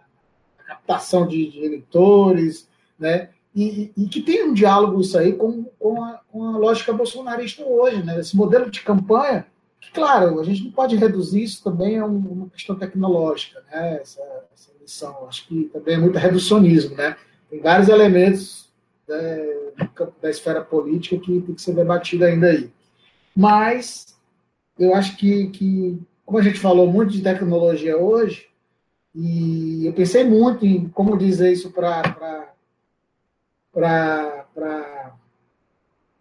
na 0.56 0.64
captação 0.64 1.26
de, 1.26 1.50
de, 1.50 1.58
eleitores, 1.66 2.66
né? 2.98 3.28
E, 3.54 3.92
e, 3.94 4.08
que 4.08 4.22
tem 4.22 4.48
um 4.48 4.54
diálogo 4.54 4.98
isso 4.98 5.18
aí 5.18 5.34
com, 5.34 5.64
com, 5.78 6.02
a, 6.02 6.22
com 6.32 6.46
a 6.46 6.56
lógica 6.56 6.94
bolsonarista 6.94 7.62
hoje, 7.62 8.02
né? 8.02 8.18
Esse 8.18 8.34
modelo 8.34 8.70
de 8.70 8.80
campanha, 8.80 9.46
que, 9.78 9.92
claro, 9.92 10.40
a 10.40 10.44
gente 10.44 10.64
não 10.64 10.70
pode 10.70 10.96
reduzir 10.96 11.42
isso 11.42 11.62
também 11.62 11.98
a 11.98 12.06
uma 12.06 12.48
questão 12.48 12.74
tecnológica, 12.74 13.62
né? 13.70 13.98
Essa, 14.00 14.22
essa 14.54 14.67
são, 14.90 15.26
acho 15.28 15.46
que 15.46 15.64
também 15.72 15.94
é 15.94 15.98
muito 15.98 16.18
reducionismo, 16.18 16.96
né? 16.96 17.16
Tem 17.50 17.60
vários 17.60 17.88
elementos 17.88 18.68
né, 19.08 19.38
da 20.20 20.30
esfera 20.30 20.62
política 20.62 21.18
que 21.18 21.40
tem 21.40 21.54
que 21.54 21.62
ser 21.62 21.74
debatido 21.74 22.24
ainda 22.24 22.48
aí. 22.48 22.70
Mas 23.34 24.18
eu 24.78 24.94
acho 24.94 25.16
que, 25.16 25.48
que, 25.48 25.98
como 26.24 26.38
a 26.38 26.42
gente 26.42 26.58
falou 26.58 26.90
muito 26.90 27.12
de 27.12 27.22
tecnologia 27.22 27.96
hoje, 27.96 28.48
e 29.14 29.86
eu 29.86 29.92
pensei 29.92 30.24
muito 30.24 30.64
em 30.64 30.88
como 30.88 31.16
dizer 31.16 31.52
isso 31.52 31.70
para 31.72 32.52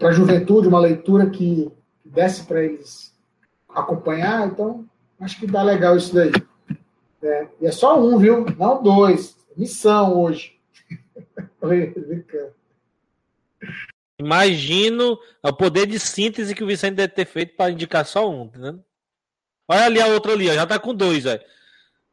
a 0.02 0.11
juventude, 0.11 0.68
uma 0.68 0.80
leitura 0.80 1.30
que 1.30 1.72
desse 2.03 2.45
para 2.45 2.64
eles 2.64 3.14
acompanhar, 3.69 4.48
então 4.48 4.85
acho 5.19 5.39
que 5.39 5.48
dá 5.48 5.61
legal 5.61 5.98
isso 5.98 6.14
daí. 6.14 6.31
É, 7.22 7.48
e 7.61 7.65
é 7.68 7.72
só 7.72 7.99
um, 7.99 8.18
viu? 8.18 8.45
Não 8.57 8.81
dois. 8.81 9.35
Missão 9.56 10.19
hoje. 10.19 10.60
Imagino 14.19 15.18
o 15.44 15.53
poder 15.53 15.85
de 15.85 15.99
síntese 15.99 16.56
que 16.56 16.64
o 16.64 16.68
Vicente 16.68 16.95
deve 16.95 17.14
ter 17.14 17.26
feito 17.26 17.56
para 17.56 17.72
indicar 17.72 18.06
só 18.06 18.30
um, 18.30 18.48
tá 18.48 18.76
Olha 19.68 19.85
ali 19.85 20.02
a 20.02 20.07
outra 20.07 20.31
ali, 20.31 20.49
ó, 20.49 20.53
já 20.53 20.65
tá 20.65 20.80
com 20.80 20.94
dois, 20.94 21.23
velho. 21.26 21.41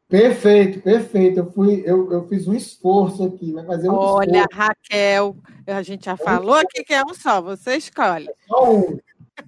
Perfeito, 0.07 0.81
perfeito. 0.81 1.39
Eu, 1.39 1.51
fui, 1.51 1.83
eu, 1.85 2.11
eu 2.11 2.27
fiz 2.27 2.47
um 2.47 2.53
esforço 2.53 3.23
aqui. 3.23 3.53
Vai 3.53 3.65
fazer 3.65 3.89
um 3.89 3.95
Olha, 3.95 4.41
esforço. 4.41 4.47
Raquel, 4.53 5.37
a 5.65 5.81
gente 5.81 6.05
já 6.05 6.15
falou 6.15 6.55
aqui 6.55 6.83
que 6.83 6.93
é 6.93 7.03
um 7.03 7.13
só, 7.13 7.41
você 7.41 7.75
escolhe. 7.77 8.29
Só 8.47 8.71
um. 8.71 8.99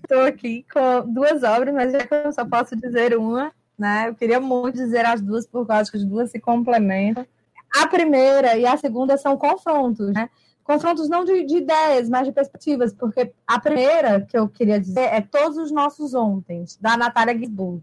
Estou 0.04 0.22
aqui 0.22 0.66
com 0.72 1.14
duas 1.14 1.44
obras, 1.44 1.74
mas 1.74 1.92
já 1.92 2.00
que 2.06 2.14
eu 2.14 2.32
só 2.32 2.44
posso 2.46 2.76
dizer 2.76 3.16
uma, 3.16 3.52
né? 3.78 4.10
Eu 4.10 4.16
queria 4.16 4.40
muito 4.40 4.76
dizer 4.76 5.06
as 5.06 5.22
duas, 5.22 5.46
por 5.46 5.66
causa 5.66 5.92
que 5.92 5.98
as 5.98 6.04
duas 6.04 6.32
se 6.32 6.40
complementam. 6.40 7.26
A 7.74 7.88
primeira 7.88 8.58
e 8.58 8.66
a 8.66 8.78
segunda 8.78 9.18
são 9.18 9.38
confrontos, 9.38 10.12
né? 10.14 10.30
Confrontos 10.64 11.08
não 11.08 11.24
de, 11.24 11.46
de, 11.46 11.58
ideias, 11.58 12.10
mas 12.10 12.28
de 12.28 12.34
perspectivas, 12.34 12.94
porque 12.94 13.34
a 13.46 13.60
primeira 13.60 14.22
que 14.22 14.38
eu 14.38 14.50
queria 14.50 14.80
dizer 14.80 15.14
é 15.14 15.22
Todos 15.22 15.58
os 15.58 15.72
Nossos 15.72 16.14
Ontem, 16.14 16.66
da 16.82 16.98
Natália 16.98 17.38
Gisburg. 17.38 17.82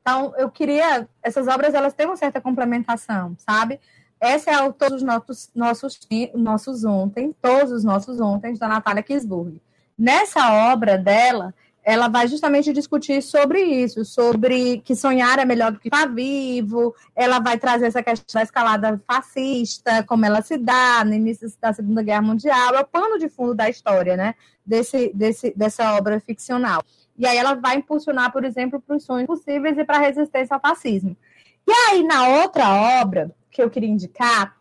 Então, 0.00 0.32
eu 0.36 0.48
queria. 0.50 1.08
Essas 1.22 1.48
obras 1.48 1.74
elas 1.74 1.92
têm 1.92 2.06
uma 2.06 2.16
certa 2.16 2.40
complementação, 2.40 3.34
sabe? 3.38 3.80
Essa 4.20 4.50
é 4.50 4.62
o 4.62 4.72
Todos 4.72 4.98
os 4.98 5.02
Nossos, 5.02 5.50
nossos, 5.54 6.00
nossos 6.34 6.84
Ontem, 6.84 7.34
Todos 7.42 7.72
os 7.72 7.84
Nossos 7.84 8.20
Ontem, 8.20 8.54
da 8.54 8.68
Natália 8.68 9.04
Gisburg. 9.06 9.60
Nessa 9.98 10.72
obra 10.72 10.96
dela, 10.96 11.54
ela 11.86 12.08
vai 12.08 12.26
justamente 12.26 12.72
discutir 12.72 13.22
sobre 13.22 13.62
isso, 13.62 14.04
sobre 14.04 14.78
que 14.78 14.96
sonhar 14.96 15.38
é 15.38 15.44
melhor 15.44 15.70
do 15.70 15.78
que 15.78 15.86
estar 15.86 16.06
vivo. 16.06 16.92
Ela 17.14 17.38
vai 17.38 17.56
trazer 17.56 17.86
essa 17.86 18.02
questão 18.02 18.40
da 18.40 18.42
escalada 18.42 19.00
fascista, 19.06 20.02
como 20.02 20.26
ela 20.26 20.42
se 20.42 20.58
dá 20.58 21.04
no 21.04 21.14
início 21.14 21.48
da 21.60 21.72
Segunda 21.72 22.02
Guerra 22.02 22.22
Mundial, 22.22 22.74
é 22.74 22.80
o 22.80 22.84
pano 22.84 23.20
de 23.20 23.28
fundo 23.28 23.54
da 23.54 23.70
história, 23.70 24.16
né? 24.16 24.34
Desse, 24.66 25.12
desse, 25.14 25.54
dessa 25.56 25.94
obra 25.94 26.18
ficcional. 26.18 26.82
E 27.16 27.24
aí 27.24 27.36
ela 27.36 27.54
vai 27.54 27.76
impulsionar, 27.76 28.32
por 28.32 28.44
exemplo, 28.44 28.82
para 28.84 28.96
os 28.96 29.04
sonhos 29.04 29.28
possíveis 29.28 29.78
e 29.78 29.84
para 29.84 29.98
a 29.98 30.00
resistência 30.00 30.54
ao 30.54 30.60
fascismo. 30.60 31.16
E 31.64 31.70
aí, 31.70 32.02
na 32.02 32.42
outra 32.42 33.00
obra 33.00 33.30
que 33.48 33.62
eu 33.62 33.70
queria 33.70 33.88
indicar, 33.88 34.55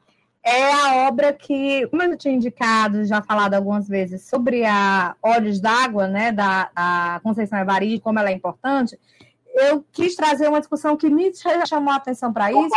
é 0.46 0.72
a 0.72 1.08
obra 1.08 1.34
que, 1.34 1.88
como 1.88 2.04
eu 2.04 2.16
tinha 2.16 2.36
indicado, 2.36 3.04
já 3.04 3.20
falado 3.20 3.56
algumas 3.56 3.88
vezes, 3.88 4.22
sobre 4.22 4.64
a 4.64 5.16
Olhos 5.22 5.60
d'Água, 5.60 6.08
né, 6.08 6.32
da, 6.32 6.70
da 6.72 7.20
Conceição 7.24 7.58
Evaristo, 7.58 8.04
como 8.04 8.20
ela 8.20 8.30
é 8.30 8.34
importante, 8.34 8.98
eu 9.56 9.84
quis 9.92 10.16
trazer 10.16 10.48
uma 10.48 10.60
discussão 10.60 10.96
que 10.96 11.10
me 11.10 11.32
chamou 11.68 11.92
a 11.92 11.96
atenção 11.96 12.32
para 12.32 12.52
isso. 12.52 12.70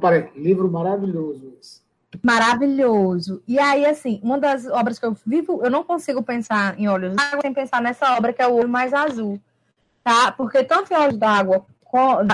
Parei, 0.00 0.30
livro 0.36 0.70
maravilhoso 0.70 1.52
esse. 1.60 1.82
Maravilhoso. 2.22 3.42
E 3.48 3.58
aí, 3.58 3.84
assim, 3.84 4.20
uma 4.22 4.38
das 4.38 4.66
obras 4.66 5.00
que 5.00 5.06
eu 5.06 5.16
vivo, 5.26 5.64
eu 5.64 5.70
não 5.70 5.82
consigo 5.82 6.22
pensar 6.22 6.78
em 6.78 6.86
Olhos 6.86 7.16
d'Água 7.16 7.40
sem 7.40 7.52
pensar 7.52 7.82
nessa 7.82 8.14
obra 8.16 8.32
que 8.32 8.40
é 8.40 8.46
o 8.46 8.54
Olho 8.54 8.68
Mais 8.68 8.92
Azul, 8.92 9.40
tá? 10.04 10.30
Porque 10.30 10.62
tanto 10.62 10.92
em 10.92 10.96
Olhos 10.96 11.16
d'Água 11.16 11.66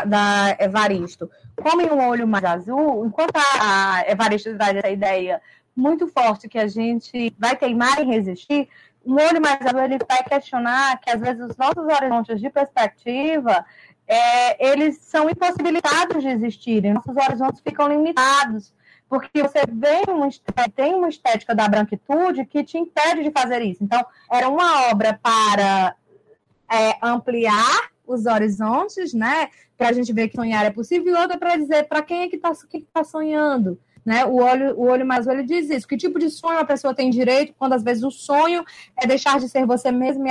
da, 0.06 0.56
Evaristo. 0.58 1.30
Comem 1.56 1.90
um 1.90 2.06
olho 2.08 2.26
mais 2.26 2.44
azul, 2.44 3.04
enquanto 3.04 3.36
a, 3.36 4.04
Evaristo 4.06 4.56
traz 4.56 4.76
essa 4.76 4.88
ideia 4.88 5.40
muito 5.74 6.06
forte 6.08 6.48
que 6.48 6.58
a 6.58 6.68
gente 6.68 7.34
vai 7.38 7.56
teimar 7.56 8.00
em 8.00 8.06
resistir, 8.06 8.68
um 9.04 9.14
olho 9.14 9.40
mais 9.40 9.60
azul 9.64 9.80
ele 9.80 9.98
vai 10.08 10.22
questionar 10.22 10.98
que 11.00 11.10
às 11.10 11.20
vezes 11.20 11.42
os 11.42 11.56
nossos 11.56 11.84
horizontes 11.84 12.40
de 12.40 12.50
perspectiva 12.50 13.64
é, 14.06 14.70
eles 14.70 14.98
são 15.02 15.28
impossibilitados 15.28 16.22
de 16.22 16.28
existirem, 16.28 16.94
nossos 16.94 17.16
horizontes 17.16 17.60
ficam 17.60 17.88
limitados, 17.88 18.72
porque 19.08 19.42
você 19.42 19.60
uma, 20.08 20.28
tem 20.74 20.94
uma 20.94 21.08
estética 21.08 21.54
da 21.54 21.68
branquitude 21.68 22.44
que 22.44 22.64
te 22.64 22.78
impede 22.78 23.22
de 23.22 23.30
fazer 23.30 23.62
isso. 23.62 23.82
Então, 23.82 24.04
era 24.30 24.48
uma 24.48 24.88
obra 24.90 25.18
para 25.22 25.94
é, 26.70 26.96
ampliar 27.02 27.90
os 28.14 28.26
horizontes, 28.26 29.12
né? 29.12 29.48
Para 29.76 29.90
a 29.90 29.92
gente 29.92 30.12
ver 30.12 30.28
que 30.28 30.36
sonhar 30.36 30.64
é 30.64 30.70
possível, 30.70 31.14
e 31.14 31.18
outra 31.18 31.38
para 31.38 31.56
dizer 31.56 31.84
para 31.84 32.02
quem 32.02 32.22
é 32.22 32.28
que 32.28 32.36
está 32.36 32.52
que 32.68 32.86
tá 32.92 33.04
sonhando. 33.04 33.78
Né? 34.04 34.24
O, 34.24 34.36
olho, 34.36 34.74
o 34.74 34.86
olho 34.88 35.04
mais 35.04 35.26
velho 35.26 35.44
diz 35.44 35.68
isso. 35.68 35.86
Que 35.86 35.96
tipo 35.96 36.18
de 36.18 36.30
sonho 36.30 36.58
a 36.58 36.64
pessoa 36.64 36.94
tem 36.94 37.10
direito 37.10 37.52
quando 37.58 37.74
às 37.74 37.82
vezes 37.82 38.02
o 38.02 38.10
sonho 38.10 38.64
é 38.96 39.06
deixar 39.06 39.38
de 39.38 39.48
ser 39.50 39.66
você 39.66 39.92
mesmo 39.92 40.26
e, 40.26 40.30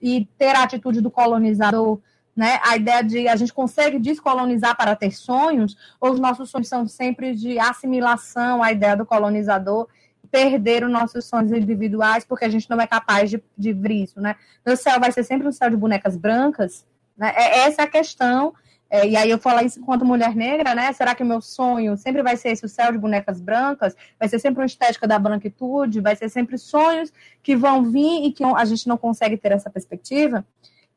e 0.00 0.28
ter 0.38 0.56
a 0.56 0.62
atitude 0.62 1.02
do 1.02 1.10
colonizador? 1.10 2.00
Né? 2.34 2.58
A 2.64 2.76
ideia 2.76 3.02
de 3.02 3.28
a 3.28 3.36
gente 3.36 3.52
consegue 3.52 3.98
descolonizar 3.98 4.74
para 4.76 4.96
ter 4.96 5.10
sonhos, 5.10 5.76
ou 6.00 6.12
os 6.12 6.20
nossos 6.20 6.48
sonhos 6.48 6.68
são 6.68 6.88
sempre 6.88 7.34
de 7.34 7.58
assimilação 7.58 8.62
à 8.62 8.72
ideia 8.72 8.96
do 8.96 9.04
colonizador, 9.04 9.88
perder 10.30 10.84
os 10.84 10.90
nossos 10.90 11.26
sonhos 11.26 11.52
individuais 11.52 12.24
porque 12.24 12.44
a 12.44 12.48
gente 12.48 12.68
não 12.70 12.80
é 12.80 12.86
capaz 12.86 13.28
de, 13.28 13.42
de 13.56 13.72
ver 13.72 14.04
isso, 14.04 14.20
né? 14.20 14.36
Meu 14.64 14.76
céu 14.76 15.00
vai 15.00 15.10
ser 15.12 15.24
sempre 15.24 15.48
um 15.48 15.52
céu 15.52 15.68
de 15.68 15.76
bonecas 15.76 16.16
brancas, 16.16 16.86
né? 17.18 17.32
É, 17.36 17.58
essa 17.60 17.82
é 17.82 17.84
a 17.84 17.88
questão. 17.88 18.54
É, 18.90 19.06
e 19.06 19.16
aí 19.16 19.30
eu 19.30 19.38
falo 19.38 19.64
isso 19.64 19.78
enquanto 19.78 20.04
mulher 20.04 20.34
negra, 20.34 20.74
né? 20.74 20.90
Será 20.92 21.14
que 21.14 21.22
meu 21.22 21.42
sonho 21.42 21.96
sempre 21.96 22.22
vai 22.22 22.36
ser 22.36 22.50
esse 22.50 22.64
o 22.64 22.68
céu 22.68 22.90
de 22.90 22.98
bonecas 22.98 23.40
brancas? 23.40 23.94
Vai 24.18 24.28
ser 24.28 24.38
sempre 24.38 24.60
uma 24.60 24.66
estética 24.66 25.06
da 25.06 25.18
branquitude? 25.18 26.00
Vai 26.00 26.16
ser 26.16 26.30
sempre 26.30 26.56
sonhos 26.56 27.12
que 27.42 27.54
vão 27.54 27.90
vir 27.90 28.24
e 28.24 28.32
que 28.32 28.42
a 28.42 28.64
gente 28.64 28.88
não 28.88 28.96
consegue 28.96 29.36
ter 29.36 29.52
essa 29.52 29.68
perspectiva? 29.68 30.46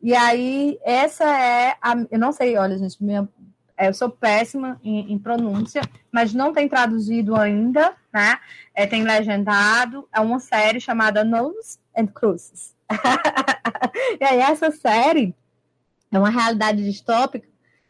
E 0.02 0.15
aí, 0.15 0.80
essa 0.84 1.26
é 1.26 1.76
a. 1.81 1.93
Eu 2.10 2.18
não 2.18 2.31
sei, 2.31 2.57
olha, 2.57 2.77
gente, 2.77 3.03
minha, 3.03 3.27
é, 3.77 3.89
eu 3.89 3.93
sou 3.93 4.10
péssima 4.10 4.80
em, 4.84 5.11
em, 5.11 5.19
pronúncia, 5.19 5.81
mas 6.11 6.34
não 6.34 6.53
tem 6.53 6.69
traduzido 6.69 7.35
ainda, 7.35 7.93
né? 8.11 8.38
É, 8.73 8.88
tem 8.88 9.03
legendado. 9.03 10.07
É 10.14 10.19
uma 10.22 10.39
série 10.39 10.80
chamada 10.80 11.23
Nose 11.23 11.77
and 11.95 12.07
Cruces. 12.07 12.73
e 14.19 14.23
aí, 14.23 14.39
essa 14.39 14.72
série 14.72 15.35
é 16.11 16.19
uma 16.19 16.29
realidade 16.29 16.83
distópica, 16.83 17.47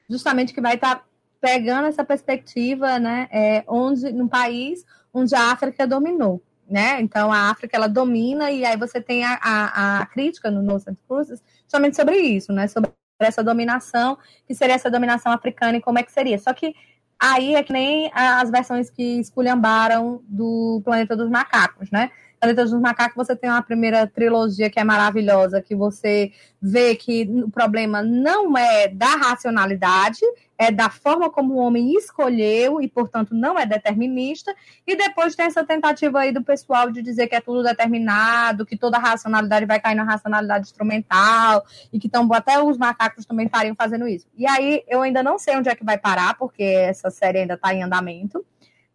justamente 0.10 0.54
que 0.54 0.62
vai 0.62 0.76
estar 0.76 0.96
tá 0.96 1.04
pegando 1.40 1.88
essa 1.88 2.04
perspectiva, 2.04 3.00
né, 3.00 3.28
é, 3.32 3.64
onde, 3.68 4.12
num 4.12 4.28
país 4.28 4.86
onde 5.14 5.34
a 5.34 5.52
África 5.52 5.88
dominou, 5.88 6.42
né, 6.70 7.02
então 7.02 7.32
a 7.32 7.50
África, 7.50 7.76
ela 7.76 7.88
domina, 7.88 8.52
e 8.52 8.64
aí 8.64 8.78
você 8.78 9.02
tem 9.02 9.26
a, 9.26 9.40
a, 9.42 10.02
a 10.02 10.06
crítica 10.06 10.52
no 10.52 10.62
No 10.62 10.80
Santa 10.80 11.00
Cruz 11.08 11.30
justamente 11.64 11.96
sobre 11.96 12.18
isso, 12.18 12.54
né, 12.54 12.68
sobre 12.68 12.92
essa 13.20 13.44
dominação, 13.44 14.18
que 14.48 14.54
seria 14.54 14.76
essa 14.76 14.90
dominação 14.90 15.32
africana 15.32 15.78
e 15.78 15.82
como 15.82 16.00
é 16.00 16.04
que 16.04 16.12
seria, 16.12 16.38
só 16.38 16.54
que 16.54 16.76
aí 17.20 17.56
é 17.56 17.64
que 17.64 17.74
nem 17.74 18.12
as 18.14 18.50
versões 18.50 18.90
que 18.90 19.20
esculhambaram 19.20 20.22
do 20.28 20.82
Planeta 20.86 21.16
dos 21.16 21.30
Macacos, 21.30 21.90
né, 21.92 22.12
Planeta 22.42 22.64
dos 22.64 22.82
Macacos, 22.82 23.16
você 23.16 23.36
tem 23.36 23.52
uma 23.52 23.62
primeira 23.62 24.08
trilogia 24.08 24.68
que 24.68 24.80
é 24.80 24.84
maravilhosa, 24.84 25.62
que 25.62 25.76
você 25.76 26.32
vê 26.60 26.96
que 26.96 27.30
o 27.46 27.52
problema 27.52 28.02
não 28.02 28.58
é 28.58 28.88
da 28.88 29.10
racionalidade, 29.10 30.22
é 30.58 30.72
da 30.72 30.90
forma 30.90 31.30
como 31.30 31.54
o 31.54 31.58
homem 31.58 31.96
escolheu 31.96 32.82
e, 32.82 32.88
portanto, 32.88 33.36
não 33.36 33.60
é 33.60 33.66
determinista. 33.68 34.56
E 34.88 34.96
depois 34.96 35.36
tem 35.36 35.46
essa 35.46 35.64
tentativa 35.64 36.22
aí 36.22 36.32
do 36.32 36.44
pessoal 36.44 36.90
de 36.90 37.04
dizer 37.04 37.28
que 37.28 37.36
é 37.36 37.42
tudo 37.42 37.62
determinado, 37.62 38.66
que 38.66 38.76
toda 38.76 38.98
racionalidade 38.98 39.68
vai 39.68 39.80
cair 39.80 39.94
na 39.94 40.04
racionalidade 40.04 40.66
instrumental 40.66 41.64
e 41.94 42.00
que 42.00 42.10
tão, 42.10 42.28
até 42.34 42.60
os 42.60 42.76
macacos 42.76 43.24
também 43.24 43.46
estariam 43.46 43.76
fazendo 43.76 44.08
isso. 44.08 44.26
E 44.36 44.48
aí 44.48 44.84
eu 44.88 45.04
ainda 45.04 45.22
não 45.22 45.38
sei 45.38 45.58
onde 45.58 45.70
é 45.70 45.76
que 45.76 45.86
vai 45.86 46.00
parar, 46.00 46.36
porque 46.40 46.64
essa 46.64 47.12
série 47.12 47.38
ainda 47.38 47.54
está 47.54 47.72
em 47.72 47.84
andamento 47.84 48.44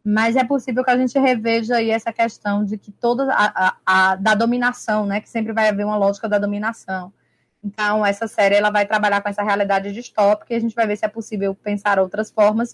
mas 0.09 0.37
é 0.37 0.45
possível 0.45 0.85
que 0.85 0.91
a 0.91 0.97
gente 0.97 1.19
reveja 1.19 1.79
aí 1.79 1.91
essa 1.91 2.13
questão 2.13 2.65
de 2.65 2.79
que 2.79 2.93
toda 2.93 3.25
a, 3.33 3.67
a, 3.67 3.77
a, 3.85 4.15
da 4.15 4.37
dominação, 4.37 5.05
né, 5.05 5.21
que 5.21 5.29
sempre 5.29 5.53
vai 5.53 5.69
haver 5.69 5.85
uma 5.85 5.97
lógica 5.97 6.29
da 6.29 6.39
dominação. 6.39 7.13
Então, 7.63 8.07
essa 8.07 8.29
série 8.29 8.55
ela 8.55 8.71
vai 8.71 8.87
trabalhar 8.87 9.21
com 9.21 9.29
essa 9.29 9.43
realidade 9.43 9.93
distópica 9.93 10.55
e 10.55 10.57
a 10.57 10.61
gente 10.61 10.77
vai 10.77 10.87
ver 10.87 10.97
se 10.97 11.05
é 11.05 11.09
possível 11.09 11.53
pensar 11.57 11.99
outras 11.99 12.31
formas 12.31 12.71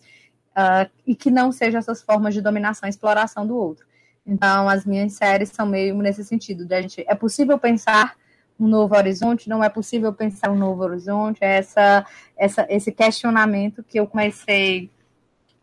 uh, 0.50 0.90
e 1.06 1.14
que 1.16 1.30
não 1.30 1.50
sejam 1.50 1.78
essas 1.78 2.02
formas 2.02 2.34
de 2.34 2.42
dominação 2.42 2.86
exploração 2.86 3.46
do 3.46 3.56
outro. 3.56 3.86
Então, 4.26 4.68
as 4.68 4.84
minhas 4.84 5.14
séries 5.14 5.48
são 5.48 5.64
meio 5.64 5.96
nesse 5.96 6.22
sentido, 6.24 6.66
de 6.66 6.74
a 6.74 6.82
gente, 6.82 7.02
é 7.08 7.14
possível 7.14 7.58
pensar 7.58 8.14
um 8.60 8.68
novo 8.68 8.94
horizonte, 8.94 9.48
não 9.48 9.64
é 9.64 9.70
possível 9.70 10.12
pensar 10.12 10.50
um 10.50 10.58
novo 10.58 10.82
horizonte, 10.82 11.38
é 11.40 11.56
essa, 11.56 12.04
essa, 12.36 12.66
esse 12.68 12.92
questionamento 12.92 13.82
que 13.82 13.98
eu 13.98 14.06
comecei 14.06 14.90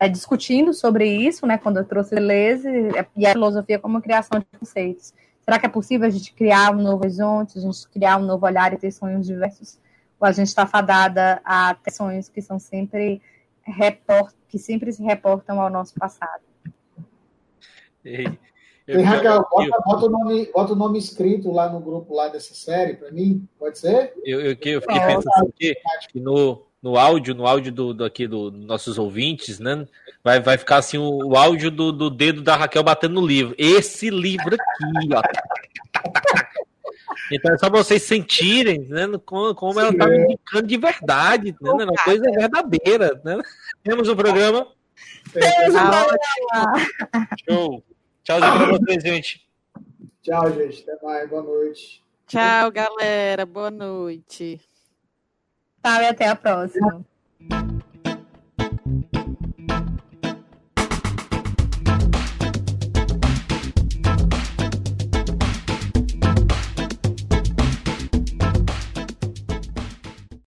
é, 0.00 0.08
discutindo 0.08 0.72
sobre 0.72 1.06
isso, 1.06 1.46
né, 1.46 1.58
quando 1.58 1.76
eu 1.76 1.84
trouxe 1.84 2.14
Deleuze 2.14 2.66
é, 2.96 3.06
e 3.14 3.26
a 3.26 3.32
filosofia 3.32 3.78
como 3.78 4.00
criação 4.00 4.40
de 4.40 4.46
conceitos. 4.58 5.12
Será 5.42 5.58
que 5.58 5.66
é 5.66 5.68
possível 5.68 6.06
a 6.06 6.10
gente 6.10 6.32
criar 6.32 6.74
um 6.74 6.82
novo 6.82 7.04
horizonte, 7.04 7.58
a 7.58 7.60
gente 7.60 7.86
criar 7.90 8.16
um 8.16 8.24
novo 8.24 8.46
olhar 8.46 8.72
e 8.72 8.78
ter 8.78 8.90
sonhos 8.90 9.26
diversos? 9.26 9.78
Ou 10.18 10.26
a 10.26 10.32
gente 10.32 10.48
está 10.48 10.66
fadada 10.66 11.40
a 11.44 11.74
ter 11.74 11.90
sonhos 11.90 12.30
que 12.30 12.40
são 12.40 12.58
sempre 12.58 13.20
report, 13.62 14.34
que 14.48 14.58
sempre 14.58 14.90
se 14.90 15.02
reportam 15.02 15.60
ao 15.60 15.68
nosso 15.68 15.94
passado? 15.94 16.42
Ei, 18.02 18.26
Ei 18.86 19.02
Raquel, 19.02 19.46
bota, 19.50 19.82
bota, 19.84 20.06
o 20.06 20.08
nome, 20.08 20.50
bota 20.52 20.72
o 20.72 20.76
nome 20.76 20.98
escrito 20.98 21.50
lá 21.52 21.68
no 21.68 21.80
grupo 21.80 22.14
lá 22.14 22.28
dessa 22.28 22.54
série 22.54 22.94
para 22.94 23.10
mim, 23.10 23.46
pode 23.58 23.78
ser? 23.78 24.14
Eu, 24.24 24.40
eu, 24.40 24.52
eu 24.52 24.80
fiquei 24.80 25.00
pensando 25.00 25.48
aqui 25.48 25.74
que 26.10 26.20
no, 26.20 26.62
no 26.82 26.96
áudio, 26.96 27.34
no 27.34 27.46
áudio 27.46 27.72
do, 27.72 27.94
do 27.94 28.04
aqui 28.04 28.26
dos 28.26 28.52
do 28.52 28.58
nossos 28.58 28.98
ouvintes, 28.98 29.58
né? 29.58 29.86
Vai, 30.24 30.40
vai 30.40 30.56
ficar 30.56 30.78
assim 30.78 30.98
o, 30.98 31.28
o 31.28 31.36
áudio 31.36 31.70
do, 31.70 31.92
do 31.92 32.10
dedo 32.10 32.42
da 32.42 32.56
Raquel 32.56 32.82
batendo 32.82 33.14
no 33.14 33.26
livro. 33.26 33.54
Esse 33.58 34.10
livro 34.10 34.54
aqui, 34.54 35.08
ó. 35.14 35.22
Então 37.32 37.54
é 37.54 37.58
só 37.58 37.70
pra 37.70 37.78
vocês 37.78 38.02
sentirem 38.02 38.80
né, 38.88 39.06
como, 39.24 39.54
como 39.54 39.78
ela 39.78 39.96
tá 39.96 40.06
me 40.08 40.18
indicando 40.18 40.66
de 40.66 40.76
verdade, 40.76 41.54
né, 41.60 41.70
uma 41.70 42.04
coisa 42.04 42.24
verdadeira. 42.28 43.20
Né? 43.24 43.40
Temos 43.84 44.08
um 44.08 44.16
programa. 44.16 44.66
Temos 45.32 45.74
um 45.74 45.78
programa. 45.78 46.18
Show. 47.48 47.84
Tchauzinho 48.24 48.56
pra 48.56 48.78
vocês, 48.78 49.02
gente. 49.02 49.48
Tchau, 50.22 50.52
gente. 50.52 50.82
Até 50.82 51.06
mais. 51.06 51.30
Boa 51.30 51.42
noite. 51.42 52.04
Tchau, 52.26 52.72
galera. 52.72 53.46
Boa 53.46 53.70
noite. 53.70 54.60
Tchau 55.82 56.02
e 56.02 56.06
até 56.06 56.28
a 56.28 56.36
próxima. 56.36 57.04